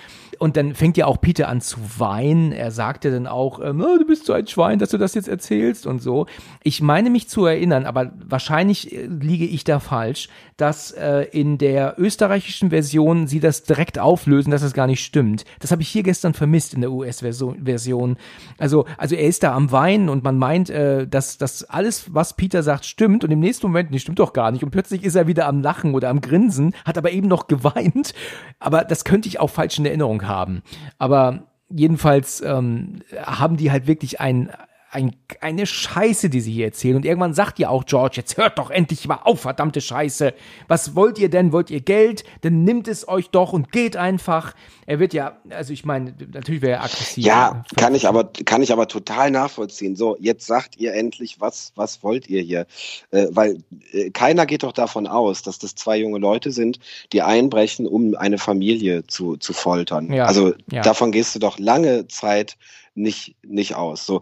und 0.41 0.57
dann 0.57 0.73
fängt 0.73 0.97
ja 0.97 1.05
auch 1.05 1.21
Peter 1.21 1.47
an 1.47 1.61
zu 1.61 1.77
weinen. 1.99 2.51
Er 2.51 2.71
sagte 2.71 3.11
dann 3.11 3.27
auch, 3.27 3.59
ähm, 3.59 3.79
oh, 3.79 3.99
du 3.99 4.07
bist 4.07 4.25
so 4.25 4.33
ein 4.33 4.47
Schwein, 4.47 4.79
dass 4.79 4.89
du 4.89 4.97
das 4.97 5.13
jetzt 5.13 5.27
erzählst 5.27 5.85
und 5.85 6.01
so. 6.01 6.25
Ich 6.63 6.81
meine 6.81 7.11
mich 7.11 7.29
zu 7.29 7.45
erinnern, 7.45 7.85
aber 7.85 8.11
wahrscheinlich 8.25 8.91
äh, 8.91 9.05
liege 9.05 9.45
ich 9.45 9.65
da 9.65 9.79
falsch, 9.79 10.29
dass 10.57 10.89
äh, 10.93 11.27
in 11.31 11.59
der 11.59 11.93
österreichischen 11.99 12.71
Version 12.71 13.27
sie 13.27 13.39
das 13.39 13.65
direkt 13.65 13.99
auflösen, 13.99 14.49
dass 14.49 14.63
das 14.63 14.73
gar 14.73 14.87
nicht 14.87 15.05
stimmt. 15.05 15.45
Das 15.59 15.71
habe 15.71 15.81
ich 15.81 15.89
hier 15.89 16.03
gestern 16.03 16.33
vermisst 16.33 16.73
in 16.73 16.81
der 16.81 16.91
US-Version. 16.91 18.17
Also, 18.57 18.85
also 18.97 19.15
er 19.15 19.27
ist 19.27 19.43
da 19.43 19.53
am 19.53 19.71
Weinen 19.71 20.09
und 20.09 20.23
man 20.23 20.37
meint, 20.37 20.69
äh, 20.69 21.07
dass, 21.07 21.37
dass 21.37 21.63
alles, 21.63 22.13
was 22.13 22.35
Peter 22.35 22.63
sagt, 22.63 22.85
stimmt 22.85 23.23
und 23.23 23.31
im 23.31 23.39
nächsten 23.39 23.67
Moment, 23.67 23.91
nee, 23.91 23.99
stimmt 23.99 24.19
doch 24.19 24.33
gar 24.33 24.51
nicht. 24.51 24.63
Und 24.63 24.71
plötzlich 24.71 25.03
ist 25.03 25.15
er 25.15 25.27
wieder 25.27 25.47
am 25.47 25.61
Lachen 25.61 25.93
oder 25.93 26.09
am 26.09 26.21
Grinsen, 26.21 26.73
hat 26.85 26.97
aber 26.97 27.11
eben 27.11 27.27
noch 27.27 27.47
geweint. 27.51 28.13
Aber 28.59 28.83
das 28.83 29.03
könnte 29.03 29.27
ich 29.27 29.39
auch 29.39 29.49
falsch 29.49 29.79
in 29.79 29.85
Erinnerung 29.85 30.27
haben. 30.27 30.61
Aber 30.97 31.43
jedenfalls 31.69 32.41
ähm, 32.41 33.01
haben 33.23 33.57
die 33.57 33.71
halt 33.71 33.87
wirklich 33.87 34.19
ein, 34.19 34.49
ein, 34.91 35.15
eine 35.39 35.65
Scheiße, 35.65 36.29
die 36.29 36.41
sie 36.41 36.51
hier 36.51 36.65
erzählen. 36.65 36.97
Und 36.97 37.05
irgendwann 37.05 37.33
sagt 37.33 37.59
ja 37.59 37.69
auch 37.69 37.85
George, 37.85 38.15
jetzt 38.17 38.35
hört 38.35 38.59
doch 38.59 38.69
endlich 38.69 39.07
mal 39.07 39.21
auf, 39.23 39.41
verdammte 39.41 39.79
Scheiße. 39.79 40.33
Was 40.67 40.95
wollt 40.95 41.17
ihr 41.17 41.29
denn? 41.29 41.53
Wollt 41.53 41.69
ihr 41.69 41.79
Geld? 41.79 42.25
Dann 42.41 42.65
nimmt 42.65 42.89
es 42.89 43.07
euch 43.07 43.29
doch 43.29 43.53
und 43.53 43.71
geht 43.71 43.95
einfach. 43.95 44.53
Er 44.85 44.99
wird 44.99 45.13
ja, 45.13 45.37
also 45.49 45.71
ich 45.71 45.85
meine, 45.85 46.13
natürlich 46.33 46.61
wäre 46.61 46.73
er 46.73 46.83
aggressiv. 46.83 47.23
Ja, 47.23 47.63
kann 47.77 47.95
ich 47.95 48.05
aber, 48.05 48.31
kann 48.45 48.61
ich 48.61 48.73
aber 48.73 48.89
total 48.89 49.31
nachvollziehen. 49.31 49.95
So, 49.95 50.17
jetzt 50.19 50.45
sagt 50.45 50.77
ihr 50.77 50.93
endlich, 50.93 51.39
was, 51.39 51.71
was 51.75 52.03
wollt 52.03 52.29
ihr 52.29 52.41
hier? 52.41 52.65
Äh, 53.11 53.27
weil 53.31 53.63
äh, 53.93 54.09
keiner 54.09 54.45
geht 54.45 54.63
doch 54.63 54.73
davon 54.73 55.07
aus, 55.07 55.41
dass 55.41 55.57
das 55.57 55.75
zwei 55.75 55.97
junge 55.97 56.19
Leute 56.19 56.51
sind, 56.51 56.79
die 57.13 57.21
einbrechen, 57.21 57.87
um 57.87 58.13
eine 58.15 58.37
Familie 58.37 59.07
zu, 59.07 59.37
zu 59.37 59.53
foltern. 59.53 60.11
Ja, 60.11 60.25
also 60.25 60.53
ja. 60.69 60.81
davon 60.81 61.13
gehst 61.13 61.33
du 61.33 61.39
doch 61.39 61.57
lange 61.59 62.07
Zeit 62.07 62.57
nicht, 62.93 63.35
nicht 63.43 63.75
aus. 63.75 64.05
So, 64.05 64.21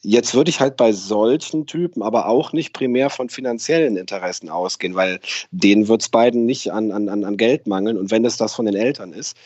jetzt 0.00 0.34
würde 0.34 0.50
ich 0.50 0.60
halt 0.60 0.76
bei 0.76 0.92
solchen 0.92 1.66
Typen 1.66 2.02
aber 2.02 2.26
auch 2.26 2.52
nicht 2.52 2.72
primär 2.72 3.10
von 3.10 3.28
finanziellen 3.28 3.96
Interessen 3.96 4.48
ausgehen, 4.48 4.94
weil 4.94 5.20
denen 5.50 5.88
wird 5.88 6.02
es 6.02 6.08
beiden 6.08 6.46
nicht 6.46 6.72
an, 6.72 6.90
an, 6.90 7.08
an 7.08 7.36
Geld 7.36 7.66
mangeln 7.66 7.96
und 7.96 8.10
wenn 8.10 8.24
es 8.24 8.36
das 8.36 8.54
von 8.54 8.66
den 8.66 8.74
Eltern 8.74 9.12
ist. 9.12 9.36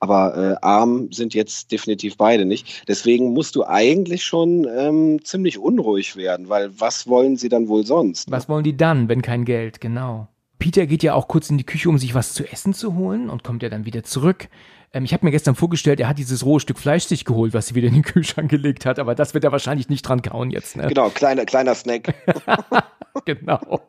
Aber 0.00 0.36
äh, 0.36 0.64
arm 0.64 1.10
sind 1.12 1.34
jetzt 1.34 1.70
definitiv 1.70 2.16
beide 2.16 2.44
nicht. 2.44 2.88
Deswegen 2.88 3.32
musst 3.32 3.54
du 3.56 3.64
eigentlich 3.64 4.24
schon 4.24 4.66
ähm, 4.76 5.24
ziemlich 5.24 5.58
unruhig 5.58 6.16
werden, 6.16 6.48
weil 6.48 6.70
was 6.78 7.06
wollen 7.06 7.36
sie 7.36 7.48
dann 7.48 7.68
wohl 7.68 7.86
sonst? 7.86 8.30
Was 8.30 8.48
wollen 8.48 8.64
die 8.64 8.76
dann, 8.76 9.08
wenn 9.08 9.22
kein 9.22 9.44
Geld, 9.44 9.80
genau. 9.80 10.28
Peter 10.58 10.86
geht 10.86 11.04
ja 11.04 11.14
auch 11.14 11.28
kurz 11.28 11.50
in 11.50 11.58
die 11.58 11.64
Küche, 11.64 11.88
um 11.88 11.98
sich 11.98 12.14
was 12.14 12.34
zu 12.34 12.44
essen 12.50 12.74
zu 12.74 12.96
holen 12.96 13.30
und 13.30 13.44
kommt 13.44 13.62
ja 13.62 13.68
dann 13.68 13.86
wieder 13.86 14.02
zurück. 14.02 14.48
Ähm, 14.92 15.04
ich 15.04 15.12
habe 15.12 15.24
mir 15.24 15.30
gestern 15.30 15.54
vorgestellt, 15.54 16.00
er 16.00 16.08
hat 16.08 16.18
dieses 16.18 16.44
rohe 16.44 16.60
Stück 16.60 16.78
Fleisch 16.78 17.04
sich 17.04 17.24
geholt, 17.24 17.54
was 17.54 17.68
sie 17.68 17.74
wieder 17.74 17.88
in 17.88 17.94
den 17.94 18.02
Kühlschrank 18.02 18.50
gelegt 18.50 18.86
hat, 18.86 18.98
aber 18.98 19.14
das 19.14 19.34
wird 19.34 19.44
er 19.44 19.52
wahrscheinlich 19.52 19.88
nicht 19.88 20.02
dran 20.02 20.22
kauen 20.22 20.50
jetzt. 20.50 20.76
Ne? 20.76 20.88
Genau, 20.88 21.10
kleiner, 21.10 21.44
kleiner 21.44 21.74
Snack. 21.74 22.14
genau. 23.24 23.80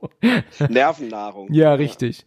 Nervennahrung. 0.68 1.52
Ja, 1.52 1.74
richtig. 1.74 2.26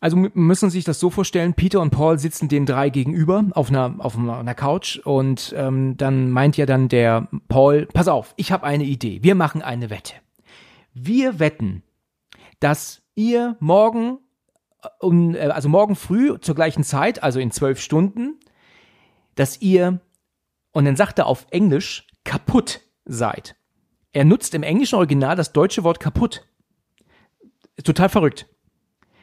Also 0.00 0.16
müssen 0.16 0.70
sich 0.70 0.84
das 0.84 0.98
so 0.98 1.10
vorstellen, 1.10 1.52
Peter 1.52 1.80
und 1.80 1.90
Paul 1.90 2.18
sitzen 2.18 2.48
den 2.48 2.64
drei 2.64 2.88
gegenüber 2.88 3.44
auf 3.50 3.68
einer, 3.68 3.96
auf 3.98 4.16
einer 4.16 4.54
Couch 4.54 4.98
und 5.04 5.54
ähm, 5.56 5.98
dann 5.98 6.30
meint 6.30 6.56
ja 6.56 6.64
dann 6.64 6.88
der 6.88 7.28
Paul, 7.48 7.86
pass 7.92 8.08
auf, 8.08 8.32
ich 8.36 8.50
habe 8.50 8.64
eine 8.64 8.84
Idee, 8.84 9.22
wir 9.22 9.34
machen 9.34 9.60
eine 9.60 9.90
Wette. 9.90 10.14
Wir 10.94 11.38
wetten, 11.38 11.82
dass 12.60 13.02
ihr 13.14 13.56
morgen 13.60 14.18
um, 15.00 15.34
äh, 15.34 15.40
also 15.40 15.68
morgen 15.68 15.96
früh 15.96 16.38
zur 16.40 16.54
gleichen 16.54 16.84
Zeit, 16.84 17.22
also 17.22 17.40
in 17.40 17.50
zwölf 17.50 17.80
Stunden, 17.80 18.38
dass 19.34 19.60
ihr, 19.60 20.00
und 20.72 20.84
dann 20.84 20.96
sagt 20.96 21.18
er 21.18 21.26
auf 21.26 21.46
Englisch, 21.50 22.06
kaputt 22.24 22.80
seid. 23.04 23.56
Er 24.12 24.24
nutzt 24.24 24.54
im 24.54 24.62
englischen 24.62 24.96
Original 24.96 25.36
das 25.36 25.52
deutsche 25.52 25.84
Wort 25.84 26.00
kaputt. 26.00 26.46
total 27.84 28.08
verrückt. 28.08 28.46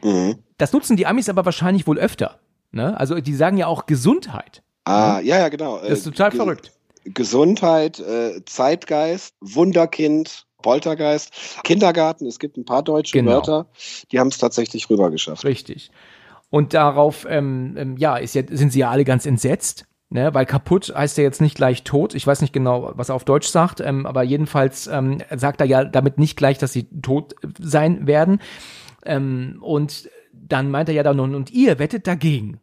Mhm. 0.04 0.40
Das 0.58 0.74
nutzen 0.74 0.98
die 0.98 1.06
Amis 1.06 1.30
aber 1.30 1.46
wahrscheinlich 1.46 1.86
wohl 1.86 2.00
öfter. 2.00 2.40
Ne? 2.72 2.98
Also 3.00 3.20
die 3.20 3.36
sagen 3.36 3.58
ja 3.58 3.68
auch 3.68 3.86
Gesundheit. 3.86 4.64
Ah, 4.86 5.20
ne? 5.20 5.28
ja, 5.28 5.40
ja, 5.40 5.50
genau. 5.50 5.80
Das 5.80 6.00
ist 6.00 6.04
total 6.06 6.32
Ge 6.32 6.38
verrückt. 6.38 6.72
Gesundheit, 7.04 8.00
äh, 8.00 8.44
Zeitgeist, 8.46 9.36
Wunderkind, 9.40 10.47
Poltergeist, 10.62 11.32
Kindergarten. 11.64 12.26
Es 12.26 12.40
gibt 12.40 12.58
ein 12.58 12.66
paar 12.66 12.84
deutsche 12.84 13.14
genau. 13.14 13.32
Wörter, 13.32 13.68
die 14.12 14.20
haben 14.20 14.30
es 14.30 14.38
tatsächlich 14.38 14.90
rübergeschafft. 14.90 15.46
Richtig. 15.46 15.92
Und 16.50 16.74
darauf, 16.74 17.26
ähm, 17.30 17.76
ähm, 17.78 17.98
ja, 17.98 18.18
ja, 18.18 18.28
sind 18.28 18.72
sie 18.72 18.80
ja 18.80 18.90
alle 18.90 19.06
ganz 19.06 19.26
entsetzt. 19.26 19.86
Ne, 20.10 20.34
weil 20.34 20.46
kaputt 20.46 20.94
heißt 20.96 21.18
ja 21.18 21.26
jetzt 21.26 21.42
nicht 21.42 21.56
gleich 21.56 21.84
tot. 21.84 22.16
Ich 22.16 22.26
weiß 22.26 22.40
nicht 22.40 22.54
genau, 22.54 22.94
was 22.96 23.10
er 23.10 23.16
auf 23.16 23.26
Deutsch 23.26 23.50
sagt, 23.50 23.82
ähm, 23.82 24.06
aber 24.06 24.24
jedenfalls 24.24 24.88
ähm, 24.88 25.18
sagt 25.36 25.60
er 25.60 25.68
ja 25.68 25.84
damit 25.84 26.18
nicht 26.18 26.38
gleich, 26.38 26.58
dass 26.58 26.72
sie 26.72 26.88
tot 27.02 27.36
sein 27.60 28.08
werden. 28.08 28.40
Ähm, 29.06 29.58
und 29.60 30.10
dann 30.32 30.72
meint 30.72 30.88
er 30.88 30.96
ja 30.96 31.04
dann, 31.04 31.20
und 31.20 31.52
ihr 31.52 31.78
wettet 31.78 32.08
dagegen. 32.08 32.62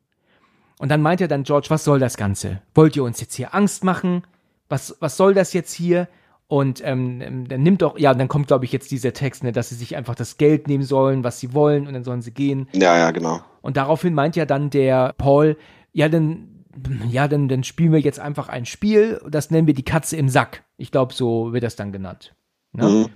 Und 0.79 0.89
dann 0.89 1.03
meint 1.03 1.21
er 1.21 1.29
dann, 1.29 1.45
George, 1.45 1.67
was 1.69 1.85
soll 1.85 1.99
das 1.99 2.17
Ganze? 2.17 2.63
Wollt 2.75 2.97
ihr 2.97 3.05
uns 3.05 3.21
jetzt 3.21 3.35
hier 3.35 3.55
Angst 3.55 3.85
machen? 3.85 4.23
Was, 4.71 4.97
was 5.01 5.19
soll 5.19 5.35
das 5.35 5.53
jetzt 5.53 5.75
hier? 5.75 6.09
Und 6.47 6.83
ähm, 6.85 7.47
dann 7.49 7.63
nimmt 7.63 7.83
doch, 7.83 7.99
ja, 7.99 8.13
dann 8.13 8.29
kommt, 8.29 8.49
glaube 8.49 8.65
ich, 8.65 8.73
jetzt 8.73 8.91
dieser 8.91 9.13
Text, 9.13 9.43
ne, 9.43 9.53
dass 9.53 9.71
sie 9.71 9.75
sich 9.77 9.97
einfach 9.97 10.15
das 10.15 10.37
Geld 10.37 10.69
nehmen 10.69 10.85
sollen, 10.85 11.25
was 11.25 11.41
sie 11.41 11.55
wollen, 11.55 11.87
und 11.87 11.95
dann 11.95 12.05
sollen 12.05 12.23
sie 12.23 12.33
gehen. 12.33 12.69
Ja, 12.73 12.99
ja, 12.99 13.11
genau. 13.13 13.41
Und 13.63 13.77
daraufhin 13.77 14.15
meint 14.15 14.37
ja 14.37 14.45
dann 14.45 14.69
der 14.71 15.15
Paul, 15.17 15.57
ja, 15.93 16.09
dann, 16.09 16.65
ja, 17.09 17.29
dann, 17.29 17.49
dann 17.49 17.65
spielen 17.65 17.93
wir 17.93 18.01
jetzt 18.01 18.21
einfach 18.21 18.49
ein 18.49 18.67
Spiel, 18.67 19.21
das 19.29 19.51
nennen 19.51 19.67
wir 19.67 19.75
die 19.75 19.85
Katze 19.85 20.17
im 20.17 20.29
Sack. 20.29 20.65
Ich 20.77 20.91
glaube, 20.91 21.15
so 21.15 21.53
wird 21.53 21.65
das 21.65 21.77
dann 21.77 21.93
genannt. 21.93 22.35
Ne? 22.73 22.85
Mhm. 22.85 23.07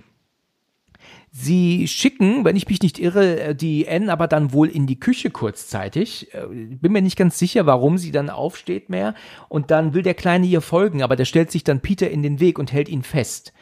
Sie 1.31 1.87
schicken, 1.87 2.43
wenn 2.43 2.55
ich 2.55 2.67
mich 2.67 2.81
nicht 2.81 2.97
irre, 2.97 3.39
äh, 3.39 3.55
die 3.55 3.85
N 3.85 4.09
aber 4.09 4.27
dann 4.27 4.51
wohl 4.51 4.67
in 4.67 4.87
die 4.87 4.99
Küche 4.99 5.29
kurzzeitig. 5.29 6.33
Äh, 6.33 6.47
bin 6.47 6.91
mir 6.91 7.01
nicht 7.01 7.17
ganz 7.17 7.37
sicher, 7.37 7.65
warum 7.65 7.97
sie 7.97 8.11
dann 8.11 8.29
aufsteht 8.29 8.89
mehr. 8.89 9.13
Und 9.47 9.69
dann 9.71 9.93
will 9.93 10.01
der 10.01 10.15
Kleine 10.15 10.47
ihr 10.47 10.61
folgen, 10.61 11.03
aber 11.03 11.15
der 11.15 11.25
stellt 11.25 11.51
sich 11.51 11.63
dann 11.63 11.81
Peter 11.81 12.09
in 12.09 12.23
den 12.23 12.39
Weg 12.39 12.57
und 12.57 12.73
hält 12.73 12.89
ihn 12.89 13.03
fest. 13.03 13.53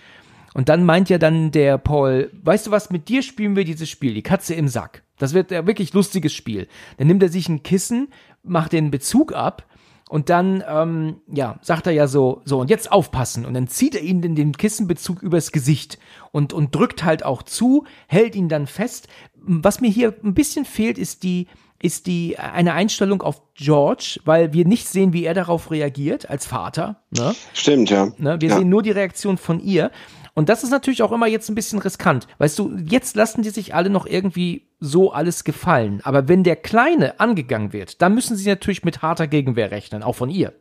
Und 0.53 0.69
dann 0.69 0.85
meint 0.85 1.09
ja 1.09 1.17
dann 1.17 1.51
der 1.51 1.77
Paul, 1.77 2.31
weißt 2.41 2.67
du 2.67 2.71
was, 2.71 2.89
mit 2.89 3.09
dir 3.09 3.21
spielen 3.21 3.55
wir 3.55 3.65
dieses 3.65 3.89
Spiel, 3.89 4.13
die 4.13 4.23
Katze 4.23 4.55
im 4.55 4.69
Sack. 4.69 5.03
Das 5.19 5.33
wird 5.33 5.51
ein 5.51 5.67
wirklich 5.67 5.93
lustiges 5.93 6.33
Spiel. 6.33 6.67
Dann 6.97 7.07
nimmt 7.07 7.21
er 7.21 7.29
sich 7.29 7.49
ein 7.49 7.63
Kissen, 7.63 8.07
macht 8.43 8.71
den 8.71 8.91
Bezug 8.91 9.33
ab 9.33 9.67
und 10.09 10.29
dann, 10.29 10.63
ähm, 10.67 11.17
ja, 11.27 11.59
sagt 11.61 11.87
er 11.87 11.93
ja 11.93 12.07
so, 12.07 12.41
so, 12.45 12.59
und 12.59 12.69
jetzt 12.69 12.91
aufpassen. 12.91 13.45
Und 13.45 13.53
dann 13.53 13.67
zieht 13.67 13.95
er 13.95 14.01
ihn 14.01 14.23
in 14.23 14.35
den 14.35 14.53
Kissenbezug 14.53 15.21
übers 15.21 15.51
Gesicht 15.51 15.99
und, 16.31 16.53
und 16.53 16.73
drückt 16.73 17.03
halt 17.03 17.23
auch 17.25 17.43
zu, 17.43 17.85
hält 18.07 18.35
ihn 18.35 18.49
dann 18.49 18.67
fest. 18.67 19.07
Was 19.35 19.81
mir 19.81 19.89
hier 19.89 20.13
ein 20.23 20.33
bisschen 20.33 20.65
fehlt, 20.65 20.97
ist 20.97 21.23
die, 21.23 21.47
ist 21.81 22.07
die 22.07 22.39
eine 22.39 22.73
Einstellung 22.73 23.21
auf 23.21 23.41
George, 23.53 24.19
weil 24.23 24.53
wir 24.53 24.65
nicht 24.65 24.87
sehen, 24.87 25.13
wie 25.13 25.25
er 25.25 25.33
darauf 25.33 25.71
reagiert 25.71 26.29
als 26.29 26.45
Vater. 26.45 27.01
Ne? 27.11 27.35
Stimmt, 27.53 27.89
ja. 27.89 28.07
Ne? 28.17 28.37
Wir 28.39 28.49
ja. 28.49 28.57
sehen 28.57 28.69
nur 28.69 28.83
die 28.83 28.91
Reaktion 28.91 29.37
von 29.37 29.59
ihr. 29.59 29.91
Und 30.37 30.49
das 30.49 30.63
ist 30.63 30.69
natürlich 30.69 31.01
auch 31.01 31.11
immer 31.11 31.25
jetzt 31.25 31.49
ein 31.49 31.55
bisschen 31.55 31.79
riskant. 31.79 32.27
Weißt 32.37 32.59
du, 32.59 32.77
jetzt 32.85 33.15
lassen 33.15 33.41
die 33.41 33.49
sich 33.49 33.73
alle 33.73 33.89
noch 33.89 34.05
irgendwie 34.05 34.67
so 34.79 35.11
alles 35.11 35.43
gefallen. 35.43 35.99
Aber 36.03 36.27
wenn 36.27 36.43
der 36.43 36.55
Kleine 36.55 37.19
angegangen 37.19 37.73
wird, 37.73 38.03
dann 38.03 38.13
müssen 38.13 38.37
sie 38.37 38.47
natürlich 38.47 38.85
mit 38.85 39.01
harter 39.01 39.25
Gegenwehr 39.25 39.71
rechnen, 39.71 40.03
auch 40.03 40.13
von 40.13 40.29
ihr. 40.29 40.53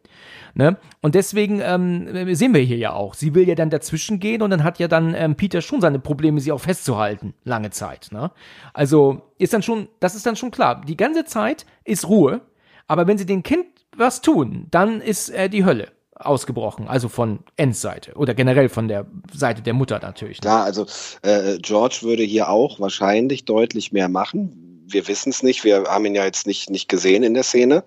Ne? 0.54 0.78
Und 1.02 1.14
deswegen 1.14 1.60
ähm, 1.62 2.34
sehen 2.34 2.54
wir 2.54 2.62
hier 2.62 2.78
ja 2.78 2.94
auch. 2.94 3.12
Sie 3.12 3.34
will 3.34 3.46
ja 3.46 3.54
dann 3.54 3.68
dazwischen 3.68 4.18
gehen 4.18 4.40
und 4.40 4.48
dann 4.48 4.64
hat 4.64 4.78
ja 4.78 4.88
dann 4.88 5.14
ähm, 5.14 5.34
Peter 5.34 5.60
schon 5.60 5.82
seine 5.82 5.98
Probleme, 5.98 6.40
sie 6.40 6.52
auch 6.52 6.60
festzuhalten, 6.62 7.34
lange 7.44 7.68
Zeit. 7.68 8.08
Ne? 8.12 8.30
Also 8.72 9.24
ist 9.36 9.52
dann 9.52 9.62
schon, 9.62 9.88
das 10.00 10.14
ist 10.14 10.24
dann 10.24 10.36
schon 10.36 10.52
klar. 10.52 10.80
Die 10.88 10.96
ganze 10.96 11.26
Zeit 11.26 11.66
ist 11.84 12.08
Ruhe, 12.08 12.40
aber 12.86 13.06
wenn 13.06 13.18
sie 13.18 13.26
dem 13.26 13.42
Kind 13.42 13.66
was 13.94 14.22
tun, 14.22 14.68
dann 14.70 15.02
ist 15.02 15.28
äh, 15.28 15.50
die 15.50 15.66
Hölle 15.66 15.88
ausgebrochen, 16.18 16.88
also 16.88 17.08
von 17.08 17.40
Ends 17.56 17.80
Seite 17.80 18.14
oder 18.14 18.34
generell 18.34 18.68
von 18.68 18.88
der 18.88 19.06
Seite 19.32 19.62
der 19.62 19.74
Mutter 19.74 19.98
natürlich. 20.00 20.38
Ne? 20.38 20.42
Klar, 20.42 20.64
also 20.64 20.86
äh, 21.22 21.58
George 21.58 21.98
würde 22.02 22.22
hier 22.22 22.48
auch 22.48 22.80
wahrscheinlich 22.80 23.44
deutlich 23.44 23.92
mehr 23.92 24.08
machen. 24.08 24.84
Wir 24.88 25.06
wissen 25.08 25.30
es 25.30 25.42
nicht, 25.42 25.64
wir 25.64 25.84
haben 25.84 26.06
ihn 26.06 26.14
ja 26.14 26.24
jetzt 26.24 26.46
nicht, 26.46 26.70
nicht 26.70 26.88
gesehen 26.88 27.22
in 27.22 27.34
der 27.34 27.42
Szene, 27.42 27.84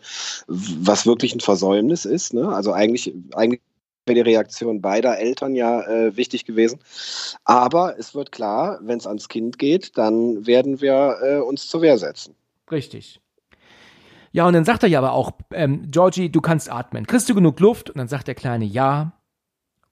was 0.48 1.06
wirklich 1.06 1.34
ein 1.34 1.40
Versäumnis 1.40 2.06
ist. 2.06 2.34
Ne? 2.34 2.50
Also 2.50 2.74
eigentlich, 2.74 3.14
eigentlich 3.34 3.62
wäre 4.06 4.16
die 4.16 4.30
Reaktion 4.32 4.82
beider 4.82 5.18
Eltern 5.18 5.56
ja 5.56 5.82
äh, 5.84 6.18
wichtig 6.18 6.46
gewesen. 6.46 6.80
Aber 7.46 7.98
es 7.98 8.14
wird 8.14 8.32
klar, 8.32 8.80
wenn 8.82 8.98
es 8.98 9.08
ans 9.08 9.30
Kind 9.30 9.58
geht, 9.58 9.98
dann 9.98 10.46
werden 10.46 10.82
wir 10.82 11.18
äh, 11.24 11.38
uns 11.38 11.68
zur 11.68 11.82
Wehr 11.82 11.98
setzen. 11.98 12.36
Richtig. 12.70 13.22
Ja, 14.32 14.46
und 14.46 14.54
dann 14.54 14.66
sagt 14.66 14.84
er 14.84 14.90
ja 14.90 15.00
aber 15.00 15.14
auch, 15.14 15.32
ähm, 15.54 15.90
Georgie, 15.90 16.30
du 16.30 16.42
kannst 16.42 16.72
atmen. 16.72 17.08
Kriegst 17.08 17.30
du 17.30 17.36
genug 17.36 17.60
Luft? 17.60 17.90
Und 17.90 17.98
dann 17.98 18.08
sagt 18.08 18.28
der 18.28 18.36
Kleine 18.36 18.66
ja. 18.66 19.14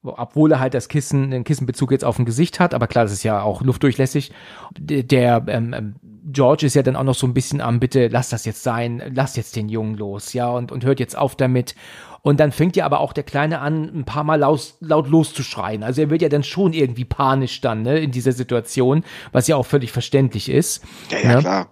Obwohl 0.04 0.52
er 0.52 0.60
halt 0.60 0.74
das 0.74 0.88
Kissen, 0.88 1.32
den 1.32 1.44
Kissenbezug 1.44 1.92
jetzt 1.92 2.06
auf 2.06 2.16
dem 2.16 2.26
Gesicht 2.26 2.60
hat, 2.60 2.74
aber 2.74 2.88
klar, 2.88 3.04
das 3.04 3.12
ist 3.12 3.24
ja 3.24 3.42
auch 3.42 3.62
luftdurchlässig. 3.62 4.32
Der 4.78 5.44
ähm, 5.48 5.74
ähm, 5.74 5.96
George 6.32 6.66
ist 6.66 6.76
ja 6.76 6.84
dann 6.84 6.96
auch 6.96 7.04
noch 7.04 7.16
so 7.16 7.26
ein 7.26 7.34
bisschen 7.34 7.62
am, 7.62 7.80
bitte 7.80 8.08
lass 8.08 8.30
das 8.30 8.46
jetzt 8.46 8.64
sein, 8.64 9.02
lass 9.14 9.36
jetzt 9.36 9.56
den 9.56 9.70
Jungen 9.70 9.96
los, 9.96 10.34
ja, 10.34 10.50
und, 10.50 10.72
und 10.72 10.86
hört 10.86 11.00
jetzt 11.00 11.18
auf 11.18 11.36
damit. 11.36 11.76
Und 12.22 12.40
dann 12.40 12.52
fängt 12.52 12.76
ja 12.76 12.86
aber 12.86 13.00
auch 13.00 13.14
der 13.14 13.24
Kleine 13.24 13.60
an, 13.60 13.84
ein 13.84 14.06
paar 14.06 14.24
Mal 14.24 14.40
laut, 14.40 14.76
laut 14.82 15.08
loszuschreien. 15.08 15.84
Also 15.84 16.02
er 16.02 16.10
wird 16.10 16.22
ja 16.22 16.30
dann 16.30 16.44
schon 16.44 16.74
irgendwie 16.74 17.06
panisch 17.06 17.62
dann, 17.62 17.84
ne, 17.84 18.00
in 18.00 18.12
dieser 18.12 18.34
Situation, 18.34 19.04
was 19.32 19.48
ja 19.48 19.56
auch 19.56 19.66
völlig 19.66 19.92
verständlich 19.92 20.50
ist. 20.50 20.84
Ja, 21.10 21.20
ja, 21.20 21.36
ne? 21.36 21.40
klar. 21.40 21.68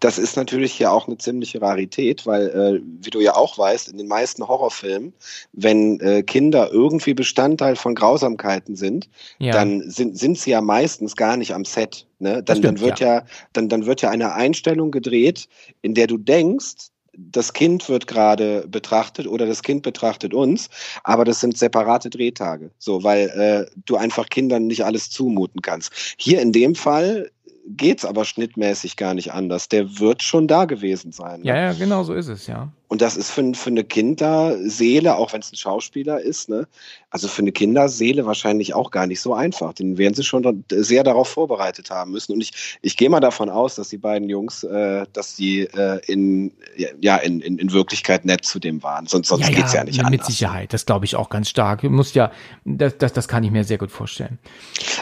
Das 0.00 0.18
ist 0.18 0.36
natürlich 0.36 0.72
hier 0.72 0.92
auch 0.92 1.06
eine 1.06 1.18
ziemliche 1.18 1.60
Rarität, 1.60 2.26
weil, 2.26 2.48
äh, 2.48 2.80
wie 3.04 3.10
du 3.10 3.20
ja 3.20 3.36
auch 3.36 3.56
weißt, 3.56 3.88
in 3.88 3.98
den 3.98 4.08
meisten 4.08 4.46
Horrorfilmen, 4.46 5.12
wenn 5.52 6.00
äh, 6.00 6.22
Kinder 6.22 6.70
irgendwie 6.72 7.14
Bestandteil 7.14 7.76
von 7.76 7.94
Grausamkeiten 7.94 8.74
sind, 8.74 9.08
ja. 9.38 9.52
dann 9.52 9.88
sind, 9.90 10.18
sind 10.18 10.38
sie 10.38 10.50
ja 10.50 10.60
meistens 10.60 11.16
gar 11.16 11.36
nicht 11.36 11.54
am 11.54 11.64
Set. 11.64 12.06
Ne? 12.18 12.42
Dann, 12.42 12.56
stimmt, 12.56 12.78
dann, 12.78 12.80
wird 12.80 13.00
ja. 13.00 13.14
ja, 13.16 13.24
dann, 13.52 13.68
dann 13.68 13.86
wird 13.86 14.02
ja 14.02 14.10
eine 14.10 14.32
Einstellung 14.32 14.90
gedreht, 14.90 15.48
in 15.82 15.94
der 15.94 16.06
du 16.06 16.18
denkst, 16.18 16.90
das 17.14 17.52
Kind 17.52 17.88
wird 17.88 18.06
gerade 18.06 18.66
betrachtet 18.66 19.26
oder 19.26 19.46
das 19.46 19.62
Kind 19.62 19.82
betrachtet 19.82 20.32
uns, 20.32 20.70
aber 21.04 21.24
das 21.24 21.40
sind 21.40 21.58
separate 21.58 22.08
Drehtage, 22.08 22.70
so 22.78 23.04
weil 23.04 23.28
äh, 23.28 23.80
du 23.84 23.96
einfach 23.96 24.28
Kindern 24.30 24.66
nicht 24.66 24.84
alles 24.84 25.10
zumuten 25.10 25.60
kannst. 25.60 25.92
Hier 26.16 26.40
in 26.40 26.52
dem 26.52 26.74
Fall 26.74 27.30
geht's 27.66 28.04
aber 28.04 28.24
schnittmäßig 28.24 28.96
gar 28.96 29.14
nicht 29.14 29.32
anders. 29.32 29.68
Der 29.68 29.98
wird 29.98 30.22
schon 30.22 30.48
da 30.48 30.64
gewesen 30.64 31.12
sein. 31.12 31.40
Ne? 31.40 31.48
Ja, 31.48 31.56
ja, 31.56 31.72
genau 31.72 32.02
so 32.02 32.14
ist 32.14 32.28
es, 32.28 32.46
ja. 32.46 32.72
Und 32.92 33.00
das 33.00 33.16
ist 33.16 33.30
für, 33.30 33.54
für 33.54 33.70
eine 33.70 33.84
Kinderseele, 33.84 35.16
auch 35.16 35.32
wenn 35.32 35.40
es 35.40 35.50
ein 35.50 35.56
Schauspieler 35.56 36.20
ist, 36.20 36.50
ne, 36.50 36.68
also 37.08 37.26
für 37.26 37.40
eine 37.40 37.50
Kinderseele 37.50 38.26
wahrscheinlich 38.26 38.74
auch 38.74 38.90
gar 38.90 39.06
nicht 39.06 39.22
so 39.22 39.32
einfach. 39.32 39.72
Den 39.72 39.96
werden 39.96 40.12
sie 40.12 40.24
schon 40.24 40.64
sehr 40.70 41.02
darauf 41.02 41.28
vorbereitet 41.28 41.90
haben 41.90 42.10
müssen. 42.10 42.32
Und 42.32 42.42
ich, 42.42 42.78
ich 42.82 42.98
gehe 42.98 43.08
mal 43.08 43.20
davon 43.20 43.48
aus, 43.48 43.76
dass 43.76 43.88
die 43.88 43.96
beiden 43.96 44.28
Jungs, 44.28 44.62
äh, 44.62 45.06
dass 45.14 45.36
die 45.36 45.60
äh, 45.60 46.00
in, 46.06 46.52
ja, 47.00 47.16
in, 47.16 47.40
in, 47.40 47.56
in 47.56 47.72
Wirklichkeit 47.72 48.26
nett 48.26 48.44
zu 48.44 48.58
dem 48.58 48.82
waren. 48.82 49.06
Sonst, 49.06 49.28
sonst 49.28 49.48
ja, 49.48 49.54
geht's 49.54 49.72
ja, 49.72 49.78
ja 49.78 49.84
nicht 49.84 49.96
mit 49.96 50.06
anders. 50.06 50.28
Mit 50.28 50.36
Sicherheit, 50.36 50.74
das 50.74 50.84
glaube 50.84 51.06
ich 51.06 51.16
auch 51.16 51.30
ganz 51.30 51.48
stark. 51.48 51.84
Muss 51.84 52.12
ja, 52.12 52.30
das, 52.66 52.98
das, 52.98 53.14
das 53.14 53.26
kann 53.26 53.42
ich 53.42 53.50
mir 53.50 53.64
sehr 53.64 53.78
gut 53.78 53.90
vorstellen. 53.90 54.38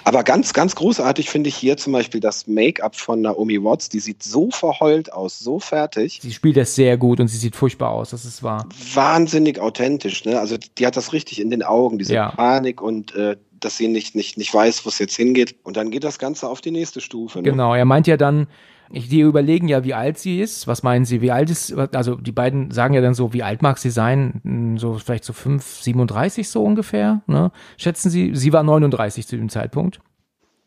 Aber 0.05 0.22
ganz, 0.22 0.53
ganz 0.53 0.76
großartig 0.76 1.28
finde 1.28 1.49
ich 1.49 1.57
hier 1.57 1.76
zum 1.76 1.93
Beispiel 1.93 2.20
das 2.20 2.47
Make-up 2.47 2.95
von 2.95 3.20
Naomi 3.20 3.61
Watts. 3.64 3.88
Die 3.88 3.99
sieht 4.01 4.22
so 4.22 4.53
verheult 4.53 5.12
aus, 5.12 5.41
so 5.41 5.59
fertig. 5.59 6.20
Sie 6.22 6.32
spielt 6.32 6.57
das 6.57 6.76
sehr 6.76 6.97
gut 6.97 7.18
und 7.18 7.26
sie 7.26 7.36
sieht 7.36 7.57
furchtbar 7.57 7.79
furchtbar 7.80 7.90
aus, 7.90 8.10
das 8.10 8.24
ist 8.24 8.42
wahr. 8.42 8.66
Wahnsinnig 8.94 9.58
authentisch, 9.58 10.24
ne? 10.24 10.38
Also 10.38 10.56
die 10.78 10.86
hat 10.86 10.96
das 10.96 11.12
richtig 11.12 11.40
in 11.40 11.50
den 11.50 11.62
Augen, 11.62 11.98
diese 11.98 12.14
ja. 12.14 12.30
Panik 12.30 12.80
und 12.82 13.14
äh, 13.14 13.36
dass 13.58 13.76
sie 13.76 13.88
nicht, 13.88 14.14
nicht, 14.14 14.38
nicht 14.38 14.52
weiß, 14.52 14.84
wo 14.84 14.88
es 14.88 14.98
jetzt 14.98 15.16
hingeht. 15.16 15.56
Und 15.64 15.76
dann 15.76 15.90
geht 15.90 16.04
das 16.04 16.18
Ganze 16.18 16.48
auf 16.48 16.60
die 16.60 16.70
nächste 16.70 17.00
Stufe. 17.00 17.38
Ne? 17.38 17.50
Genau, 17.50 17.74
er 17.74 17.84
meint 17.84 18.06
ja 18.06 18.16
dann, 18.16 18.46
die 18.90 19.20
überlegen 19.20 19.68
ja, 19.68 19.84
wie 19.84 19.94
alt 19.94 20.18
sie 20.18 20.40
ist. 20.40 20.66
Was 20.66 20.82
meinen 20.82 21.04
sie, 21.04 21.20
wie 21.20 21.30
alt 21.30 21.50
ist, 21.50 21.72
also 21.72 22.16
die 22.16 22.32
beiden 22.32 22.70
sagen 22.70 22.94
ja 22.94 23.00
dann 23.00 23.14
so, 23.14 23.32
wie 23.32 23.42
alt 23.42 23.62
mag 23.62 23.78
sie 23.78 23.90
sein? 23.90 24.40
Hm, 24.44 24.78
so 24.78 24.94
vielleicht 24.94 25.24
so 25.24 25.32
5, 25.32 25.82
37 25.82 26.48
so 26.48 26.64
ungefähr, 26.64 27.22
ne? 27.26 27.52
Schätzen 27.76 28.10
sie, 28.10 28.34
sie 28.34 28.52
war 28.52 28.62
39 28.62 29.26
zu 29.26 29.36
dem 29.36 29.48
Zeitpunkt. 29.48 30.00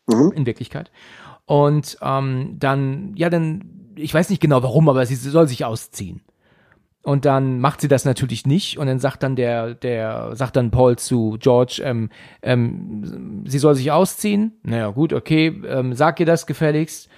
Mhm. 0.06 0.32
In 0.34 0.46
Wirklichkeit. 0.46 0.90
Und 1.46 1.98
ähm, 2.00 2.56
dann, 2.58 3.12
ja, 3.16 3.28
dann, 3.28 3.92
ich 3.96 4.14
weiß 4.14 4.30
nicht 4.30 4.40
genau 4.40 4.62
warum, 4.62 4.88
aber 4.88 5.04
sie 5.04 5.16
soll 5.16 5.48
sich 5.48 5.64
ausziehen. 5.64 6.22
Und 7.04 7.26
dann 7.26 7.60
macht 7.60 7.82
sie 7.82 7.88
das 7.88 8.06
natürlich 8.06 8.46
nicht 8.46 8.78
und 8.78 8.86
dann 8.86 8.98
sagt 8.98 9.22
dann 9.22 9.36
der, 9.36 9.74
der, 9.74 10.34
sagt 10.34 10.56
dann 10.56 10.70
Paul 10.70 10.96
zu 10.96 11.36
George, 11.38 11.82
ähm, 11.84 12.08
ähm, 12.40 13.44
sie 13.46 13.58
soll 13.58 13.74
sich 13.74 13.92
ausziehen. 13.92 14.58
Naja, 14.62 14.88
gut, 14.88 15.12
okay, 15.12 15.48
ähm, 15.68 15.92
sag 15.92 16.18
ihr 16.18 16.24
das 16.24 16.46
gefälligst. 16.46 17.10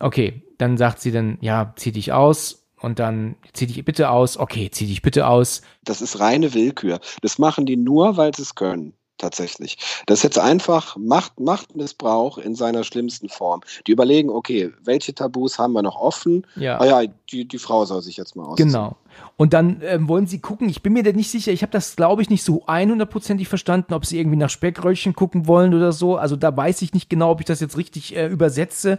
Okay, 0.00 0.42
dann 0.58 0.76
sagt 0.76 1.00
sie 1.00 1.12
dann, 1.12 1.38
ja, 1.40 1.72
zieh 1.76 1.92
dich 1.92 2.12
aus 2.12 2.66
und 2.80 2.98
dann 2.98 3.36
zieh 3.52 3.68
dich 3.68 3.84
bitte 3.84 4.10
aus. 4.10 4.36
Okay, 4.36 4.68
zieh 4.72 4.86
dich 4.86 5.00
bitte 5.00 5.28
aus. 5.28 5.62
Das 5.84 6.02
ist 6.02 6.18
reine 6.18 6.52
Willkür. 6.52 6.98
Das 7.22 7.38
machen 7.38 7.66
die 7.66 7.76
nur, 7.76 8.16
weil 8.16 8.34
sie 8.34 8.42
es 8.42 8.56
können 8.56 8.94
tatsächlich. 9.20 9.78
Das 10.06 10.20
ist 10.20 10.22
jetzt 10.24 10.38
einfach 10.38 10.96
Macht, 10.96 11.38
Machtmissbrauch 11.38 12.38
in 12.38 12.54
seiner 12.54 12.84
schlimmsten 12.84 13.28
Form. 13.28 13.60
Die 13.86 13.92
überlegen, 13.92 14.30
okay, 14.30 14.72
welche 14.82 15.14
Tabus 15.14 15.58
haben 15.58 15.72
wir 15.72 15.82
noch 15.82 15.96
offen? 15.96 16.46
Ja. 16.56 16.80
Ah 16.80 16.86
ja, 16.86 17.12
die, 17.30 17.46
die 17.46 17.58
Frau 17.58 17.84
soll 17.84 18.02
sich 18.02 18.16
jetzt 18.16 18.36
mal 18.36 18.44
ausziehen. 18.44 18.68
Genau. 18.68 18.96
Und 19.36 19.52
dann 19.52 19.80
ähm, 19.82 20.08
wollen 20.08 20.26
sie 20.26 20.40
gucken, 20.40 20.68
ich 20.68 20.82
bin 20.82 20.92
mir 20.92 21.02
da 21.02 21.12
nicht 21.12 21.30
sicher, 21.30 21.52
ich 21.52 21.62
habe 21.62 21.72
das, 21.72 21.96
glaube 21.96 22.22
ich, 22.22 22.30
nicht 22.30 22.42
so 22.42 22.64
100%ig 22.66 23.48
verstanden, 23.48 23.94
ob 23.94 24.06
sie 24.06 24.18
irgendwie 24.18 24.36
nach 24.36 24.50
Speckröllchen 24.50 25.14
gucken 25.14 25.46
wollen 25.46 25.74
oder 25.74 25.92
so. 25.92 26.16
Also 26.16 26.36
da 26.36 26.56
weiß 26.56 26.82
ich 26.82 26.94
nicht 26.94 27.10
genau, 27.10 27.30
ob 27.30 27.40
ich 27.40 27.46
das 27.46 27.60
jetzt 27.60 27.76
richtig 27.76 28.16
äh, 28.16 28.26
übersetze. 28.26 28.98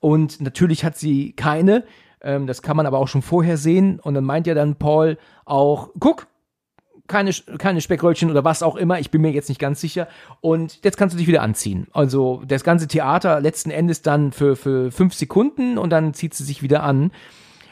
Und 0.00 0.40
natürlich 0.40 0.84
hat 0.84 0.96
sie 0.96 1.32
keine. 1.32 1.84
Ähm, 2.22 2.46
das 2.46 2.62
kann 2.62 2.76
man 2.76 2.86
aber 2.86 2.98
auch 2.98 3.08
schon 3.08 3.22
vorher 3.22 3.56
sehen. 3.56 4.00
Und 4.00 4.14
dann 4.14 4.24
meint 4.24 4.46
ja 4.46 4.54
dann 4.54 4.76
Paul 4.76 5.18
auch, 5.44 5.90
guck, 5.98 6.26
keine, 7.10 7.32
keine 7.58 7.80
Speckröllchen 7.80 8.30
oder 8.30 8.44
was 8.44 8.62
auch 8.62 8.76
immer, 8.76 8.98
ich 9.00 9.10
bin 9.10 9.20
mir 9.20 9.32
jetzt 9.32 9.48
nicht 9.48 9.60
ganz 9.60 9.80
sicher. 9.80 10.08
Und 10.40 10.82
jetzt 10.84 10.96
kannst 10.96 11.14
du 11.14 11.18
dich 11.18 11.26
wieder 11.26 11.42
anziehen. 11.42 11.88
Also 11.92 12.42
das 12.46 12.64
ganze 12.64 12.88
Theater 12.88 13.40
letzten 13.40 13.70
Endes 13.70 14.00
dann 14.00 14.32
für, 14.32 14.56
für 14.56 14.90
fünf 14.92 15.14
Sekunden 15.14 15.76
und 15.76 15.90
dann 15.90 16.14
zieht 16.14 16.34
sie 16.34 16.44
sich 16.44 16.62
wieder 16.62 16.82
an. 16.82 17.10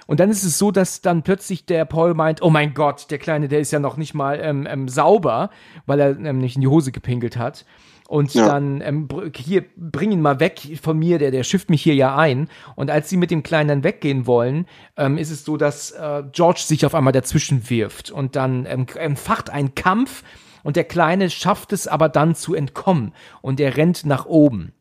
Und 0.06 0.20
dann 0.20 0.30
ist 0.30 0.42
es 0.42 0.58
so, 0.58 0.70
dass 0.70 1.02
dann 1.02 1.22
plötzlich 1.22 1.66
der 1.66 1.84
Paul 1.84 2.14
meint, 2.14 2.42
oh 2.42 2.50
mein 2.50 2.74
Gott, 2.74 3.10
der 3.10 3.18
Kleine, 3.18 3.48
der 3.48 3.60
ist 3.60 3.70
ja 3.70 3.78
noch 3.78 3.96
nicht 3.96 4.14
mal 4.14 4.40
ähm, 4.42 4.66
ähm, 4.68 4.88
sauber, 4.88 5.50
weil 5.86 6.00
er 6.00 6.18
ähm, 6.18 6.38
nicht 6.38 6.56
in 6.56 6.62
die 6.62 6.68
Hose 6.68 6.92
gepinkelt 6.92 7.36
hat 7.36 7.64
und 8.08 8.32
ja. 8.32 8.46
dann 8.46 8.80
ähm, 8.80 9.06
hier 9.36 9.66
bring 9.76 10.12
ihn 10.12 10.22
mal 10.22 10.40
weg 10.40 10.80
von 10.82 10.98
mir, 10.98 11.18
der 11.18 11.30
der 11.30 11.44
schifft 11.44 11.68
mich 11.68 11.82
hier 11.82 11.94
ja 11.94 12.16
ein. 12.16 12.48
Und 12.74 12.90
als 12.90 13.10
sie 13.10 13.18
mit 13.18 13.30
dem 13.30 13.42
Kleinen 13.42 13.68
dann 13.68 13.84
weggehen 13.84 14.26
wollen, 14.26 14.66
ähm, 14.96 15.18
ist 15.18 15.30
es 15.30 15.44
so, 15.44 15.58
dass 15.58 15.90
äh, 15.90 16.22
George 16.32 16.62
sich 16.64 16.86
auf 16.86 16.94
einmal 16.94 17.12
dazwischen 17.12 17.68
wirft 17.68 18.10
und 18.10 18.34
dann 18.34 18.64
ähm, 18.64 18.86
entfacht 18.96 19.50
ein 19.50 19.74
Kampf 19.74 20.24
und 20.62 20.76
der 20.76 20.84
Kleine 20.84 21.28
schafft 21.28 21.74
es 21.74 21.86
aber 21.86 22.08
dann 22.08 22.34
zu 22.34 22.54
entkommen 22.54 23.12
und 23.42 23.60
er 23.60 23.76
rennt 23.76 24.06
nach 24.06 24.24
oben. 24.24 24.72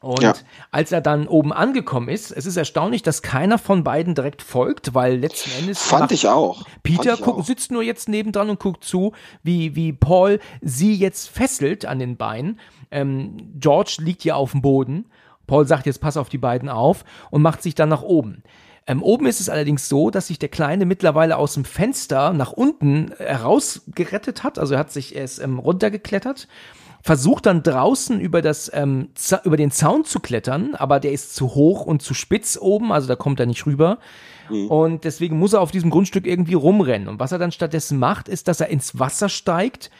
Und 0.00 0.22
Ja. 0.22 0.32
als 0.70 0.92
er 0.92 1.02
dann 1.02 1.28
oben 1.28 1.52
angekommen 1.52 2.08
ist, 2.08 2.30
es 2.30 2.46
ist 2.46 2.56
erstaunlich, 2.56 3.02
dass 3.02 3.20
keiner 3.20 3.58
von 3.58 3.84
beiden 3.84 4.14
direkt 4.14 4.40
folgt, 4.40 4.94
weil 4.94 5.18
letzten 5.18 5.50
Endes 5.58 5.82
Fand 5.82 6.10
ich 6.10 6.26
auch. 6.26 6.64
Peter 6.82 7.14
ich 7.14 7.20
guck, 7.20 7.38
auch. 7.38 7.44
sitzt 7.44 7.70
nur 7.70 7.82
jetzt 7.82 8.08
nebendran 8.08 8.48
und 8.48 8.58
guckt 8.58 8.82
zu, 8.82 9.12
wie, 9.42 9.76
wie 9.76 9.92
Paul 9.92 10.40
sie 10.62 10.94
jetzt 10.94 11.28
fesselt 11.28 11.84
an 11.84 11.98
den 11.98 12.16
Beinen. 12.16 12.58
Ähm, 12.90 13.52
George 13.60 13.98
liegt 14.00 14.24
ja 14.24 14.36
auf 14.36 14.52
dem 14.52 14.62
Boden. 14.62 15.04
Paul 15.46 15.66
sagt 15.66 15.84
jetzt, 15.84 16.00
pass 16.00 16.16
auf 16.16 16.30
die 16.30 16.38
beiden 16.38 16.68
auf 16.70 17.04
und 17.30 17.42
macht 17.42 17.62
sich 17.62 17.74
dann 17.74 17.90
nach 17.90 18.02
oben. 18.02 18.42
Ähm, 18.86 19.02
oben 19.02 19.26
ist 19.26 19.40
es 19.40 19.50
allerdings 19.50 19.88
so, 19.88 20.10
dass 20.10 20.28
sich 20.28 20.38
der 20.38 20.48
Kleine 20.48 20.86
mittlerweile 20.86 21.36
aus 21.36 21.54
dem 21.54 21.66
Fenster 21.66 22.32
nach 22.32 22.52
unten 22.52 23.12
herausgerettet 23.18 24.42
hat. 24.42 24.58
Also 24.58 24.74
er 24.74 24.80
hat 24.80 24.90
sich, 24.92 25.14
er 25.14 25.24
ist 25.24 25.38
ähm, 25.38 25.58
runtergeklettert, 25.58 26.48
versucht 27.02 27.46
dann 27.46 27.62
draußen 27.62 28.20
über, 28.20 28.42
das, 28.42 28.70
ähm, 28.74 29.08
über 29.44 29.56
den 29.56 29.70
Zaun 29.70 30.04
zu 30.04 30.20
klettern, 30.20 30.74
aber 30.74 31.00
der 31.00 31.12
ist 31.12 31.34
zu 31.34 31.54
hoch 31.54 31.86
und 31.86 32.02
zu 32.02 32.14
spitz 32.14 32.58
oben, 32.60 32.92
also 32.92 33.08
da 33.08 33.16
kommt 33.16 33.40
er 33.40 33.46
nicht 33.46 33.66
rüber. 33.66 33.98
Und 34.68 35.04
deswegen 35.04 35.38
muss 35.38 35.52
er 35.52 35.60
auf 35.60 35.70
diesem 35.70 35.90
Grundstück 35.90 36.26
irgendwie 36.26 36.54
rumrennen. 36.54 37.06
Und 37.06 37.20
was 37.20 37.30
er 37.30 37.38
dann 37.38 37.52
stattdessen 37.52 38.00
macht, 38.00 38.26
ist, 38.28 38.48
dass 38.48 38.60
er 38.60 38.66
ins 38.66 38.98
Wasser 38.98 39.28
steigt 39.28 39.92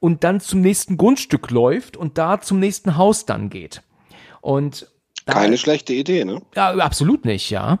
und 0.00 0.24
dann 0.24 0.40
zum 0.40 0.62
nächsten 0.62 0.96
Grundstück 0.96 1.50
läuft 1.50 1.98
und 1.98 2.16
da 2.16 2.40
zum 2.40 2.58
nächsten 2.58 2.96
Haus 2.96 3.26
dann 3.26 3.50
geht. 3.50 3.82
Und 4.40 4.90
da, 5.26 5.34
Keine 5.34 5.58
schlechte 5.58 5.92
Idee, 5.92 6.24
ne? 6.24 6.40
ja, 6.56 6.70
absolut 6.76 7.26
nicht, 7.26 7.50
ja. 7.50 7.80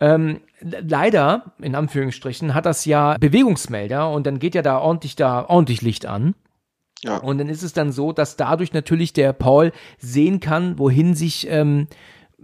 Ähm, 0.00 0.40
le- 0.60 0.82
leider, 0.84 1.52
in 1.60 1.76
Anführungsstrichen, 1.76 2.54
hat 2.54 2.66
das 2.66 2.84
ja 2.84 3.16
Bewegungsmelder 3.20 4.10
und 4.10 4.26
dann 4.26 4.40
geht 4.40 4.56
ja 4.56 4.62
da 4.62 4.78
ordentlich 4.78 5.14
da 5.14 5.48
ordentlich 5.48 5.80
Licht 5.80 6.06
an. 6.06 6.34
Ja. 7.04 7.16
Und 7.16 7.38
dann 7.38 7.48
ist 7.48 7.62
es 7.62 7.72
dann 7.72 7.92
so, 7.92 8.12
dass 8.12 8.36
dadurch 8.36 8.72
natürlich 8.72 9.12
der 9.12 9.32
Paul 9.32 9.72
sehen 9.98 10.40
kann, 10.40 10.78
wohin 10.78 11.14
sich 11.14 11.48
ähm, 11.50 11.88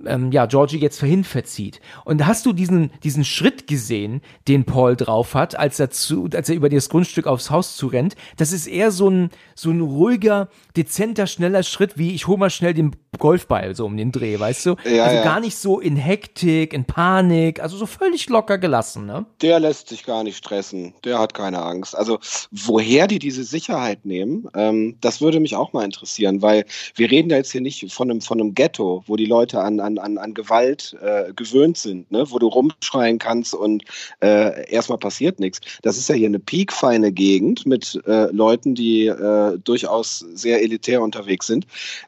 ähm, 0.06 0.32
ja, 0.32 0.46
Georgie 0.46 0.78
jetzt 0.78 0.98
vorhin 0.98 1.24
verzieht. 1.24 1.80
Und 2.04 2.26
hast 2.26 2.46
du 2.46 2.52
diesen, 2.52 2.90
diesen 3.02 3.24
Schritt 3.24 3.66
gesehen, 3.66 4.20
den 4.46 4.64
Paul 4.64 4.96
drauf 4.96 5.34
hat, 5.34 5.58
als 5.58 5.78
er 5.80 5.90
zu, 5.90 6.28
als 6.34 6.48
er 6.48 6.54
über 6.54 6.68
das 6.68 6.88
Grundstück 6.88 7.26
aufs 7.26 7.50
Haus 7.50 7.76
zurennt? 7.76 8.16
Das 8.36 8.52
ist 8.52 8.66
eher 8.66 8.90
so 8.90 9.08
ein, 9.08 9.30
so 9.54 9.70
ein 9.70 9.80
ruhiger, 9.80 10.48
dezenter, 10.76 11.26
schneller 11.26 11.62
Schritt, 11.62 11.98
wie 11.98 12.14
ich 12.14 12.26
hol 12.26 12.36
mal 12.36 12.50
schnell 12.50 12.74
den 12.74 12.94
Golfball 13.18 13.74
so 13.74 13.86
um 13.86 13.96
den 13.96 14.12
Dreh, 14.12 14.38
weißt 14.38 14.66
du? 14.66 14.76
Ja, 14.84 15.04
also 15.04 15.16
ja. 15.16 15.24
gar 15.24 15.40
nicht 15.40 15.56
so 15.56 15.80
in 15.80 15.96
Hektik, 15.96 16.72
in 16.72 16.84
Panik, 16.84 17.60
also 17.60 17.76
so 17.76 17.86
völlig 17.86 18.28
locker 18.28 18.58
gelassen, 18.58 19.06
ne? 19.06 19.26
Der 19.42 19.60
lässt 19.60 19.88
sich 19.88 20.04
gar 20.04 20.22
nicht 20.22 20.36
stressen. 20.36 20.94
Der 21.04 21.18
hat 21.18 21.34
keine 21.34 21.62
Angst. 21.62 21.96
Also, 21.96 22.18
woher 22.50 23.06
die 23.06 23.18
diese 23.18 23.44
Sicherheit 23.44 24.04
nehmen, 24.04 24.48
ähm, 24.54 24.96
das 25.00 25.20
würde 25.20 25.40
mich 25.40 25.56
auch 25.56 25.72
mal 25.72 25.84
interessieren, 25.84 26.42
weil 26.42 26.64
wir 26.94 27.10
reden 27.10 27.30
ja 27.30 27.36
jetzt 27.36 27.52
hier 27.52 27.60
nicht 27.60 27.92
von 27.92 28.10
einem, 28.10 28.20
von 28.20 28.40
einem 28.40 28.54
Ghetto, 28.54 29.02
wo 29.06 29.16
die 29.16 29.26
Leute 29.26 29.60
an, 29.60 29.80
an, 29.80 29.87
an, 29.96 30.18
an 30.18 30.34
Gewalt 30.34 30.96
äh, 31.00 31.32
gewöhnt 31.32 31.78
sind, 31.78 32.10
ne? 32.10 32.30
wo 32.30 32.38
du 32.38 32.48
rumschreien 32.48 33.18
kannst 33.18 33.54
und 33.54 33.84
äh, 34.20 34.70
erstmal 34.70 34.98
passiert 34.98 35.40
nichts. 35.40 35.60
Das 35.82 35.96
ist 35.96 36.08
ja 36.08 36.14
hier 36.14 36.26
eine 36.26 36.40
piekfeine 36.40 37.12
Gegend 37.12 37.64
mit 37.64 38.00
äh, 38.06 38.26
Leuten, 38.32 38.74
die 38.74 39.06
äh, 39.06 39.58
durchaus 39.58 40.18
sehr 40.34 40.62
elitär 40.62 41.00
unterwegs 41.00 41.46
sind. 41.46 41.66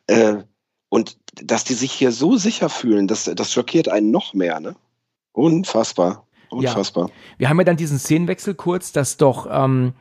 Äh, 0.09 0.39
und 0.89 1.16
dass 1.43 1.65
die 1.65 1.74
sich 1.74 1.93
hier 1.93 2.12
so 2.12 2.36
sicher 2.36 2.69
fühlen, 2.69 3.07
das, 3.07 3.24
das 3.24 3.52
schockiert 3.52 3.89
einen 3.89 4.11
noch 4.11 4.35
mehr. 4.35 4.61
Ne? 4.61 4.74
Unfassbar. 5.32 6.27
Unfassbar. 6.51 7.11
Wir 7.39 7.48
haben 7.48 7.59
ja 7.59 7.65
dann 7.65 7.77
diesen 7.77 7.98
Szenenwechsel 7.98 8.55
kurz, 8.55 8.90
dass 8.90 9.16
doch 9.16 9.47
ähm, 9.48 9.93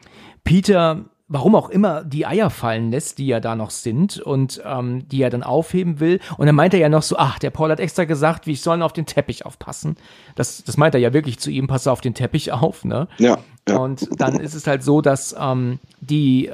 Peter, 0.44 1.06
warum 1.30 1.56
auch 1.56 1.70
immer, 1.70 2.04
die 2.04 2.26
Eier 2.26 2.50
fallen 2.50 2.92
lässt, 2.92 3.20
die 3.20 3.28
ja 3.28 3.40
da 3.40 3.56
noch 3.56 3.70
sind 3.70 4.20
und 4.20 4.62
ähm, 4.66 5.08
die 5.08 5.22
er 5.22 5.30
dann 5.30 5.44
aufheben 5.44 6.00
will. 6.00 6.20
Und 6.38 6.48
dann 6.48 6.56
meint 6.56 6.74
er 6.74 6.80
ja 6.80 6.90
noch 6.90 7.04
so, 7.04 7.18
ach, 7.18 7.40
der 7.40 7.52
Paul 7.52 7.72
hat 7.72 7.80
extra 7.80 8.06
gesagt, 8.06 8.48
wie 8.48 8.54
ich 8.54 8.62
sollen 8.62 8.82
auf 8.82 8.94
den 8.94 9.06
Teppich 9.06 9.46
aufpassen. 9.46 9.96
Das, 10.36 10.64
das 10.64 10.76
meint 10.76 10.96
er 10.96 11.00
ja 11.00 11.14
wirklich 11.14 11.40
zu 11.40 11.52
ihm, 11.52 11.68
passe 11.68 11.92
auf 11.92 12.02
den 12.02 12.16
Teppich 12.16 12.52
auf, 12.52 12.84
ne? 12.84 13.08
Ja, 13.20 13.38
ja. 13.70 13.78
Und 13.78 14.20
dann 14.20 14.40
ist 14.40 14.56
es 14.56 14.66
halt 14.66 14.84
so, 14.84 15.02
dass 15.02 15.36
ähm, 15.40 15.80
die 16.02 16.48
äh, 16.48 16.52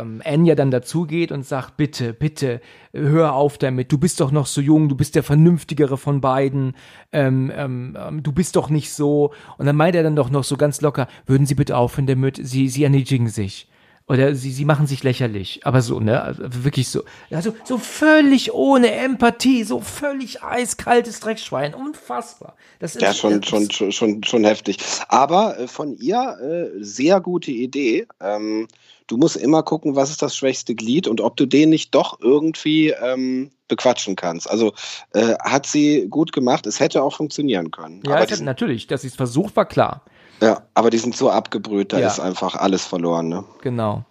ähm, 0.00 0.22
Anne 0.24 0.48
ja 0.48 0.54
dann 0.54 0.70
dazugeht 0.70 1.32
und 1.32 1.44
sagt, 1.44 1.76
bitte, 1.76 2.12
bitte, 2.12 2.60
hör 2.92 3.34
auf 3.34 3.58
damit, 3.58 3.90
du 3.90 3.98
bist 3.98 4.20
doch 4.20 4.30
noch 4.30 4.46
so 4.46 4.60
jung, 4.60 4.88
du 4.88 4.94
bist 4.94 5.16
der 5.16 5.24
vernünftigere 5.24 5.96
von 5.96 6.20
beiden, 6.20 6.76
ähm, 7.12 7.50
ähm, 7.54 7.96
ähm, 7.98 8.22
du 8.22 8.32
bist 8.32 8.54
doch 8.54 8.70
nicht 8.70 8.92
so. 8.92 9.32
Und 9.58 9.66
dann 9.66 9.76
meint 9.76 9.96
er 9.96 10.04
dann 10.04 10.14
doch 10.14 10.30
noch 10.30 10.44
so 10.44 10.56
ganz 10.56 10.80
locker, 10.80 11.08
würden 11.26 11.46
Sie 11.46 11.56
bitte 11.56 11.76
aufhören 11.76 12.06
damit, 12.06 12.38
Sie, 12.40 12.68
Sie 12.68 12.84
erniedrigen 12.84 13.28
sich. 13.28 13.68
Oder 14.08 14.34
sie, 14.34 14.50
sie 14.50 14.64
machen 14.64 14.86
sich 14.86 15.02
lächerlich. 15.04 15.60
Aber 15.64 15.80
so, 15.80 16.00
ne? 16.00 16.34
Wirklich 16.38 16.88
so. 16.88 17.02
Also 17.30 17.54
so 17.64 17.78
völlig 17.78 18.52
ohne 18.52 18.90
Empathie, 18.92 19.64
so 19.64 19.80
völlig 19.80 20.42
eiskaltes 20.42 21.20
Dreckschwein. 21.20 21.72
Unfassbar. 21.74 22.56
Das 22.80 22.96
ist 22.96 23.02
Ja, 23.02 23.14
schon, 23.14 23.40
das- 23.40 23.48
schon, 23.48 23.70
schon, 23.70 23.92
schon, 23.92 24.24
schon 24.24 24.44
heftig. 24.44 24.78
Aber 25.08 25.58
äh, 25.58 25.68
von 25.68 25.94
ihr 25.96 26.36
äh, 26.42 26.82
sehr 26.82 27.20
gute 27.20 27.52
Idee. 27.52 28.06
Ähm, 28.20 28.66
du 29.06 29.16
musst 29.16 29.36
immer 29.36 29.62
gucken, 29.62 29.94
was 29.94 30.10
ist 30.10 30.20
das 30.22 30.36
schwächste 30.36 30.74
Glied 30.74 31.06
und 31.06 31.20
ob 31.20 31.36
du 31.36 31.46
den 31.46 31.70
nicht 31.70 31.94
doch 31.94 32.18
irgendwie 32.20 32.90
ähm, 32.90 33.50
bequatschen 33.68 34.16
kannst. 34.16 34.50
Also 34.50 34.72
äh, 35.14 35.34
hat 35.40 35.64
sie 35.66 36.06
gut 36.10 36.32
gemacht. 36.32 36.66
Es 36.66 36.80
hätte 36.80 37.02
auch 37.02 37.16
funktionieren 37.16 37.70
können. 37.70 38.02
Ja, 38.06 38.26
sind, 38.26 38.44
natürlich, 38.44 38.86
dass 38.88 39.02
sie 39.02 39.08
es 39.08 39.14
versucht, 39.16 39.54
war 39.56 39.66
klar. 39.66 40.04
Ja, 40.42 40.62
aber 40.74 40.90
die 40.90 40.98
sind 40.98 41.16
so 41.16 41.30
abgebrüht, 41.30 41.92
da 41.92 41.98
Ja. 42.00 42.08
ist 42.08 42.20
einfach 42.20 42.54
alles 42.56 42.84
verloren. 42.84 43.28
Ne? 43.28 43.44
Genau. 43.62 44.04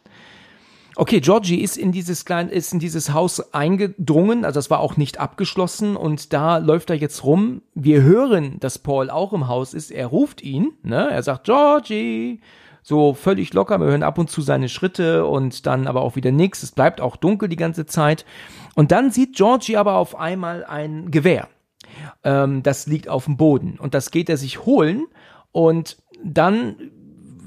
Okay, 0.97 1.21
Georgie 1.21 1.61
ist 1.61 1.77
in 1.77 1.91
dieses 1.91 2.25
klein, 2.25 2.49
ist 2.49 2.73
in 2.73 2.79
dieses 2.79 3.13
Haus 3.13 3.53
eingedrungen, 3.53 4.43
also 4.43 4.57
das 4.57 4.69
war 4.69 4.79
auch 4.81 4.97
nicht 4.97 5.19
abgeschlossen 5.19 5.95
und 5.95 6.33
da 6.33 6.57
läuft 6.57 6.89
er 6.89 6.97
jetzt 6.97 7.23
rum. 7.23 7.61
Wir 7.73 8.01
hören, 8.01 8.59
dass 8.59 8.77
Paul 8.77 9.09
auch 9.09 9.31
im 9.33 9.47
Haus 9.47 9.73
ist. 9.73 9.89
Er 9.91 10.07
ruft 10.07 10.41
ihn, 10.41 10.73
ne? 10.83 11.09
Er 11.09 11.23
sagt 11.23 11.45
Georgie, 11.45 12.41
so 12.83 13.13
völlig 13.13 13.53
locker. 13.53 13.79
Wir 13.79 13.87
hören 13.87 14.03
ab 14.03 14.17
und 14.17 14.29
zu 14.29 14.41
seine 14.41 14.67
Schritte 14.67 15.25
und 15.25 15.65
dann 15.65 15.87
aber 15.87 16.01
auch 16.01 16.15
wieder 16.17 16.31
nichts. 16.31 16.61
Es 16.61 16.71
bleibt 16.71 16.99
auch 16.99 17.15
dunkel 17.15 17.47
die 17.47 17.55
ganze 17.55 17.85
Zeit. 17.85 18.25
Und 18.75 18.91
dann 18.91 19.11
sieht 19.11 19.35
Georgie 19.37 19.77
aber 19.77 19.95
auf 19.95 20.19
einmal 20.19 20.65
ein 20.65 21.09
Gewehr. 21.11 21.47
Ähm, 22.23 22.63
das 22.63 22.85
liegt 22.87 23.07
auf 23.07 23.25
dem 23.25 23.37
Boden 23.37 23.77
und 23.79 23.93
das 23.93 24.11
geht 24.11 24.29
er 24.29 24.37
sich 24.37 24.65
holen 24.65 25.05
und 25.51 25.97
dann 26.23 26.75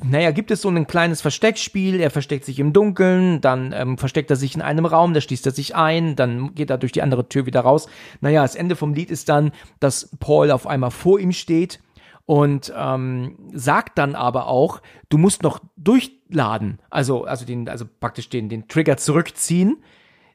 naja, 0.07 0.33
gibt 0.33 0.51
es 0.51 0.61
so 0.61 0.69
ein 0.69 0.87
kleines 0.87 1.23
Versteckspiel, 1.23 1.99
er 1.99 2.11
versteckt 2.11 2.45
sich 2.45 2.59
im 2.59 2.73
Dunkeln, 2.73 3.41
dann 3.41 3.73
ähm, 3.73 3.97
versteckt 3.97 4.31
er 4.31 4.37
sich 4.37 4.55
in 4.55 4.61
einem 4.61 4.85
Raum, 4.85 5.15
da 5.15 5.21
schließt 5.21 5.47
er 5.47 5.53
sich 5.53 5.75
ein, 5.75 6.15
dann 6.15 6.55
geht 6.55 6.71
er 6.71 6.79
durch 6.79 6.93
die 6.93 7.03
andere 7.03 7.29
Tür 7.29 7.47
wieder 7.47 7.61
raus. 7.61 7.89
Naja, 8.21 8.43
das 8.43 8.55
Ende 8.55 8.77
vom 8.77 8.93
Lied 8.93 9.11
ist 9.11 9.29
dann, 9.29 9.53
dass 9.81 10.11
Paul 10.21 10.51
auf 10.51 10.67
einmal 10.67 10.91
vor 10.91 11.19
ihm 11.19 11.33
steht 11.33 11.81
und 12.27 12.73
ähm, 12.77 13.37
sagt 13.53 13.99
dann 13.99 14.15
aber 14.15 14.47
auch, 14.47 14.83
du 15.09 15.19
musst 15.19 15.43
noch 15.43 15.61
durchladen, 15.77 16.81
also, 16.91 17.25
also, 17.25 17.45
den, 17.45 17.69
also 17.69 17.87
praktisch 18.01 18.29
den, 18.29 18.49
den 18.49 18.69
Trigger 18.69 18.97
zurückziehen. 18.97 19.83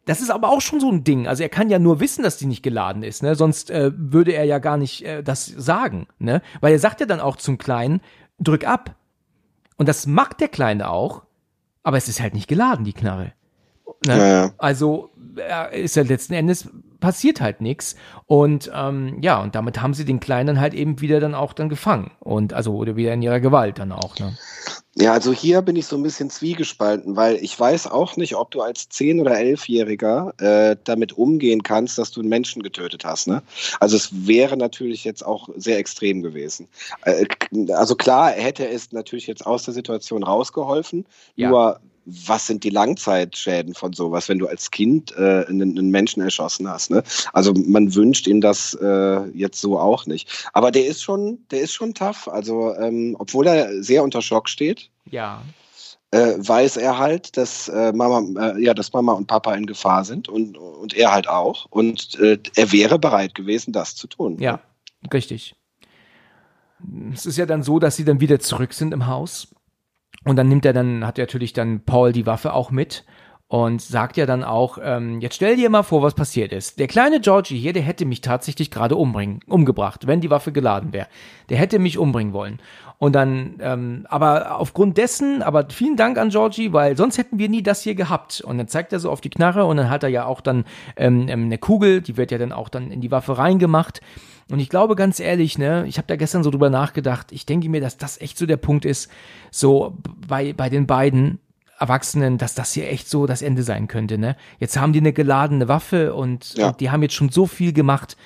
Das 0.06 0.22
ist 0.22 0.32
aber 0.32 0.50
auch 0.50 0.62
schon 0.62 0.80
so 0.80 0.90
ein 0.90 1.04
Ding. 1.04 1.28
Also 1.28 1.44
er 1.44 1.50
kann 1.50 1.70
ja 1.70 1.78
nur 1.78 2.00
wissen, 2.00 2.24
dass 2.24 2.38
die 2.38 2.48
nicht 2.48 2.64
geladen 2.64 3.04
ist, 3.04 3.22
ne? 3.22 3.36
Sonst 3.36 3.70
äh, 3.70 3.92
würde 3.96 4.32
er 4.32 4.44
ja 4.44 4.58
gar 4.58 4.76
nicht 4.76 5.06
äh, 5.06 5.22
das 5.22 5.46
sagen, 5.46 6.08
ne? 6.18 6.42
Weil 6.62 6.74
er 6.74 6.80
sagt 6.80 7.00
ja 7.00 7.06
dann 7.06 7.20
auch 7.20 7.36
zum 7.36 7.60
Kleinen, 7.60 8.02
drück 8.40 8.66
ab. 8.68 8.96
Und 9.78 9.88
das 9.88 10.08
macht 10.08 10.42
der 10.42 10.50
Kleine 10.50 10.90
auch, 10.90 11.24
aber 11.84 11.98
es 11.98 12.08
ist 12.08 12.20
halt 12.22 12.34
nicht 12.34 12.48
geladen, 12.48 12.86
die 12.86 12.94
Knarre. 12.94 13.34
Ne? 14.06 14.18
Ja, 14.18 14.28
ja. 14.28 14.52
Also 14.58 15.10
ist 15.72 15.96
ja 15.96 16.04
letzten 16.04 16.34
Endes 16.34 16.70
passiert 17.00 17.40
halt 17.40 17.62
nichts 17.62 17.96
und 18.26 18.70
ähm, 18.74 19.20
ja 19.22 19.42
und 19.42 19.56
damit 19.56 19.82
haben 19.82 19.94
sie 19.94 20.04
den 20.04 20.20
Kleinen 20.20 20.60
halt 20.60 20.74
eben 20.74 21.00
wieder 21.00 21.22
dann 21.22 21.34
auch 21.34 21.54
dann 21.54 21.70
gefangen 21.70 22.12
und 22.20 22.54
also 22.54 22.76
oder 22.76 22.98
wieder 22.98 23.14
in 23.14 23.22
ihrer 23.22 23.40
Gewalt 23.40 23.80
dann 23.80 23.94
auch 23.94 24.18
ne 24.20 24.38
Ja, 25.02 25.14
also 25.14 25.32
hier 25.32 25.62
bin 25.62 25.78
ich 25.78 25.86
so 25.86 25.96
ein 25.96 26.04
bisschen 26.04 26.30
zwiegespalten, 26.30 27.16
weil 27.16 27.38
ich 27.38 27.58
weiß 27.58 27.88
auch 27.88 28.18
nicht, 28.18 28.36
ob 28.36 28.52
du 28.52 28.62
als 28.62 28.90
10- 28.92 29.22
oder 29.22 29.32
11-Jähriger 29.32 30.34
äh, 30.42 30.76
damit 30.84 31.14
umgehen 31.18 31.64
kannst, 31.64 31.98
dass 31.98 32.12
du 32.12 32.20
einen 32.20 32.28
Menschen 32.28 32.64
getötet 32.64 33.06
hast. 33.06 33.28
Ne? 33.28 33.42
Also 33.80 33.96
es 33.96 34.28
wäre 34.28 34.58
natürlich 34.58 35.06
jetzt 35.06 35.26
auch 35.26 35.48
sehr 35.56 35.78
extrem 35.78 36.22
gewesen. 36.22 36.68
Äh, 37.04 37.26
also 37.70 37.96
klar 37.96 38.32
hätte 38.32 38.68
es 38.68 38.92
natürlich 38.92 39.28
jetzt 39.28 39.46
aus 39.46 39.64
der 39.64 39.74
Situation 39.74 40.24
rausgeholfen, 40.24 41.06
Ja. 41.38 41.50
nur 41.50 41.80
was 42.26 42.48
sind 42.48 42.64
die 42.64 42.70
Langzeitschäden 42.70 43.74
von 43.74 43.94
sowas, 43.94 44.30
wenn 44.30 44.40
du 44.40 44.48
als 44.48 44.72
Kind 44.72 45.16
äh, 45.18 45.46
einen, 45.48 45.78
einen 45.78 45.90
Menschen 45.90 46.22
erschossen 46.22 46.68
hast? 46.68 46.92
Ne? 46.92 47.04
Also 47.34 47.54
man 47.54 47.94
wünscht 47.96 48.28
ihm 48.28 48.42
das 48.42 48.74
äh, 48.82 49.28
jetzt 49.30 49.62
so 49.62 49.80
auch 49.80 50.06
nicht. 50.06 50.50
Aber 50.54 50.72
der 50.72 50.88
ist 50.88 51.02
schon, 51.02 51.40
der 51.52 51.62
ist 51.62 51.74
schon 51.74 51.94
tough. 51.94 52.28
Also 52.28 52.76
ähm, 52.76 53.16
obwohl 53.20 53.48
er 53.48 53.84
sehr 53.84 54.04
unter 54.04 54.22
Schock 54.22 54.50
steht, 54.50 54.90
ja 55.10 55.42
äh, 56.12 56.36
weiß 56.38 56.78
er 56.78 56.98
halt, 56.98 57.38
dass 57.38 57.68
äh, 57.68 57.94
Mama, 57.94 58.54
äh, 58.54 58.64
ja, 58.64 58.74
dass 58.74 58.94
Mama 58.94 59.14
und 59.14 59.28
Papa 59.28 59.54
in 59.54 59.68
Gefahr 59.68 60.04
sind 60.04 60.28
und, 60.28 60.58
und 60.58 60.96
er 60.96 61.12
halt 61.12 61.30
auch. 61.30 61.68
Und 61.70 62.20
äh, 62.20 62.40
er 62.56 62.72
wäre 62.72 62.98
bereit 62.98 63.36
gewesen, 63.36 63.74
das 63.74 63.96
zu 63.96 64.08
tun. 64.08 64.38
ja 64.40 64.60
richtig 65.14 65.56
es 67.14 67.26
ist 67.26 67.38
ja 67.38 67.46
dann 67.46 67.64
so 67.64 67.80
dass 67.80 67.96
sie 67.96 68.06
dann 68.06 68.20
wieder 68.20 68.40
zurück 68.40 68.74
sind 68.74 68.94
im 68.94 69.08
Haus 69.08 69.50
und 70.26 70.36
dann 70.36 70.50
nimmt 70.50 70.66
er 70.66 70.74
dann 70.74 71.06
hat 71.06 71.18
er 71.18 71.24
natürlich 71.24 71.54
dann 71.54 71.82
Paul 71.86 72.12
die 72.12 72.26
Waffe 72.26 72.54
auch 72.54 72.72
mit 72.72 73.06
und 73.50 73.82
sagt 73.82 74.16
ja 74.16 74.28
dann 74.28 74.44
auch, 74.44 74.78
ähm, 74.82 75.22
jetzt 75.22 75.36
stell 75.36 75.56
dir 75.56 75.72
mal 75.72 75.82
vor, 75.82 76.04
was 76.04 76.14
passiert 76.14 76.54
ist. 76.54 76.78
Der 76.78 76.88
kleine 76.88 77.20
Georgie 77.20 77.58
hier, 77.58 77.74
der 77.74 77.82
hätte 77.82 78.06
mich 78.06 78.22
tatsächlich 78.22 78.70
gerade 78.70 78.96
umbringen, 78.96 79.40
umgebracht, 79.48 80.06
wenn 80.06 80.22
die 80.22 80.30
Waffe 80.30 80.52
geladen 80.52 80.94
wäre. 80.94 81.08
Der 81.50 81.58
hätte 81.58 81.80
mich 81.80 81.98
umbringen 81.98 82.32
wollen. 82.32 82.60
Und 83.00 83.14
dann, 83.14 83.56
ähm, 83.62 84.06
aber 84.10 84.60
aufgrund 84.60 84.98
dessen, 84.98 85.42
aber 85.42 85.68
vielen 85.70 85.96
Dank 85.96 86.18
an 86.18 86.30
Georgie, 86.30 86.74
weil 86.74 86.98
sonst 86.98 87.18
hätten 87.18 87.40
wir 87.40 87.48
nie 87.48 87.64
das 87.64 87.82
hier 87.82 87.96
gehabt. 87.96 88.42
Und 88.42 88.58
dann 88.58 88.68
zeigt 88.68 88.92
er 88.92 89.00
so 89.00 89.10
auf 89.10 89.22
die 89.22 89.30
Knarre 89.30 89.66
und 89.66 89.78
dann 89.78 89.90
hat 89.90 90.04
er 90.04 90.10
ja 90.10 90.26
auch 90.26 90.42
dann 90.42 90.66
ähm, 90.98 91.28
ähm 91.30 91.46
eine 91.46 91.58
Kugel, 91.58 92.02
die 92.02 92.18
wird 92.18 92.30
ja 92.32 92.38
dann 92.38 92.52
auch 92.52 92.68
dann 92.68 92.92
in 92.92 93.00
die 93.00 93.10
Waffe 93.10 93.38
reingemacht. 93.38 94.02
Und 94.52 94.60
ich 94.60 94.68
glaube 94.68 94.98
ganz 94.98 95.22
ehrlich, 95.22 95.58
ne, 95.58 95.86
ich 95.88 95.98
habe 95.98 96.08
da 96.08 96.18
gestern 96.18 96.44
so 96.44 96.52
drüber 96.52 96.70
nachgedacht. 96.70 97.32
Ich 97.32 97.46
denke 97.46 97.70
mir, 97.70 97.80
dass 97.80 97.96
das 97.96 98.20
echt 98.20 98.38
so 98.38 98.46
der 98.46 98.58
Punkt 98.58 98.84
ist, 98.84 99.10
so 99.50 99.96
bei 100.28 100.52
bei 100.52 100.70
den 100.70 100.86
beiden 100.86 101.40
Erwachsenen, 101.80 102.38
dass 102.38 102.54
das 102.54 102.74
hier 102.74 102.90
echt 102.90 103.10
so 103.10 103.26
das 103.26 103.42
Ende 103.42 103.64
sein 103.64 103.88
könnte, 103.88 104.18
ne? 104.18 104.36
Jetzt 104.60 104.78
haben 104.78 104.92
die 104.92 105.00
eine 105.00 105.14
geladene 105.14 105.70
Waffe 105.70 106.14
und, 106.14 106.56
ja. 106.56 106.68
und 106.68 106.82
die 106.82 106.92
haben 106.92 107.02
jetzt 107.02 107.16
schon 107.16 107.30
so 107.30 107.46
viel 107.46 107.72
gemacht 107.72 108.18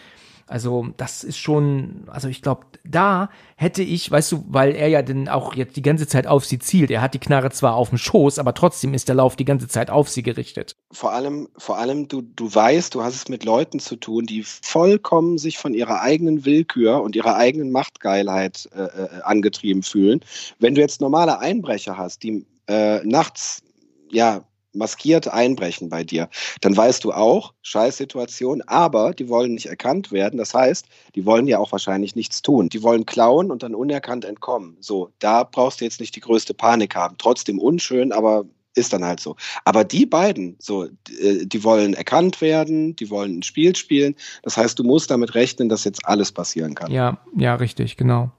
also 0.53 0.89
das 0.97 1.23
ist 1.23 1.39
schon, 1.39 2.03
also 2.05 2.27
ich 2.27 2.43
glaube, 2.43 2.67
da 2.85 3.31
hätte 3.55 3.81
ich, 3.81 4.11
weißt 4.11 4.31
du, 4.33 4.45
weil 4.47 4.75
er 4.75 4.87
ja 4.87 5.01
dann 5.01 5.27
auch 5.27 5.55
jetzt 5.55 5.75
die 5.77 5.81
ganze 5.81 6.05
Zeit 6.05 6.27
auf 6.27 6.45
sie 6.45 6.59
zielt. 6.59 6.91
Er 6.91 7.01
hat 7.01 7.15
die 7.15 7.19
Knarre 7.19 7.49
zwar 7.49 7.73
auf 7.73 7.89
dem 7.89 7.97
Schoß, 7.97 8.37
aber 8.37 8.53
trotzdem 8.53 8.93
ist 8.93 9.07
der 9.07 9.15
Lauf 9.15 9.35
die 9.35 9.45
ganze 9.45 9.67
Zeit 9.67 9.89
auf 9.89 10.09
sie 10.09 10.21
gerichtet. 10.21 10.75
Vor 10.91 11.11
allem, 11.11 11.49
vor 11.57 11.79
allem, 11.79 12.07
du, 12.07 12.21
du 12.21 12.53
weißt, 12.53 12.93
du 12.93 13.01
hast 13.01 13.15
es 13.15 13.29
mit 13.29 13.45
Leuten 13.45 13.79
zu 13.79 13.95
tun, 13.95 14.27
die 14.27 14.43
vollkommen 14.43 15.39
sich 15.39 15.57
von 15.57 15.73
ihrer 15.73 16.01
eigenen 16.01 16.45
Willkür 16.45 17.01
und 17.01 17.15
ihrer 17.15 17.35
eigenen 17.35 17.71
Machtgeilheit 17.71 18.69
äh, 18.75 18.83
äh 18.83 19.21
angetrieben 19.23 19.81
fühlen. 19.81 20.19
Wenn 20.59 20.75
du 20.75 20.81
jetzt 20.81 21.01
normale 21.01 21.39
Einbrecher 21.39 21.97
hast, 21.97 22.21
die 22.21 22.45
äh, 22.67 23.03
nachts 23.03 23.63
ja 24.11 24.43
maskiert 24.73 25.27
einbrechen 25.27 25.89
bei 25.89 26.03
dir, 26.03 26.29
dann 26.61 26.75
weißt 26.75 27.03
du 27.03 27.11
auch, 27.11 27.53
Scheißsituation, 27.61 28.61
aber 28.63 29.13
die 29.13 29.29
wollen 29.29 29.53
nicht 29.53 29.67
erkannt 29.67 30.11
werden. 30.11 30.37
Das 30.37 30.53
heißt, 30.53 30.87
die 31.15 31.25
wollen 31.25 31.47
ja 31.47 31.59
auch 31.59 31.71
wahrscheinlich 31.71 32.15
nichts 32.15 32.41
tun. 32.41 32.69
Die 32.69 32.83
wollen 32.83 33.05
klauen 33.05 33.51
und 33.51 33.63
dann 33.63 33.75
unerkannt 33.75 34.25
entkommen. 34.25 34.77
So, 34.79 35.11
da 35.19 35.43
brauchst 35.43 35.81
du 35.81 35.85
jetzt 35.85 35.99
nicht 35.99 36.15
die 36.15 36.21
größte 36.21 36.53
Panik 36.53 36.95
haben. 36.95 37.15
Trotzdem 37.17 37.59
unschön, 37.59 38.11
aber 38.11 38.45
ist 38.75 38.93
dann 38.93 39.05
halt 39.05 39.19
so. 39.19 39.35
Aber 39.65 39.83
die 39.83 40.05
beiden, 40.05 40.55
so, 40.59 40.85
äh, 40.85 41.45
die 41.45 41.63
wollen 41.63 41.93
erkannt 41.93 42.41
werden, 42.41 42.95
die 42.95 43.09
wollen 43.09 43.39
ein 43.39 43.43
Spiel 43.43 43.75
spielen. 43.75 44.15
Das 44.41 44.57
heißt, 44.57 44.77
du 44.79 44.83
musst 44.83 45.11
damit 45.11 45.35
rechnen, 45.35 45.69
dass 45.69 45.83
jetzt 45.83 46.05
alles 46.05 46.31
passieren 46.31 46.75
kann. 46.75 46.91
Ja, 46.91 47.19
ja, 47.35 47.55
richtig, 47.55 47.97
genau. 47.97 48.31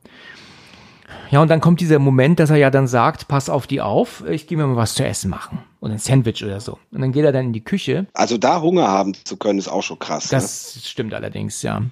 Ja, 1.30 1.42
und 1.42 1.48
dann 1.50 1.60
kommt 1.60 1.80
dieser 1.80 1.98
Moment, 1.98 2.38
dass 2.38 2.50
er 2.50 2.56
ja 2.56 2.70
dann 2.70 2.86
sagt, 2.86 3.28
pass 3.28 3.48
auf 3.48 3.66
die 3.66 3.80
auf, 3.80 4.22
ich 4.28 4.46
gehe 4.46 4.56
mir 4.56 4.66
mal 4.66 4.76
was 4.76 4.94
zu 4.94 5.04
essen 5.04 5.30
machen. 5.30 5.58
Und 5.80 5.90
ein 5.90 5.98
Sandwich 5.98 6.44
oder 6.44 6.60
so. 6.60 6.78
Und 6.92 7.00
dann 7.00 7.12
geht 7.12 7.24
er 7.24 7.32
dann 7.32 7.46
in 7.46 7.52
die 7.52 7.64
Küche. 7.64 8.06
Also 8.14 8.38
da 8.38 8.60
Hunger 8.60 8.88
haben 8.88 9.14
zu 9.24 9.36
können, 9.36 9.58
ist 9.58 9.68
auch 9.68 9.82
schon 9.82 9.98
krass. 9.98 10.28
Das 10.28 10.76
ne? 10.76 10.82
stimmt 10.82 11.14
allerdings, 11.14 11.62
ja. 11.62 11.82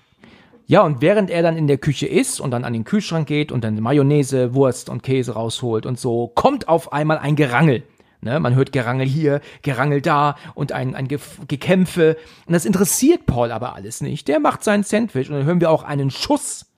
Ja, 0.66 0.82
und 0.82 1.02
während 1.02 1.28
er 1.28 1.42
dann 1.42 1.56
in 1.56 1.66
der 1.66 1.78
Küche 1.78 2.06
ist 2.06 2.40
und 2.40 2.50
dann 2.52 2.64
an 2.64 2.72
den 2.72 2.84
Kühlschrank 2.84 3.26
geht 3.26 3.52
und 3.52 3.64
dann 3.64 3.80
Mayonnaise, 3.80 4.54
Wurst 4.54 4.88
und 4.88 5.02
Käse 5.02 5.32
rausholt 5.32 5.84
und 5.86 5.98
so, 5.98 6.28
kommt 6.28 6.68
auf 6.68 6.92
einmal 6.92 7.18
ein 7.18 7.36
Gerangel. 7.36 7.82
Ne, 8.24 8.38
man 8.38 8.54
hört 8.54 8.70
Gerangel 8.70 9.06
hier, 9.06 9.40
Gerangel 9.62 10.00
da 10.00 10.36
und 10.54 10.70
ein, 10.70 10.94
ein 10.94 11.08
Ge 11.08 11.18
Gekämpfe. 11.48 12.16
Und 12.46 12.52
das 12.52 12.64
interessiert 12.64 13.26
Paul 13.26 13.50
aber 13.50 13.74
alles 13.74 14.00
nicht. 14.00 14.28
Der 14.28 14.38
macht 14.38 14.62
sein 14.62 14.84
Sandwich 14.84 15.28
und 15.28 15.36
dann 15.36 15.44
hören 15.44 15.60
wir 15.60 15.72
auch 15.72 15.82
einen 15.82 16.12
Schuss 16.12 16.71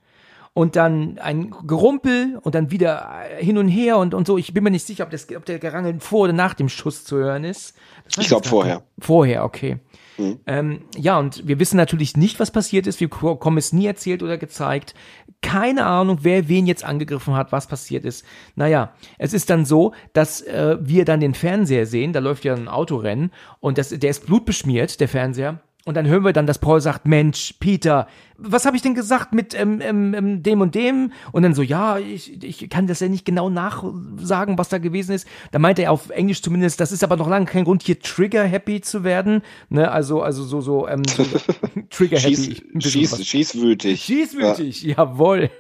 und 0.55 0.77
dann 0.77 1.19
ein 1.19 1.53
Gerumpel 1.67 2.39
und 2.41 2.55
dann 2.55 2.71
wieder 2.71 3.25
hin 3.39 3.59
und 3.59 3.69
her 3.69 3.99
und, 3.99 4.15
und 4.15 4.27
so. 4.27 4.39
Ich 4.39 4.55
bin 4.55 4.63
mir 4.63 4.71
nicht 4.71 4.87
sicher, 4.87 5.05
ob, 5.05 5.11
das, 5.11 5.27
ob 5.37 5.45
der 5.45 5.59
Gerangel 5.59 5.99
vor 5.99 6.21
oder 6.21 6.33
nach 6.33 6.55
dem 6.55 6.69
Schuss 6.69 7.05
zu 7.05 7.17
hören 7.17 7.43
ist. 7.43 7.77
Ich 8.17 8.29
glaube 8.29 8.47
vorher. 8.47 8.85
Vorher, 9.01 9.45
okay. 9.45 9.81
Mhm. 10.17 10.39
Ähm, 10.47 10.83
ja, 10.97 11.19
und 11.19 11.47
wir 11.47 11.59
wissen 11.59 11.77
natürlich 11.77 12.17
nicht, 12.17 12.39
was 12.39 12.53
passiert 12.53 12.87
ist. 12.87 13.01
Wir 13.01 13.09
bekommen 13.09 13.59
es 13.59 13.73
nie 13.73 13.87
erzählt 13.87 14.23
oder 14.23 14.39
gezeigt. 14.39 14.95
Keine 15.43 15.87
Ahnung, 15.87 16.19
wer 16.23 16.49
wen 16.49 16.67
jetzt 16.67 16.85
angegriffen 16.85 17.35
hat, 17.35 17.51
was 17.51 17.67
passiert 17.67 18.05
ist. 18.05 18.25
Naja, 18.55 18.95
es 19.19 19.33
ist 19.33 19.51
dann 19.51 19.65
so, 19.65 19.93
dass 20.13 20.41
äh, 20.41 20.77
wir 20.81 21.05
dann 21.05 21.19
den 21.19 21.35
Fernseher 21.35 21.87
sehen. 21.87 22.13
Da 22.13 22.21
läuft 22.21 22.45
ja 22.45 22.55
ein 22.55 22.69
Autorennen 22.69 23.33
und 23.59 23.77
das, 23.77 23.89
der 23.89 24.11
ist 24.11 24.25
blutbeschmiert, 24.25 25.01
der 25.01 25.09
Fernseher. 25.09 25.61
Und 25.87 25.99
dann 25.99 26.07
hören 26.07 26.25
wir 26.25 26.33
dann, 26.33 26.47
dass 26.47 26.59
Paul 26.59 26.81
sagt, 26.81 27.07
Mensch, 27.07 27.55
Peter, 27.61 28.09
was 28.39 28.65
habe 28.65 28.75
ich 28.75 28.83
denn 28.83 28.95
gesagt 28.95 29.35
mit 29.35 29.53
ähm, 29.59 29.81
ähm, 29.83 30.15
ähm, 30.15 30.43
dem 30.43 30.63
und 30.63 30.75
dem? 30.75 31.13
Und 31.31 31.43
dann 31.43 31.55
so, 31.55 31.61
ja, 31.61 31.99
ich, 31.99 32.43
ich 32.43 32.71
kann 32.71 32.87
das 32.87 33.01
ja 33.01 33.09
nicht 33.09 33.27
genau 33.27 33.51
nachsagen, 33.51 34.57
was 34.57 34.71
da 34.71 34.79
gewesen 34.79 35.15
ist. 35.15 35.29
Da 35.53 35.59
meinte 35.59 35.83
er 35.83 35.93
auf 35.93 36.09
Englisch 36.09 36.41
zumindest, 36.41 36.81
das 36.81 36.91
ist 36.91 37.05
aber 37.05 37.17
noch 37.17 37.29
lange 37.29 37.45
kein 37.45 37.65
Grund, 37.65 37.83
hier 37.83 38.01
trigger-happy 38.01 38.81
zu 38.81 39.05
werden. 39.05 39.43
Ne, 39.69 39.91
also, 39.91 40.23
also 40.23 40.43
so, 40.45 40.63
so, 40.63 40.89
ähm, 40.89 41.03
so 41.05 41.23
trigger-happy. 41.91 42.35
Schieß, 42.35 42.93
schieß, 42.93 43.27
schießwütig. 43.27 44.03
Schießwütig, 44.03 44.83
ja. 44.85 44.95
jawohl. 44.97 45.51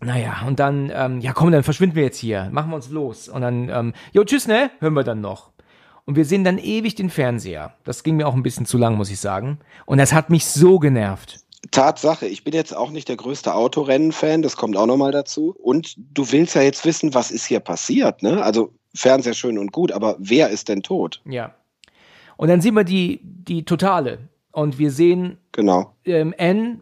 Naja, 0.00 0.44
und 0.46 0.58
dann, 0.58 0.92
ähm, 0.94 1.20
ja 1.20 1.32
komm, 1.32 1.52
dann 1.52 1.62
verschwinden 1.62 1.96
wir 1.96 2.04
jetzt 2.04 2.18
hier. 2.18 2.48
Machen 2.52 2.70
wir 2.70 2.76
uns 2.76 2.90
los. 2.90 3.28
Und 3.28 3.42
dann, 3.42 3.68
ähm, 3.68 3.92
jo, 4.12 4.24
tschüss, 4.24 4.46
ne? 4.46 4.70
Hören 4.80 4.94
wir 4.94 5.04
dann 5.04 5.20
noch. 5.20 5.51
Und 6.04 6.16
wir 6.16 6.24
sehen 6.24 6.44
dann 6.44 6.58
ewig 6.58 6.94
den 6.94 7.10
Fernseher. 7.10 7.74
Das 7.84 8.02
ging 8.02 8.16
mir 8.16 8.26
auch 8.26 8.34
ein 8.34 8.42
bisschen 8.42 8.66
zu 8.66 8.76
lang, 8.76 8.96
muss 8.96 9.10
ich 9.10 9.20
sagen. 9.20 9.58
Und 9.86 9.98
das 9.98 10.12
hat 10.12 10.30
mich 10.30 10.46
so 10.46 10.78
genervt. 10.78 11.40
Tatsache, 11.70 12.26
ich 12.26 12.42
bin 12.42 12.54
jetzt 12.54 12.76
auch 12.76 12.90
nicht 12.90 13.08
der 13.08 13.16
größte 13.16 13.54
Autorennen-Fan, 13.54 14.42
das 14.42 14.56
kommt 14.56 14.76
auch 14.76 14.86
nochmal 14.86 15.12
dazu. 15.12 15.54
Und 15.58 15.94
du 15.96 16.30
willst 16.32 16.56
ja 16.56 16.62
jetzt 16.62 16.84
wissen, 16.84 17.14
was 17.14 17.30
ist 17.30 17.46
hier 17.46 17.60
passiert, 17.60 18.22
ne? 18.22 18.42
Also 18.42 18.72
Fernseher 18.94 19.34
schön 19.34 19.58
und 19.58 19.72
gut, 19.72 19.92
aber 19.92 20.16
wer 20.18 20.50
ist 20.50 20.68
denn 20.68 20.82
tot? 20.82 21.22
Ja. 21.24 21.54
Und 22.36 22.48
dann 22.48 22.60
sehen 22.60 22.74
wir 22.74 22.84
die, 22.84 23.20
die 23.22 23.64
Totale. 23.64 24.18
Und 24.50 24.78
wir 24.78 24.90
sehen 24.90 25.38
genau. 25.52 25.94
ähm, 26.04 26.34
Anne 26.36 26.80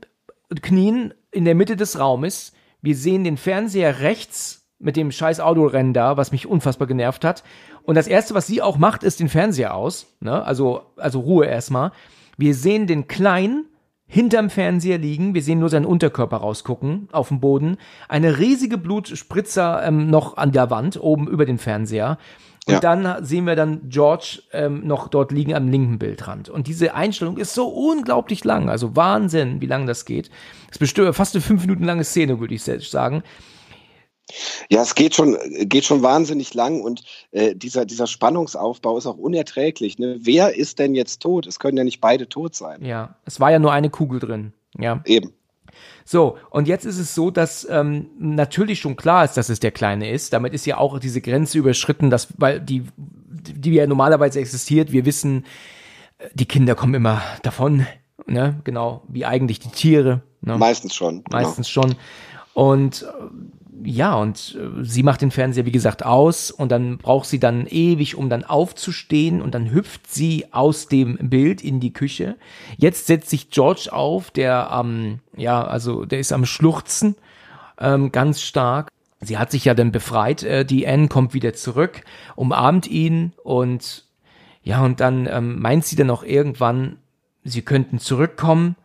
knien 0.62 1.14
in 1.30 1.44
der 1.44 1.54
Mitte 1.54 1.76
des 1.76 1.98
Raumes. 1.98 2.52
Wir 2.80 2.96
sehen 2.96 3.22
den 3.22 3.36
Fernseher 3.36 4.00
rechts 4.00 4.66
mit 4.78 4.96
dem 4.96 5.12
scheiß 5.12 5.40
Autorennen 5.40 5.92
da, 5.92 6.16
was 6.16 6.32
mich 6.32 6.46
unfassbar 6.46 6.88
genervt 6.88 7.24
hat. 7.24 7.44
Und 7.82 7.94
das 7.94 8.06
erste, 8.06 8.34
was 8.34 8.46
sie 8.46 8.62
auch 8.62 8.78
macht, 8.78 9.02
ist 9.02 9.20
den 9.20 9.28
Fernseher 9.28 9.74
aus. 9.74 10.06
Ne? 10.20 10.44
Also, 10.44 10.82
also 10.96 11.20
Ruhe 11.20 11.46
erstmal. 11.46 11.92
Wir 12.36 12.54
sehen 12.54 12.86
den 12.86 13.08
Kleinen 13.08 13.66
hinterm 14.06 14.50
Fernseher 14.50 14.98
liegen. 14.98 15.34
Wir 15.34 15.42
sehen 15.42 15.60
nur 15.60 15.68
seinen 15.68 15.86
Unterkörper 15.86 16.38
rausgucken 16.38 17.08
auf 17.12 17.28
dem 17.28 17.40
Boden. 17.40 17.76
Eine 18.08 18.38
riesige 18.38 18.76
Blutspritzer 18.76 19.82
ähm, 19.84 20.10
noch 20.10 20.36
an 20.36 20.52
der 20.52 20.68
Wand, 20.70 21.00
oben 21.00 21.28
über 21.28 21.46
den 21.46 21.58
Fernseher. 21.58 22.18
Und 22.66 22.74
ja. 22.74 22.80
dann 22.80 23.24
sehen 23.24 23.46
wir 23.46 23.56
dann 23.56 23.88
George 23.88 24.42
ähm, 24.52 24.86
noch 24.86 25.08
dort 25.08 25.32
liegen 25.32 25.54
am 25.54 25.68
linken 25.68 25.98
Bildrand. 25.98 26.48
Und 26.48 26.66
diese 26.66 26.94
Einstellung 26.94 27.38
ist 27.38 27.54
so 27.54 27.68
unglaublich 27.68 28.44
lang. 28.44 28.68
Also 28.68 28.96
Wahnsinn, 28.96 29.60
wie 29.60 29.66
lang 29.66 29.86
das 29.86 30.04
geht. 30.04 30.28
Das 30.66 30.72
ist 30.72 30.78
bestimmt 30.80 31.14
fast 31.14 31.34
eine 31.34 31.42
fünf 31.42 31.62
Minuten 31.62 31.84
lange 31.84 32.04
Szene, 32.04 32.38
würde 32.38 32.54
ich 32.54 32.62
selbst 32.62 32.90
sagen. 32.90 33.22
Ja, 34.68 34.82
es 34.82 34.94
geht 34.94 35.14
schon, 35.14 35.36
geht 35.62 35.84
schon 35.84 36.02
wahnsinnig 36.02 36.54
lang 36.54 36.80
und 36.80 37.02
äh, 37.32 37.54
dieser, 37.54 37.84
dieser 37.84 38.06
Spannungsaufbau 38.06 38.98
ist 38.98 39.06
auch 39.06 39.16
unerträglich. 39.16 39.98
Ne? 39.98 40.18
Wer 40.20 40.54
ist 40.54 40.78
denn 40.78 40.94
jetzt 40.94 41.20
tot? 41.20 41.46
Es 41.46 41.58
können 41.58 41.76
ja 41.76 41.84
nicht 41.84 42.00
beide 42.00 42.28
tot 42.28 42.54
sein. 42.54 42.84
Ja, 42.84 43.16
es 43.24 43.40
war 43.40 43.50
ja 43.50 43.58
nur 43.58 43.72
eine 43.72 43.90
Kugel 43.90 44.20
drin. 44.20 44.52
Ja. 44.78 45.00
Eben. 45.04 45.32
So, 46.04 46.38
und 46.50 46.66
jetzt 46.66 46.84
ist 46.84 46.98
es 46.98 47.14
so, 47.14 47.30
dass 47.30 47.66
ähm, 47.70 48.10
natürlich 48.18 48.80
schon 48.80 48.96
klar 48.96 49.24
ist, 49.24 49.36
dass 49.36 49.48
es 49.48 49.60
der 49.60 49.70
Kleine 49.70 50.10
ist. 50.10 50.32
Damit 50.32 50.54
ist 50.54 50.66
ja 50.66 50.78
auch 50.78 50.98
diese 50.98 51.20
Grenze 51.20 51.58
überschritten, 51.58 52.10
dass, 52.10 52.28
weil 52.36 52.60
die, 52.60 52.84
die 52.96 53.72
ja 53.72 53.86
normalerweise 53.86 54.40
existiert, 54.40 54.92
wir 54.92 55.04
wissen, 55.04 55.44
äh, 56.18 56.28
die 56.34 56.46
Kinder 56.46 56.74
kommen 56.74 56.94
immer 56.94 57.22
davon, 57.42 57.86
ne? 58.26 58.60
Genau, 58.64 59.02
wie 59.08 59.24
eigentlich 59.24 59.60
die 59.60 59.68
Tiere. 59.68 60.22
Ne? 60.40 60.58
Meistens 60.58 60.94
schon. 60.94 61.24
Genau. 61.24 61.42
Meistens 61.42 61.68
schon. 61.68 61.94
Und 62.54 63.02
äh, 63.02 63.06
ja, 63.84 64.14
und 64.14 64.56
äh, 64.58 64.84
sie 64.84 65.02
macht 65.02 65.22
den 65.22 65.30
Fernseher, 65.30 65.66
wie 65.66 65.72
gesagt, 65.72 66.04
aus 66.04 66.50
und 66.50 66.70
dann 66.70 66.98
braucht 66.98 67.28
sie 67.28 67.38
dann 67.38 67.66
ewig, 67.66 68.16
um 68.16 68.28
dann 68.28 68.44
aufzustehen 68.44 69.42
und 69.42 69.54
dann 69.54 69.70
hüpft 69.70 70.10
sie 70.10 70.46
aus 70.52 70.88
dem 70.88 71.16
Bild 71.30 71.62
in 71.62 71.80
die 71.80 71.92
Küche. 71.92 72.36
Jetzt 72.76 73.06
setzt 73.06 73.30
sich 73.30 73.50
George 73.50 73.88
auf, 73.92 74.30
der 74.30 74.70
am, 74.70 74.90
ähm, 74.90 75.18
ja, 75.36 75.62
also 75.62 76.04
der 76.04 76.20
ist 76.20 76.32
am 76.32 76.46
Schluchzen, 76.46 77.16
ähm, 77.78 78.12
ganz 78.12 78.42
stark. 78.42 78.88
Sie 79.20 79.38
hat 79.38 79.50
sich 79.50 79.64
ja 79.64 79.74
dann 79.74 79.92
befreit, 79.92 80.42
äh, 80.42 80.64
die 80.64 80.86
Anne 80.86 81.08
kommt 81.08 81.34
wieder 81.34 81.52
zurück, 81.54 82.02
umarmt 82.36 82.86
ihn 82.86 83.32
und 83.42 84.04
ja, 84.62 84.84
und 84.84 85.00
dann 85.00 85.26
ähm, 85.26 85.60
meint 85.60 85.84
sie 85.86 85.96
dann 85.96 86.10
auch 86.10 86.22
irgendwann, 86.22 86.98
sie 87.44 87.62
könnten 87.62 87.98
zurückkommen 87.98 88.76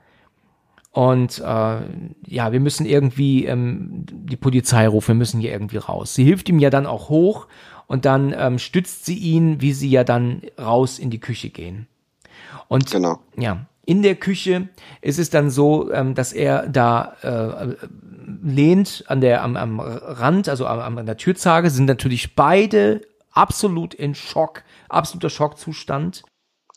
und 0.95 1.39
äh, 1.39 1.77
ja, 2.25 2.53
wir 2.53 2.61
müssen 2.61 2.85
irgendwie 2.85 3.43
ähm, 3.47 4.05
die 4.07 4.37
Polizei 4.37 4.87
rufen, 4.87 5.09
wir 5.09 5.15
müssen 5.15 5.41
hier 5.41 5.51
irgendwie 5.51 5.75
raus. 5.75 6.15
Sie 6.15 6.23
hilft 6.23 6.47
ihm 6.47 6.57
ja 6.57 6.69
dann 6.69 6.85
auch 6.85 7.09
hoch 7.09 7.47
und 7.85 8.05
dann 8.05 8.33
ähm, 8.37 8.59
stützt 8.59 9.05
sie 9.05 9.17
ihn, 9.17 9.59
wie 9.59 9.73
sie 9.73 9.89
ja 9.89 10.05
dann 10.05 10.43
raus 10.57 10.97
in 10.97 11.09
die 11.09 11.19
Küche 11.19 11.49
gehen. 11.49 11.87
Und 12.69 12.89
genau. 12.89 13.19
ja, 13.35 13.65
in 13.85 14.03
der 14.03 14.15
Küche 14.15 14.69
ist 15.01 15.19
es 15.19 15.29
dann 15.29 15.49
so, 15.49 15.91
ähm, 15.91 16.15
dass 16.15 16.31
er 16.31 16.65
da 16.69 17.17
äh, 17.23 17.75
lehnt 18.41 19.03
an 19.07 19.19
der 19.19 19.43
am, 19.43 19.57
am 19.57 19.81
Rand, 19.81 20.47
also 20.47 20.65
am, 20.65 20.97
an 20.97 21.05
der 21.05 21.17
Türzage, 21.17 21.71
sind 21.71 21.87
natürlich 21.87 22.37
beide 22.37 23.01
absolut 23.31 23.93
in 23.93 24.15
Schock, 24.15 24.63
absoluter 24.87 25.29
Schockzustand. 25.29 26.23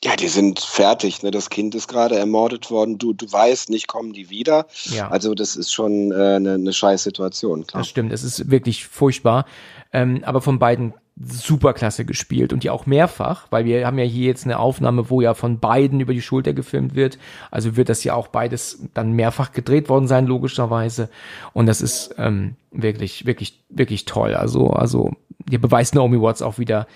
Ja, 0.05 0.15
die 0.15 0.29
sind 0.29 0.61
fertig. 0.61 1.23
Ne? 1.23 1.31
Das 1.31 1.51
Kind 1.51 1.75
ist 1.75 1.89
gerade 1.89 2.17
ermordet 2.17 2.71
worden. 2.71 2.99
Du, 2.99 3.13
du 3.13 3.31
weißt 3.31 3.69
nicht, 3.71 3.89
kommen 3.89 4.13
die 4.13 4.31
wieder. 4.31 4.67
Ja. 4.85 5.09
Also 5.09 5.35
das 5.35 5.57
ist 5.57 5.73
schon 5.73 6.13
äh, 6.13 6.37
eine, 6.37 6.55
eine 6.55 6.73
scheiß 6.73 7.03
Situation. 7.03 7.67
Klar. 7.67 7.83
Das 7.83 7.89
stimmt, 7.89 8.13
es 8.13 8.23
ist 8.23 8.51
wirklich 8.51 8.87
furchtbar. 8.87 9.45
Ähm, 9.93 10.23
aber 10.25 10.41
von 10.41 10.59
beiden 10.59 10.95
super 11.21 11.73
klasse 11.73 12.05
gespielt 12.05 12.53
und 12.53 12.63
ja 12.63 12.73
auch 12.73 12.87
mehrfach, 12.87 13.47
weil 13.51 13.65
wir 13.65 13.85
haben 13.87 13.99
ja 13.99 14.05
hier 14.05 14.27
jetzt 14.27 14.45
eine 14.45 14.59
Aufnahme, 14.59 15.11
wo 15.11 15.21
ja 15.21 15.35
von 15.35 15.59
beiden 15.59 15.99
über 15.99 16.15
die 16.15 16.23
Schulter 16.23 16.53
gefilmt 16.53 16.95
wird. 16.95 17.19
Also 17.51 17.77
wird 17.77 17.89
das 17.89 18.05
ja 18.05 18.15
auch 18.15 18.29
beides 18.29 18.85
dann 18.95 19.13
mehrfach 19.13 19.53
gedreht 19.53 19.89
worden 19.89 20.07
sein, 20.07 20.27
logischerweise. 20.27 21.09
Und 21.55 21.67
das 21.67 21.81
ist 21.81 22.15
ähm, 22.19 22.55
wirklich, 22.71 23.27
wirklich, 23.27 23.61
wirklich 23.69 24.05
toll. 24.05 24.35
Also, 24.35 24.71
also 24.71 25.13
hier 25.49 25.61
beweist 25.61 25.95
Naomi 25.95 26.21
Watts 26.21 26.43
auch 26.43 26.59
wieder, 26.59 26.87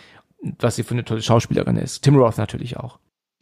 was 0.58 0.76
sie 0.76 0.82
für 0.82 0.94
eine 0.94 1.04
tolle 1.04 1.22
Schauspielerin 1.22 1.76
ist. 1.76 2.02
Tim 2.02 2.16
Roth 2.16 2.38
natürlich 2.38 2.76
auch. 2.76 2.98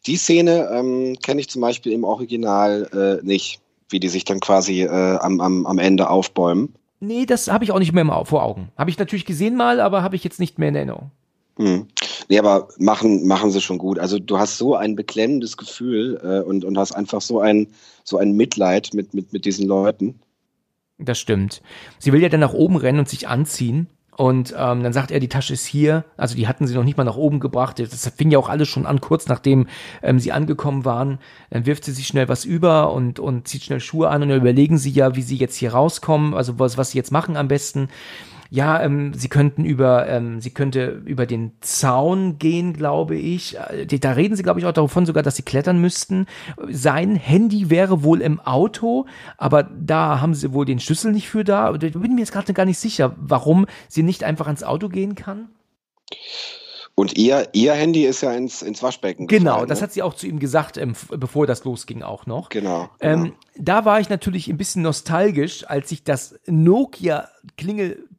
Die 0.06 0.16
Szene 0.16 0.70
ähm, 0.72 1.16
kenne 1.22 1.40
ich 1.40 1.48
zum 1.48 1.62
Beispiel 1.62 1.92
im 1.92 2.04
Original 2.04 3.20
äh, 3.22 3.26
nicht, 3.26 3.60
wie 3.88 4.00
die 4.00 4.08
sich 4.08 4.24
dann 4.24 4.40
quasi 4.40 4.82
äh, 4.82 4.88
am, 4.88 5.40
am, 5.40 5.66
am 5.66 5.78
Ende 5.78 6.08
aufbäumen. 6.08 6.74
Nee, 7.00 7.26
das 7.26 7.48
habe 7.48 7.64
ich 7.64 7.72
auch 7.72 7.78
nicht 7.78 7.92
mehr 7.92 8.24
vor 8.24 8.42
Augen. 8.42 8.70
Habe 8.76 8.90
ich 8.90 8.98
natürlich 8.98 9.24
gesehen 9.24 9.56
mal, 9.56 9.80
aber 9.80 10.02
habe 10.02 10.16
ich 10.16 10.24
jetzt 10.24 10.38
nicht 10.38 10.58
mehr 10.58 10.68
in 10.68 10.74
Erinnerung. 10.74 11.10
Hm. 11.56 11.86
Nee, 12.28 12.38
aber 12.38 12.68
machen, 12.78 13.26
machen 13.26 13.50
sie 13.50 13.60
schon 13.60 13.78
gut. 13.78 13.98
Also 13.98 14.18
du 14.18 14.38
hast 14.38 14.56
so 14.56 14.76
ein 14.76 14.96
beklemmendes 14.96 15.56
Gefühl 15.56 16.20
äh, 16.22 16.46
und, 16.46 16.64
und 16.64 16.78
hast 16.78 16.92
einfach 16.92 17.20
so 17.20 17.40
ein, 17.40 17.68
so 18.04 18.18
ein 18.18 18.32
Mitleid 18.32 18.90
mit, 18.94 19.14
mit, 19.14 19.32
mit 19.32 19.44
diesen 19.44 19.66
Leuten. 19.66 20.20
Das 20.98 21.18
stimmt. 21.18 21.62
Sie 21.98 22.12
will 22.12 22.22
ja 22.22 22.28
dann 22.28 22.40
nach 22.40 22.52
oben 22.52 22.76
rennen 22.76 23.00
und 23.00 23.08
sich 23.08 23.28
anziehen. 23.28 23.88
Und 24.20 24.54
ähm, 24.54 24.82
dann 24.82 24.92
sagt 24.92 25.12
er, 25.12 25.18
die 25.18 25.30
Tasche 25.30 25.54
ist 25.54 25.64
hier. 25.64 26.04
Also 26.18 26.36
die 26.36 26.46
hatten 26.46 26.66
sie 26.66 26.74
noch 26.74 26.84
nicht 26.84 26.98
mal 26.98 27.04
nach 27.04 27.16
oben 27.16 27.40
gebracht. 27.40 27.78
Das 27.78 28.06
fing 28.14 28.30
ja 28.30 28.38
auch 28.38 28.50
alles 28.50 28.68
schon 28.68 28.84
an, 28.84 29.00
kurz 29.00 29.28
nachdem 29.28 29.66
ähm, 30.02 30.18
sie 30.18 30.30
angekommen 30.30 30.84
waren. 30.84 31.20
Dann 31.48 31.64
wirft 31.64 31.86
sie 31.86 31.92
sich 31.92 32.06
schnell 32.06 32.28
was 32.28 32.44
über 32.44 32.92
und, 32.92 33.18
und 33.18 33.48
zieht 33.48 33.62
schnell 33.62 33.80
Schuhe 33.80 34.10
an 34.10 34.22
und 34.22 34.28
dann 34.28 34.42
überlegen 34.42 34.76
sie 34.76 34.90
ja, 34.90 35.16
wie 35.16 35.22
sie 35.22 35.36
jetzt 35.36 35.56
hier 35.56 35.72
rauskommen, 35.72 36.34
also 36.34 36.58
was, 36.58 36.76
was 36.76 36.90
sie 36.90 36.98
jetzt 36.98 37.12
machen 37.12 37.38
am 37.38 37.48
besten 37.48 37.88
ja, 38.52 38.82
ähm, 38.82 39.14
sie 39.14 39.28
könnten 39.28 39.64
über, 39.64 40.08
ähm, 40.08 40.40
sie 40.40 40.50
könnte 40.50 41.02
über 41.06 41.24
den 41.24 41.52
Zaun 41.60 42.38
gehen, 42.38 42.72
glaube 42.72 43.16
ich. 43.16 43.56
Äh, 43.56 43.86
Da 43.86 44.12
reden 44.12 44.34
sie, 44.34 44.42
glaube 44.42 44.58
ich, 44.58 44.66
auch 44.66 44.72
davon 44.72 45.06
sogar, 45.06 45.22
dass 45.22 45.36
sie 45.36 45.42
klettern 45.44 45.80
müssten. 45.80 46.26
Sein 46.68 47.14
Handy 47.14 47.70
wäre 47.70 48.02
wohl 48.02 48.20
im 48.20 48.40
Auto, 48.40 49.06
aber 49.38 49.62
da 49.62 50.20
haben 50.20 50.34
sie 50.34 50.52
wohl 50.52 50.66
den 50.66 50.80
Schlüssel 50.80 51.12
nicht 51.12 51.28
für 51.28 51.44
da. 51.44 51.72
Ich 51.74 51.92
bin 51.92 52.14
mir 52.14 52.20
jetzt 52.20 52.32
gerade 52.32 52.52
gar 52.52 52.64
nicht 52.66 52.78
sicher, 52.78 53.14
warum 53.18 53.66
sie 53.88 54.02
nicht 54.02 54.24
einfach 54.24 54.46
ans 54.46 54.64
Auto 54.64 54.88
gehen 54.88 55.14
kann. 55.14 55.50
Und 56.96 57.16
ihr, 57.16 57.48
ihr 57.52 57.72
Handy 57.72 58.04
ist 58.04 58.20
ja 58.20 58.32
ins, 58.32 58.62
ins 58.62 58.82
Waschbecken 58.82 59.26
Genau, 59.26 59.52
gefallen, 59.52 59.68
das 59.68 59.78
ne? 59.78 59.84
hat 59.84 59.92
sie 59.92 60.02
auch 60.02 60.12
zu 60.14 60.26
ihm 60.26 60.38
gesagt, 60.38 60.76
ähm, 60.76 60.94
bevor 61.16 61.46
das 61.46 61.64
losging 61.64 62.02
auch 62.02 62.26
noch. 62.26 62.48
Genau. 62.48 62.90
genau. 62.98 63.24
Ähm, 63.24 63.32
da 63.56 63.84
war 63.84 64.00
ich 64.00 64.08
natürlich 64.08 64.48
ein 64.48 64.58
bisschen 64.58 64.82
nostalgisch, 64.82 65.64
als 65.66 65.92
ich 65.92 66.02
das 66.04 66.38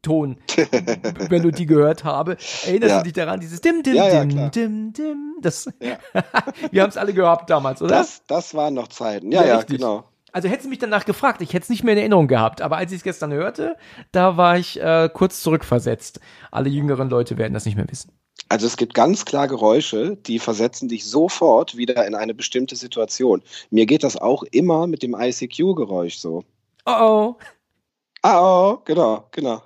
Nokia-Klingelton-Melodie 0.05 1.65
gehört 1.67 2.03
habe. 2.03 2.37
Erinnerst 2.65 2.91
Ja. 2.91 2.97
du 2.99 3.03
dich 3.03 3.13
daran? 3.13 3.39
Dieses 3.39 3.61
Dim, 3.61 3.83
Dim, 3.83 3.95
Ja, 3.95 4.07
ja, 4.07 4.19
Dim, 4.21 4.29
klar. 4.29 4.49
Dim, 4.51 4.93
Dim. 4.93 5.35
Das, 5.41 5.69
Ja. 5.81 5.97
wir 6.71 6.81
haben 6.83 6.89
es 6.89 6.97
alle 6.97 7.13
gehabt 7.13 7.49
damals, 7.49 7.81
oder? 7.81 7.95
das, 7.97 8.23
das 8.27 8.53
waren 8.53 8.73
noch 8.73 8.87
Zeiten. 8.87 9.31
Ja, 9.31 9.45
ja, 9.45 9.57
richtig. 9.57 9.77
genau. 9.77 10.03
Also 10.33 10.47
hättest 10.47 10.65
du 10.65 10.69
mich 10.69 10.79
danach 10.79 11.03
gefragt, 11.03 11.41
ich 11.41 11.53
hätte 11.53 11.63
es 11.63 11.69
nicht 11.69 11.83
mehr 11.83 11.93
in 11.93 11.99
Erinnerung 11.99 12.27
gehabt, 12.29 12.61
aber 12.61 12.77
als 12.77 12.91
ich 12.93 12.99
es 12.99 13.03
gestern 13.03 13.33
hörte, 13.33 13.75
da 14.13 14.37
war 14.37 14.57
ich 14.57 14.79
äh, 14.79 15.09
kurz 15.13 15.41
zurückversetzt. 15.41 16.21
Alle 16.51 16.69
jüngeren 16.69 17.09
Leute 17.09 17.37
werden 17.37 17.53
das 17.53 17.65
nicht 17.65 17.75
mehr 17.75 17.89
wissen. 17.89 18.13
Also 18.47 18.65
es 18.65 18.77
gibt 18.77 18.93
ganz 18.93 19.25
klar 19.25 19.47
Geräusche, 19.49 20.15
die 20.15 20.39
versetzen 20.39 20.87
dich 20.87 21.05
sofort 21.05 21.75
wieder 21.75 22.05
in 22.07 22.15
eine 22.15 22.33
bestimmte 22.33 22.77
Situation. 22.77 23.41
Mir 23.71 23.85
geht 23.85 24.03
das 24.03 24.15
auch 24.15 24.43
immer 24.43 24.87
mit 24.87 25.03
dem 25.03 25.15
ICQ-Geräusch 25.19 26.17
so. 26.17 26.43
Oh 26.85 26.91
oh. 26.91 27.35
Ah, 28.21 28.39
oh, 28.71 28.77
genau, 28.85 29.25
genau. 29.31 29.61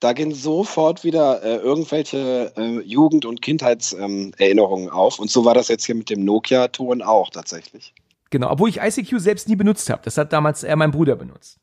Da 0.00 0.12
gehen 0.12 0.32
sofort 0.32 1.02
wieder 1.02 1.42
äh, 1.42 1.56
irgendwelche 1.56 2.52
äh, 2.56 2.80
Jugend- 2.82 3.24
und 3.24 3.42
Kindheitserinnerungen 3.42 4.86
ähm, 4.86 4.92
auf. 4.92 5.18
Und 5.18 5.30
so 5.30 5.44
war 5.44 5.54
das 5.54 5.68
jetzt 5.68 5.86
hier 5.86 5.96
mit 5.96 6.08
dem 6.08 6.24
Nokia-Ton 6.24 7.02
auch 7.02 7.30
tatsächlich. 7.30 7.94
Genau, 8.30 8.50
obwohl 8.50 8.68
ich 8.68 8.78
ICQ 8.80 9.18
selbst 9.18 9.48
nie 9.48 9.56
benutzt 9.56 9.90
habe. 9.90 10.02
Das 10.04 10.16
hat 10.16 10.32
damals 10.32 10.62
eher 10.62 10.76
mein 10.76 10.92
Bruder 10.92 11.16
benutzt. 11.16 11.58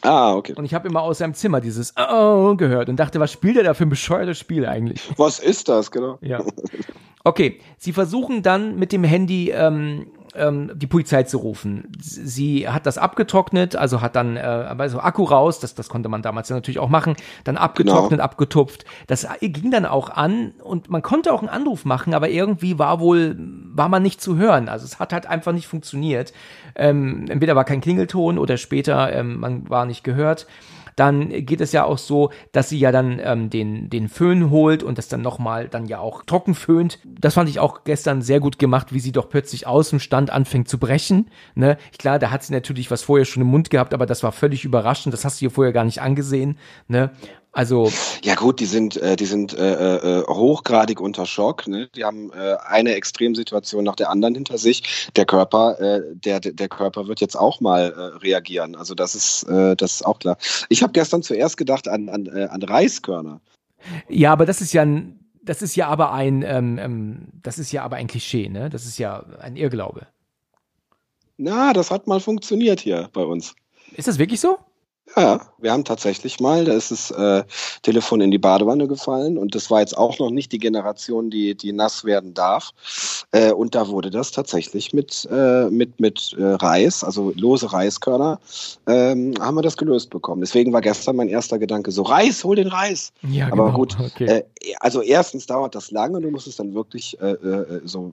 Ah, 0.00 0.34
okay. 0.34 0.54
Und 0.54 0.64
ich 0.64 0.74
habe 0.74 0.88
immer 0.88 1.02
aus 1.02 1.18
seinem 1.18 1.34
Zimmer 1.34 1.60
dieses 1.60 1.94
Oh 1.96 2.50
oh 2.50 2.56
gehört 2.56 2.88
und 2.88 2.96
dachte, 2.96 3.20
was 3.20 3.30
spielt 3.30 3.56
er 3.56 3.64
da 3.64 3.74
für 3.74 3.84
ein 3.84 3.90
bescheuertes 3.90 4.38
Spiel 4.38 4.66
eigentlich? 4.66 5.00
Was 5.16 5.38
ist 5.38 5.68
das, 5.68 5.90
genau? 5.90 6.18
Ja. 6.20 6.42
Okay, 7.24 7.60
sie 7.78 7.92
versuchen 7.92 8.42
dann 8.42 8.78
mit 8.78 8.90
dem 8.90 9.04
Handy 9.04 9.50
ähm, 9.50 10.08
ähm, 10.34 10.70
die 10.74 10.86
Polizei 10.86 11.22
zu 11.24 11.38
rufen. 11.38 11.88
Sie 12.00 12.68
hat 12.68 12.86
das 12.86 12.98
abgetrocknet, 12.98 13.76
also 13.76 14.00
hat 14.00 14.16
dann 14.16 14.36
äh, 14.36 14.40
also 14.40 15.00
Akku 15.00 15.24
raus, 15.24 15.60
das, 15.60 15.74
das 15.74 15.88
konnte 15.88 16.08
man 16.08 16.22
damals 16.22 16.48
ja 16.48 16.56
natürlich 16.56 16.78
auch 16.78 16.88
machen, 16.88 17.16
dann 17.44 17.56
abgetrocknet, 17.56 18.20
abgetupft. 18.20 18.84
Das 19.06 19.26
ging 19.40 19.70
dann 19.70 19.86
auch 19.86 20.10
an 20.10 20.52
und 20.62 20.90
man 20.90 21.02
konnte 21.02 21.32
auch 21.32 21.40
einen 21.40 21.48
Anruf 21.48 21.84
machen, 21.84 22.14
aber 22.14 22.28
irgendwie 22.28 22.78
war 22.78 23.00
wohl, 23.00 23.36
war 23.38 23.88
man 23.88 24.02
nicht 24.02 24.20
zu 24.20 24.36
hören. 24.36 24.68
Also 24.68 24.84
es 24.84 24.98
hat 24.98 25.12
halt 25.12 25.26
einfach 25.26 25.52
nicht 25.52 25.66
funktioniert. 25.66 26.32
Ähm, 26.74 27.26
entweder 27.28 27.56
war 27.56 27.64
kein 27.64 27.80
Klingelton 27.80 28.38
oder 28.38 28.56
später 28.56 29.12
ähm, 29.12 29.40
man 29.40 29.68
war 29.68 29.86
nicht 29.86 30.04
gehört 30.04 30.46
dann 30.96 31.28
geht 31.44 31.60
es 31.60 31.72
ja 31.72 31.84
auch 31.84 31.98
so, 31.98 32.30
dass 32.52 32.68
sie 32.68 32.78
ja 32.78 32.92
dann 32.92 33.20
ähm, 33.22 33.50
den, 33.50 33.90
den 33.90 34.08
Föhn 34.08 34.50
holt 34.50 34.82
und 34.82 34.98
das 34.98 35.08
dann 35.08 35.22
nochmal 35.22 35.68
dann 35.68 35.86
ja 35.86 35.98
auch 35.98 36.22
trocken 36.24 36.54
föhnt. 36.54 36.98
Das 37.04 37.34
fand 37.34 37.48
ich 37.48 37.60
auch 37.60 37.84
gestern 37.84 38.22
sehr 38.22 38.40
gut 38.40 38.58
gemacht, 38.58 38.92
wie 38.92 39.00
sie 39.00 39.12
doch 39.12 39.28
plötzlich 39.28 39.66
aus 39.66 39.90
dem 39.90 40.00
Stand 40.00 40.30
anfängt 40.30 40.68
zu 40.68 40.78
brechen. 40.78 41.30
Ne? 41.54 41.76
Klar, 41.98 42.18
da 42.18 42.30
hat 42.30 42.42
sie 42.42 42.52
natürlich 42.52 42.90
was 42.90 43.02
vorher 43.02 43.24
schon 43.24 43.42
im 43.42 43.48
Mund 43.48 43.70
gehabt, 43.70 43.94
aber 43.94 44.06
das 44.06 44.22
war 44.22 44.32
völlig 44.32 44.64
überraschend. 44.64 45.12
Das 45.12 45.24
hast 45.24 45.40
du 45.40 45.46
ihr 45.46 45.50
vorher 45.50 45.72
gar 45.72 45.84
nicht 45.84 46.00
angesehen. 46.02 46.58
Ne? 46.88 47.10
Also, 47.52 47.92
Ja 48.22 48.34
gut, 48.34 48.60
die 48.60 48.66
sind, 48.66 48.96
äh, 48.96 49.14
die 49.14 49.26
sind 49.26 49.52
äh, 49.52 50.20
äh, 50.20 50.26
hochgradig 50.26 51.00
unter 51.00 51.26
Schock. 51.26 51.66
Ne? 51.66 51.88
Die 51.94 52.04
haben 52.04 52.32
äh, 52.32 52.56
eine 52.64 52.94
Extremsituation 52.94 53.84
nach 53.84 53.94
der 53.96 54.08
anderen 54.08 54.34
hinter 54.34 54.56
sich. 54.56 55.10
Der 55.16 55.26
Körper, 55.26 55.78
äh, 55.78 56.00
der, 56.14 56.40
der 56.40 56.68
Körper 56.68 57.08
wird 57.08 57.20
jetzt 57.20 57.36
auch 57.36 57.60
mal 57.60 57.92
äh, 57.92 58.00
reagieren. 58.18 58.74
Also 58.74 58.94
das 58.94 59.14
ist, 59.14 59.42
äh, 59.44 59.76
das 59.76 59.96
ist 59.96 60.06
auch 60.06 60.18
klar. 60.18 60.38
Ich 60.70 60.82
habe 60.82 60.94
gestern 60.94 61.22
zuerst 61.22 61.58
gedacht 61.58 61.88
an, 61.88 62.08
an, 62.08 62.26
äh, 62.26 62.44
an 62.44 62.62
Reiskörner. 62.62 63.40
ja, 64.08 64.32
aber 64.32 64.46
das 64.46 64.62
ist 64.62 64.72
ja 64.72 64.82
ein, 64.82 65.20
das 65.42 65.60
ist 65.60 65.76
ja 65.76 65.88
aber 65.88 66.12
ein, 66.12 66.42
ähm, 66.42 66.78
ähm, 66.78 67.28
das 67.42 67.58
ist 67.58 67.70
ja 67.70 67.82
aber 67.82 67.96
ein 67.96 68.06
Klischee, 68.06 68.48
ne? 68.48 68.70
Das 68.70 68.86
ist 68.86 68.98
ja 68.98 69.24
ein 69.40 69.56
Irrglaube. 69.56 70.06
Na, 71.36 71.72
das 71.72 71.90
hat 71.90 72.06
mal 72.06 72.20
funktioniert 72.20 72.80
hier 72.80 73.10
bei 73.12 73.22
uns. 73.22 73.54
Ist 73.94 74.08
das 74.08 74.18
wirklich 74.18 74.40
so? 74.40 74.58
Ja, 75.16 75.40
wir 75.58 75.72
haben 75.72 75.84
tatsächlich 75.84 76.40
mal, 76.40 76.64
da 76.64 76.72
ist 76.72 76.90
das 76.90 77.10
äh, 77.10 77.44
Telefon 77.82 78.20
in 78.20 78.30
die 78.30 78.38
Badewanne 78.38 78.88
gefallen 78.88 79.36
und 79.36 79.54
das 79.54 79.70
war 79.70 79.80
jetzt 79.80 79.96
auch 79.96 80.18
noch 80.18 80.30
nicht 80.30 80.52
die 80.52 80.58
Generation, 80.58 81.30
die, 81.30 81.54
die 81.54 81.72
nass 81.72 82.04
werden 82.04 82.32
darf. 82.32 82.70
Äh, 83.32 83.52
und 83.52 83.74
da 83.74 83.88
wurde 83.88 84.10
das 84.10 84.30
tatsächlich 84.30 84.94
mit, 84.94 85.28
äh, 85.30 85.68
mit, 85.70 86.00
mit 86.00 86.34
äh, 86.38 86.44
Reis, 86.44 87.04
also 87.04 87.32
lose 87.36 87.72
Reiskörner, 87.72 88.40
ähm, 88.86 89.34
haben 89.38 89.56
wir 89.56 89.62
das 89.62 89.76
gelöst 89.76 90.10
bekommen. 90.10 90.40
Deswegen 90.40 90.72
war 90.72 90.80
gestern 90.80 91.16
mein 91.16 91.28
erster 91.28 91.58
Gedanke 91.58 91.90
so, 91.90 92.02
Reis, 92.02 92.42
hol 92.44 92.56
den 92.56 92.68
Reis. 92.68 93.12
Ja, 93.22 93.52
Aber 93.52 93.72
gut, 93.72 93.96
Okay. 94.00 94.24
Äh, 94.24 94.42
also 94.80 95.02
erstens 95.02 95.46
dauert 95.46 95.74
das 95.74 95.90
lange, 95.90 96.20
du 96.20 96.30
musst 96.30 96.46
es 96.46 96.56
dann 96.56 96.74
wirklich 96.74 97.20
äh, 97.20 97.36
so 97.84 98.12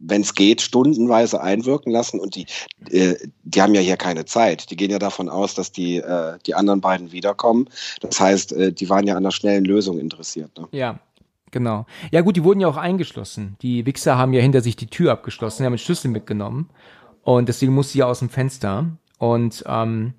wenn 0.00 0.22
es 0.22 0.34
geht, 0.34 0.62
stundenweise 0.62 1.40
einwirken 1.40 1.92
lassen. 1.92 2.18
Und 2.18 2.34
die, 2.34 2.46
äh, 2.90 3.16
die 3.44 3.62
haben 3.62 3.74
ja 3.74 3.80
hier 3.80 3.96
keine 3.96 4.24
Zeit. 4.24 4.70
Die 4.70 4.76
gehen 4.76 4.90
ja 4.90 4.98
davon 4.98 5.28
aus, 5.28 5.54
dass 5.54 5.70
die, 5.70 5.96
äh, 5.96 6.38
die 6.46 6.54
anderen 6.54 6.80
beiden 6.80 7.12
wiederkommen. 7.12 7.68
Das 8.00 8.18
heißt, 8.18 8.52
äh, 8.52 8.72
die 8.72 8.88
waren 8.88 9.06
ja 9.06 9.14
an 9.14 9.24
einer 9.24 9.30
schnellen 9.30 9.64
Lösung 9.64 9.98
interessiert. 9.98 10.50
Ne? 10.58 10.66
Ja, 10.72 10.98
genau. 11.50 11.86
Ja 12.10 12.22
gut, 12.22 12.36
die 12.36 12.44
wurden 12.44 12.60
ja 12.60 12.68
auch 12.68 12.78
eingeschlossen. 12.78 13.56
Die 13.62 13.86
Wichser 13.86 14.16
haben 14.16 14.32
ja 14.32 14.40
hinter 14.40 14.62
sich 14.62 14.74
die 14.74 14.88
Tür 14.88 15.12
abgeschlossen, 15.12 15.64
haben 15.64 15.74
den 15.74 15.78
Schlüssel 15.78 16.10
mitgenommen. 16.10 16.70
Und 17.22 17.48
deswegen 17.48 17.74
muss 17.74 17.92
sie 17.92 17.98
ja 17.98 18.06
aus 18.06 18.20
dem 18.20 18.30
Fenster. 18.30 18.86
Und 19.18 19.62
ähm, 19.66 20.14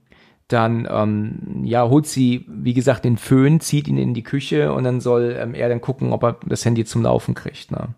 dann 0.48 0.88
ähm, 0.92 1.64
ja, 1.64 1.88
holt 1.88 2.06
sie, 2.06 2.46
wie 2.48 2.74
gesagt, 2.74 3.06
den 3.06 3.18
Föhn, 3.18 3.62
zieht 3.62 3.88
ihn 3.88 3.98
in 3.98 4.14
die 4.14 4.24
Küche 4.24 4.74
und 4.74 4.84
dann 4.84 5.00
soll 5.00 5.38
ähm, 5.40 5.54
er 5.54 5.70
dann 5.70 5.82
gucken, 5.82 6.12
ob 6.12 6.24
er 6.24 6.38
das 6.46 6.66
Handy 6.66 6.84
zum 6.86 7.04
Laufen 7.04 7.34
kriegt. 7.34 7.72
Ne? 7.72 7.90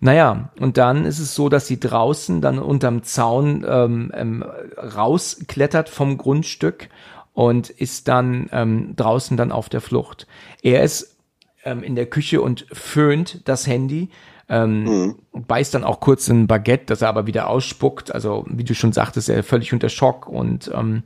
Naja, 0.00 0.50
und 0.60 0.76
dann 0.76 1.04
ist 1.04 1.18
es 1.18 1.34
so, 1.34 1.48
dass 1.48 1.66
sie 1.66 1.80
draußen 1.80 2.40
dann 2.40 2.58
unterm 2.58 3.02
Zaun 3.02 3.64
ähm, 3.66 4.12
ähm, 4.14 4.44
rausklettert 4.76 5.88
vom 5.88 6.18
Grundstück 6.18 6.88
und 7.32 7.70
ist 7.70 8.08
dann 8.08 8.48
ähm, 8.52 8.94
draußen 8.96 9.36
dann 9.36 9.52
auf 9.52 9.68
der 9.68 9.80
Flucht. 9.80 10.26
Er 10.62 10.82
ist 10.82 11.16
ähm, 11.64 11.82
in 11.82 11.94
der 11.94 12.06
Küche 12.06 12.40
und 12.40 12.66
föhnt 12.72 13.46
das 13.48 13.66
Handy, 13.66 14.10
ähm, 14.48 15.16
beißt 15.32 15.74
dann 15.74 15.84
auch 15.84 16.00
kurz 16.00 16.28
ein 16.28 16.46
Baguette, 16.46 16.86
das 16.86 17.02
er 17.02 17.08
aber 17.08 17.26
wieder 17.26 17.48
ausspuckt. 17.48 18.14
Also 18.14 18.44
wie 18.48 18.64
du 18.64 18.74
schon 18.74 18.92
sagtest, 18.92 19.28
er 19.28 19.42
völlig 19.42 19.72
unter 19.72 19.88
Schock 19.88 20.28
und 20.28 20.70
ähm, 20.74 21.02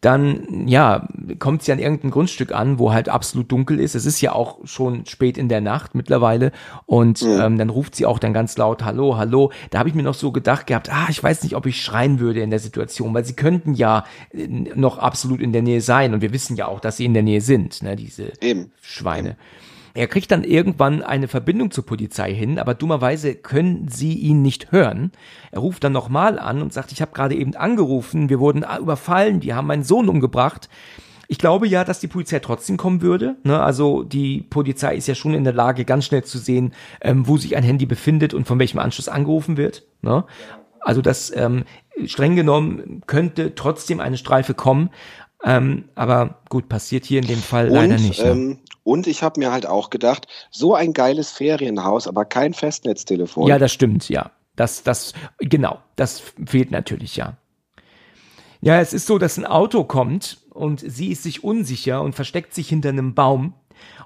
dann, 0.00 0.68
ja, 0.68 1.08
kommt 1.40 1.64
sie 1.64 1.72
an 1.72 1.80
irgendein 1.80 2.12
Grundstück 2.12 2.52
an, 2.52 2.78
wo 2.78 2.92
halt 2.92 3.08
absolut 3.08 3.50
dunkel 3.50 3.80
ist. 3.80 3.96
Es 3.96 4.06
ist 4.06 4.20
ja 4.20 4.32
auch 4.32 4.58
schon 4.64 5.06
spät 5.06 5.36
in 5.36 5.48
der 5.48 5.60
Nacht 5.60 5.96
mittlerweile. 5.96 6.52
Und 6.86 7.22
mhm. 7.22 7.40
ähm, 7.40 7.58
dann 7.58 7.68
ruft 7.68 7.96
sie 7.96 8.06
auch 8.06 8.20
dann 8.20 8.32
ganz 8.32 8.56
laut, 8.56 8.84
hallo, 8.84 9.16
hallo. 9.16 9.50
Da 9.70 9.80
habe 9.80 9.88
ich 9.88 9.96
mir 9.96 10.04
noch 10.04 10.14
so 10.14 10.30
gedacht 10.30 10.68
gehabt, 10.68 10.88
ah, 10.92 11.06
ich 11.08 11.20
weiß 11.20 11.42
nicht, 11.42 11.56
ob 11.56 11.66
ich 11.66 11.82
schreien 11.82 12.20
würde 12.20 12.40
in 12.40 12.50
der 12.50 12.60
Situation, 12.60 13.12
weil 13.12 13.24
sie 13.24 13.34
könnten 13.34 13.74
ja 13.74 14.04
äh, 14.30 14.46
noch 14.46 14.98
absolut 14.98 15.40
in 15.40 15.52
der 15.52 15.62
Nähe 15.62 15.80
sein. 15.80 16.14
Und 16.14 16.20
wir 16.20 16.32
wissen 16.32 16.56
ja 16.56 16.68
auch, 16.68 16.78
dass 16.78 16.96
sie 16.96 17.04
in 17.04 17.14
der 17.14 17.24
Nähe 17.24 17.40
sind, 17.40 17.82
ne, 17.82 17.96
diese 17.96 18.32
Eben. 18.40 18.70
Schweine. 18.80 19.30
Eben. 19.30 19.38
Er 19.98 20.06
kriegt 20.06 20.30
dann 20.30 20.44
irgendwann 20.44 21.02
eine 21.02 21.26
Verbindung 21.26 21.72
zur 21.72 21.84
Polizei 21.84 22.32
hin, 22.32 22.60
aber 22.60 22.74
dummerweise 22.74 23.34
können 23.34 23.88
sie 23.88 24.14
ihn 24.14 24.42
nicht 24.42 24.70
hören. 24.70 25.10
Er 25.50 25.58
ruft 25.58 25.82
dann 25.82 25.90
nochmal 25.90 26.38
an 26.38 26.62
und 26.62 26.72
sagt, 26.72 26.92
ich 26.92 27.02
habe 27.02 27.10
gerade 27.12 27.34
eben 27.34 27.56
angerufen, 27.56 28.28
wir 28.28 28.38
wurden 28.38 28.64
überfallen, 28.80 29.40
die 29.40 29.54
haben 29.54 29.66
meinen 29.66 29.82
Sohn 29.82 30.08
umgebracht. 30.08 30.68
Ich 31.26 31.38
glaube 31.38 31.66
ja, 31.66 31.82
dass 31.82 31.98
die 31.98 32.06
Polizei 32.06 32.38
trotzdem 32.38 32.76
kommen 32.76 33.02
würde. 33.02 33.38
Ne? 33.42 33.60
Also 33.60 34.04
die 34.04 34.42
Polizei 34.42 34.94
ist 34.94 35.08
ja 35.08 35.16
schon 35.16 35.34
in 35.34 35.42
der 35.42 35.52
Lage, 35.52 35.84
ganz 35.84 36.04
schnell 36.04 36.22
zu 36.22 36.38
sehen, 36.38 36.74
ähm, 37.00 37.26
wo 37.26 37.36
sich 37.36 37.56
ein 37.56 37.64
Handy 37.64 37.84
befindet 37.84 38.34
und 38.34 38.46
von 38.46 38.60
welchem 38.60 38.78
Anschluss 38.78 39.08
angerufen 39.08 39.56
wird. 39.56 39.82
Ne? 40.02 40.24
Also 40.80 41.02
das 41.02 41.34
ähm, 41.34 41.64
streng 42.06 42.36
genommen 42.36 43.02
könnte 43.08 43.56
trotzdem 43.56 43.98
eine 43.98 44.16
Streife 44.16 44.54
kommen. 44.54 44.90
Ähm, 45.44 45.84
aber 45.94 46.40
gut, 46.48 46.68
passiert 46.68 47.04
hier 47.04 47.20
in 47.20 47.26
dem 47.26 47.38
Fall 47.38 47.68
und, 47.68 47.74
leider 47.74 47.96
nicht. 47.96 48.22
Ne? 48.22 48.30
Ähm, 48.30 48.58
und 48.82 49.06
ich 49.06 49.22
habe 49.22 49.38
mir 49.38 49.52
halt 49.52 49.66
auch 49.66 49.90
gedacht, 49.90 50.26
so 50.50 50.74
ein 50.74 50.92
geiles 50.92 51.30
Ferienhaus, 51.30 52.08
aber 52.08 52.24
kein 52.24 52.54
Festnetztelefon. 52.54 53.46
Ja, 53.46 53.58
das 53.58 53.72
stimmt, 53.72 54.08
ja. 54.08 54.30
Das, 54.56 54.82
das, 54.82 55.12
genau, 55.38 55.78
das 55.94 56.22
fehlt 56.44 56.72
natürlich, 56.72 57.14
ja. 57.16 57.36
Ja, 58.60 58.80
es 58.80 58.92
ist 58.92 59.06
so, 59.06 59.18
dass 59.18 59.36
ein 59.36 59.46
Auto 59.46 59.84
kommt 59.84 60.38
und 60.50 60.80
sie 60.80 61.12
ist 61.12 61.22
sich 61.22 61.44
unsicher 61.44 62.02
und 62.02 62.14
versteckt 62.14 62.54
sich 62.54 62.68
hinter 62.68 62.88
einem 62.88 63.14
Baum. 63.14 63.54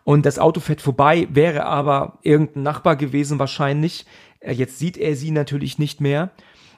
Und 0.04 0.26
das 0.26 0.38
Auto 0.38 0.60
fährt 0.60 0.82
vorbei, 0.82 1.26
wäre 1.30 1.64
aber 1.64 2.18
irgendein 2.22 2.64
Nachbar 2.64 2.96
gewesen 2.96 3.38
wahrscheinlich. 3.38 4.04
Äh, 4.40 4.52
jetzt 4.52 4.78
sieht 4.78 4.98
er 4.98 5.16
sie 5.16 5.30
natürlich 5.30 5.78
nicht 5.78 6.02
mehr 6.02 6.30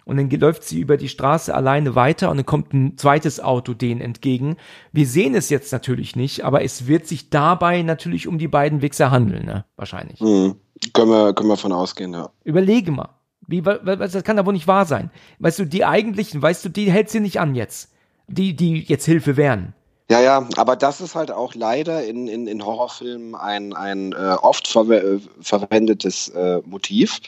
und 0.05 0.17
dann 0.17 0.31
läuft 0.31 0.65
sie 0.65 0.81
über 0.81 0.97
die 0.97 1.09
Straße 1.09 1.55
alleine 1.55 1.95
weiter 1.95 2.31
und 2.31 2.37
dann 2.37 2.47
kommt 2.47 2.73
ein 2.73 2.97
zweites 2.97 3.41
Auto 3.41 3.75
denen 3.75 4.01
entgegen. 4.01 4.57
Wir 4.93 5.07
sehen 5.07 5.35
es 5.35 5.51
jetzt 5.51 5.73
natürlich 5.73 6.17
nicht, 6.17 6.45
aber 6.45 6.63
es 6.63 6.87
wird 6.87 7.07
sich 7.07 7.31
dabei 7.31 7.83
natürlich 7.83 8.29
um 8.29 8.39
die 8.39 8.49
beiden 8.49 8.83
Wichser 8.83 9.11
handeln, 9.11 9.47
ne? 9.47 9.65
Wahrscheinlich. 9.77 10.21
Mhm. 10.21 10.57
Können, 10.93 11.11
wir, 11.11 11.35
können 11.35 11.49
wir 11.49 11.57
von 11.57 11.73
ausgehen, 11.73 12.13
ja. 12.13 12.31
Überlege 12.45 12.91
mal. 12.91 13.11
Wie, 13.47 13.65
was, 13.65 14.13
das 14.13 14.25
kann 14.25 14.37
da 14.37 14.47
wohl 14.47 14.53
nicht 14.53 14.67
wahr 14.67 14.87
sein. 14.87 15.11
Weißt 15.39 15.59
du, 15.59 15.65
die 15.65 15.85
eigentlichen, 15.85 16.41
weißt 16.41 16.65
du, 16.65 16.69
die 16.69 16.91
hält 16.91 17.11
sie 17.11 17.21
nicht 17.21 17.41
an 17.41 17.55
jetzt. 17.55 17.93
Die, 18.27 18.57
die 18.57 18.81
jetzt 18.81 19.05
Hilfe 19.05 19.37
wären. 19.37 19.75
Ja, 20.11 20.21
ja, 20.21 20.49
aber 20.57 20.77
das 20.77 21.01
ist 21.01 21.15
halt 21.15 21.31
auch 21.31 21.55
leider 21.55 22.05
in, 22.05 22.29
in, 22.29 22.47
in 22.47 22.65
Horrorfilmen 22.65 23.35
ein, 23.35 23.73
ein 23.73 24.13
äh, 24.13 24.37
oft 24.41 24.69
ver 24.69 24.89
äh, 24.91 25.19
verwendetes 25.41 26.29
äh, 26.29 26.61
Motiv. 26.67 27.21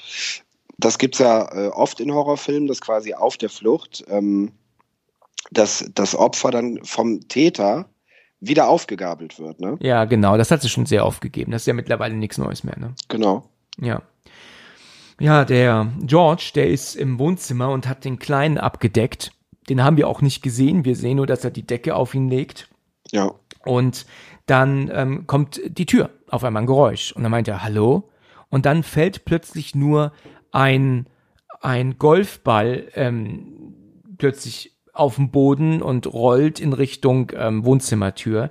Das 0.79 0.99
gibt 0.99 1.15
es 1.15 1.21
ja 1.21 1.49
äh, 1.53 1.69
oft 1.69 2.01
in 2.01 2.13
Horrorfilmen, 2.13 2.69
dass 2.69 2.81
quasi 2.81 3.15
auf 3.15 3.37
der 3.37 3.49
Flucht 3.49 4.05
ähm, 4.09 4.53
dass 5.51 5.89
das 5.95 6.15
Opfer 6.15 6.51
dann 6.51 6.81
vom 6.85 7.29
Täter 7.29 7.87
wieder 8.41 8.69
aufgegabelt 8.69 9.39
wird. 9.39 9.61
Ne? 9.61 9.77
Ja, 9.81 10.05
genau, 10.05 10.37
das 10.37 10.51
hat 10.51 10.63
sie 10.63 10.69
schon 10.69 10.87
sehr 10.87 11.05
aufgegeben. 11.05 11.53
Das 11.53 11.63
ist 11.63 11.67
ja 11.67 11.75
mittlerweile 11.75 12.15
nichts 12.15 12.39
Neues 12.39 12.65
mehr. 12.65 12.79
Ne? 12.79 12.95
Genau. 13.09 13.49
Ja. 13.81 14.03
Ja, 15.19 15.47
der 15.47 15.91
George, 16.03 16.51
der 16.55 16.69
ist 16.69 16.95
im 16.95 17.19
Wohnzimmer 17.19 17.71
und 17.71 17.89
hat 17.89 18.05
den 18.05 18.19
Kleinen 18.19 18.59
abgedeckt. 18.59 19.33
Den 19.71 19.83
haben 19.83 19.97
wir 19.97 20.09
auch 20.09 20.21
nicht 20.21 20.43
gesehen. 20.43 20.85
Wir 20.85 20.95
sehen 20.95 21.17
nur, 21.17 21.27
dass 21.27 21.43
er 21.43 21.51
die 21.51 21.67
Decke 21.67 21.97
auf 21.97 22.15
ihn 22.15 22.29
legt. 22.29 22.69
Ja. 23.11 23.33
Und 23.65 24.05
dann 24.45 24.91
ähm, 24.93 25.27
kommt 25.27 25.61
die 25.67 25.87
Tür, 25.87 26.11
auf 26.29 26.45
einmal 26.45 26.63
ein 26.63 26.67
Geräusch. 26.67 27.13
Und 27.13 27.23
dann 27.23 27.31
meint 27.31 27.49
er, 27.49 27.63
hallo? 27.63 28.11
Und 28.51 28.67
dann 28.67 28.83
fällt 28.83 29.25
plötzlich 29.25 29.75
nur 29.75 30.13
ein, 30.57 31.07
ein 31.61 31.99
Golfball 31.99 32.89
ähm, 32.95 33.75
plötzlich 34.17 34.75
auf 34.95 35.17
dem 35.17 35.31
Boden 35.31 35.83
und 35.83 36.07
rollt 36.07 36.61
in 36.61 36.73
Richtung 36.73 37.31
ähm, 37.35 37.67
Wohnzimmertür. 37.67 38.51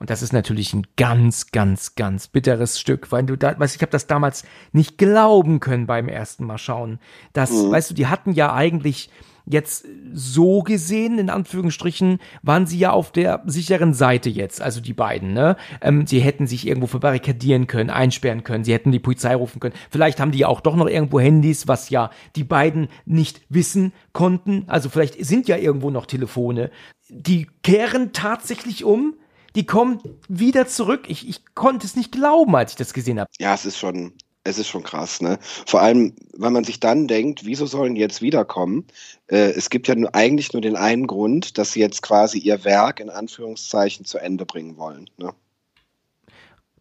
Und 0.00 0.10
das 0.10 0.22
ist 0.22 0.32
natürlich 0.32 0.74
ein 0.74 0.88
ganz, 0.96 1.52
ganz, 1.52 1.94
ganz 1.94 2.26
bitteres 2.26 2.80
Stück, 2.80 3.12
weil 3.12 3.24
du 3.24 3.36
da, 3.36 3.58
weißt 3.58 3.76
ich 3.76 3.82
habe 3.82 3.92
das 3.92 4.08
damals 4.08 4.44
nicht 4.72 4.98
glauben 4.98 5.60
können 5.60 5.86
beim 5.86 6.08
ersten 6.08 6.44
Mal 6.44 6.58
schauen. 6.58 6.98
Das, 7.32 7.52
mhm. 7.52 7.70
weißt 7.70 7.90
du, 7.90 7.94
die 7.94 8.08
hatten 8.08 8.32
ja 8.32 8.52
eigentlich 8.52 9.08
Jetzt 9.48 9.86
so 10.12 10.62
gesehen, 10.62 11.18
in 11.18 11.30
Anführungsstrichen, 11.30 12.18
waren 12.42 12.66
sie 12.66 12.78
ja 12.78 12.90
auf 12.90 13.12
der 13.12 13.42
sicheren 13.46 13.94
Seite 13.94 14.28
jetzt, 14.28 14.60
also 14.60 14.80
die 14.80 14.92
beiden, 14.92 15.32
ne? 15.32 15.56
Ähm, 15.80 16.06
sie 16.06 16.20
hätten 16.20 16.46
sich 16.46 16.66
irgendwo 16.66 16.88
verbarrikadieren 16.88 17.66
können, 17.66 17.90
einsperren 17.90 18.42
können, 18.42 18.64
sie 18.64 18.72
hätten 18.72 18.92
die 18.92 18.98
Polizei 18.98 19.34
rufen 19.34 19.60
können. 19.60 19.74
Vielleicht 19.90 20.18
haben 20.20 20.32
die 20.32 20.38
ja 20.38 20.48
auch 20.48 20.60
doch 20.60 20.76
noch 20.76 20.88
irgendwo 20.88 21.20
Handys, 21.20 21.68
was 21.68 21.90
ja 21.90 22.10
die 22.34 22.44
beiden 22.44 22.88
nicht 23.04 23.40
wissen 23.48 23.92
konnten. 24.12 24.64
Also 24.66 24.88
vielleicht 24.88 25.24
sind 25.24 25.48
ja 25.48 25.56
irgendwo 25.56 25.90
noch 25.90 26.06
Telefone. 26.06 26.70
Die 27.08 27.46
kehren 27.62 28.12
tatsächlich 28.12 28.84
um 28.84 29.14
die 29.56 29.64
kommen 29.64 30.00
wieder 30.28 30.68
zurück. 30.68 31.06
Ich, 31.08 31.26
ich 31.28 31.54
konnte 31.54 31.86
es 31.86 31.96
nicht 31.96 32.12
glauben, 32.12 32.54
als 32.54 32.72
ich 32.72 32.76
das 32.76 32.92
gesehen 32.92 33.18
habe. 33.18 33.30
Ja, 33.38 33.54
es 33.54 33.64
ist 33.64 33.78
schon, 33.78 34.12
es 34.46 34.58
ist 34.58 34.68
schon 34.68 34.82
krass, 34.82 35.20
ne? 35.20 35.38
Vor 35.66 35.80
allem, 35.80 36.14
wenn 36.36 36.52
man 36.52 36.64
sich 36.64 36.80
dann 36.80 37.06
denkt, 37.06 37.44
wieso 37.44 37.66
sollen 37.66 37.94
die 37.94 38.00
jetzt 38.00 38.22
wiederkommen? 38.22 38.86
Äh, 39.26 39.50
es 39.50 39.70
gibt 39.70 39.88
ja 39.88 39.94
nur, 39.94 40.14
eigentlich 40.14 40.52
nur 40.52 40.62
den 40.62 40.76
einen 40.76 41.06
Grund, 41.06 41.58
dass 41.58 41.72
sie 41.72 41.80
jetzt 41.80 42.02
quasi 42.02 42.38
ihr 42.38 42.64
Werk 42.64 43.00
in 43.00 43.10
Anführungszeichen 43.10 44.04
zu 44.04 44.18
Ende 44.18 44.46
bringen 44.46 44.76
wollen. 44.76 45.10
Ne? 45.18 45.32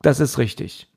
Das 0.02 0.20
ist 0.20 0.38
richtig. 0.38 0.88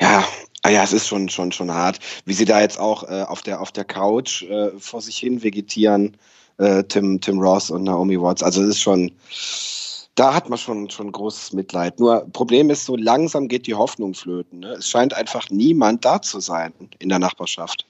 Ja, 0.00 0.24
ah 0.62 0.70
ja, 0.70 0.82
es 0.82 0.92
ist 0.92 1.06
schon, 1.06 1.28
schon, 1.28 1.52
schon 1.52 1.72
hart, 1.72 2.00
wie 2.24 2.32
sie 2.32 2.44
da 2.44 2.60
jetzt 2.60 2.78
auch 2.78 3.04
äh, 3.04 3.22
auf, 3.22 3.42
der, 3.42 3.60
auf 3.60 3.70
der 3.70 3.84
Couch 3.84 4.42
äh, 4.42 4.70
vor 4.78 5.00
sich 5.00 5.16
hin 5.16 5.42
vegetieren, 5.42 6.16
äh, 6.58 6.82
Tim, 6.84 7.20
Tim 7.20 7.38
Ross 7.38 7.70
und 7.70 7.84
Naomi 7.84 8.20
Watts. 8.20 8.42
Also 8.42 8.62
es 8.62 8.70
ist 8.70 8.80
schon 8.80 9.12
da 10.14 10.34
hat 10.34 10.48
man 10.48 10.58
schon, 10.58 10.90
schon 10.90 11.10
großes 11.10 11.52
Mitleid. 11.52 11.98
Nur 11.98 12.26
Problem 12.32 12.70
ist, 12.70 12.84
so 12.84 12.96
langsam 12.96 13.48
geht 13.48 13.66
die 13.66 13.74
Hoffnung 13.74 14.14
flöten. 14.14 14.60
Ne? 14.60 14.72
Es 14.72 14.88
scheint 14.88 15.14
einfach 15.14 15.48
niemand 15.50 16.04
da 16.04 16.20
zu 16.20 16.40
sein 16.40 16.72
in 16.98 17.08
der 17.08 17.18
Nachbarschaft. 17.18 17.86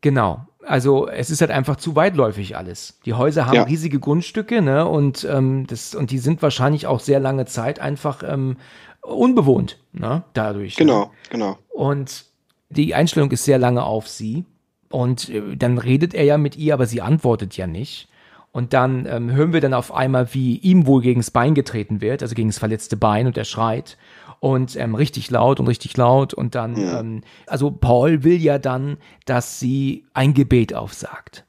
Genau. 0.00 0.46
Also 0.64 1.08
es 1.08 1.30
ist 1.30 1.40
halt 1.40 1.52
einfach 1.52 1.76
zu 1.76 1.94
weitläufig 1.94 2.56
alles. 2.56 2.98
Die 3.04 3.14
Häuser 3.14 3.46
haben 3.46 3.54
ja. 3.54 3.62
riesige 3.62 4.00
Grundstücke, 4.00 4.62
ne? 4.62 4.86
Und 4.86 5.24
ähm, 5.30 5.66
das 5.68 5.94
und 5.94 6.10
die 6.10 6.18
sind 6.18 6.42
wahrscheinlich 6.42 6.88
auch 6.88 6.98
sehr 6.98 7.20
lange 7.20 7.46
Zeit 7.46 7.78
einfach 7.78 8.24
ähm, 8.26 8.56
unbewohnt, 9.00 9.78
ne? 9.92 10.24
Dadurch. 10.32 10.76
Ne? 10.78 10.84
Genau, 10.84 11.00
ne? 11.04 11.10
genau. 11.30 11.58
Und 11.68 12.24
die 12.68 12.94
Einstellung 12.94 13.30
ist 13.30 13.44
sehr 13.44 13.58
lange 13.58 13.84
auf 13.84 14.08
sie. 14.08 14.44
Und 14.90 15.28
äh, 15.28 15.56
dann 15.56 15.78
redet 15.78 16.14
er 16.14 16.24
ja 16.24 16.36
mit 16.36 16.56
ihr, 16.56 16.74
aber 16.74 16.86
sie 16.86 17.00
antwortet 17.00 17.56
ja 17.56 17.68
nicht. 17.68 18.08
Und 18.56 18.72
dann 18.72 19.04
ähm, 19.04 19.30
hören 19.32 19.52
wir 19.52 19.60
dann 19.60 19.74
auf 19.74 19.92
einmal, 19.92 20.32
wie 20.32 20.56
ihm 20.56 20.86
wohl 20.86 21.02
gegens 21.02 21.30
Bein 21.30 21.54
getreten 21.54 22.00
wird, 22.00 22.22
also 22.22 22.34
gegen 22.34 22.48
das 22.48 22.58
verletzte 22.58 22.96
Bein 22.96 23.26
und 23.26 23.36
er 23.36 23.44
schreit. 23.44 23.98
Und 24.40 24.76
ähm, 24.76 24.94
richtig 24.94 25.30
laut 25.30 25.60
und 25.60 25.66
richtig 25.66 25.94
laut. 25.98 26.32
Und 26.32 26.54
dann, 26.54 26.74
ja. 26.74 27.00
ähm, 27.00 27.20
also 27.46 27.70
Paul 27.70 28.24
will 28.24 28.40
ja 28.40 28.58
dann, 28.58 28.96
dass 29.26 29.60
sie 29.60 30.06
ein 30.14 30.32
Gebet 30.32 30.72
aufsagt. 30.72 31.44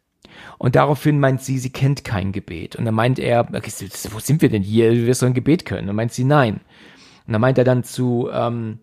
Und 0.57 0.75
daraufhin 0.75 1.17
meint 1.17 1.41
sie, 1.41 1.59
sie 1.59 1.69
kennt 1.69 2.03
kein 2.03 2.33
Gebet. 2.33 2.75
Und 2.75 2.83
dann 2.83 2.95
meint 2.95 3.19
er, 3.19 3.47
wo 3.53 4.19
sind 4.19 4.41
wir 4.41 4.49
denn 4.49 4.63
hier? 4.63 4.91
Wir 4.91 5.07
wirst 5.07 5.21
doch 5.21 5.27
ein 5.27 5.33
Gebet 5.33 5.63
können. 5.63 5.83
Und 5.83 5.87
dann 5.87 5.95
meint 5.95 6.11
sie, 6.11 6.25
nein. 6.25 6.55
Und 7.25 7.31
dann 7.31 7.39
meint 7.39 7.57
er 7.57 7.63
dann 7.63 7.85
zu, 7.85 8.27
ähm, 8.33 8.79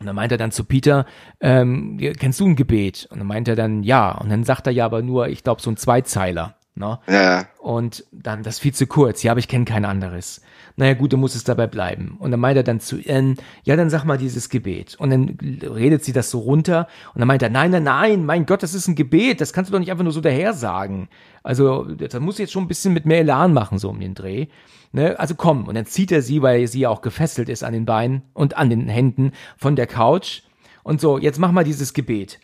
und 0.00 0.04
dann 0.04 0.16
meint 0.16 0.32
er 0.32 0.38
dann 0.38 0.52
zu 0.52 0.64
Peter, 0.64 1.06
ähm, 1.40 1.96
kennst 2.18 2.40
du 2.40 2.46
ein 2.46 2.56
Gebet? 2.56 3.08
Und 3.10 3.20
dann 3.20 3.26
meint 3.26 3.48
er 3.48 3.56
dann, 3.56 3.82
ja. 3.82 4.18
Und 4.18 4.28
dann 4.28 4.44
sagt 4.44 4.66
er 4.66 4.72
ja 4.74 4.84
aber 4.84 5.00
nur, 5.00 5.28
ich 5.28 5.42
glaube, 5.42 5.62
so 5.62 5.70
ein 5.70 5.78
Zweizeiler. 5.78 6.56
Ne? 6.76 6.98
Ja. 7.06 7.46
Und 7.60 8.04
dann, 8.10 8.42
das 8.42 8.54
ist 8.54 8.60
viel 8.60 8.74
zu 8.74 8.86
kurz. 8.86 9.22
Ja, 9.22 9.30
aber 9.30 9.38
ich 9.38 9.46
kenne 9.46 9.64
kein 9.64 9.84
anderes. 9.84 10.40
Naja, 10.76 10.94
gut, 10.94 11.12
du 11.12 11.16
musst 11.16 11.36
es 11.36 11.44
dabei 11.44 11.68
bleiben. 11.68 12.16
Und 12.18 12.32
dann 12.32 12.40
meint 12.40 12.56
er 12.56 12.64
dann 12.64 12.80
zu 12.80 12.98
Anne, 13.08 13.36
ja, 13.62 13.76
dann 13.76 13.90
sag 13.90 14.04
mal 14.04 14.18
dieses 14.18 14.48
Gebet. 14.48 14.96
Und 14.96 15.10
dann 15.10 15.38
redet 15.62 16.04
sie 16.04 16.12
das 16.12 16.30
so 16.30 16.40
runter. 16.40 16.88
Und 17.14 17.20
dann 17.20 17.28
meint 17.28 17.42
er, 17.42 17.50
nein, 17.50 17.70
nein, 17.70 17.84
nein, 17.84 18.26
mein 18.26 18.44
Gott, 18.44 18.64
das 18.64 18.74
ist 18.74 18.88
ein 18.88 18.96
Gebet. 18.96 19.40
Das 19.40 19.52
kannst 19.52 19.70
du 19.70 19.72
doch 19.72 19.78
nicht 19.78 19.92
einfach 19.92 20.02
nur 20.02 20.12
so 20.12 20.20
daher 20.20 20.52
sagen. 20.52 21.08
Also, 21.44 21.84
das 21.84 22.18
muss 22.18 22.38
jetzt 22.38 22.52
schon 22.52 22.64
ein 22.64 22.68
bisschen 22.68 22.92
mit 22.92 23.06
mehr 23.06 23.20
Elan 23.20 23.52
machen, 23.52 23.78
so 23.78 23.90
um 23.90 24.00
den 24.00 24.14
Dreh. 24.14 24.48
Ne? 24.90 25.18
Also 25.18 25.36
komm. 25.36 25.68
Und 25.68 25.76
dann 25.76 25.86
zieht 25.86 26.10
er 26.10 26.22
sie, 26.22 26.42
weil 26.42 26.66
sie 26.66 26.80
ja 26.80 26.88
auch 26.88 27.02
gefesselt 27.02 27.48
ist 27.48 27.62
an 27.62 27.72
den 27.72 27.84
Beinen 27.84 28.22
und 28.32 28.56
an 28.56 28.70
den 28.70 28.88
Händen 28.88 29.30
von 29.56 29.76
der 29.76 29.86
Couch. 29.86 30.42
Und 30.82 31.00
so, 31.00 31.18
jetzt 31.18 31.38
mach 31.38 31.52
mal 31.52 31.64
dieses 31.64 31.94
Gebet. 31.94 32.40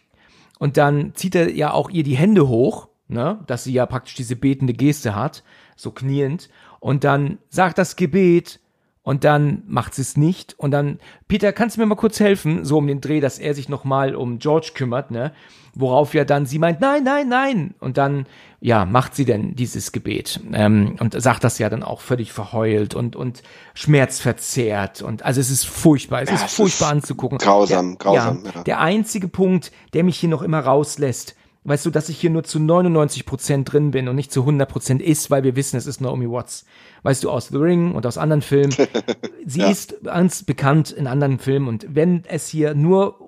Und 0.61 0.77
dann 0.77 1.15
zieht 1.15 1.35
er 1.35 1.51
ja 1.51 1.73
auch 1.73 1.91
ihr 1.91 2.05
die 2.05 2.17
Hände 2.17 2.47
hoch 2.47 2.90
ne, 3.11 3.41
dass 3.47 3.65
sie 3.65 3.73
ja 3.73 3.87
praktisch 3.87 4.15
diese 4.15 4.37
betende 4.37 4.73
Geste 4.73 5.15
hat, 5.15 5.43
so 5.77 5.91
kniend, 5.91 6.49
und 6.81 7.05
dann 7.05 7.39
sagt 7.51 7.77
das 7.79 7.97
Gebet 7.97 8.59
und 9.03 9.25
dann 9.25 9.63
macht 9.67 9.95
sie 9.95 10.03
es 10.03 10.17
nicht 10.17 10.55
und 10.59 10.71
dann 10.71 10.99
Peter, 11.29 11.53
kannst 11.53 11.77
du 11.77 11.81
mir 11.81 11.87
mal 11.87 11.95
kurz 11.95 12.21
helfen, 12.21 12.65
so 12.65 12.79
um 12.79 12.87
den 12.87 13.01
Dreh, 13.01 13.21
dass 13.21 13.39
er 13.39 13.55
sich 13.55 13.69
nochmal 13.69 14.15
um 14.15 14.39
George 14.39 14.73
kümmert, 14.75 15.11
ne? 15.11 15.33
Worauf 15.75 16.15
ja 16.15 16.25
dann 16.25 16.47
sie 16.47 16.59
meint, 16.59 16.81
nein, 16.81 17.05
nein, 17.05 17.29
nein. 17.29 17.75
Und 17.79 17.97
dann, 17.97 18.27
ja, 18.61 18.85
macht 18.85 19.15
sie 19.15 19.25
denn 19.25 19.55
dieses 19.55 19.93
Gebet 19.93 20.41
ähm, 20.53 20.97
und 20.99 21.15
sagt 21.23 21.45
das 21.45 21.59
ja 21.59 21.71
dann 21.71 21.85
auch 21.85 22.01
völlig 22.01 22.33
verheult 22.33 22.95
und, 22.97 23.15
und 23.15 23.43
schmerzverzerrt. 23.75 25.03
Und 25.03 25.23
also 25.25 25.41
es 25.41 25.51
ist 25.51 25.67
furchtbar, 25.67 26.23
es 26.23 26.29
Ja, 26.31 26.37
ist 26.37 26.55
furchtbar 26.55 26.89
ist 26.89 26.93
anzugucken. 26.93 27.39
grausam, 27.39 27.91
der, 27.91 27.99
grausam, 27.99 28.43
Ja, 28.45 28.51
ja. 28.57 28.63
Der 28.65 28.81
einzige 28.81 29.29
Punkt, 29.29 29.71
der 29.93 30.05
mich 30.05 30.19
hier 30.19 30.29
noch 30.29 30.43
immer 30.43 30.61
rauslässt, 30.61 31.37
weißt 31.65 31.85
du, 31.87 31.91
dass 31.91 32.09
ich 32.09 32.19
hier 32.21 32.31
nur 32.31 32.45
zu 32.45 32.59
99 32.59 33.27
Prozent 33.27 33.73
drin 33.73 33.91
bin 33.91 34.09
und 34.09 34.17
nicht 34.17 34.33
zu 34.33 34.41
100 34.41 34.69
Prozent 34.69 35.03
ist, 35.03 35.31
weil 35.31 35.43
wir 35.45 35.57
wissen, 35.57 35.77
es 35.77 35.87
ist 35.87 36.01
Naomi 36.01 36.29
Watts. 36.31 36.65
Weißt 37.03 37.23
du, 37.25 37.31
aus 37.31 37.49
The 37.49 37.57
Ring 37.59 37.93
und 37.95 38.07
aus 38.07 38.19
anderen 38.19 38.43
Filmen. 38.43 38.75
Sie 39.47 39.61
Ja. 39.61 39.71
ist 39.71 40.03
ganz 40.05 40.43
bekannt 40.43 40.91
in 40.91 41.07
anderen 41.07 41.39
Filmen 41.39 41.69
und 41.69 41.87
wenn 41.95 42.25
es 42.27 42.49
hier 42.49 42.75
nur 42.75 43.27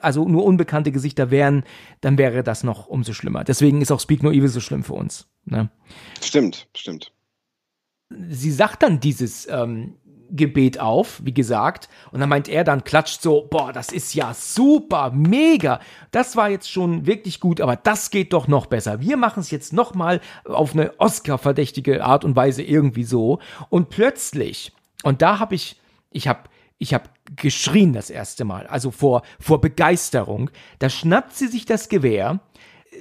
also 0.00 0.26
nur 0.28 0.42
unbekannte 0.44 0.90
Gesichter 0.90 1.30
wären, 1.30 1.62
dann 2.00 2.18
wäre 2.18 2.42
das 2.42 2.64
noch 2.64 2.88
umso 2.88 3.12
schlimmer. 3.12 3.44
Deswegen 3.44 3.80
ist 3.80 3.92
auch 3.92 4.00
Speak 4.00 4.20
No 4.24 4.32
Evil 4.32 4.48
so 4.48 4.58
schlimm 4.58 4.82
für 4.82 4.94
uns. 4.94 5.28
Ne? 5.44 5.70
Stimmt, 6.20 6.66
stimmt. 6.74 7.12
sie 8.28 8.50
sagt 8.50 8.82
dann 8.82 8.98
dieses 8.98 9.46
ähm, 9.48 9.94
Gebet 10.30 10.80
auf, 10.80 11.20
wie 11.24 11.34
gesagt, 11.34 11.88
und 12.12 12.20
dann 12.20 12.28
meint 12.28 12.48
er 12.48 12.64
dann, 12.64 12.84
klatscht 12.84 13.22
so, 13.22 13.46
boah, 13.50 13.72
das 13.72 13.92
ist 13.92 14.14
ja 14.14 14.34
super, 14.34 15.10
mega, 15.10 15.80
das 16.10 16.36
war 16.36 16.48
jetzt 16.48 16.70
schon 16.70 17.06
wirklich 17.06 17.40
gut, 17.40 17.60
aber 17.60 17.76
das 17.76 18.10
geht 18.10 18.32
doch 18.32 18.48
noch 18.48 18.66
besser. 18.66 19.00
Wir 19.00 19.16
machen 19.16 19.40
es 19.40 19.50
jetzt 19.50 19.72
noch 19.72 19.94
mal 19.94 20.20
auf 20.44 20.74
eine 20.74 20.98
Oscar-verdächtige 20.98 22.04
Art 22.04 22.24
und 22.24 22.36
Weise 22.36 22.62
irgendwie 22.62 23.04
so. 23.04 23.38
Und 23.68 23.90
plötzlich, 23.90 24.72
und 25.02 25.22
da 25.22 25.38
habe 25.38 25.54
ich, 25.54 25.80
ich 26.10 26.28
habe 26.28 26.40
ich 26.82 26.94
habe 26.94 27.10
geschrien 27.36 27.92
das 27.92 28.08
erste 28.08 28.44
Mal, 28.46 28.66
also 28.66 28.90
vor, 28.90 29.22
vor 29.38 29.60
Begeisterung. 29.60 30.50
Da 30.78 30.88
schnappt 30.88 31.36
sie 31.36 31.46
sich 31.46 31.66
das 31.66 31.90
Gewehr, 31.90 32.40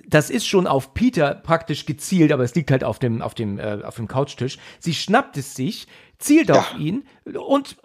das 0.07 0.30
ist 0.30 0.47
schon 0.47 0.68
auf 0.68 0.93
Peter 0.93 1.35
praktisch 1.35 1.85
gezielt, 1.85 2.31
aber 2.31 2.43
es 2.43 2.56
liegt 2.56 2.72
halt 2.72 2.84
auf 2.84 2.99
dem, 2.99 3.22
auf 3.22 3.34
dem, 3.34 3.60
äh, 3.60 3.80
auf 3.84 3.95
dem 3.95 4.07
Couchtisch. 4.07 4.57
Sie 4.80 4.93
schnappt 4.93 5.38
es 5.38 5.56
sich, 5.56 5.88
zielt 6.20 6.52
auf 6.52 6.76
ihn 6.78 7.04
und 7.26 7.78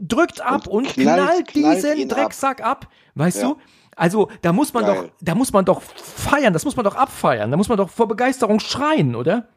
drückt 0.00 0.40
ab 0.40 0.66
und, 0.66 0.86
Und 0.86 0.94
knallt, 0.94 1.48
knallt- 1.48 1.76
diesen 1.76 1.96
ihn 1.98 2.10
ab. 2.10 2.18
Drecksack 2.18 2.62
ab. 2.62 2.88
Weißt 3.14 3.42
Ja. 3.42 3.48
du? 3.50 3.56
Also, 3.96 4.28
da 4.42 4.52
muss 4.52 4.74
man 4.74 4.84
Geil. 4.84 4.94
doch, 4.94 5.10
da 5.22 5.34
muss 5.34 5.52
man 5.52 5.64
doch 5.64 5.80
feiern, 5.80 6.52
das 6.52 6.64
muss 6.66 6.76
man 6.76 6.84
doch 6.84 6.96
abfeiern, 6.96 7.50
da 7.50 7.56
muss 7.56 7.68
man 7.70 7.78
doch 7.78 7.88
vor 7.88 8.06
Begeisterung 8.06 8.60
schreien, 8.60 9.14
oder? 9.16 9.48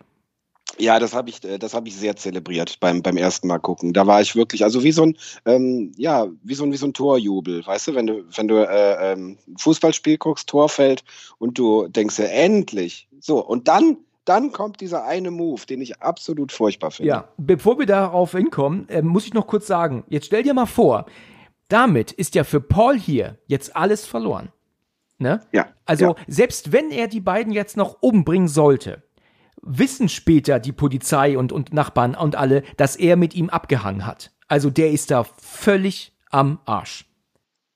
Ja, 0.77 0.97
das 0.97 1.13
habe 1.13 1.29
ich, 1.29 1.43
äh, 1.43 1.57
das 1.57 1.73
habe 1.73 1.89
ich 1.89 1.97
sehr 1.97 2.15
zelebriert 2.15 2.79
beim, 2.79 3.01
beim 3.01 3.17
ersten 3.17 3.47
Mal 3.47 3.59
gucken. 3.59 3.91
Da 3.91 4.07
war 4.07 4.21
ich 4.21 4.37
wirklich, 4.37 4.63
also 4.63 4.81
wie 4.81 4.93
so 4.93 5.03
ein, 5.03 5.17
ähm, 5.45 5.91
ja, 5.97 6.27
wie 6.43 6.55
so 6.55 6.63
ein, 6.63 6.71
wie 6.71 6.77
so 6.77 6.85
ein 6.87 6.93
Torjubel, 6.93 7.65
weißt 7.65 7.89
du, 7.89 7.95
wenn 7.95 8.07
du, 8.07 8.23
wenn 8.33 8.47
du 8.47 8.65
äh, 8.65 9.11
ähm, 9.11 9.37
ein 9.45 9.57
Fußballspiel 9.57 10.17
guckst, 10.17 10.47
Tor 10.47 10.69
fällt 10.69 11.03
und 11.37 11.57
du 11.57 11.87
denkst 11.89 12.17
ja 12.19 12.25
endlich. 12.25 13.09
So, 13.19 13.45
und 13.45 13.67
dann, 13.67 13.97
dann 14.25 14.51
kommt 14.51 14.81
dieser 14.81 15.05
eine 15.05 15.31
Move, 15.31 15.65
den 15.65 15.81
ich 15.81 16.01
absolut 16.01 16.51
furchtbar 16.51 16.91
finde. 16.91 17.09
Ja, 17.09 17.29
bevor 17.37 17.79
wir 17.79 17.85
darauf 17.85 18.31
hinkommen, 18.31 18.87
äh, 18.89 19.01
muss 19.01 19.25
ich 19.25 19.33
noch 19.33 19.47
kurz 19.47 19.67
sagen, 19.67 20.03
jetzt 20.07 20.27
stell 20.27 20.43
dir 20.43 20.53
mal 20.53 20.65
vor, 20.65 21.05
damit 21.67 22.11
ist 22.11 22.35
ja 22.35 22.43
für 22.43 22.61
Paul 22.61 22.97
hier 22.97 23.37
jetzt 23.47 23.75
alles 23.75 24.05
verloren. 24.05 24.51
Ne? 25.17 25.41
Ja. 25.51 25.67
Also, 25.85 26.05
ja. 26.05 26.15
selbst 26.27 26.71
wenn 26.71 26.91
er 26.91 27.07
die 27.07 27.21
beiden 27.21 27.51
jetzt 27.51 27.77
noch 27.77 28.01
umbringen 28.01 28.47
sollte, 28.47 29.03
wissen 29.61 30.07
später 30.07 30.59
die 30.59 30.71
Polizei 30.71 31.37
und, 31.37 31.51
und 31.51 31.73
Nachbarn 31.73 32.15
und 32.15 32.35
alle, 32.35 32.63
dass 32.77 32.95
er 32.95 33.17
mit 33.17 33.35
ihm 33.35 33.49
abgehangen 33.49 34.05
hat. 34.05 34.31
Also, 34.47 34.69
der 34.69 34.91
ist 34.91 35.11
da 35.11 35.23
völlig 35.23 36.15
am 36.31 36.59
Arsch. 36.65 37.05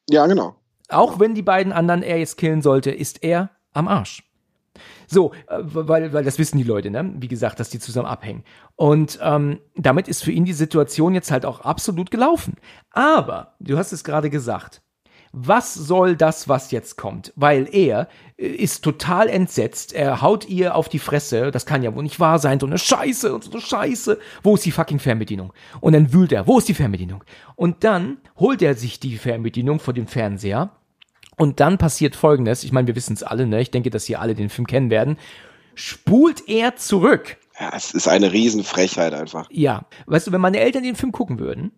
ja, 0.09 0.25
genau. 0.27 0.55
Auch 0.89 1.19
wenn 1.19 1.33
die 1.33 1.41
beiden 1.41 1.73
anderen 1.73 2.03
er 2.03 2.19
jetzt 2.19 2.37
killen 2.37 2.61
sollte, 2.61 2.91
ist 2.91 3.23
er 3.23 3.49
am 3.71 3.87
Arsch. 3.87 4.23
So, 5.07 5.33
äh, 5.47 5.59
weil, 5.61 6.13
weil 6.13 6.23
das 6.23 6.39
wissen 6.39 6.57
die 6.57 6.63
Leute, 6.63 6.89
ne? 6.89 7.13
Wie 7.17 7.27
gesagt, 7.27 7.59
dass 7.59 7.69
die 7.69 7.79
zusammen 7.79 8.07
abhängen. 8.07 8.43
Und 8.75 9.19
ähm, 9.21 9.59
damit 9.75 10.07
ist 10.07 10.23
für 10.23 10.31
ihn 10.31 10.45
die 10.45 10.53
Situation 10.53 11.13
jetzt 11.13 11.31
halt 11.31 11.45
auch 11.45 11.61
absolut 11.61 12.11
gelaufen. 12.11 12.55
Aber, 12.91 13.55
du 13.59 13.77
hast 13.77 13.91
es 13.91 14.03
gerade 14.03 14.29
gesagt, 14.29 14.81
was 15.35 15.73
soll 15.73 16.15
das, 16.15 16.47
was 16.47 16.69
jetzt 16.69 16.95
kommt? 16.95 17.33
Weil 17.35 17.67
er 17.73 18.07
äh, 18.37 18.45
ist 18.45 18.83
total 18.83 19.27
entsetzt. 19.27 19.91
Er 19.91 20.21
haut 20.21 20.47
ihr 20.47 20.75
auf 20.75 20.89
die 20.89 20.99
Fresse. 20.99 21.49
Das 21.49 21.65
kann 21.65 21.81
ja 21.81 21.93
wohl 21.95 22.03
nicht 22.03 22.19
wahr 22.19 22.37
sein. 22.37 22.59
So 22.59 22.67
eine 22.67 22.77
Scheiße 22.77 23.33
und 23.33 23.43
so 23.43 23.51
eine 23.51 23.61
Scheiße. 23.61 24.19
Wo 24.43 24.53
ist 24.53 24.65
die 24.65 24.71
fucking 24.71 24.99
Fernbedienung? 24.99 25.51
Und 25.81 25.93
dann 25.93 26.13
wühlt 26.13 26.31
er. 26.31 26.47
Wo 26.47 26.59
ist 26.59 26.69
die 26.69 26.75
Fernbedienung? 26.75 27.23
Und 27.55 27.83
dann 27.83 28.17
holt 28.37 28.61
er 28.61 28.75
sich 28.75 28.99
die 28.99 29.17
Fernbedienung 29.17 29.79
vor 29.79 29.95
dem 29.95 30.05
Fernseher. 30.05 30.69
Und 31.37 31.59
dann 31.59 31.77
passiert 31.77 32.15
Folgendes. 32.15 32.63
Ich 32.63 32.71
meine, 32.71 32.87
wir 32.87 32.95
wissen 32.95 33.13
es 33.13 33.23
alle, 33.23 33.47
ne? 33.47 33.61
Ich 33.61 33.71
denke, 33.71 33.89
dass 33.89 34.05
hier 34.05 34.21
alle 34.21 34.35
den 34.35 34.49
Film 34.49 34.67
kennen 34.67 34.89
werden. 34.89 35.17
Spult 35.75 36.47
er 36.47 36.75
zurück. 36.75 37.37
Ja, 37.59 37.71
es 37.75 37.93
ist 37.93 38.07
eine 38.07 38.31
Riesenfrechheit 38.31 39.13
einfach. 39.13 39.47
Ja. 39.51 39.85
Weißt 40.05 40.27
du, 40.27 40.31
wenn 40.31 40.41
meine 40.41 40.59
Eltern 40.59 40.83
den 40.83 40.95
Film 40.95 41.11
gucken 41.11 41.39
würden, 41.39 41.71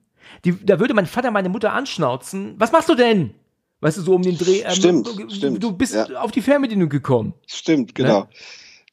die, 0.44 0.54
da 0.66 0.80
würde 0.80 0.94
mein 0.94 1.06
Vater 1.06 1.32
meine 1.32 1.50
Mutter 1.50 1.74
anschnauzen. 1.74 2.56
Was 2.58 2.72
machst 2.72 2.90
du 2.90 2.96
denn? 2.96 3.34
Weißt 3.82 3.98
du, 3.98 4.02
so 4.02 4.16
um 4.16 4.22
den 4.22 4.38
Dreh. 4.38 4.62
Ähm, 4.62 4.72
Stimmt, 4.72 5.08
du, 5.08 5.30
stimmt, 5.30 5.64
Du 5.64 5.72
bist 5.74 5.94
ja. 5.96 6.06
auf 6.22 6.32
die 6.32 6.42
Fernbedienung 6.42 6.90
gekommen. 6.90 7.34
Stimmt, 7.46 7.94
genau. 7.94 8.28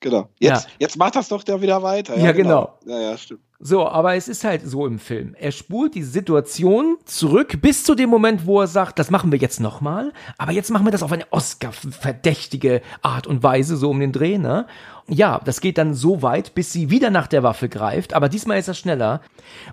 Genau. 0.01 0.28
Jetzt, 0.40 0.64
Ja. 0.64 0.70
jetzt 0.80 0.97
macht 0.97 1.14
das 1.14 1.28
doch 1.28 1.44
da 1.44 1.60
wieder 1.62 1.82
weiter. 1.82 2.18
Ja, 2.18 2.32
genau. 2.32 2.76
Ja, 2.86 3.01
ja, 3.01 3.16
stimmt. 3.16 3.40
So, 3.64 3.86
aber 3.86 4.16
es 4.16 4.26
ist 4.26 4.43
halt 4.43 4.62
so 4.68 4.89
im 4.89 4.98
Film. 4.98 5.36
Er 5.39 5.52
spult 5.52 5.94
die 5.94 6.02
Situation 6.02 6.97
zurück 7.05 7.62
bis 7.62 7.84
zu 7.84 7.94
dem 7.94 8.10
Moment, 8.10 8.44
wo 8.44 8.60
er 8.60 8.66
sagt, 8.66 8.98
das 8.98 9.09
machen 9.09 9.30
wir 9.30 9.39
jetzt 9.39 9.60
nochmal, 9.60 10.12
aber 10.36 10.51
jetzt 10.51 10.72
machen 10.72 10.84
wir 10.84 10.90
das 10.90 11.05
auf 11.05 11.12
eine 11.12 11.30
Oscar-verdächtige 11.30 12.82
Art 13.02 13.28
und 13.28 13.44
Weise, 13.44 13.76
so 13.76 13.90
um 13.90 14.01
den 14.01 14.10
Dreh, 14.10 14.36
ne? 14.36 14.66
Ja, 15.09 15.41
das 15.45 15.61
geht 15.61 15.79
dann 15.79 15.95
so 15.95 16.23
weit, 16.23 16.55
bis 16.55 16.73
sie 16.73 16.89
wieder 16.89 17.11
nach 17.11 17.27
der 17.27 17.43
Waffe 17.43 17.69
greift, 17.69 18.15
aber 18.15 18.29
diesmal 18.29 18.59
ist 18.59 18.69
er 18.69 18.74
schneller. 18.74 19.20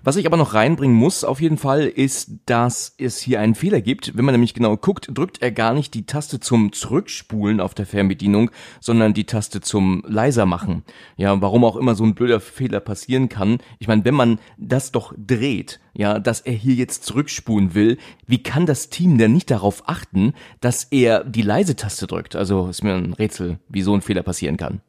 Was 0.02 0.16
ich 0.16 0.26
aber 0.26 0.36
noch 0.36 0.54
reinbringen 0.54 0.96
muss, 0.96 1.22
auf 1.22 1.40
jeden 1.40 1.56
Fall, 1.56 1.86
ist, 1.86 2.32
dass 2.46 2.94
es 2.98 3.20
hier 3.20 3.40
einen 3.40 3.54
Fehler 3.54 3.80
gibt. 3.80 4.16
Wenn 4.16 4.24
man 4.24 4.34
nämlich 4.34 4.54
genau 4.54 4.76
guckt, 4.76 5.08
drückt 5.14 5.40
er 5.40 5.52
gar 5.52 5.72
nicht 5.72 5.94
die 5.94 6.04
Taste 6.04 6.40
zum 6.40 6.72
Zurückspulen 6.72 7.60
auf 7.60 7.74
der 7.74 7.86
Fernbedienung, 7.86 8.50
sondern 8.80 9.14
die 9.14 9.24
Taste 9.24 9.60
zum 9.60 10.02
leiser 10.06 10.46
machen. 10.46 10.82
Ja, 11.16 11.40
warum 11.40 11.64
auch 11.64 11.76
immer 11.76 11.94
so 11.94 12.04
ein 12.04 12.16
blöder 12.16 12.40
Fehler 12.40 12.80
passieren 12.80 13.28
kann. 13.28 13.58
Ich 13.78 13.86
meine, 13.86 14.04
wenn 14.04 14.14
man 14.14 14.40
das 14.58 14.90
doch 14.90 15.14
dreht, 15.16 15.78
ja, 15.94 16.18
dass 16.18 16.40
er 16.40 16.54
hier 16.54 16.74
jetzt 16.74 17.04
zurückspulen 17.04 17.74
will, 17.74 17.98
wie 18.26 18.42
kann 18.42 18.66
das 18.66 18.90
Team 18.90 19.16
denn 19.16 19.32
nicht 19.32 19.50
darauf 19.50 19.88
achten, 19.88 20.34
dass 20.60 20.84
er 20.84 21.22
die 21.22 21.42
leise 21.42 21.76
Taste 21.76 22.08
drückt? 22.08 22.34
Also 22.34 22.66
ist 22.68 22.82
mir 22.82 22.94
ein 22.94 23.12
Rätsel, 23.12 23.60
wie 23.68 23.82
so 23.82 23.94
ein 23.94 24.02
Fehler 24.02 24.22
passieren 24.22 24.56
kann. 24.56 24.80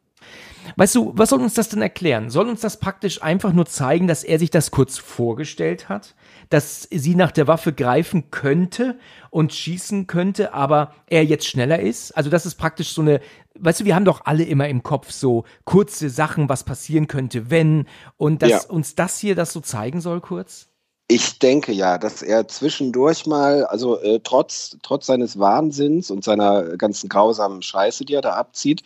Weißt 0.76 0.94
du, 0.94 1.12
was 1.16 1.30
soll 1.30 1.40
uns 1.40 1.54
das 1.54 1.68
denn 1.68 1.82
erklären? 1.82 2.30
Soll 2.30 2.48
uns 2.48 2.60
das 2.60 2.78
praktisch 2.78 3.22
einfach 3.22 3.52
nur 3.52 3.66
zeigen, 3.66 4.06
dass 4.06 4.24
er 4.24 4.38
sich 4.38 4.50
das 4.50 4.70
kurz 4.70 4.98
vorgestellt 4.98 5.88
hat? 5.88 6.14
Dass 6.50 6.88
sie 6.90 7.14
nach 7.14 7.30
der 7.30 7.46
Waffe 7.46 7.72
greifen 7.72 8.30
könnte 8.30 8.98
und 9.30 9.52
schießen 9.52 10.06
könnte, 10.06 10.54
aber 10.54 10.94
er 11.06 11.24
jetzt 11.24 11.46
schneller 11.46 11.80
ist? 11.80 12.12
Also 12.16 12.30
das 12.30 12.46
ist 12.46 12.54
praktisch 12.56 12.92
so 12.94 13.02
eine, 13.02 13.20
weißt 13.58 13.80
du, 13.80 13.84
wir 13.84 13.94
haben 13.94 14.04
doch 14.04 14.24
alle 14.24 14.44
immer 14.44 14.68
im 14.68 14.82
Kopf 14.82 15.10
so 15.10 15.44
kurze 15.64 16.10
Sachen, 16.10 16.48
was 16.48 16.64
passieren 16.64 17.06
könnte, 17.06 17.50
wenn, 17.50 17.86
und 18.16 18.42
dass 18.42 18.50
Ja. 18.50 18.70
uns 18.70 18.94
das 18.94 19.18
hier 19.18 19.34
das 19.34 19.52
so 19.52 19.60
zeigen 19.60 20.00
soll 20.00 20.20
kurz? 20.20 20.71
Ich 21.08 21.38
denke 21.38 21.72
ja, 21.72 21.98
dass 21.98 22.22
er 22.22 22.48
zwischendurch 22.48 23.26
mal, 23.26 23.66
also 23.66 24.00
äh, 24.00 24.20
trotz, 24.22 24.78
trotz 24.82 25.06
seines 25.06 25.38
Wahnsinns 25.38 26.10
und 26.10 26.24
seiner 26.24 26.76
ganzen 26.78 27.08
grausamen 27.08 27.60
Scheiße, 27.60 28.04
die 28.04 28.14
er 28.14 28.22
da 28.22 28.34
abzieht, 28.34 28.82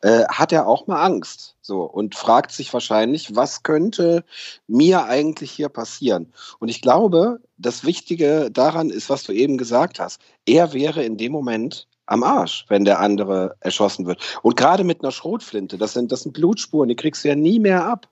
äh, 0.00 0.24
hat 0.28 0.52
er 0.52 0.66
auch 0.66 0.86
mal 0.86 1.02
Angst. 1.02 1.56
So 1.60 1.82
und 1.82 2.14
fragt 2.14 2.52
sich 2.52 2.72
wahrscheinlich, 2.72 3.34
was 3.34 3.62
könnte 3.64 4.24
mir 4.68 5.04
eigentlich 5.04 5.50
hier 5.50 5.68
passieren? 5.68 6.32
Und 6.60 6.68
ich 6.68 6.80
glaube, 6.80 7.40
das 7.58 7.84
Wichtige 7.84 8.50
daran 8.50 8.88
ist, 8.88 9.10
was 9.10 9.24
du 9.24 9.32
eben 9.32 9.58
gesagt 9.58 9.98
hast. 9.98 10.20
Er 10.46 10.72
wäre 10.72 11.04
in 11.04 11.16
dem 11.16 11.32
Moment 11.32 11.88
am 12.06 12.22
Arsch, 12.22 12.64
wenn 12.68 12.84
der 12.84 13.00
andere 13.00 13.56
erschossen 13.60 14.06
wird. 14.06 14.20
Und 14.42 14.56
gerade 14.56 14.84
mit 14.84 15.02
einer 15.02 15.10
Schrotflinte, 15.10 15.76
das 15.76 15.92
sind, 15.92 16.12
das 16.12 16.22
sind 16.22 16.32
Blutspuren, 16.32 16.88
die 16.88 16.96
kriegst 16.96 17.24
du 17.24 17.28
ja 17.28 17.34
nie 17.34 17.58
mehr 17.58 17.84
ab. 17.84 18.08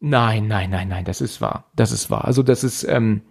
Nein, 0.00 0.46
nein, 0.46 0.70
nein, 0.70 0.88
nein, 0.88 1.04
das 1.04 1.20
ist 1.20 1.40
wahr. 1.40 1.64
Das 1.74 1.90
ist 1.90 2.08
wahr. 2.10 2.24
Also 2.24 2.44
das 2.44 2.62
ist 2.62 2.84
ähm, 2.84 3.22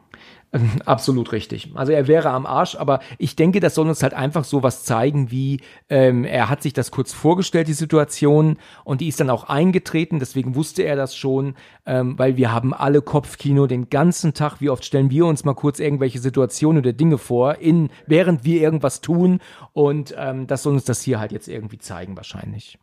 absolut 0.86 1.32
richtig. 1.32 1.72
Also 1.76 1.92
er 1.92 2.08
wäre 2.08 2.30
am 2.30 2.46
Arsch, 2.46 2.76
aber 2.76 3.00
ich 3.18 3.36
denke, 3.36 3.60
das 3.60 3.76
soll 3.76 3.88
uns 3.88 4.04
halt 4.04 4.14
einfach 4.14 4.44
so 4.44 4.64
was 4.64 4.84
zeigen, 4.84 5.32
wie 5.32 5.62
ähm, 5.90 6.24
er 6.26 6.50
hat 6.50 6.62
sich 6.62 6.74
das 6.74 6.92
kurz 6.92 7.14
vorgestellt, 7.14 7.68
die 7.68 7.74
Situation, 7.74 8.58
und 8.84 9.02
die 9.02 9.08
ist 9.08 9.20
dann 9.20 9.30
auch 9.30 9.46
eingetreten. 9.46 10.20
Deswegen 10.20 10.56
wusste 10.56 10.84
er 10.84 10.96
das 10.96 11.16
schon, 11.16 11.56
ähm, 11.86 12.18
weil 12.18 12.38
wir 12.38 12.52
haben 12.52 12.74
alle 12.74 13.02
Kopfkino 13.02 13.68
den 13.68 13.90
ganzen 13.90 14.34
Tag. 14.34 14.60
Wie 14.60 14.70
oft 14.70 14.86
stellen 14.86 15.10
wir 15.10 15.26
uns 15.26 15.46
mal 15.46 15.56
kurz 15.56 15.80
irgendwelche 15.80 16.20
Situationen 16.20 16.82
oder 16.82 16.94
Dinge 16.94 17.18
vor, 17.18 17.56
in 17.60 17.90
während 18.06 18.44
wir 18.44 18.62
irgendwas 18.62 19.02
tun, 19.02 19.40
und 19.74 20.16
ähm, 20.18 20.48
das 20.48 20.64
soll 20.64 20.74
uns 20.74 20.86
das 20.86 21.02
hier 21.02 21.20
halt 21.20 21.32
jetzt 21.32 21.48
irgendwie 21.48 21.78
zeigen 21.78 22.18
wahrscheinlich. 22.18 22.78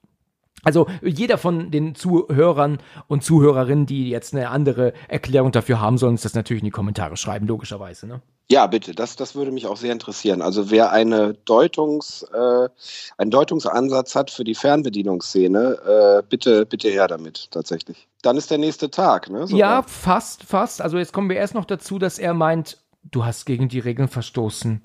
Also 0.65 0.86
jeder 1.03 1.39
von 1.39 1.70
den 1.70 1.95
Zuhörern 1.95 2.78
und 3.07 3.23
Zuhörerinnen, 3.23 3.86
die 3.86 4.09
jetzt 4.09 4.35
eine 4.35 4.49
andere 4.51 4.93
Erklärung 5.09 5.53
dafür 5.53 5.81
haben, 5.81 5.99
sollen 5.99 6.12
uns 6.12 6.23
das 6.23 6.35
natürlich 6.35 6.62
in 6.62 6.66
die 6.66 6.70
Kommentare 6.70 7.16
schreiben, 7.16 7.47
logischerweise. 7.47 8.07
Ne? 8.07 8.23
Ja, 8.51 8.66
bitte, 8.66 8.95
das, 8.95 9.16
das 9.16 9.35
würde 9.35 9.51
mich 9.51 9.66
auch 9.66 9.78
sehr 9.78 9.93
interessieren. 9.93 10.43
Also 10.43 10.70
wer 10.70 10.91
eine 10.91 11.32
Deutungs, 11.32 12.27
äh, 12.32 12.69
einen 13.16 13.31
Deutungsansatz 13.31 14.15
hat 14.15 14.31
für 14.31 14.45
die 14.45 14.55
Fernbedienungsszene, 14.55 16.20
äh, 16.20 16.23
bitte, 16.28 16.66
bitte 16.66 16.89
her 16.89 17.09
damit, 17.09 17.51
tatsächlich. 17.51 18.07
Dann 18.20 18.36
ist 18.36 18.51
der 18.51 18.59
nächste 18.59 18.91
Tag, 18.91 19.31
ne? 19.31 19.47
Sogar. 19.47 19.59
Ja, 19.59 19.82
fast, 19.82 20.45
fast. 20.45 20.82
Also 20.82 20.99
jetzt 20.99 21.15
kommen 21.15 21.31
wir 21.31 21.36
erst 21.36 21.55
noch 21.55 21.65
dazu, 21.65 21.99
dass 21.99 22.19
er 22.19 22.35
meint, 22.35 22.78
du 23.03 23.24
hast 23.24 23.47
gegen 23.47 23.69
die 23.69 23.78
Regeln 23.78 24.09
verstoßen. 24.09 24.85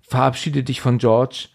Verabschiede 0.00 0.62
dich 0.62 0.80
von 0.80 0.96
George. 0.96 1.48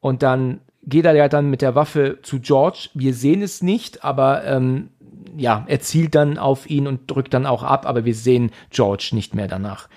Und 0.00 0.22
dann 0.22 0.60
geht 0.90 1.06
er 1.06 1.14
ja 1.14 1.28
dann 1.28 1.48
mit 1.48 1.62
der 1.62 1.74
Waffe 1.74 2.18
zu 2.22 2.40
George. 2.40 2.90
Wir 2.92 3.14
sehen 3.14 3.40
es 3.40 3.62
nicht, 3.62 4.04
aber 4.04 4.44
ähm, 4.44 4.90
ja, 5.36 5.64
er 5.68 5.80
zielt 5.80 6.14
dann 6.14 6.38
auf 6.38 6.68
ihn 6.68 6.86
und 6.86 7.10
drückt 7.10 7.32
dann 7.32 7.46
auch 7.46 7.62
ab, 7.62 7.86
aber 7.86 8.04
wir 8.04 8.14
sehen 8.14 8.50
George 8.70 9.10
nicht 9.12 9.34
mehr 9.34 9.48
danach. 9.48 9.88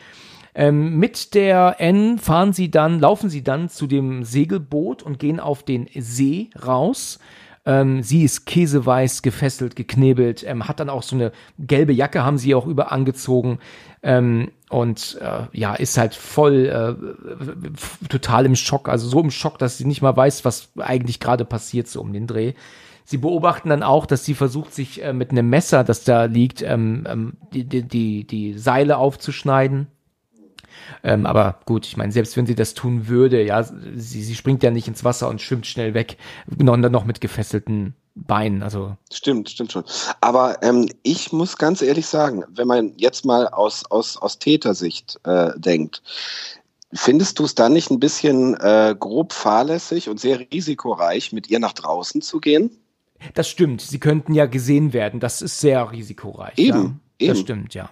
Ähm, 0.55 0.99
mit 0.99 1.33
der 1.33 1.77
N 1.79 2.19
fahren 2.19 2.53
sie 2.53 2.69
dann, 2.69 2.99
laufen 2.99 3.29
sie 3.29 3.43
dann 3.43 3.69
zu 3.69 3.87
dem 3.87 4.23
Segelboot 4.23 5.01
und 5.01 5.19
gehen 5.19 5.39
auf 5.39 5.63
den 5.63 5.89
See 5.95 6.51
raus. 6.65 7.19
Ähm, 7.65 8.03
sie 8.03 8.23
ist 8.23 8.45
käseweiß, 8.45 9.21
gefesselt, 9.21 9.75
geknebelt, 9.75 10.43
ähm, 10.45 10.67
hat 10.67 10.79
dann 10.79 10.89
auch 10.89 11.03
so 11.03 11.15
eine 11.15 11.31
gelbe 11.59 11.93
Jacke, 11.93 12.23
haben 12.23 12.37
sie 12.37 12.55
auch 12.55 12.67
über 12.67 12.91
angezogen. 12.91 13.59
Ähm, 14.01 14.51
und 14.69 15.17
äh, 15.21 15.47
ja, 15.57 15.75
ist 15.75 15.97
halt 15.97 16.13
voll 16.13 16.65
äh, 16.65 18.07
total 18.09 18.45
im 18.45 18.55
Schock, 18.55 18.89
also 18.89 19.07
so 19.07 19.21
im 19.21 19.31
Schock, 19.31 19.59
dass 19.59 19.77
sie 19.77 19.85
nicht 19.85 20.01
mal 20.01 20.15
weiß, 20.15 20.43
was 20.43 20.71
eigentlich 20.77 21.21
gerade 21.21 21.45
passiert, 21.45 21.87
so 21.87 22.01
um 22.01 22.11
den 22.11 22.27
Dreh. 22.27 22.53
Sie 23.05 23.17
beobachten 23.17 23.69
dann 23.69 23.83
auch, 23.83 24.05
dass 24.05 24.25
sie 24.25 24.33
versucht, 24.33 24.73
sich 24.73 25.03
äh, 25.03 25.13
mit 25.13 25.31
einem 25.31 25.49
Messer, 25.49 25.83
das 25.83 26.03
da 26.03 26.25
liegt, 26.25 26.61
ähm, 26.61 27.05
ähm, 27.07 27.33
die, 27.53 27.63
die, 27.65 27.83
die, 27.83 28.25
die 28.25 28.57
Seile 28.57 28.97
aufzuschneiden. 28.97 29.87
Ähm, 31.03 31.25
aber 31.25 31.59
gut, 31.65 31.85
ich 31.85 31.97
meine, 31.97 32.11
selbst 32.11 32.37
wenn 32.37 32.45
sie 32.45 32.55
das 32.55 32.73
tun 32.73 33.07
würde, 33.07 33.43
ja, 33.43 33.63
sie, 33.63 34.23
sie 34.23 34.35
springt 34.35 34.63
ja 34.63 34.71
nicht 34.71 34.87
ins 34.87 35.03
Wasser 35.03 35.29
und 35.29 35.41
schwimmt 35.41 35.65
schnell 35.65 35.93
weg, 35.93 36.17
dann 36.47 36.91
noch 36.91 37.05
mit 37.05 37.21
gefesselten 37.21 37.95
Beinen. 38.15 38.63
Also 38.63 38.95
stimmt, 39.11 39.49
stimmt 39.49 39.71
schon. 39.71 39.83
Aber 40.21 40.61
ähm, 40.61 40.89
ich 41.01 41.31
muss 41.31 41.57
ganz 41.57 41.81
ehrlich 41.81 42.05
sagen, 42.05 42.43
wenn 42.49 42.67
man 42.67 42.93
jetzt 42.97 43.25
mal 43.25 43.47
aus 43.47 43.85
aus 43.89 44.17
aus 44.17 44.39
Tätersicht 44.39 45.19
äh, 45.23 45.51
denkt, 45.57 46.01
Findest 46.95 47.39
du 47.39 47.45
es 47.45 47.55
dann 47.55 47.73
nicht 47.73 47.89
ein 47.89 47.99
bisschen 47.99 48.55
äh, 48.59 48.95
grob 48.97 49.33
fahrlässig 49.33 50.09
und 50.09 50.19
sehr 50.19 50.39
risikoreich, 50.39 51.31
mit 51.33 51.49
ihr 51.49 51.57
nach 51.59 51.73
draußen 51.73 52.21
zu 52.21 52.39
gehen? 52.39 52.69
Das 53.33 53.49
stimmt. 53.49 53.81
Sie 53.81 53.99
könnten 53.99 54.33
ja 54.33 54.45
gesehen 54.45 54.93
werden. 54.93 55.19
Das 55.19 55.41
ist 55.41 55.59
sehr 55.59 55.91
risikoreich. 55.91 56.57
Eben. 56.57 56.77
Ja. 57.19 57.25
Eben. 57.25 57.33
Das 57.33 57.39
stimmt, 57.39 57.73
ja. 57.73 57.89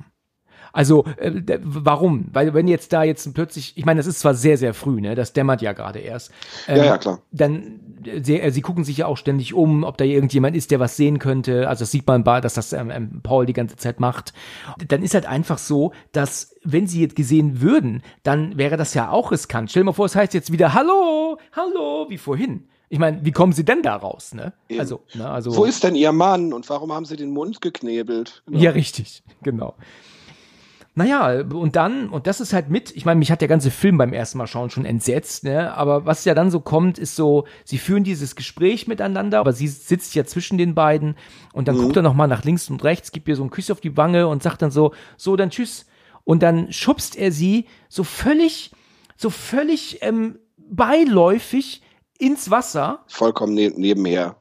Also, 0.74 1.06
äh, 1.18 1.60
warum? 1.62 2.26
Weil 2.32 2.54
wenn 2.54 2.68
jetzt 2.68 2.94
da 2.94 3.04
jetzt 3.04 3.34
plötzlich, 3.34 3.78
ich 3.78 3.86
meine, 3.86 4.00
das 4.00 4.08
ist 4.08 4.20
zwar 4.20 4.34
sehr, 4.34 4.58
sehr 4.58 4.74
früh, 4.74 5.02
ne? 5.02 5.16
Das 5.16 5.34
dämmert 5.34 5.62
ja 5.62 5.74
gerade 5.74 6.00
erst. 6.00 6.32
Ähm, 6.68 6.78
ja, 6.78 6.86
ja, 6.86 6.98
klar. 6.98 7.22
Dann, 7.32 7.80
äh, 8.06 8.22
sie, 8.24 8.40
äh, 8.40 8.52
sie 8.52 8.62
gucken 8.62 8.84
sich 8.84 8.98
ja 8.98 9.06
auch 9.08 9.18
ständig 9.18 9.54
um, 9.54 9.84
ob 9.84 9.98
da 9.98 10.06
irgendjemand 10.06 10.56
ist, 10.56 10.72
der 10.72 10.80
was 10.80 10.96
sehen 10.98 11.20
könnte. 11.20 11.68
Also 11.68 11.82
das 11.82 11.92
sieht 11.92 12.08
man, 12.08 12.24
dass 12.24 12.54
das 12.54 12.74
ähm, 12.74 12.92
ähm, 12.92 13.22
Paul 13.24 13.46
die 13.46 13.54
ganze 13.54 13.76
Zeit 13.76 14.00
macht. 14.00 14.34
Dann 14.88 15.04
ist 15.04 15.14
halt 15.14 15.26
einfach 15.26 15.58
so, 15.58 15.92
dass 16.12 16.56
wenn 16.64 16.88
sie 16.88 17.02
jetzt 17.02 17.16
gesehen 17.16 17.62
würden, 17.62 18.04
dann 18.24 18.58
wäre 18.58 18.78
das 18.78 18.94
ja 18.94 19.10
auch 19.10 19.32
riskant. 19.32 19.72
Stell 19.72 19.82
dir 19.82 19.88
mal 19.88 19.94
vor, 19.94 20.06
es 20.06 20.16
heißt 20.16 20.34
jetzt 20.34 20.52
wieder 20.52 20.74
Hallo, 20.74 21.38
Hallo, 21.54 22.06
wie 22.10 22.18
vorhin. 22.18 22.68
Ich 22.90 23.00
meine, 23.00 23.24
wie 23.24 23.32
kommen 23.32 23.54
sie 23.54 23.64
denn 23.64 23.84
da 23.84 23.96
raus? 23.96 24.34
Ne? 24.34 24.52
Also, 24.78 25.00
ne, 25.14 25.30
also, 25.30 25.56
Wo 25.56 25.64
ist 25.64 25.82
denn 25.86 25.96
ihr 25.96 26.12
Mann 26.12 26.52
und 26.52 26.70
warum 26.70 26.92
haben 26.92 27.06
sie 27.06 27.16
den 27.16 27.32
Mund 27.32 27.62
geknebelt? 27.62 28.44
Genau. 28.46 28.60
Ja, 28.60 28.72
richtig, 28.72 29.24
genau. 29.44 29.76
Naja, 30.94 31.42
und 31.42 31.78
dann, 31.78 32.10
und 32.10 32.28
das 32.28 32.42
ist 32.42 32.52
halt 32.52 32.70
mit, 32.70 32.94
ich 32.98 33.06
meine, 33.06 33.18
mich 33.18 33.32
hat 33.32 33.40
der 33.40 33.48
ganze 33.48 33.72
Film 33.72 33.98
beim 33.98 34.12
ersten 34.12 34.38
Mal 34.38 34.48
schauen 34.48 34.70
schon 34.70 34.84
entsetzt, 34.84 35.46
ne? 35.46 35.74
Aber 35.74 36.06
was 36.06 36.26
ja 36.26 36.34
dann 36.34 36.52
so 36.52 36.60
kommt, 36.60 37.00
ist 37.00 37.16
so, 37.16 37.46
sie 37.64 37.78
führen 37.78 38.04
dieses 38.04 38.36
Gespräch 38.36 38.88
miteinander, 38.88 39.40
aber 39.40 39.54
sie 39.54 39.70
sitzt 39.70 40.16
ja 40.16 40.26
zwischen 40.26 40.58
den 40.58 40.76
beiden 40.76 41.16
und 41.54 41.70
dann 41.70 41.78
mhm. 41.78 41.84
guckt 41.84 41.96
er 41.96 42.02
nochmal 42.02 42.28
nach 42.28 42.44
links 42.44 42.70
und 42.70 42.84
rechts, 42.84 43.14
gibt 43.14 43.30
ihr 43.30 43.38
so 43.38 43.44
einen 43.44 43.52
Kuss 43.52 43.72
auf 43.72 43.80
die 43.80 43.96
Wange 43.96 44.28
und 44.28 44.44
sagt 44.44 44.62
dann 44.62 44.72
so, 44.72 44.94
so, 45.16 45.38
dann 45.38 45.50
tschüss. 45.50 45.86
Und 46.26 46.44
dann 46.44 46.74
schubst 46.74 47.16
er 47.16 47.32
sie 47.32 47.68
so 47.88 48.04
völlig, 48.04 48.72
so 49.16 49.30
völlig 49.30 50.00
ähm, 50.02 50.40
beiläufig 50.58 51.84
ins 52.20 52.52
Wasser. 52.52 53.06
Vollkommen 53.08 53.54
ne 53.54 53.72
nebenher. 53.74 54.41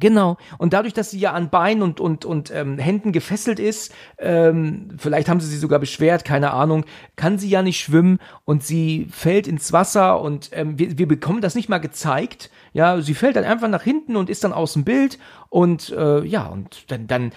Genau. 0.00 0.38
Und 0.56 0.72
dadurch, 0.72 0.94
dass 0.94 1.10
sie 1.10 1.18
ja 1.18 1.32
an 1.32 1.50
Beinen 1.50 1.82
und, 1.82 2.00
und, 2.00 2.24
und 2.24 2.50
ähm, 2.50 2.78
Händen 2.78 3.12
gefesselt 3.12 3.60
ist, 3.60 3.92
ähm, 4.18 4.88
vielleicht 4.96 5.28
haben 5.28 5.40
sie 5.40 5.48
sie 5.48 5.58
sogar 5.58 5.78
beschwert, 5.78 6.24
keine 6.24 6.52
Ahnung, 6.52 6.86
kann 7.16 7.38
sie 7.38 7.50
ja 7.50 7.62
nicht 7.62 7.80
schwimmen 7.80 8.18
und 8.46 8.64
sie 8.64 9.08
fällt 9.10 9.46
ins 9.46 9.72
Wasser 9.72 10.22
und 10.22 10.50
ähm, 10.52 10.78
wir, 10.78 10.96
wir 10.96 11.06
bekommen 11.06 11.42
das 11.42 11.54
nicht 11.54 11.68
mal 11.68 11.78
gezeigt. 11.78 12.50
Ja, 12.72 13.02
sie 13.02 13.14
fällt 13.14 13.36
dann 13.36 13.44
einfach 13.44 13.68
nach 13.68 13.82
hinten 13.82 14.16
und 14.16 14.30
ist 14.30 14.42
dann 14.42 14.54
aus 14.54 14.72
dem 14.72 14.84
Bild 14.84 15.18
und 15.50 15.90
äh, 15.90 16.24
ja, 16.24 16.46
und 16.46 16.90
dann, 16.90 17.06
dann 17.06 17.32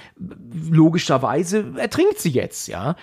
logischerweise 0.69 1.73
ertrinkt 1.77 2.19
sie 2.19 2.31
jetzt, 2.31 2.69
ja. 2.69 2.95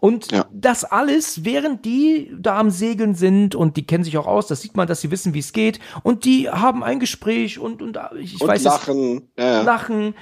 Und 0.00 0.32
ja. 0.32 0.46
das 0.52 0.84
alles, 0.84 1.44
während 1.44 1.84
die 1.84 2.32
da 2.38 2.58
am 2.58 2.70
Segeln 2.70 3.14
sind 3.14 3.54
und 3.54 3.76
die 3.76 3.86
kennen 3.86 4.02
sich 4.02 4.16
auch 4.16 4.26
aus, 4.26 4.46
das 4.46 4.62
sieht 4.62 4.76
man, 4.76 4.88
dass 4.88 5.00
sie 5.02 5.10
wissen, 5.10 5.34
wie 5.34 5.40
es 5.40 5.52
geht. 5.52 5.78
Und 6.02 6.24
die 6.24 6.48
haben 6.48 6.82
ein 6.82 7.00
Gespräch 7.00 7.58
und, 7.58 7.82
und 7.82 7.98
ich 8.18 8.40
und 8.40 8.48
weiß 8.48 8.62
lachen. 8.62 9.28
Es, 9.36 9.44
ja. 9.44 9.62
lachen. 9.62 10.14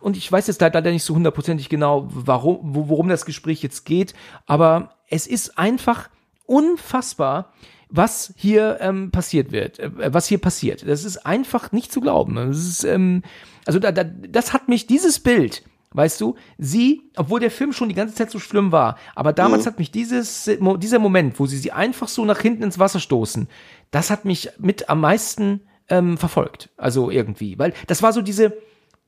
Und 0.00 0.16
ich 0.16 0.30
weiß 0.30 0.46
jetzt 0.46 0.60
leider 0.60 0.82
nicht 0.90 1.02
so 1.02 1.14
hundertprozentig 1.14 1.68
genau, 1.68 2.08
warum, 2.10 2.60
worum 2.62 3.08
das 3.08 3.24
Gespräch 3.24 3.62
jetzt 3.62 3.84
geht. 3.84 4.14
Aber 4.46 4.90
es 5.08 5.26
ist 5.26 5.58
einfach 5.58 6.10
unfassbar, 6.46 7.52
was 7.88 8.34
hier 8.36 8.78
ähm, 8.80 9.10
passiert 9.10 9.50
wird, 9.50 9.78
äh, 9.78 10.12
was 10.12 10.26
hier 10.26 10.38
passiert. 10.38 10.86
Das 10.86 11.04
ist 11.04 11.26
einfach 11.26 11.72
nicht 11.72 11.92
zu 11.92 12.00
glauben. 12.00 12.36
Das 12.36 12.58
ist, 12.58 12.84
ähm, 12.84 13.22
also 13.66 13.78
da, 13.78 13.92
da, 13.92 14.04
das 14.04 14.52
hat 14.52 14.68
mich, 14.68 14.86
dieses 14.86 15.20
Bild, 15.20 15.64
Weißt 15.94 16.20
du, 16.20 16.34
sie, 16.58 17.08
obwohl 17.16 17.38
der 17.38 17.52
Film 17.52 17.72
schon 17.72 17.88
die 17.88 17.94
ganze 17.94 18.16
Zeit 18.16 18.28
so 18.28 18.40
schlimm 18.40 18.72
war, 18.72 18.98
aber 19.14 19.32
damals 19.32 19.64
mhm. 19.64 19.68
hat 19.68 19.78
mich 19.78 19.92
dieses, 19.92 20.50
dieser 20.78 20.98
Moment, 20.98 21.38
wo 21.38 21.46
sie 21.46 21.56
sie 21.56 21.70
einfach 21.70 22.08
so 22.08 22.24
nach 22.24 22.40
hinten 22.40 22.64
ins 22.64 22.80
Wasser 22.80 22.98
stoßen, 22.98 23.48
das 23.92 24.10
hat 24.10 24.24
mich 24.24 24.50
mit 24.58 24.88
am 24.88 25.00
meisten 25.00 25.60
ähm, 25.88 26.18
verfolgt. 26.18 26.70
Also 26.76 27.10
irgendwie, 27.10 27.60
weil 27.60 27.74
das 27.86 28.02
war 28.02 28.12
so 28.12 28.22
diese, 28.22 28.56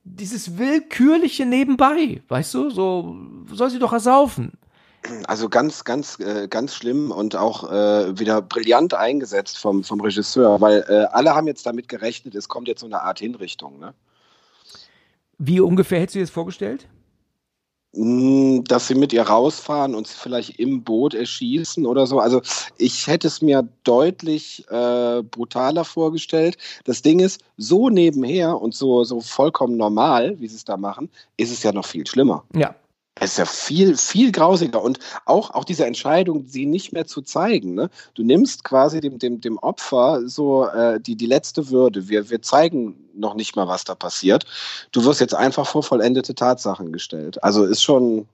dieses 0.05 0.57
willkürliche 0.57 1.45
Nebenbei, 1.45 2.21
weißt 2.29 2.53
du, 2.53 2.69
so 2.69 3.17
soll 3.51 3.69
sie 3.69 3.79
doch 3.79 3.91
ersaufen. 3.91 4.53
Also 5.27 5.49
ganz, 5.49 5.83
ganz, 5.83 6.19
äh, 6.21 6.47
ganz 6.47 6.73
schlimm 6.73 7.11
und 7.11 7.35
auch 7.35 7.69
äh, 7.69 8.17
wieder 8.17 8.41
brillant 8.41 8.93
eingesetzt 8.93 9.57
vom, 9.57 9.83
vom 9.83 9.99
Regisseur, 9.99 10.61
weil 10.61 10.85
äh, 10.87 11.05
alle 11.11 11.35
haben 11.35 11.47
jetzt 11.47 11.65
damit 11.65 11.89
gerechnet, 11.89 12.33
es 12.33 12.47
kommt 12.47 12.69
jetzt 12.69 12.79
so 12.79 12.85
eine 12.85 13.01
Art 13.01 13.19
Hinrichtung, 13.19 13.77
ne? 13.77 13.93
Wie 15.37 15.59
ungefähr 15.59 15.99
hättest 15.99 16.15
du 16.15 16.19
dir 16.19 16.25
das 16.25 16.31
vorgestellt? 16.31 16.87
Hm, 17.95 18.63
dass 18.65 18.87
sie 18.87 18.95
mit 18.95 19.13
ihr 19.13 19.23
rausfahren 19.23 19.95
und 19.95 20.07
sie 20.07 20.15
vielleicht 20.15 20.59
im 20.59 20.83
Boot 20.83 21.13
erschießen 21.13 21.85
oder 21.85 22.05
so. 22.05 22.19
Also 22.19 22.41
ich 22.77 23.07
hätte 23.07 23.27
es 23.27 23.41
mir 23.41 23.67
deutlich 23.83 24.65
äh, 24.69 25.23
brutaler 25.23 25.85
vorgestellt. 25.85 26.57
Das 26.83 27.01
Ding 27.01 27.19
ist, 27.19 27.41
so 27.57 27.89
nebenher 27.89 28.61
und 28.61 28.75
so, 28.75 29.03
so 29.03 29.21
vollkommen 29.21 29.77
normal, 29.77 30.39
wie 30.39 30.47
sie 30.47 30.57
es 30.57 30.65
da 30.65 30.77
machen, 30.77 31.09
ist 31.37 31.51
es 31.51 31.63
ja 31.63 31.71
noch 31.71 31.85
viel 31.85 32.05
schlimmer. 32.05 32.43
Ja, 32.53 32.75
es 33.19 33.31
ist 33.31 33.37
ja 33.37 33.45
viel, 33.45 33.97
viel 33.97 34.31
grausiger. 34.31 34.81
Und 34.81 34.99
auch, 35.25 35.51
auch 35.51 35.63
diese 35.63 35.85
Entscheidung, 35.85 36.45
sie 36.47 36.65
nicht 36.65 36.93
mehr 36.93 37.05
zu 37.05 37.21
zeigen. 37.21 37.73
Ne? 37.73 37.89
Du 38.13 38.23
nimmst 38.23 38.63
quasi 38.63 38.99
dem, 38.99 39.19
dem, 39.19 39.41
dem 39.41 39.57
Opfer 39.57 40.27
so 40.27 40.65
äh, 40.67 40.99
die, 40.99 41.15
die 41.15 41.25
letzte 41.25 41.69
Würde. 41.69 42.09
Wir, 42.09 42.29
wir 42.29 42.41
zeigen 42.41 42.95
noch 43.13 43.35
nicht 43.35 43.55
mal, 43.55 43.67
was 43.67 43.83
da 43.83 43.95
passiert. 43.95 44.45
Du 44.91 45.03
wirst 45.05 45.21
jetzt 45.21 45.35
einfach 45.35 45.67
vor 45.67 45.83
vollendete 45.83 46.35
Tatsachen 46.35 46.91
gestellt. 46.91 47.43
Also 47.43 47.65
ist 47.65 47.81
schon, 47.81 48.27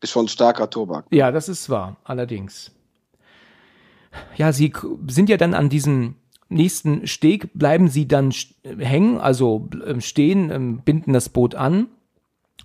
ist 0.00 0.10
schon 0.10 0.28
starker 0.28 0.68
Tobak. 0.68 1.06
Ja, 1.10 1.30
das 1.30 1.48
ist 1.48 1.70
wahr, 1.70 1.96
allerdings. 2.04 2.70
Ja, 4.36 4.52
sie 4.52 4.72
sind 5.08 5.28
ja 5.28 5.36
dann 5.36 5.54
an 5.54 5.68
diesem 5.68 6.16
nächsten 6.48 7.06
Steg, 7.06 7.50
bleiben 7.54 7.88
sie 7.88 8.06
dann 8.06 8.32
hängen, 8.62 9.18
also 9.18 9.68
stehen, 9.98 10.50
ähm, 10.50 10.82
binden 10.84 11.12
das 11.12 11.28
Boot 11.28 11.54
an 11.54 11.88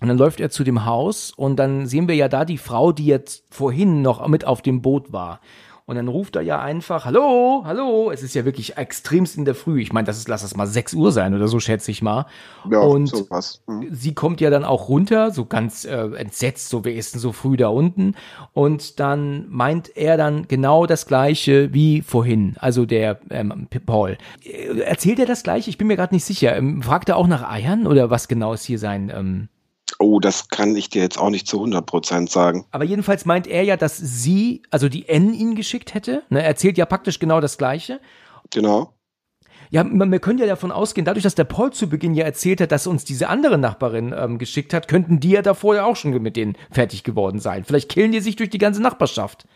und 0.00 0.08
dann 0.08 0.18
läuft 0.18 0.40
er 0.40 0.50
zu 0.50 0.64
dem 0.64 0.84
Haus 0.84 1.32
und 1.36 1.56
dann 1.56 1.86
sehen 1.86 2.08
wir 2.08 2.14
ja 2.14 2.28
da 2.28 2.44
die 2.44 2.58
Frau, 2.58 2.92
die 2.92 3.06
jetzt 3.06 3.44
vorhin 3.50 4.02
noch 4.02 4.26
mit 4.26 4.44
auf 4.44 4.62
dem 4.62 4.82
Boot 4.82 5.12
war. 5.12 5.40
Und 5.84 5.96
dann 5.96 6.06
ruft 6.08 6.36
er 6.36 6.42
ja 6.42 6.60
einfach, 6.60 7.04
hallo, 7.04 7.64
hallo. 7.66 8.10
Es 8.12 8.22
ist 8.22 8.34
ja 8.34 8.44
wirklich 8.44 8.76
extremst 8.76 9.36
in 9.36 9.44
der 9.44 9.56
Früh. 9.56 9.82
Ich 9.82 9.92
meine, 9.92 10.06
das 10.06 10.16
ist, 10.16 10.28
lass 10.28 10.42
das 10.42 10.56
mal 10.56 10.66
6 10.66 10.94
Uhr 10.94 11.10
sein 11.10 11.34
oder 11.34 11.48
so, 11.48 11.58
schätze 11.58 11.90
ich 11.90 12.02
mal. 12.02 12.26
Ja, 12.70 12.78
und 12.78 13.08
sowas. 13.08 13.62
Mhm. 13.66 13.88
sie 13.90 14.14
kommt 14.14 14.40
ja 14.40 14.48
dann 14.48 14.64
auch 14.64 14.88
runter, 14.88 15.32
so 15.32 15.44
ganz 15.44 15.84
äh, 15.84 16.14
entsetzt, 16.14 16.68
so 16.68 16.84
wer 16.84 16.94
ist 16.94 17.14
denn 17.14 17.20
so 17.20 17.32
früh 17.32 17.56
da 17.56 17.68
unten? 17.68 18.14
Und 18.52 19.00
dann 19.00 19.46
meint 19.50 19.96
er 19.96 20.16
dann 20.16 20.46
genau 20.46 20.86
das 20.86 21.06
gleiche 21.06 21.74
wie 21.74 22.00
vorhin, 22.00 22.56
also 22.58 22.86
der 22.86 23.18
ähm, 23.30 23.66
Paul. 23.84 24.18
Äh, 24.44 24.80
Erzählt 24.80 25.18
er 25.18 25.26
das 25.26 25.42
gleiche? 25.42 25.68
Ich 25.68 25.78
bin 25.78 25.88
mir 25.88 25.96
gerade 25.96 26.14
nicht 26.14 26.24
sicher. 26.24 26.56
Ähm, 26.56 26.80
fragt 26.82 27.08
er 27.08 27.16
auch 27.16 27.26
nach 27.26 27.48
Eiern 27.48 27.88
oder 27.88 28.08
was 28.08 28.28
genau 28.28 28.52
ist 28.52 28.64
hier 28.64 28.78
sein? 28.78 29.12
Ähm 29.14 29.48
Oh, 30.02 30.18
das 30.18 30.48
kann 30.48 30.74
ich 30.74 30.90
dir 30.90 31.00
jetzt 31.00 31.18
auch 31.18 31.30
nicht 31.30 31.46
zu 31.46 31.58
100 31.58 31.86
Prozent 31.86 32.30
sagen. 32.30 32.66
aber 32.72 32.84
jedenfalls 32.84 33.24
meint 33.24 33.46
er 33.46 33.62
ja, 33.62 33.76
dass 33.76 33.96
sie, 33.96 34.62
also 34.70 34.88
die 34.88 35.08
N 35.08 35.32
ihn 35.32 35.54
geschickt 35.54 35.94
hätte. 35.94 36.22
Ne, 36.28 36.40
er 36.40 36.48
erzählt 36.48 36.76
ja 36.76 36.86
praktisch 36.86 37.18
genau 37.18 37.40
das 37.40 37.56
Gleiche. 37.56 38.00
Genau. 38.50 38.92
Ja, 39.70 39.84
man, 39.84 40.12
wir 40.12 40.18
können 40.18 40.38
ja 40.38 40.46
davon 40.46 40.70
ausgehen, 40.70 41.06
dadurch, 41.06 41.22
dass 41.22 41.34
der 41.34 41.44
Paul 41.44 41.72
zu 41.72 41.88
Beginn 41.88 42.14
ja 42.14 42.24
erzählt 42.24 42.60
hat, 42.60 42.72
dass 42.72 42.86
uns 42.86 43.04
diese 43.04 43.30
andere 43.30 43.56
Nachbarin 43.56 44.14
ähm, 44.14 44.36
geschickt 44.36 44.74
hat, 44.74 44.86
könnten 44.86 45.18
die 45.18 45.30
ja 45.30 45.40
davor 45.40 45.74
ja 45.74 45.84
auch 45.86 45.96
schon 45.96 46.10
mit 46.20 46.36
denen 46.36 46.56
fertig 46.70 47.04
geworden 47.04 47.40
sein. 47.40 47.64
Vielleicht 47.64 47.88
killen 47.88 48.12
die 48.12 48.20
sich 48.20 48.36
durch 48.36 48.50
die 48.50 48.58
ganze 48.58 48.82
Nachbarschaft. 48.82 49.46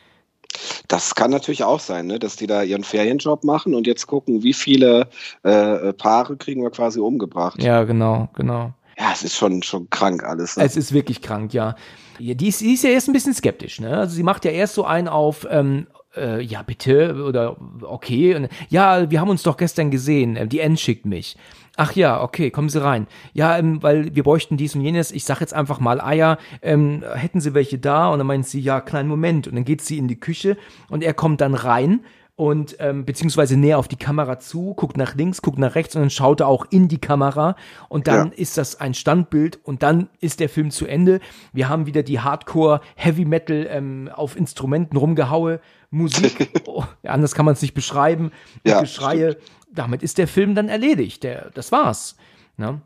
Das 0.89 1.15
kann 1.15 1.31
natürlich 1.31 1.65
auch 1.65 1.81
sein, 1.81 2.07
ne? 2.07 2.19
dass 2.19 2.37
die 2.37 2.47
da 2.47 2.63
ihren 2.63 2.85
Ferienjob 2.85 3.45
machen 3.45 3.75
und 3.75 3.87
jetzt 3.87 4.07
gucken, 4.07 4.43
wie 4.43 4.55
viele 4.55 5.09
äh, 5.43 5.93
Paare 5.93 6.37
kriegen 6.37 6.63
wir 6.63 6.71
quasi 6.71 6.99
umgebracht. 6.99 7.63
Ja, 7.63 7.85
genau, 7.85 8.31
genau. 8.35 8.73
Ja, 8.99 9.11
es 9.13 9.23
ist 9.23 9.37
schon, 9.37 9.63
schon 9.63 9.91
krank 9.91 10.25
alles. 10.25 10.57
Ne? 10.57 10.65
Es 10.65 10.77
ist 10.77 10.93
wirklich 10.93 11.21
krank, 11.21 11.53
ja. 11.53 11.75
die, 12.19 12.49
ist, 12.49 12.61
die 12.61 12.73
ist 12.75 12.85
ja 12.85 12.91
erst 12.91 13.09
ein 13.09 13.13
bisschen 13.13 13.35
skeptisch, 13.35 13.81
ne? 13.81 13.97
Also 13.99 14.15
sie 14.15 14.23
macht 14.23 14.45
ja 14.45 14.51
erst 14.51 14.75
so 14.75 14.85
einen 14.85 15.09
auf, 15.09 15.47
ähm, 15.51 15.87
äh, 16.17 16.41
ja, 16.43 16.63
bitte, 16.63 17.23
oder 17.23 17.57
okay. 17.83 18.35
Und, 18.35 18.49
ja, 18.69 19.11
wir 19.11 19.21
haben 19.21 19.29
uns 19.29 19.43
doch 19.43 19.57
gestern 19.57 19.91
gesehen. 19.91 20.37
äh, 20.37 20.49
Die 20.49 20.61
N 20.61 20.77
schickt 20.77 21.05
mich. 21.05 21.37
Ach 21.77 21.93
ja, 21.93 22.23
okay, 22.23 22.51
kommen 22.51 22.71
Sie 22.71 22.83
rein. 22.83 23.07
Ja, 23.35 23.59
ähm, 23.59 23.83
weil 23.83 24.15
wir 24.15 24.23
bräuchten 24.23 24.57
dies 24.57 24.75
und 24.75 24.81
jenes. 24.81 25.13
Ich 25.13 25.25
sag 25.25 25.41
jetzt 25.41 25.53
einfach 25.53 25.79
mal 25.79 26.01
Eier. 26.01 26.39
Ähm, 26.63 27.05
hätten 27.15 27.41
Sie 27.41 27.53
welche 27.53 27.79
da? 27.79 28.09
Und 28.09 28.19
dann 28.19 28.27
meint 28.27 28.47
sie, 28.47 28.61
ja, 28.61 28.81
kleinen 28.81 29.11
Moment. 29.11 29.47
Und 29.47 29.57
dann 29.57 29.67
geht 29.67 29.83
sie 29.83 29.99
in 29.99 30.09
die 30.09 30.19
Küche 30.19 30.57
und 30.89 31.05
er 31.05 31.13
kommt 31.13 31.43
dann 31.43 31.55
rein 31.55 32.01
und 32.37 32.77
ähm, 32.81 33.07
beziehungsweise 33.07 33.57
näher 33.57 33.79
auf 33.79 33.89
die 33.89 33.97
Kamera 33.97 34.39
zu, 34.39 34.75
guckt 34.75 34.97
nach 34.99 35.15
links, 35.15 35.41
guckt 35.41 35.59
nach 35.59 35.75
rechts 35.75 35.97
und 35.97 36.03
dann 36.03 36.11
schaut 36.11 36.41
er 36.41 36.49
auch 36.49 36.67
in 36.71 36.87
die 36.89 36.99
Kamera 36.99 37.57
und 37.89 38.07
dann 38.07 38.29
Ja. 38.29 38.33
ist 38.37 38.59
das 38.59 38.79
ein 38.79 38.93
Standbild 38.93 39.59
und 39.65 39.83
dann 39.83 40.09
ist 40.21 40.41
der 40.41 40.51
Film 40.51 40.71
zu 40.71 40.87
Ende. 40.87 41.21
Wir 41.55 41.69
haben 41.71 41.87
wieder 41.87 42.03
die 42.03 42.21
Hardcore 42.21 42.81
Heavy 42.95 43.25
Metal 43.25 43.67
ähm, 43.71 44.11
auf 44.15 44.37
Instrumenten 44.37 44.97
rumgehaue 44.99 45.61
Musik. 45.91 46.51
oh, 46.67 46.85
anders 47.05 47.35
kann 47.35 47.47
man 47.47 47.55
es 47.55 47.63
nicht 47.63 47.75
beschreiben. 47.75 48.31
Ja, 48.65 48.81
Geschreie. 48.83 49.37
Damit 49.73 50.03
ist 50.03 50.19
der 50.19 50.29
Film 50.29 50.55
dann 50.55 50.69
erledigt. 50.69 51.23
Der, 51.23 51.51
das 51.55 51.73
war's. 51.73 52.17
Ne? 52.59 52.81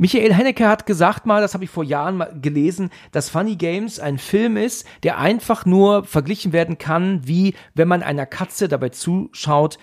Michael 0.00 0.32
Hennecke 0.32 0.66
hat 0.66 0.86
gesagt 0.86 1.26
mal, 1.26 1.42
das 1.42 1.52
habe 1.52 1.64
ich 1.64 1.68
vor 1.68 1.84
Jahren 1.84 2.16
mal 2.16 2.34
gelesen, 2.40 2.88
dass 3.12 3.28
Funny 3.28 3.56
Games 3.56 4.00
ein 4.00 4.16
Film 4.16 4.56
ist, 4.56 4.86
der 5.02 5.18
einfach 5.18 5.66
nur 5.66 6.04
verglichen 6.04 6.54
werden 6.54 6.78
kann, 6.78 7.20
wie 7.28 7.52
wenn 7.74 7.86
man 7.86 8.02
einer 8.02 8.24
Katze 8.24 8.66
dabei 8.68 8.88
zuschaut, 8.88 9.76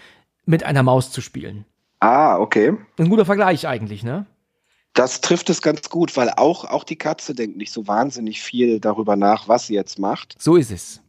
mit 0.44 0.64
einer 0.64 0.82
Maus 0.82 1.12
zu 1.12 1.22
spielen. 1.22 1.66
Ah, 2.00 2.40
okay. 2.40 2.76
Ein 2.98 3.10
guter 3.10 3.26
Vergleich 3.26 3.68
eigentlich, 3.68 4.02
ne? 4.02 4.26
Das 4.96 5.22
trifft 5.22 5.52
es 5.52 5.62
ganz 5.62 5.88
gut, 5.88 6.18
weil 6.18 6.32
auch, 6.32 6.66
auch 6.66 6.84
die 6.84 6.96
Katze 6.96 7.36
denkt 7.36 7.56
nicht 7.56 7.72
so 7.72 7.88
wahnsinnig 7.88 8.42
viel 8.42 8.80
darüber 8.80 9.16
nach, 9.16 9.48
was 9.48 9.68
sie 9.68 9.76
jetzt 9.76 10.00
macht. 10.00 10.36
So 10.40 10.56
ist 10.56 10.72
es. 10.72 11.00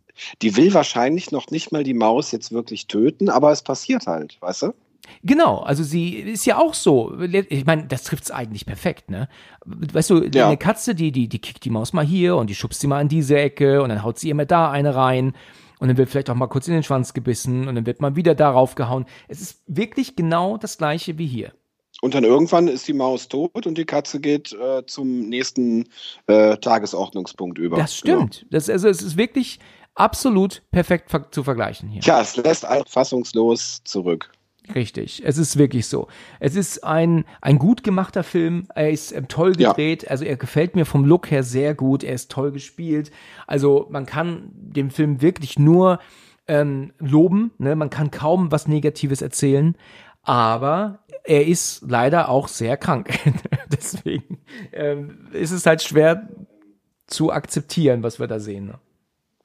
Die 0.43 0.55
will 0.55 0.74
wahrscheinlich 0.74 1.32
noch 1.32 1.47
nicht 1.51 1.72
mal 1.72 1.82
die 1.82 1.94
Maus 1.94 2.30
jetzt 2.30 2.52
wirklich 2.52 2.89
töten, 2.89 3.30
aber 3.30 3.52
es 3.52 3.62
passiert 3.62 4.06
halt, 4.06 4.36
weißt 4.43 4.62
du? 4.64 4.74
Genau, 5.22 5.59
also 5.59 5.82
sie 5.82 6.14
ist 6.16 6.47
ja 6.47 6.59
auch 6.59 6.74
so. 6.74 7.18
Ich 7.20 7.66
meine, 7.66 7.86
das 7.86 8.05
trifft's 8.05 8.30
eigentlich 8.30 8.66
perfekt, 8.66 9.10
ne? 9.10 9.28
Weißt 9.64 10.10
du, 10.10 10.24
Ja. 10.24 10.47
eine 10.47 10.56
Katze, 10.56 10.94
die, 10.94 11.12
die, 11.12 11.28
die 11.28 11.39
kickt 11.39 11.64
die 11.64 11.70
Maus 11.70 11.93
mal 11.93 12.05
hier 12.05 12.36
und 12.36 12.48
die 12.51 12.55
schubst 12.55 12.80
sie 12.80 12.86
mal 12.86 13.01
in 13.01 13.09
diese 13.09 13.39
Ecke 13.39 13.82
und 13.82 13.89
dann 13.89 14.02
haut 14.02 14.18
sie 14.18 14.30
immer 14.30 14.47
da 14.47 14.70
eine 14.70 14.94
rein 14.94 15.35
und 15.78 15.89
dann 15.89 15.97
wird 15.97 16.10
vielleicht 16.10 16.30
auch 16.30 16.35
mal 16.35 16.47
kurz 16.48 16.68
in 16.68 16.74
den 16.74 16.82
Schwanz 16.82 17.14
gebissen 17.14 17.68
und 17.68 17.74
dann 17.74 17.86
wird 17.86 18.01
mal 18.01 18.16
wieder 18.16 18.35
darauf 18.35 18.74
gehauen. 18.74 19.06
Es 19.28 19.40
ist 19.40 19.62
wirklich 19.66 20.16
genau 20.16 20.56
das 20.56 20.78
gleiche 20.78 21.18
wie 21.18 21.26
hier. 21.26 21.52
Und 22.01 22.14
dann 22.14 22.22
irgendwann 22.22 22.68
ist 22.68 22.86
die 22.86 22.93
Maus 22.93 23.26
tot 23.28 23.66
und 23.66 23.76
die 23.76 23.85
Katze 23.85 24.20
geht 24.20 24.52
äh, 24.52 24.86
zum 24.86 25.28
nächsten 25.28 25.89
äh, 26.28 26.56
Tagesordnungspunkt 26.56 27.59
über. 27.59 27.76
Das 27.76 27.97
stimmt. 27.97 28.47
Das, 28.51 28.70
also 28.70 28.89
es 28.89 29.02
ist 29.02 29.16
wirklich 29.16 29.59
absolut 29.97 30.62
perfekt 30.70 31.10
zu 31.35 31.43
vergleichen 31.43 31.89
hier. 31.89 32.01
Tja, 32.01 32.20
es 32.20 32.36
lässt 32.36 32.64
einen 32.64 32.85
fassungslos 32.86 33.80
zurück. 33.85 34.30
Richtig, 34.74 35.23
es 35.24 35.39
ist 35.39 35.57
wirklich 35.59 35.86
so. 35.86 36.09
Es 36.40 36.55
ist 36.57 36.85
ein, 36.85 37.24
ein 37.40 37.59
gut 37.59 37.82
gemachter 37.82 38.23
Film. 38.23 38.66
Er 38.74 38.90
ist 38.90 39.12
ähm, 39.12 39.28
toll 39.28 39.59
Ja. 39.59 39.70
gedreht. 39.70 40.11
Also 40.11 40.24
er 40.24 40.36
gefällt 40.36 40.77
mir 40.77 40.85
vom 40.85 41.05
Look 41.05 41.31
her 41.31 41.43
sehr 41.43 41.74
gut. 41.74 42.05
Er 42.05 42.15
ist 42.15 42.31
toll 42.31 42.53
gespielt. 42.53 43.11
Also 43.47 43.86
man 43.90 44.07
kann 44.07 44.51
dem 44.53 44.90
Film 44.90 45.23
wirklich 45.23 45.59
nur 45.59 45.99
ähm, 46.47 46.93
loben. 46.99 47.53
Ne? 47.59 47.77
Man 47.77 47.90
kann 47.90 48.11
kaum 48.11 48.53
was 48.53 48.69
Negatives 48.69 49.23
erzählen. 49.23 49.77
Aber 50.23 50.99
er 51.24 51.47
ist 51.47 51.82
leider 51.89 52.28
auch 52.28 52.49
sehr 52.49 52.77
krank. 52.77 53.11
Deswegen 53.73 54.39
ähm, 54.73 55.28
ist 55.32 55.51
es 55.53 55.65
halt 55.66 55.82
schwer 55.82 56.28
zu 57.07 57.32
akzeptieren, 57.32 58.03
was 58.03 58.19
wir 58.20 58.27
da 58.27 58.39
sehen. 58.39 58.66
Ne? 58.66 58.74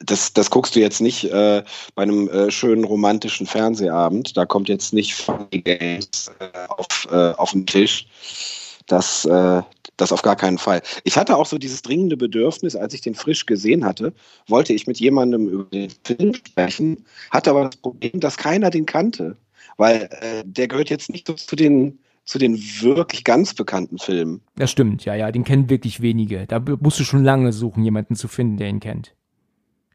Das, 0.06 0.34
das 0.34 0.50
guckst 0.50 0.76
du 0.76 0.80
jetzt 0.80 1.02
nicht 1.02 1.26
äh, 1.26 1.64
bei 1.96 2.04
einem 2.04 2.28
äh, 2.30 2.52
schönen 2.52 2.84
romantischen 2.84 3.48
Fernsehabend. 3.48 4.36
Da 4.36 4.46
kommt 4.46 4.70
jetzt 4.70 4.94
nicht 4.94 5.14
Funny 5.14 5.62
Games 5.62 6.32
äh, 6.40 6.68
auf, 6.70 7.08
äh, 7.12 7.32
auf 7.34 7.52
den 7.52 7.66
Tisch. 7.66 8.08
Das, 8.88 9.26
äh, 9.26 9.62
das 9.98 10.12
auf 10.12 10.22
gar 10.22 10.36
keinen 10.36 10.58
Fall. 10.58 10.82
Ich 11.04 11.18
hatte 11.18 11.38
auch 11.38 11.46
so 11.46 11.58
dieses 11.58 11.82
dringende 11.82 12.18
Bedürfnis, 12.18 12.76
als 12.76 12.94
ich 12.94 13.02
den 13.02 13.16
frisch 13.16 13.46
gesehen 13.46 13.86
hatte, 13.86 14.14
wollte 14.48 14.74
ich 14.74 14.88
mit 14.88 15.00
jemandem 15.00 15.48
über 15.48 15.64
den 15.66 15.92
Film 16.04 16.34
sprechen, 16.34 17.06
hatte 17.32 17.52
aber 17.52 17.66
das 17.66 17.78
Problem, 17.78 18.20
dass 18.20 18.38
keiner 18.38 18.70
den 18.70 18.86
kannte. 18.86 19.38
Weil 19.78 20.10
äh, 20.22 20.44
der 20.46 20.68
gehört 20.68 20.90
jetzt 20.90 21.10
nicht 21.10 21.28
so 21.28 21.34
zu 21.34 21.56
den, 21.56 22.00
zu 22.26 22.38
den 22.38 22.58
wirklich 22.82 23.24
ganz 23.24 23.54
bekannten 23.54 23.98
Filmen. 23.98 24.42
Das 24.56 24.72
stimmt, 24.72 25.06
ja, 25.06 25.16
ja, 25.16 25.32
den 25.32 25.44
kennen 25.44 25.70
wirklich 25.70 26.02
wenige. 26.02 26.46
Da 26.48 26.60
musst 26.60 27.00
du 27.00 27.04
schon 27.04 27.24
lange 27.24 27.54
suchen, 27.54 27.84
jemanden 27.84 28.16
zu 28.16 28.28
finden, 28.28 28.58
der 28.58 28.70
ihn 28.70 28.80
kennt. 28.80 29.16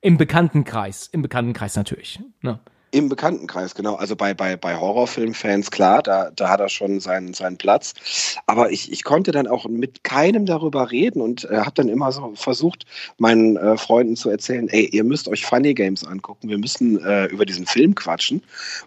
Im 0.01 0.17
Bekanntenkreis, 0.17 1.09
im 1.09 1.23
Bekanntenkreis 1.23 1.77
natürlich. 1.77 2.21
Ne? 2.43 2.61
Im 2.91 3.09
Bekanntenkreis, 3.09 3.75
genau. 3.75 3.97
Also 3.97 4.17
bei, 4.17 4.33
bei, 4.33 4.57
bei 4.57 4.77
Horrorfilmfans, 4.77 5.71
klar, 5.71 6.03
da, 6.03 6.31
da 6.35 6.49
hat 6.49 6.61
er 6.61 6.71
schon 6.71 7.01
seinen, 7.01 7.35
seinen 7.35 7.59
Platz. 7.59 7.95
Aber 8.47 8.71
ich, 8.71 8.91
ich 8.91 9.05
konnte 9.05 9.31
dann 9.31 9.47
auch 9.47 9.69
mit 9.69 10.05
keinem 10.05 10.47
darüber 10.47 10.91
reden 10.91 11.21
und 11.21 11.45
äh, 11.51 11.59
habe 11.59 11.73
dann 11.75 11.89
immer 11.89 12.13
so 12.13 12.33
versucht, 12.35 12.87
meinen 13.19 13.57
äh, 13.57 13.77
Freunden 13.77 14.17
zu 14.17 14.31
erzählen, 14.31 14.69
ey, 14.69 14.87
ihr 14.87 15.05
müsst 15.05 15.29
euch 15.29 15.45
Funny 15.45 15.75
Games 15.75 16.03
angucken, 16.03 16.49
wir 16.49 16.57
müssen 16.57 16.99
äh, 17.05 17.27
über 17.27 17.45
diesen 17.45 17.67
Film 17.67 17.95
quatschen. 17.95 18.43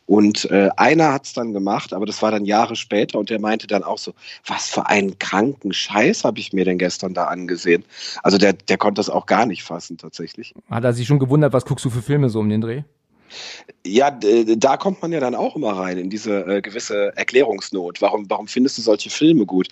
Und 0.07 0.49
äh, 0.49 0.69
einer 0.77 1.13
hat 1.13 1.25
es 1.25 1.33
dann 1.33 1.53
gemacht, 1.53 1.93
aber 1.93 2.07
das 2.07 2.21
war 2.23 2.31
dann 2.31 2.45
Jahre 2.45 2.75
später 2.75 3.19
und 3.19 3.29
der 3.29 3.39
meinte 3.39 3.67
dann 3.67 3.83
auch 3.83 3.99
so, 3.99 4.13
was 4.47 4.67
für 4.67 4.87
einen 4.87 5.19
kranken 5.19 5.73
Scheiß 5.73 6.23
habe 6.23 6.39
ich 6.39 6.53
mir 6.53 6.65
denn 6.65 6.79
gestern 6.79 7.13
da 7.13 7.25
angesehen. 7.25 7.85
Also 8.23 8.39
der, 8.39 8.53
der 8.53 8.77
konnte 8.77 8.99
das 8.99 9.09
auch 9.09 9.27
gar 9.27 9.45
nicht 9.45 9.63
fassen 9.63 9.97
tatsächlich. 9.97 10.53
Hat 10.69 10.83
er 10.83 10.93
sich 10.93 11.05
schon 11.05 11.19
gewundert, 11.19 11.53
was 11.53 11.65
guckst 11.65 11.85
du 11.85 11.89
für 11.91 12.01
Filme 12.01 12.29
so 12.29 12.39
um 12.39 12.49
den 12.49 12.61
Dreh? 12.61 12.83
Ja, 13.85 14.11
da 14.11 14.77
kommt 14.77 15.01
man 15.01 15.11
ja 15.11 15.19
dann 15.19 15.35
auch 15.35 15.55
immer 15.55 15.71
rein 15.71 15.97
in 15.97 16.09
diese 16.09 16.45
äh, 16.45 16.61
gewisse 16.61 17.15
Erklärungsnot. 17.15 18.01
Warum, 18.01 18.29
warum 18.29 18.47
findest 18.47 18.77
du 18.77 18.81
solche 18.81 19.09
Filme 19.09 19.45
gut? 19.45 19.67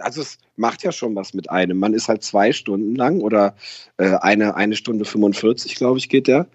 Also 0.00 0.22
es 0.22 0.38
macht 0.56 0.82
ja 0.82 0.92
schon 0.92 1.14
was 1.14 1.34
mit 1.34 1.50
einem. 1.50 1.78
Man 1.78 1.94
ist 1.94 2.08
halt 2.08 2.22
zwei 2.22 2.52
Stunden 2.52 2.94
lang 2.94 3.20
oder 3.20 3.56
äh, 3.96 4.16
eine, 4.16 4.54
eine 4.56 4.76
Stunde 4.76 5.04
45, 5.04 5.74
glaube 5.76 5.98
ich, 5.98 6.08
geht 6.08 6.26
der. 6.26 6.46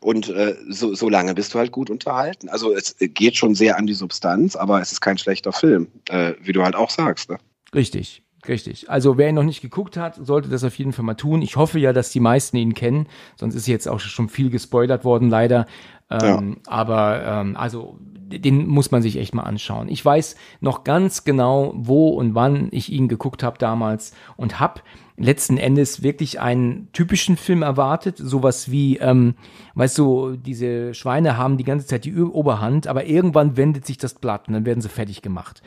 Und 0.00 0.28
äh, 0.30 0.56
so, 0.68 0.94
so 0.94 1.08
lange 1.08 1.34
bist 1.34 1.54
du 1.54 1.58
halt 1.58 1.70
gut 1.70 1.88
unterhalten. 1.88 2.48
Also 2.48 2.74
es 2.74 2.96
geht 2.98 3.36
schon 3.36 3.54
sehr 3.54 3.78
an 3.78 3.86
die 3.86 3.94
Substanz, 3.94 4.56
aber 4.56 4.80
es 4.80 4.90
ist 4.90 5.00
kein 5.00 5.16
schlechter 5.16 5.52
Film, 5.52 5.86
äh, 6.08 6.32
wie 6.42 6.52
du 6.52 6.64
halt 6.64 6.74
auch 6.74 6.90
sagst. 6.90 7.30
Ne? 7.30 7.38
Richtig, 7.72 8.22
richtig. 8.48 8.90
Also 8.90 9.18
wer 9.18 9.28
ihn 9.28 9.34
noch 9.34 9.42
nicht 9.42 9.62
geguckt 9.62 9.96
hat, 9.96 10.16
sollte 10.16 10.48
das 10.48 10.64
auf 10.64 10.76
jeden 10.78 10.92
Fall 10.92 11.04
mal 11.04 11.14
tun. 11.14 11.42
Ich 11.42 11.56
hoffe 11.56 11.78
ja, 11.78 11.92
dass 11.92 12.10
die 12.10 12.20
meisten 12.20 12.56
ihn 12.56 12.74
kennen, 12.74 13.06
sonst 13.36 13.54
ist 13.54 13.66
jetzt 13.66 13.88
auch 13.88 14.00
schon 14.00 14.28
viel 14.28 14.50
gespoilert 14.50 15.04
worden, 15.04 15.30
leider. 15.30 15.66
Ähm, 16.10 16.58
Aber 16.66 17.22
ähm, 17.24 17.56
also 17.56 17.98
den 18.38 18.66
muss 18.66 18.90
man 18.90 19.02
sich 19.02 19.18
echt 19.18 19.34
mal 19.34 19.42
anschauen. 19.42 19.88
Ich 19.88 20.04
weiß 20.04 20.36
noch 20.60 20.84
ganz 20.84 21.24
genau, 21.24 21.72
wo 21.76 22.10
und 22.10 22.34
wann 22.34 22.68
ich 22.70 22.90
ihn 22.90 23.08
geguckt 23.08 23.42
habe 23.42 23.58
damals 23.58 24.14
und 24.36 24.60
hab 24.60 24.82
letzten 25.16 25.58
Endes 25.58 26.02
wirklich 26.02 26.40
einen 26.40 26.90
typischen 26.92 27.36
Film 27.36 27.62
erwartet, 27.62 28.16
sowas 28.18 28.70
wie, 28.70 28.96
ähm, 28.96 29.34
weißt 29.74 29.98
du, 29.98 30.36
diese 30.36 30.94
Schweine 30.94 31.36
haben 31.36 31.58
die 31.58 31.64
ganze 31.64 31.86
Zeit 31.86 32.04
die 32.04 32.16
Oberhand, 32.16 32.86
aber 32.86 33.04
irgendwann 33.04 33.56
wendet 33.56 33.86
sich 33.86 33.98
das 33.98 34.14
Blatt 34.14 34.48
und 34.48 34.54
dann 34.54 34.64
werden 34.64 34.80
sie 34.80 34.88
fertig 34.88 35.22
gemacht. 35.22 35.62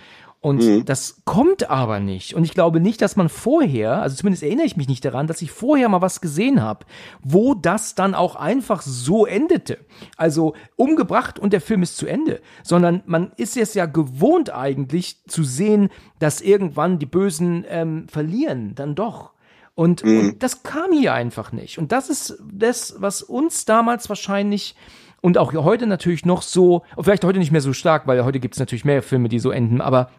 Und 0.45 0.61
mhm. 0.61 0.85
das 0.85 1.23
kommt 1.25 1.71
aber 1.71 1.99
nicht. 1.99 2.35
Und 2.35 2.43
ich 2.43 2.53
glaube 2.53 2.79
nicht, 2.79 3.01
dass 3.01 3.15
man 3.15 3.29
vorher, 3.29 4.03
also 4.03 4.15
zumindest 4.15 4.43
erinnere 4.43 4.67
ich 4.67 4.77
mich 4.77 4.87
nicht 4.87 5.03
daran, 5.03 5.25
dass 5.25 5.41
ich 5.41 5.49
vorher 5.49 5.89
mal 5.89 6.03
was 6.03 6.21
gesehen 6.21 6.61
habe, 6.61 6.85
wo 7.23 7.55
das 7.55 7.95
dann 7.95 8.13
auch 8.13 8.35
einfach 8.35 8.83
so 8.83 9.25
endete. 9.25 9.79
Also 10.17 10.53
umgebracht 10.75 11.39
und 11.39 11.51
der 11.51 11.61
Film 11.61 11.81
ist 11.81 11.97
zu 11.97 12.05
Ende. 12.05 12.41
Sondern 12.61 13.01
man 13.07 13.31
ist 13.37 13.57
es 13.57 13.73
ja 13.73 13.87
gewohnt 13.87 14.53
eigentlich 14.53 15.17
zu 15.25 15.43
sehen, 15.43 15.89
dass 16.19 16.41
irgendwann 16.41 16.99
die 16.99 17.07
Bösen 17.07 17.65
ähm, 17.67 18.07
verlieren, 18.07 18.75
dann 18.75 18.93
doch. 18.93 19.31
Und, 19.73 20.05
mhm. 20.05 20.19
und 20.19 20.43
das 20.43 20.61
kam 20.61 20.91
hier 20.91 21.15
einfach 21.15 21.53
nicht. 21.53 21.79
Und 21.79 21.91
das 21.91 22.07
ist 22.11 22.37
das, 22.53 22.97
was 22.99 23.23
uns 23.23 23.65
damals 23.65 24.09
wahrscheinlich 24.09 24.75
und 25.21 25.39
auch 25.39 25.53
heute 25.53 25.87
natürlich 25.87 26.23
noch 26.23 26.43
so, 26.43 26.83
vielleicht 27.01 27.23
heute 27.25 27.39
nicht 27.39 27.51
mehr 27.51 27.61
so 27.61 27.73
stark, 27.73 28.05
weil 28.05 28.23
heute 28.23 28.39
gibt 28.39 28.53
es 28.53 28.59
natürlich 28.59 28.85
mehr 28.85 29.01
Filme, 29.01 29.27
die 29.27 29.39
so 29.39 29.49
enden, 29.49 29.81
aber 29.81 30.11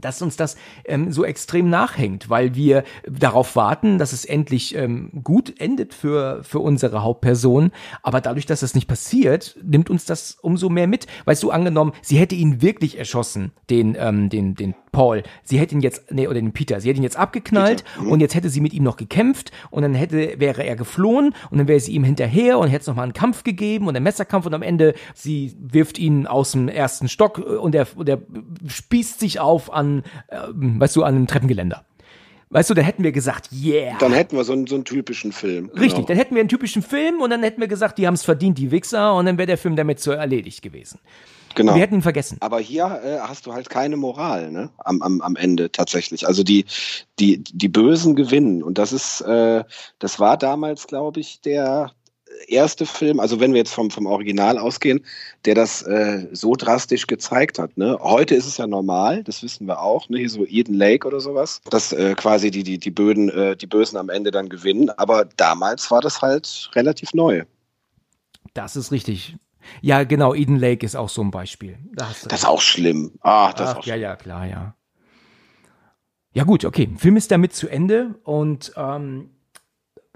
dass 0.00 0.22
uns 0.22 0.36
das 0.36 0.56
ähm, 0.84 1.12
so 1.12 1.24
extrem 1.24 1.68
nachhängt, 1.68 2.30
weil 2.30 2.54
wir 2.54 2.84
darauf 3.08 3.56
warten, 3.56 3.98
dass 3.98 4.12
es 4.12 4.24
endlich 4.24 4.74
ähm, 4.74 5.10
gut 5.22 5.60
endet 5.60 5.94
für, 5.94 6.42
für 6.42 6.58
unsere 6.58 7.02
Hauptperson. 7.02 7.70
Aber 8.02 8.20
dadurch, 8.20 8.46
dass 8.46 8.60
das 8.60 8.74
nicht 8.74 8.88
passiert, 8.88 9.56
nimmt 9.62 9.90
uns 9.90 10.04
das 10.04 10.36
umso 10.40 10.68
mehr 10.68 10.86
mit. 10.86 11.06
Weißt 11.24 11.42
du, 11.42 11.50
angenommen, 11.50 11.92
sie 12.02 12.18
hätte 12.18 12.34
ihn 12.34 12.62
wirklich 12.62 12.98
erschossen, 12.98 13.52
den, 13.70 13.96
ähm, 13.98 14.28
den, 14.28 14.54
den 14.54 14.74
Paul. 14.96 15.24
Sie 15.44 15.58
hätte 15.58 15.74
ihn 15.74 15.82
jetzt, 15.82 16.10
nee, 16.10 16.26
oder 16.26 16.40
den 16.40 16.52
Peter, 16.52 16.80
sie 16.80 16.88
hätte 16.88 17.00
ihn 17.00 17.02
jetzt 17.02 17.18
abgeknallt 17.18 17.84
mhm. 18.00 18.12
und 18.12 18.20
jetzt 18.20 18.34
hätte 18.34 18.48
sie 18.48 18.62
mit 18.62 18.72
ihm 18.72 18.82
noch 18.82 18.96
gekämpft 18.96 19.52
und 19.68 19.82
dann 19.82 19.92
hätte, 19.92 20.40
wäre 20.40 20.64
er 20.64 20.74
geflohen 20.74 21.34
und 21.50 21.58
dann 21.58 21.68
wäre 21.68 21.80
sie 21.80 21.92
ihm 21.92 22.02
hinterher 22.02 22.58
und 22.58 22.68
hätte 22.68 22.80
es 22.80 22.86
nochmal 22.86 23.02
einen 23.02 23.12
Kampf 23.12 23.44
gegeben 23.44 23.88
und 23.88 23.94
einen 23.94 24.04
Messerkampf 24.04 24.46
und 24.46 24.54
am 24.54 24.62
Ende, 24.62 24.94
sie 25.14 25.54
wirft 25.60 25.98
ihn 25.98 26.26
aus 26.26 26.52
dem 26.52 26.68
ersten 26.68 27.10
Stock 27.10 27.36
und 27.36 27.74
er, 27.74 27.86
und 27.94 28.08
er 28.08 28.22
spießt 28.66 29.20
sich 29.20 29.38
auf 29.38 29.70
an, 29.70 30.02
äh, 30.28 30.38
weißt 30.48 30.96
du, 30.96 31.02
an 31.02 31.14
einem 31.14 31.26
Treppengeländer. 31.26 31.84
Weißt 32.48 32.70
du, 32.70 32.74
da 32.74 32.80
hätten 32.80 33.04
wir 33.04 33.12
gesagt, 33.12 33.50
yeah. 33.52 33.98
Dann 33.98 34.14
hätten 34.14 34.34
wir 34.34 34.44
so 34.44 34.54
einen, 34.54 34.66
so 34.66 34.76
einen 34.76 34.86
typischen 34.86 35.32
Film. 35.32 35.66
Richtig, 35.74 35.94
genau. 35.94 36.06
dann 36.06 36.16
hätten 36.16 36.34
wir 36.34 36.40
einen 36.40 36.48
typischen 36.48 36.80
Film 36.80 37.20
und 37.20 37.28
dann 37.28 37.42
hätten 37.42 37.60
wir 37.60 37.68
gesagt, 37.68 37.98
die 37.98 38.06
haben 38.06 38.14
es 38.14 38.22
verdient, 38.22 38.56
die 38.56 38.70
Wichser, 38.70 39.14
und 39.14 39.26
dann 39.26 39.36
wäre 39.36 39.46
der 39.46 39.58
Film 39.58 39.76
damit 39.76 40.00
so 40.00 40.12
erledigt 40.12 40.62
gewesen. 40.62 41.00
Genau. 41.56 41.74
Wir 41.74 41.80
hätten 41.80 41.94
ihn 41.96 42.02
vergessen. 42.02 42.36
Aber 42.40 42.60
hier 42.60 42.84
äh, 43.02 43.18
hast 43.20 43.46
du 43.46 43.52
halt 43.54 43.70
keine 43.70 43.96
Moral, 43.96 44.52
ne? 44.52 44.70
Am, 44.78 45.00
am, 45.00 45.22
am 45.22 45.36
Ende 45.36 45.72
tatsächlich. 45.72 46.26
Also 46.26 46.44
die, 46.44 46.66
die, 47.18 47.42
die 47.42 47.68
Bösen 47.68 48.14
gewinnen. 48.14 48.62
Und 48.62 48.76
das 48.78 48.92
ist, 48.92 49.22
äh, 49.22 49.64
das 49.98 50.20
war 50.20 50.36
damals, 50.36 50.86
glaube 50.86 51.20
ich, 51.20 51.40
der 51.40 51.92
erste 52.46 52.84
Film, 52.84 53.20
also 53.20 53.40
wenn 53.40 53.52
wir 53.52 53.58
jetzt 53.58 53.72
vom, 53.72 53.90
vom 53.90 54.04
Original 54.04 54.58
ausgehen, 54.58 55.02
der 55.46 55.54
das 55.54 55.80
äh, 55.82 56.26
so 56.32 56.54
drastisch 56.54 57.06
gezeigt 57.06 57.58
hat. 57.58 57.76
Ne? 57.78 57.98
Heute 58.02 58.34
ist 58.34 58.46
es 58.46 58.58
ja 58.58 58.66
normal, 58.66 59.24
das 59.24 59.42
wissen 59.42 59.66
wir 59.66 59.80
auch, 59.80 60.10
ne? 60.10 60.18
hier 60.18 60.28
so 60.30 60.44
Eden 60.46 60.74
Lake 60.74 61.08
oder 61.08 61.20
sowas, 61.20 61.62
dass 61.70 61.92
äh, 61.92 62.14
quasi 62.14 62.50
die, 62.50 62.64
die, 62.64 62.78
die, 62.78 62.90
Böden, 62.90 63.30
äh, 63.30 63.56
die 63.56 63.66
Bösen 63.66 63.96
am 63.96 64.10
Ende 64.10 64.30
dann 64.30 64.50
gewinnen. 64.50 64.90
Aber 64.90 65.24
damals 65.36 65.90
war 65.90 66.02
das 66.02 66.20
halt 66.20 66.70
relativ 66.74 67.14
neu. 67.14 67.44
Das 68.52 68.76
ist 68.76 68.92
richtig. 68.92 69.36
Ja, 69.80 70.04
genau, 70.04 70.34
Eden 70.34 70.58
Lake 70.58 70.84
ist 70.84 70.96
auch 70.96 71.08
so 71.08 71.22
ein 71.22 71.30
Beispiel. 71.30 71.78
Da 71.92 72.06
das 72.06 72.40
ist 72.40 72.46
auch 72.46 72.60
schlimm. 72.60 73.12
Ah, 73.20 73.52
das 73.52 73.60
Ach, 73.60 73.72
ist 73.72 73.78
auch 73.78 73.86
ja, 73.86 73.94
schlimm. 73.94 74.02
ja, 74.02 74.16
klar, 74.16 74.46
ja. 74.46 74.74
Ja 76.32 76.44
gut, 76.44 76.64
okay. 76.64 76.88
Film 76.98 77.16
ist 77.16 77.30
damit 77.30 77.54
zu 77.54 77.68
Ende 77.68 78.16
und 78.22 78.72
ähm, 78.76 79.30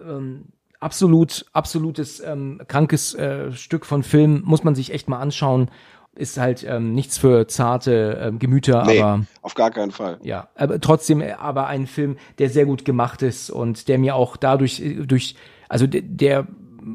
ähm, 0.03 0.53
absolut, 0.79 1.47
absolutes 1.53 2.21
ähm, 2.21 2.61
krankes 2.69 3.15
äh, 3.15 3.53
Stück 3.53 3.87
von 3.87 4.03
Film 4.03 4.43
muss 4.45 4.65
man 4.65 4.75
sich 4.75 4.93
echt 4.93 5.09
mal 5.09 5.19
anschauen. 5.19 5.71
Ist 6.15 6.39
halt 6.39 6.65
ähm, 6.65 6.93
nichts 6.93 7.19
für 7.19 7.47
zarte 7.47 8.19
ähm, 8.21 8.39
Gemüter, 8.39 8.85
nee, 8.85 9.01
aber 9.01 9.25
auf 9.43 9.55
gar 9.55 9.71
keinen 9.71 9.93
Fall. 9.93 10.19
Ja, 10.23 10.49
aber 10.57 10.81
trotzdem, 10.81 11.21
äh, 11.21 11.33
aber 11.33 11.69
ein 11.69 11.87
Film, 11.87 12.17
der 12.39 12.51
sehr 12.51 12.67
gut 12.67 12.85
gemacht 12.85 13.23
ist 13.23 13.49
und 13.49 13.87
der 13.89 13.99
mir 13.99 14.17
auch 14.17 14.37
dadurch 14.37 14.81
äh, 14.81 15.07
durch, 15.07 15.37
also 15.69 15.87
der, 15.87 16.03
der 16.03 16.49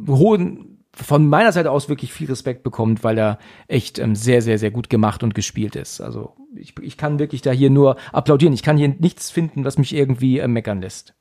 hohen 0.07 0.74
von 0.95 1.27
meiner 1.27 1.51
Seite 1.51 1.71
aus 1.71 1.89
wirklich 1.89 2.13
viel 2.13 2.27
Respekt 2.27 2.63
bekommt, 2.63 3.03
weil 3.03 3.17
er 3.17 3.39
echt 3.67 3.99
ähm, 3.99 4.15
sehr, 4.15 4.41
sehr, 4.41 4.57
sehr 4.57 4.71
gut 4.71 4.89
gemacht 4.89 5.23
und 5.23 5.35
gespielt 5.35 5.75
ist. 5.75 6.01
Also 6.01 6.35
ich, 6.55 6.73
ich 6.81 6.97
kann 6.97 7.19
wirklich 7.19 7.41
da 7.41 7.51
hier 7.51 7.69
nur 7.69 7.97
applaudieren. 8.13 8.53
Ich 8.53 8.63
kann 8.63 8.77
hier 8.77 8.89
nichts 8.99 9.29
finden, 9.29 9.65
was 9.65 9.77
mich 9.77 9.93
irgendwie 9.93 10.39
äh, 10.39 10.47
meckern 10.47 10.81
lässt. 10.81 11.13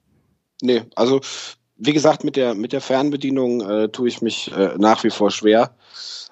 Nee, 0.63 0.83
also 0.95 1.21
wie 1.77 1.93
gesagt, 1.93 2.23
mit 2.25 2.37
der, 2.37 2.55
mit 2.55 2.73
der 2.73 2.81
Fernbedienung 2.81 3.61
äh, 3.61 3.89
tue 3.89 4.09
ich 4.09 4.23
mich 4.23 4.53
äh, 4.57 4.75
nach 4.79 5.03
wie 5.03 5.11
vor 5.11 5.31
schwer. 5.31 5.75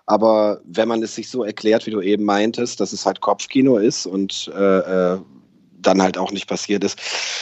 Aber 0.07 0.61
wenn 0.65 0.89
man 0.89 1.03
es 1.03 1.15
sich 1.15 1.29
so 1.29 1.45
erklärt, 1.45 1.87
wie 1.87 1.91
du 1.91 2.01
eben 2.01 2.25
meintest, 2.25 2.81
dass 2.81 2.93
es 2.93 3.07
halt 3.07 3.21
Kopfkino 3.21 3.79
ist 3.79 4.07
und 4.07 4.51
äh, 4.55 5.15
äh 5.15 5.19
dann 5.83 6.03
halt 6.03 6.19
auch 6.19 6.33
nicht 6.33 6.47
passiert 6.47 6.85
ist, 6.85 6.99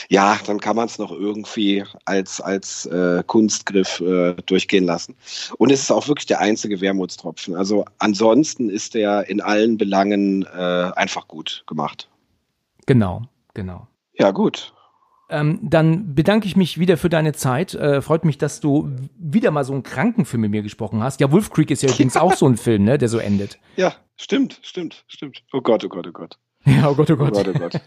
ja, 0.09 0.39
dann 0.47 0.61
kann 0.61 0.77
man 0.77 0.87
es 0.87 0.99
noch 0.99 1.13
irgendwie 1.13 1.85
als, 2.05 2.41
als 2.41 2.87
äh, 2.87 3.23
Kunstgriff 3.27 4.01
äh, 4.01 4.35
durchgehen 4.47 4.85
lassen. 4.85 5.17
Und 5.59 5.71
es 5.71 5.83
ist 5.83 5.91
auch 5.91 6.09
wirklich 6.09 6.27
der 6.27 6.41
einzige 6.41 6.81
Wermutstropfen. 6.81 7.55
Also 7.55 7.85
ansonsten 7.99 8.71
ist 8.71 8.95
der 8.95 9.29
in 9.29 9.41
allen 9.41 9.79
Belangen 9.79 10.43
äh, 10.45 10.91
einfach 10.97 11.29
gut 11.29 11.65
gemacht. 11.67 12.09
Genau, 12.87 13.23
genau. 13.55 13.87
Ja, 14.15 14.31
gut. 14.33 14.73
Ähm, 15.31 15.61
dann 15.63 16.15
bedanke 16.15 16.47
ich 16.47 16.57
mich 16.57 16.79
wieder 16.79 16.97
für 16.97 17.09
deine 17.09 17.33
Zeit. 17.33 17.75
Äh, 17.75 18.03
freut 18.03 18.25
mich, 18.25 18.37
dass 18.37 18.61
du 18.61 18.91
wieder 19.17 19.53
mal 19.53 19.65
so 19.65 19.73
einen 19.73 19.85
Krankenfilm 19.85 20.41
mit 20.41 20.51
mir 20.51 20.63
gesprochen 20.63 21.03
hast. 21.03 21.21
Ja, 21.21 21.31
Wolf 21.31 21.51
Creek 21.51 21.71
ist 21.71 21.83
ja 21.83 21.89
übrigens 21.89 22.17
auch 22.17 22.35
so 22.35 22.47
ein 22.47 22.57
Film, 22.57 22.85
ne, 22.85 22.99
der 22.99 23.09
so 23.09 23.19
endet. 23.19 23.59
Ja, 23.77 23.95
stimmt, 24.17 24.59
stimmt, 24.63 25.05
stimmt. 25.07 25.45
Oh 25.53 25.61
Gott, 25.61 25.85
oh 25.85 25.89
Gott, 25.89 26.07
oh 26.09 26.13
Gott. 26.13 26.37
Ja, 26.65 26.91
oh 26.91 26.95
Gott, 26.95 27.11
oh 27.11 27.17
Gott. 27.17 27.33
Oh 27.33 27.43
Gott, 27.43 27.49
oh 27.55 27.59
Gott. 27.59 27.81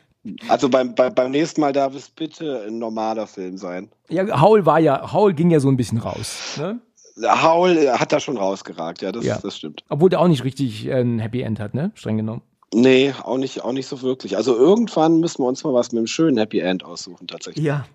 Also 0.48 0.70
beim, 0.70 0.95
beim, 0.95 1.14
beim 1.14 1.32
nächsten 1.32 1.62
Mal 1.62 1.74
darf 1.74 1.95
es 1.95 2.10
bitte 2.10 2.64
ein 2.68 2.80
normaler 2.80 3.28
Film 3.28 3.58
sein. 3.58 3.90
Ja, 4.10 4.40
Haul 4.40 4.66
war 4.66 4.80
ja, 4.80 5.12
Haul 5.12 5.34
ging 5.34 5.52
ja 5.52 5.60
so 5.60 5.70
ein 5.70 5.78
bisschen 5.78 5.98
raus. 5.98 6.58
Ne? 6.58 6.80
Haul 7.28 7.76
hat 7.91 8.12
da 8.12 8.20
schon 8.20 8.38
rausgeragt, 8.38 9.02
ja, 9.02 9.12
das, 9.12 9.26
ja. 9.26 9.38
das 9.38 9.58
stimmt. 9.58 9.84
Obwohl 9.90 10.10
der 10.10 10.22
auch 10.22 10.28
nicht 10.28 10.44
richtig 10.44 10.88
äh, 10.88 11.02
ein 11.02 11.20
Happy 11.20 11.41
End 11.41 11.60
hat, 11.60 11.74
ne? 11.74 11.91
Streng 11.95 12.18
genommen. 12.18 12.41
Nee, 12.74 13.14
auch 13.24 13.38
nicht, 13.38 13.64
auch 13.64 13.72
nicht 13.72 13.86
so 13.86 14.02
wirklich. 14.02 14.36
Also 14.36 14.56
irgendwann 14.56 15.20
müssen 15.20 15.44
wir 15.44 15.48
uns 15.48 15.64
mal 15.64 15.74
was 15.74 15.91
mit 15.91 16.00
einem 16.00 16.08
schönen 16.08 16.38
Happy 16.38 16.60
End 16.60 16.84
aussuchen, 16.84 17.28
tatsächlich. 17.28 17.64
Ja. 17.64 17.86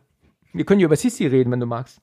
Wir 0.52 0.64
können 0.64 0.80
ja 0.80 0.86
über 0.86 0.96
Sissi 0.96 1.26
reden, 1.26 1.50
wenn 1.50 1.60
du 1.60 1.66
magst. 1.66 2.00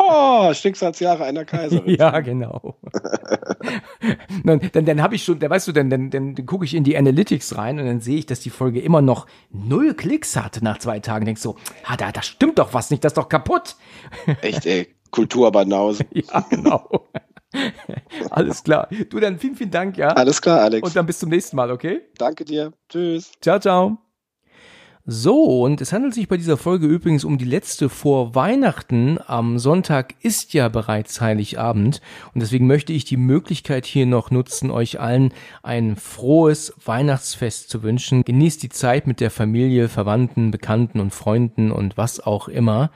Oh, 0.00 0.54
Schicksalsjahre 0.54 1.24
einer 1.24 1.44
Kaiserin. 1.44 1.94
ja, 1.98 2.20
genau. 2.20 2.76
dann 4.44 4.60
dann, 4.72 4.84
dann 4.84 5.02
habe 5.02 5.16
ich 5.16 5.24
schon, 5.24 5.40
da 5.40 5.50
weißt 5.50 5.66
du, 5.66 5.72
dann, 5.72 5.90
dann, 5.90 6.10
dann, 6.10 6.34
dann 6.36 6.46
gucke 6.46 6.64
ich 6.64 6.74
in 6.74 6.84
die 6.84 6.96
Analytics 6.96 7.56
rein 7.58 7.80
und 7.80 7.86
dann 7.86 8.00
sehe 8.00 8.18
ich, 8.18 8.26
dass 8.26 8.40
die 8.40 8.50
Folge 8.50 8.80
immer 8.80 9.02
noch 9.02 9.26
null 9.50 9.94
Klicks 9.94 10.36
hatte 10.36 10.62
nach 10.62 10.78
zwei 10.78 11.00
Tagen. 11.00 11.24
Denkst 11.24 11.42
so, 11.42 11.56
ah, 11.84 11.96
da, 11.96 12.12
da 12.12 12.22
stimmt 12.22 12.58
doch 12.60 12.74
was 12.74 12.90
nicht, 12.90 13.04
das 13.04 13.10
ist 13.10 13.18
doch 13.18 13.28
kaputt. 13.28 13.76
Echt, 14.42 14.66
ey, 14.66 14.94
Kulturbanause. 15.10 16.04
ja, 16.12 16.40
genau. 16.48 17.08
Alles 18.30 18.62
klar. 18.62 18.88
Du 19.08 19.18
dann 19.18 19.38
vielen, 19.38 19.56
vielen 19.56 19.70
Dank, 19.70 19.96
ja. 19.96 20.08
Alles 20.08 20.40
klar, 20.40 20.60
Alex. 20.60 20.86
Und 20.86 20.94
dann 20.94 21.06
bis 21.06 21.18
zum 21.18 21.30
nächsten 21.30 21.56
Mal, 21.56 21.70
okay? 21.70 22.02
Danke 22.18 22.44
dir. 22.44 22.72
Tschüss. 22.88 23.32
Ciao, 23.40 23.58
ciao. 23.58 24.07
So, 25.10 25.62
und 25.64 25.80
es 25.80 25.94
handelt 25.94 26.12
sich 26.12 26.28
bei 26.28 26.36
dieser 26.36 26.58
Folge 26.58 26.86
übrigens 26.86 27.24
um 27.24 27.38
die 27.38 27.46
letzte 27.46 27.88
vor 27.88 28.34
Weihnachten. 28.34 29.18
Am 29.26 29.58
Sonntag 29.58 30.14
ist 30.20 30.52
ja 30.52 30.68
bereits 30.68 31.22
Heiligabend 31.22 32.02
und 32.34 32.42
deswegen 32.42 32.66
möchte 32.66 32.92
ich 32.92 33.06
die 33.06 33.16
Möglichkeit 33.16 33.86
hier 33.86 34.04
noch 34.04 34.30
nutzen, 34.30 34.70
euch 34.70 35.00
allen 35.00 35.32
ein 35.62 35.96
frohes 35.96 36.74
Weihnachtsfest 36.84 37.70
zu 37.70 37.82
wünschen. 37.82 38.22
Genießt 38.22 38.62
die 38.62 38.68
Zeit 38.68 39.06
mit 39.06 39.20
der 39.20 39.30
Familie, 39.30 39.88
Verwandten, 39.88 40.50
Bekannten 40.50 41.00
und 41.00 41.14
Freunden 41.14 41.72
und 41.72 41.96
was 41.96 42.20
auch 42.20 42.46
immer. 42.46 42.90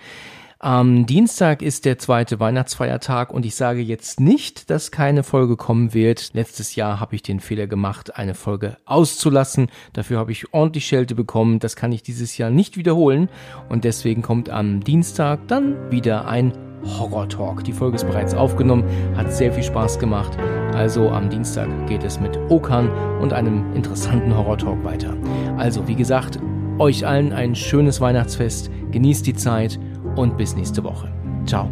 Am 0.65 1.07
Dienstag 1.07 1.61
ist 1.61 1.87
der 1.87 1.99
zweite 1.99 2.39
Weihnachtsfeiertag 2.39 3.35
und 3.35 3.45
ich 3.45 3.57
sage 3.57 3.81
jetzt 3.81 4.21
nicht, 4.21 4.71
dass 4.71 4.93
keine 4.93 5.25
Folge 5.25 5.57
kommen 5.57 5.93
wird. 5.93 6.35
Letztes 6.35 6.77
Jahr 6.77 7.01
habe 7.01 7.17
ich 7.17 7.23
den 7.25 7.41
Fehler 7.41 7.67
gemacht, 7.67 8.17
eine 8.17 8.35
Folge 8.35 8.77
auszulassen. 8.85 9.67
Dafür 9.93 10.21
habe 10.21 10.31
ich 10.31 10.55
ordentlich 10.55 10.87
Schelte 10.87 11.17
bekommen. 11.17 11.59
Das 11.59 11.75
kann 11.75 11.91
ich 11.91 12.05
dieses 12.05 12.39
Jahr 12.39 12.51
nicht 12.51 12.77
wiederholen 12.77 13.29
und 13.71 13.83
deswegen 13.83 14.23
kommt 14.23 14.51
am 14.51 14.85
Dienstag 14.85 15.49
dann 15.49 15.91
wieder 15.91 16.29
ein 16.29 16.53
Horror 16.85 17.29
Talk. 17.29 17.65
Die 17.65 17.73
Folge 17.73 17.97
ist 17.97 18.07
bereits 18.07 18.33
aufgenommen, 18.33 18.85
hat 19.17 19.33
sehr 19.33 19.53
viel 19.53 19.65
Spaß 19.65 19.99
gemacht. 19.99 20.39
Also 20.75 21.11
am 21.11 21.29
Dienstag 21.29 21.89
geht 21.89 22.05
es 22.05 22.21
mit 22.21 22.39
Okan 22.51 22.89
und 23.21 23.33
einem 23.33 23.75
interessanten 23.75 24.33
Horror 24.37 24.59
Talk 24.59 24.85
weiter. 24.85 25.17
Also 25.57 25.89
wie 25.89 25.97
gesagt, 25.97 26.39
euch 26.79 27.05
allen 27.05 27.33
ein 27.33 27.57
schönes 27.57 28.01
Weihnachtsfest, 28.01 28.71
genießt 28.93 29.27
die 29.27 29.35
Zeit 29.35 29.81
und 30.17 30.37
bis 30.37 30.55
nächste 30.55 30.83
Woche. 30.85 31.13
Ciao. 31.47 31.69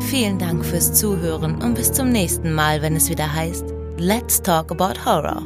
Vielen 0.00 0.38
Dank 0.38 0.64
fürs 0.64 0.92
Zuhören 0.92 1.60
und 1.62 1.74
bis 1.74 1.92
zum 1.92 2.10
nächsten 2.10 2.52
Mal, 2.52 2.82
wenn 2.82 2.96
es 2.96 3.10
wieder 3.10 3.32
heißt 3.32 3.74
Let's 3.98 4.40
Talk 4.40 4.70
About 4.70 5.04
Horror. 5.04 5.42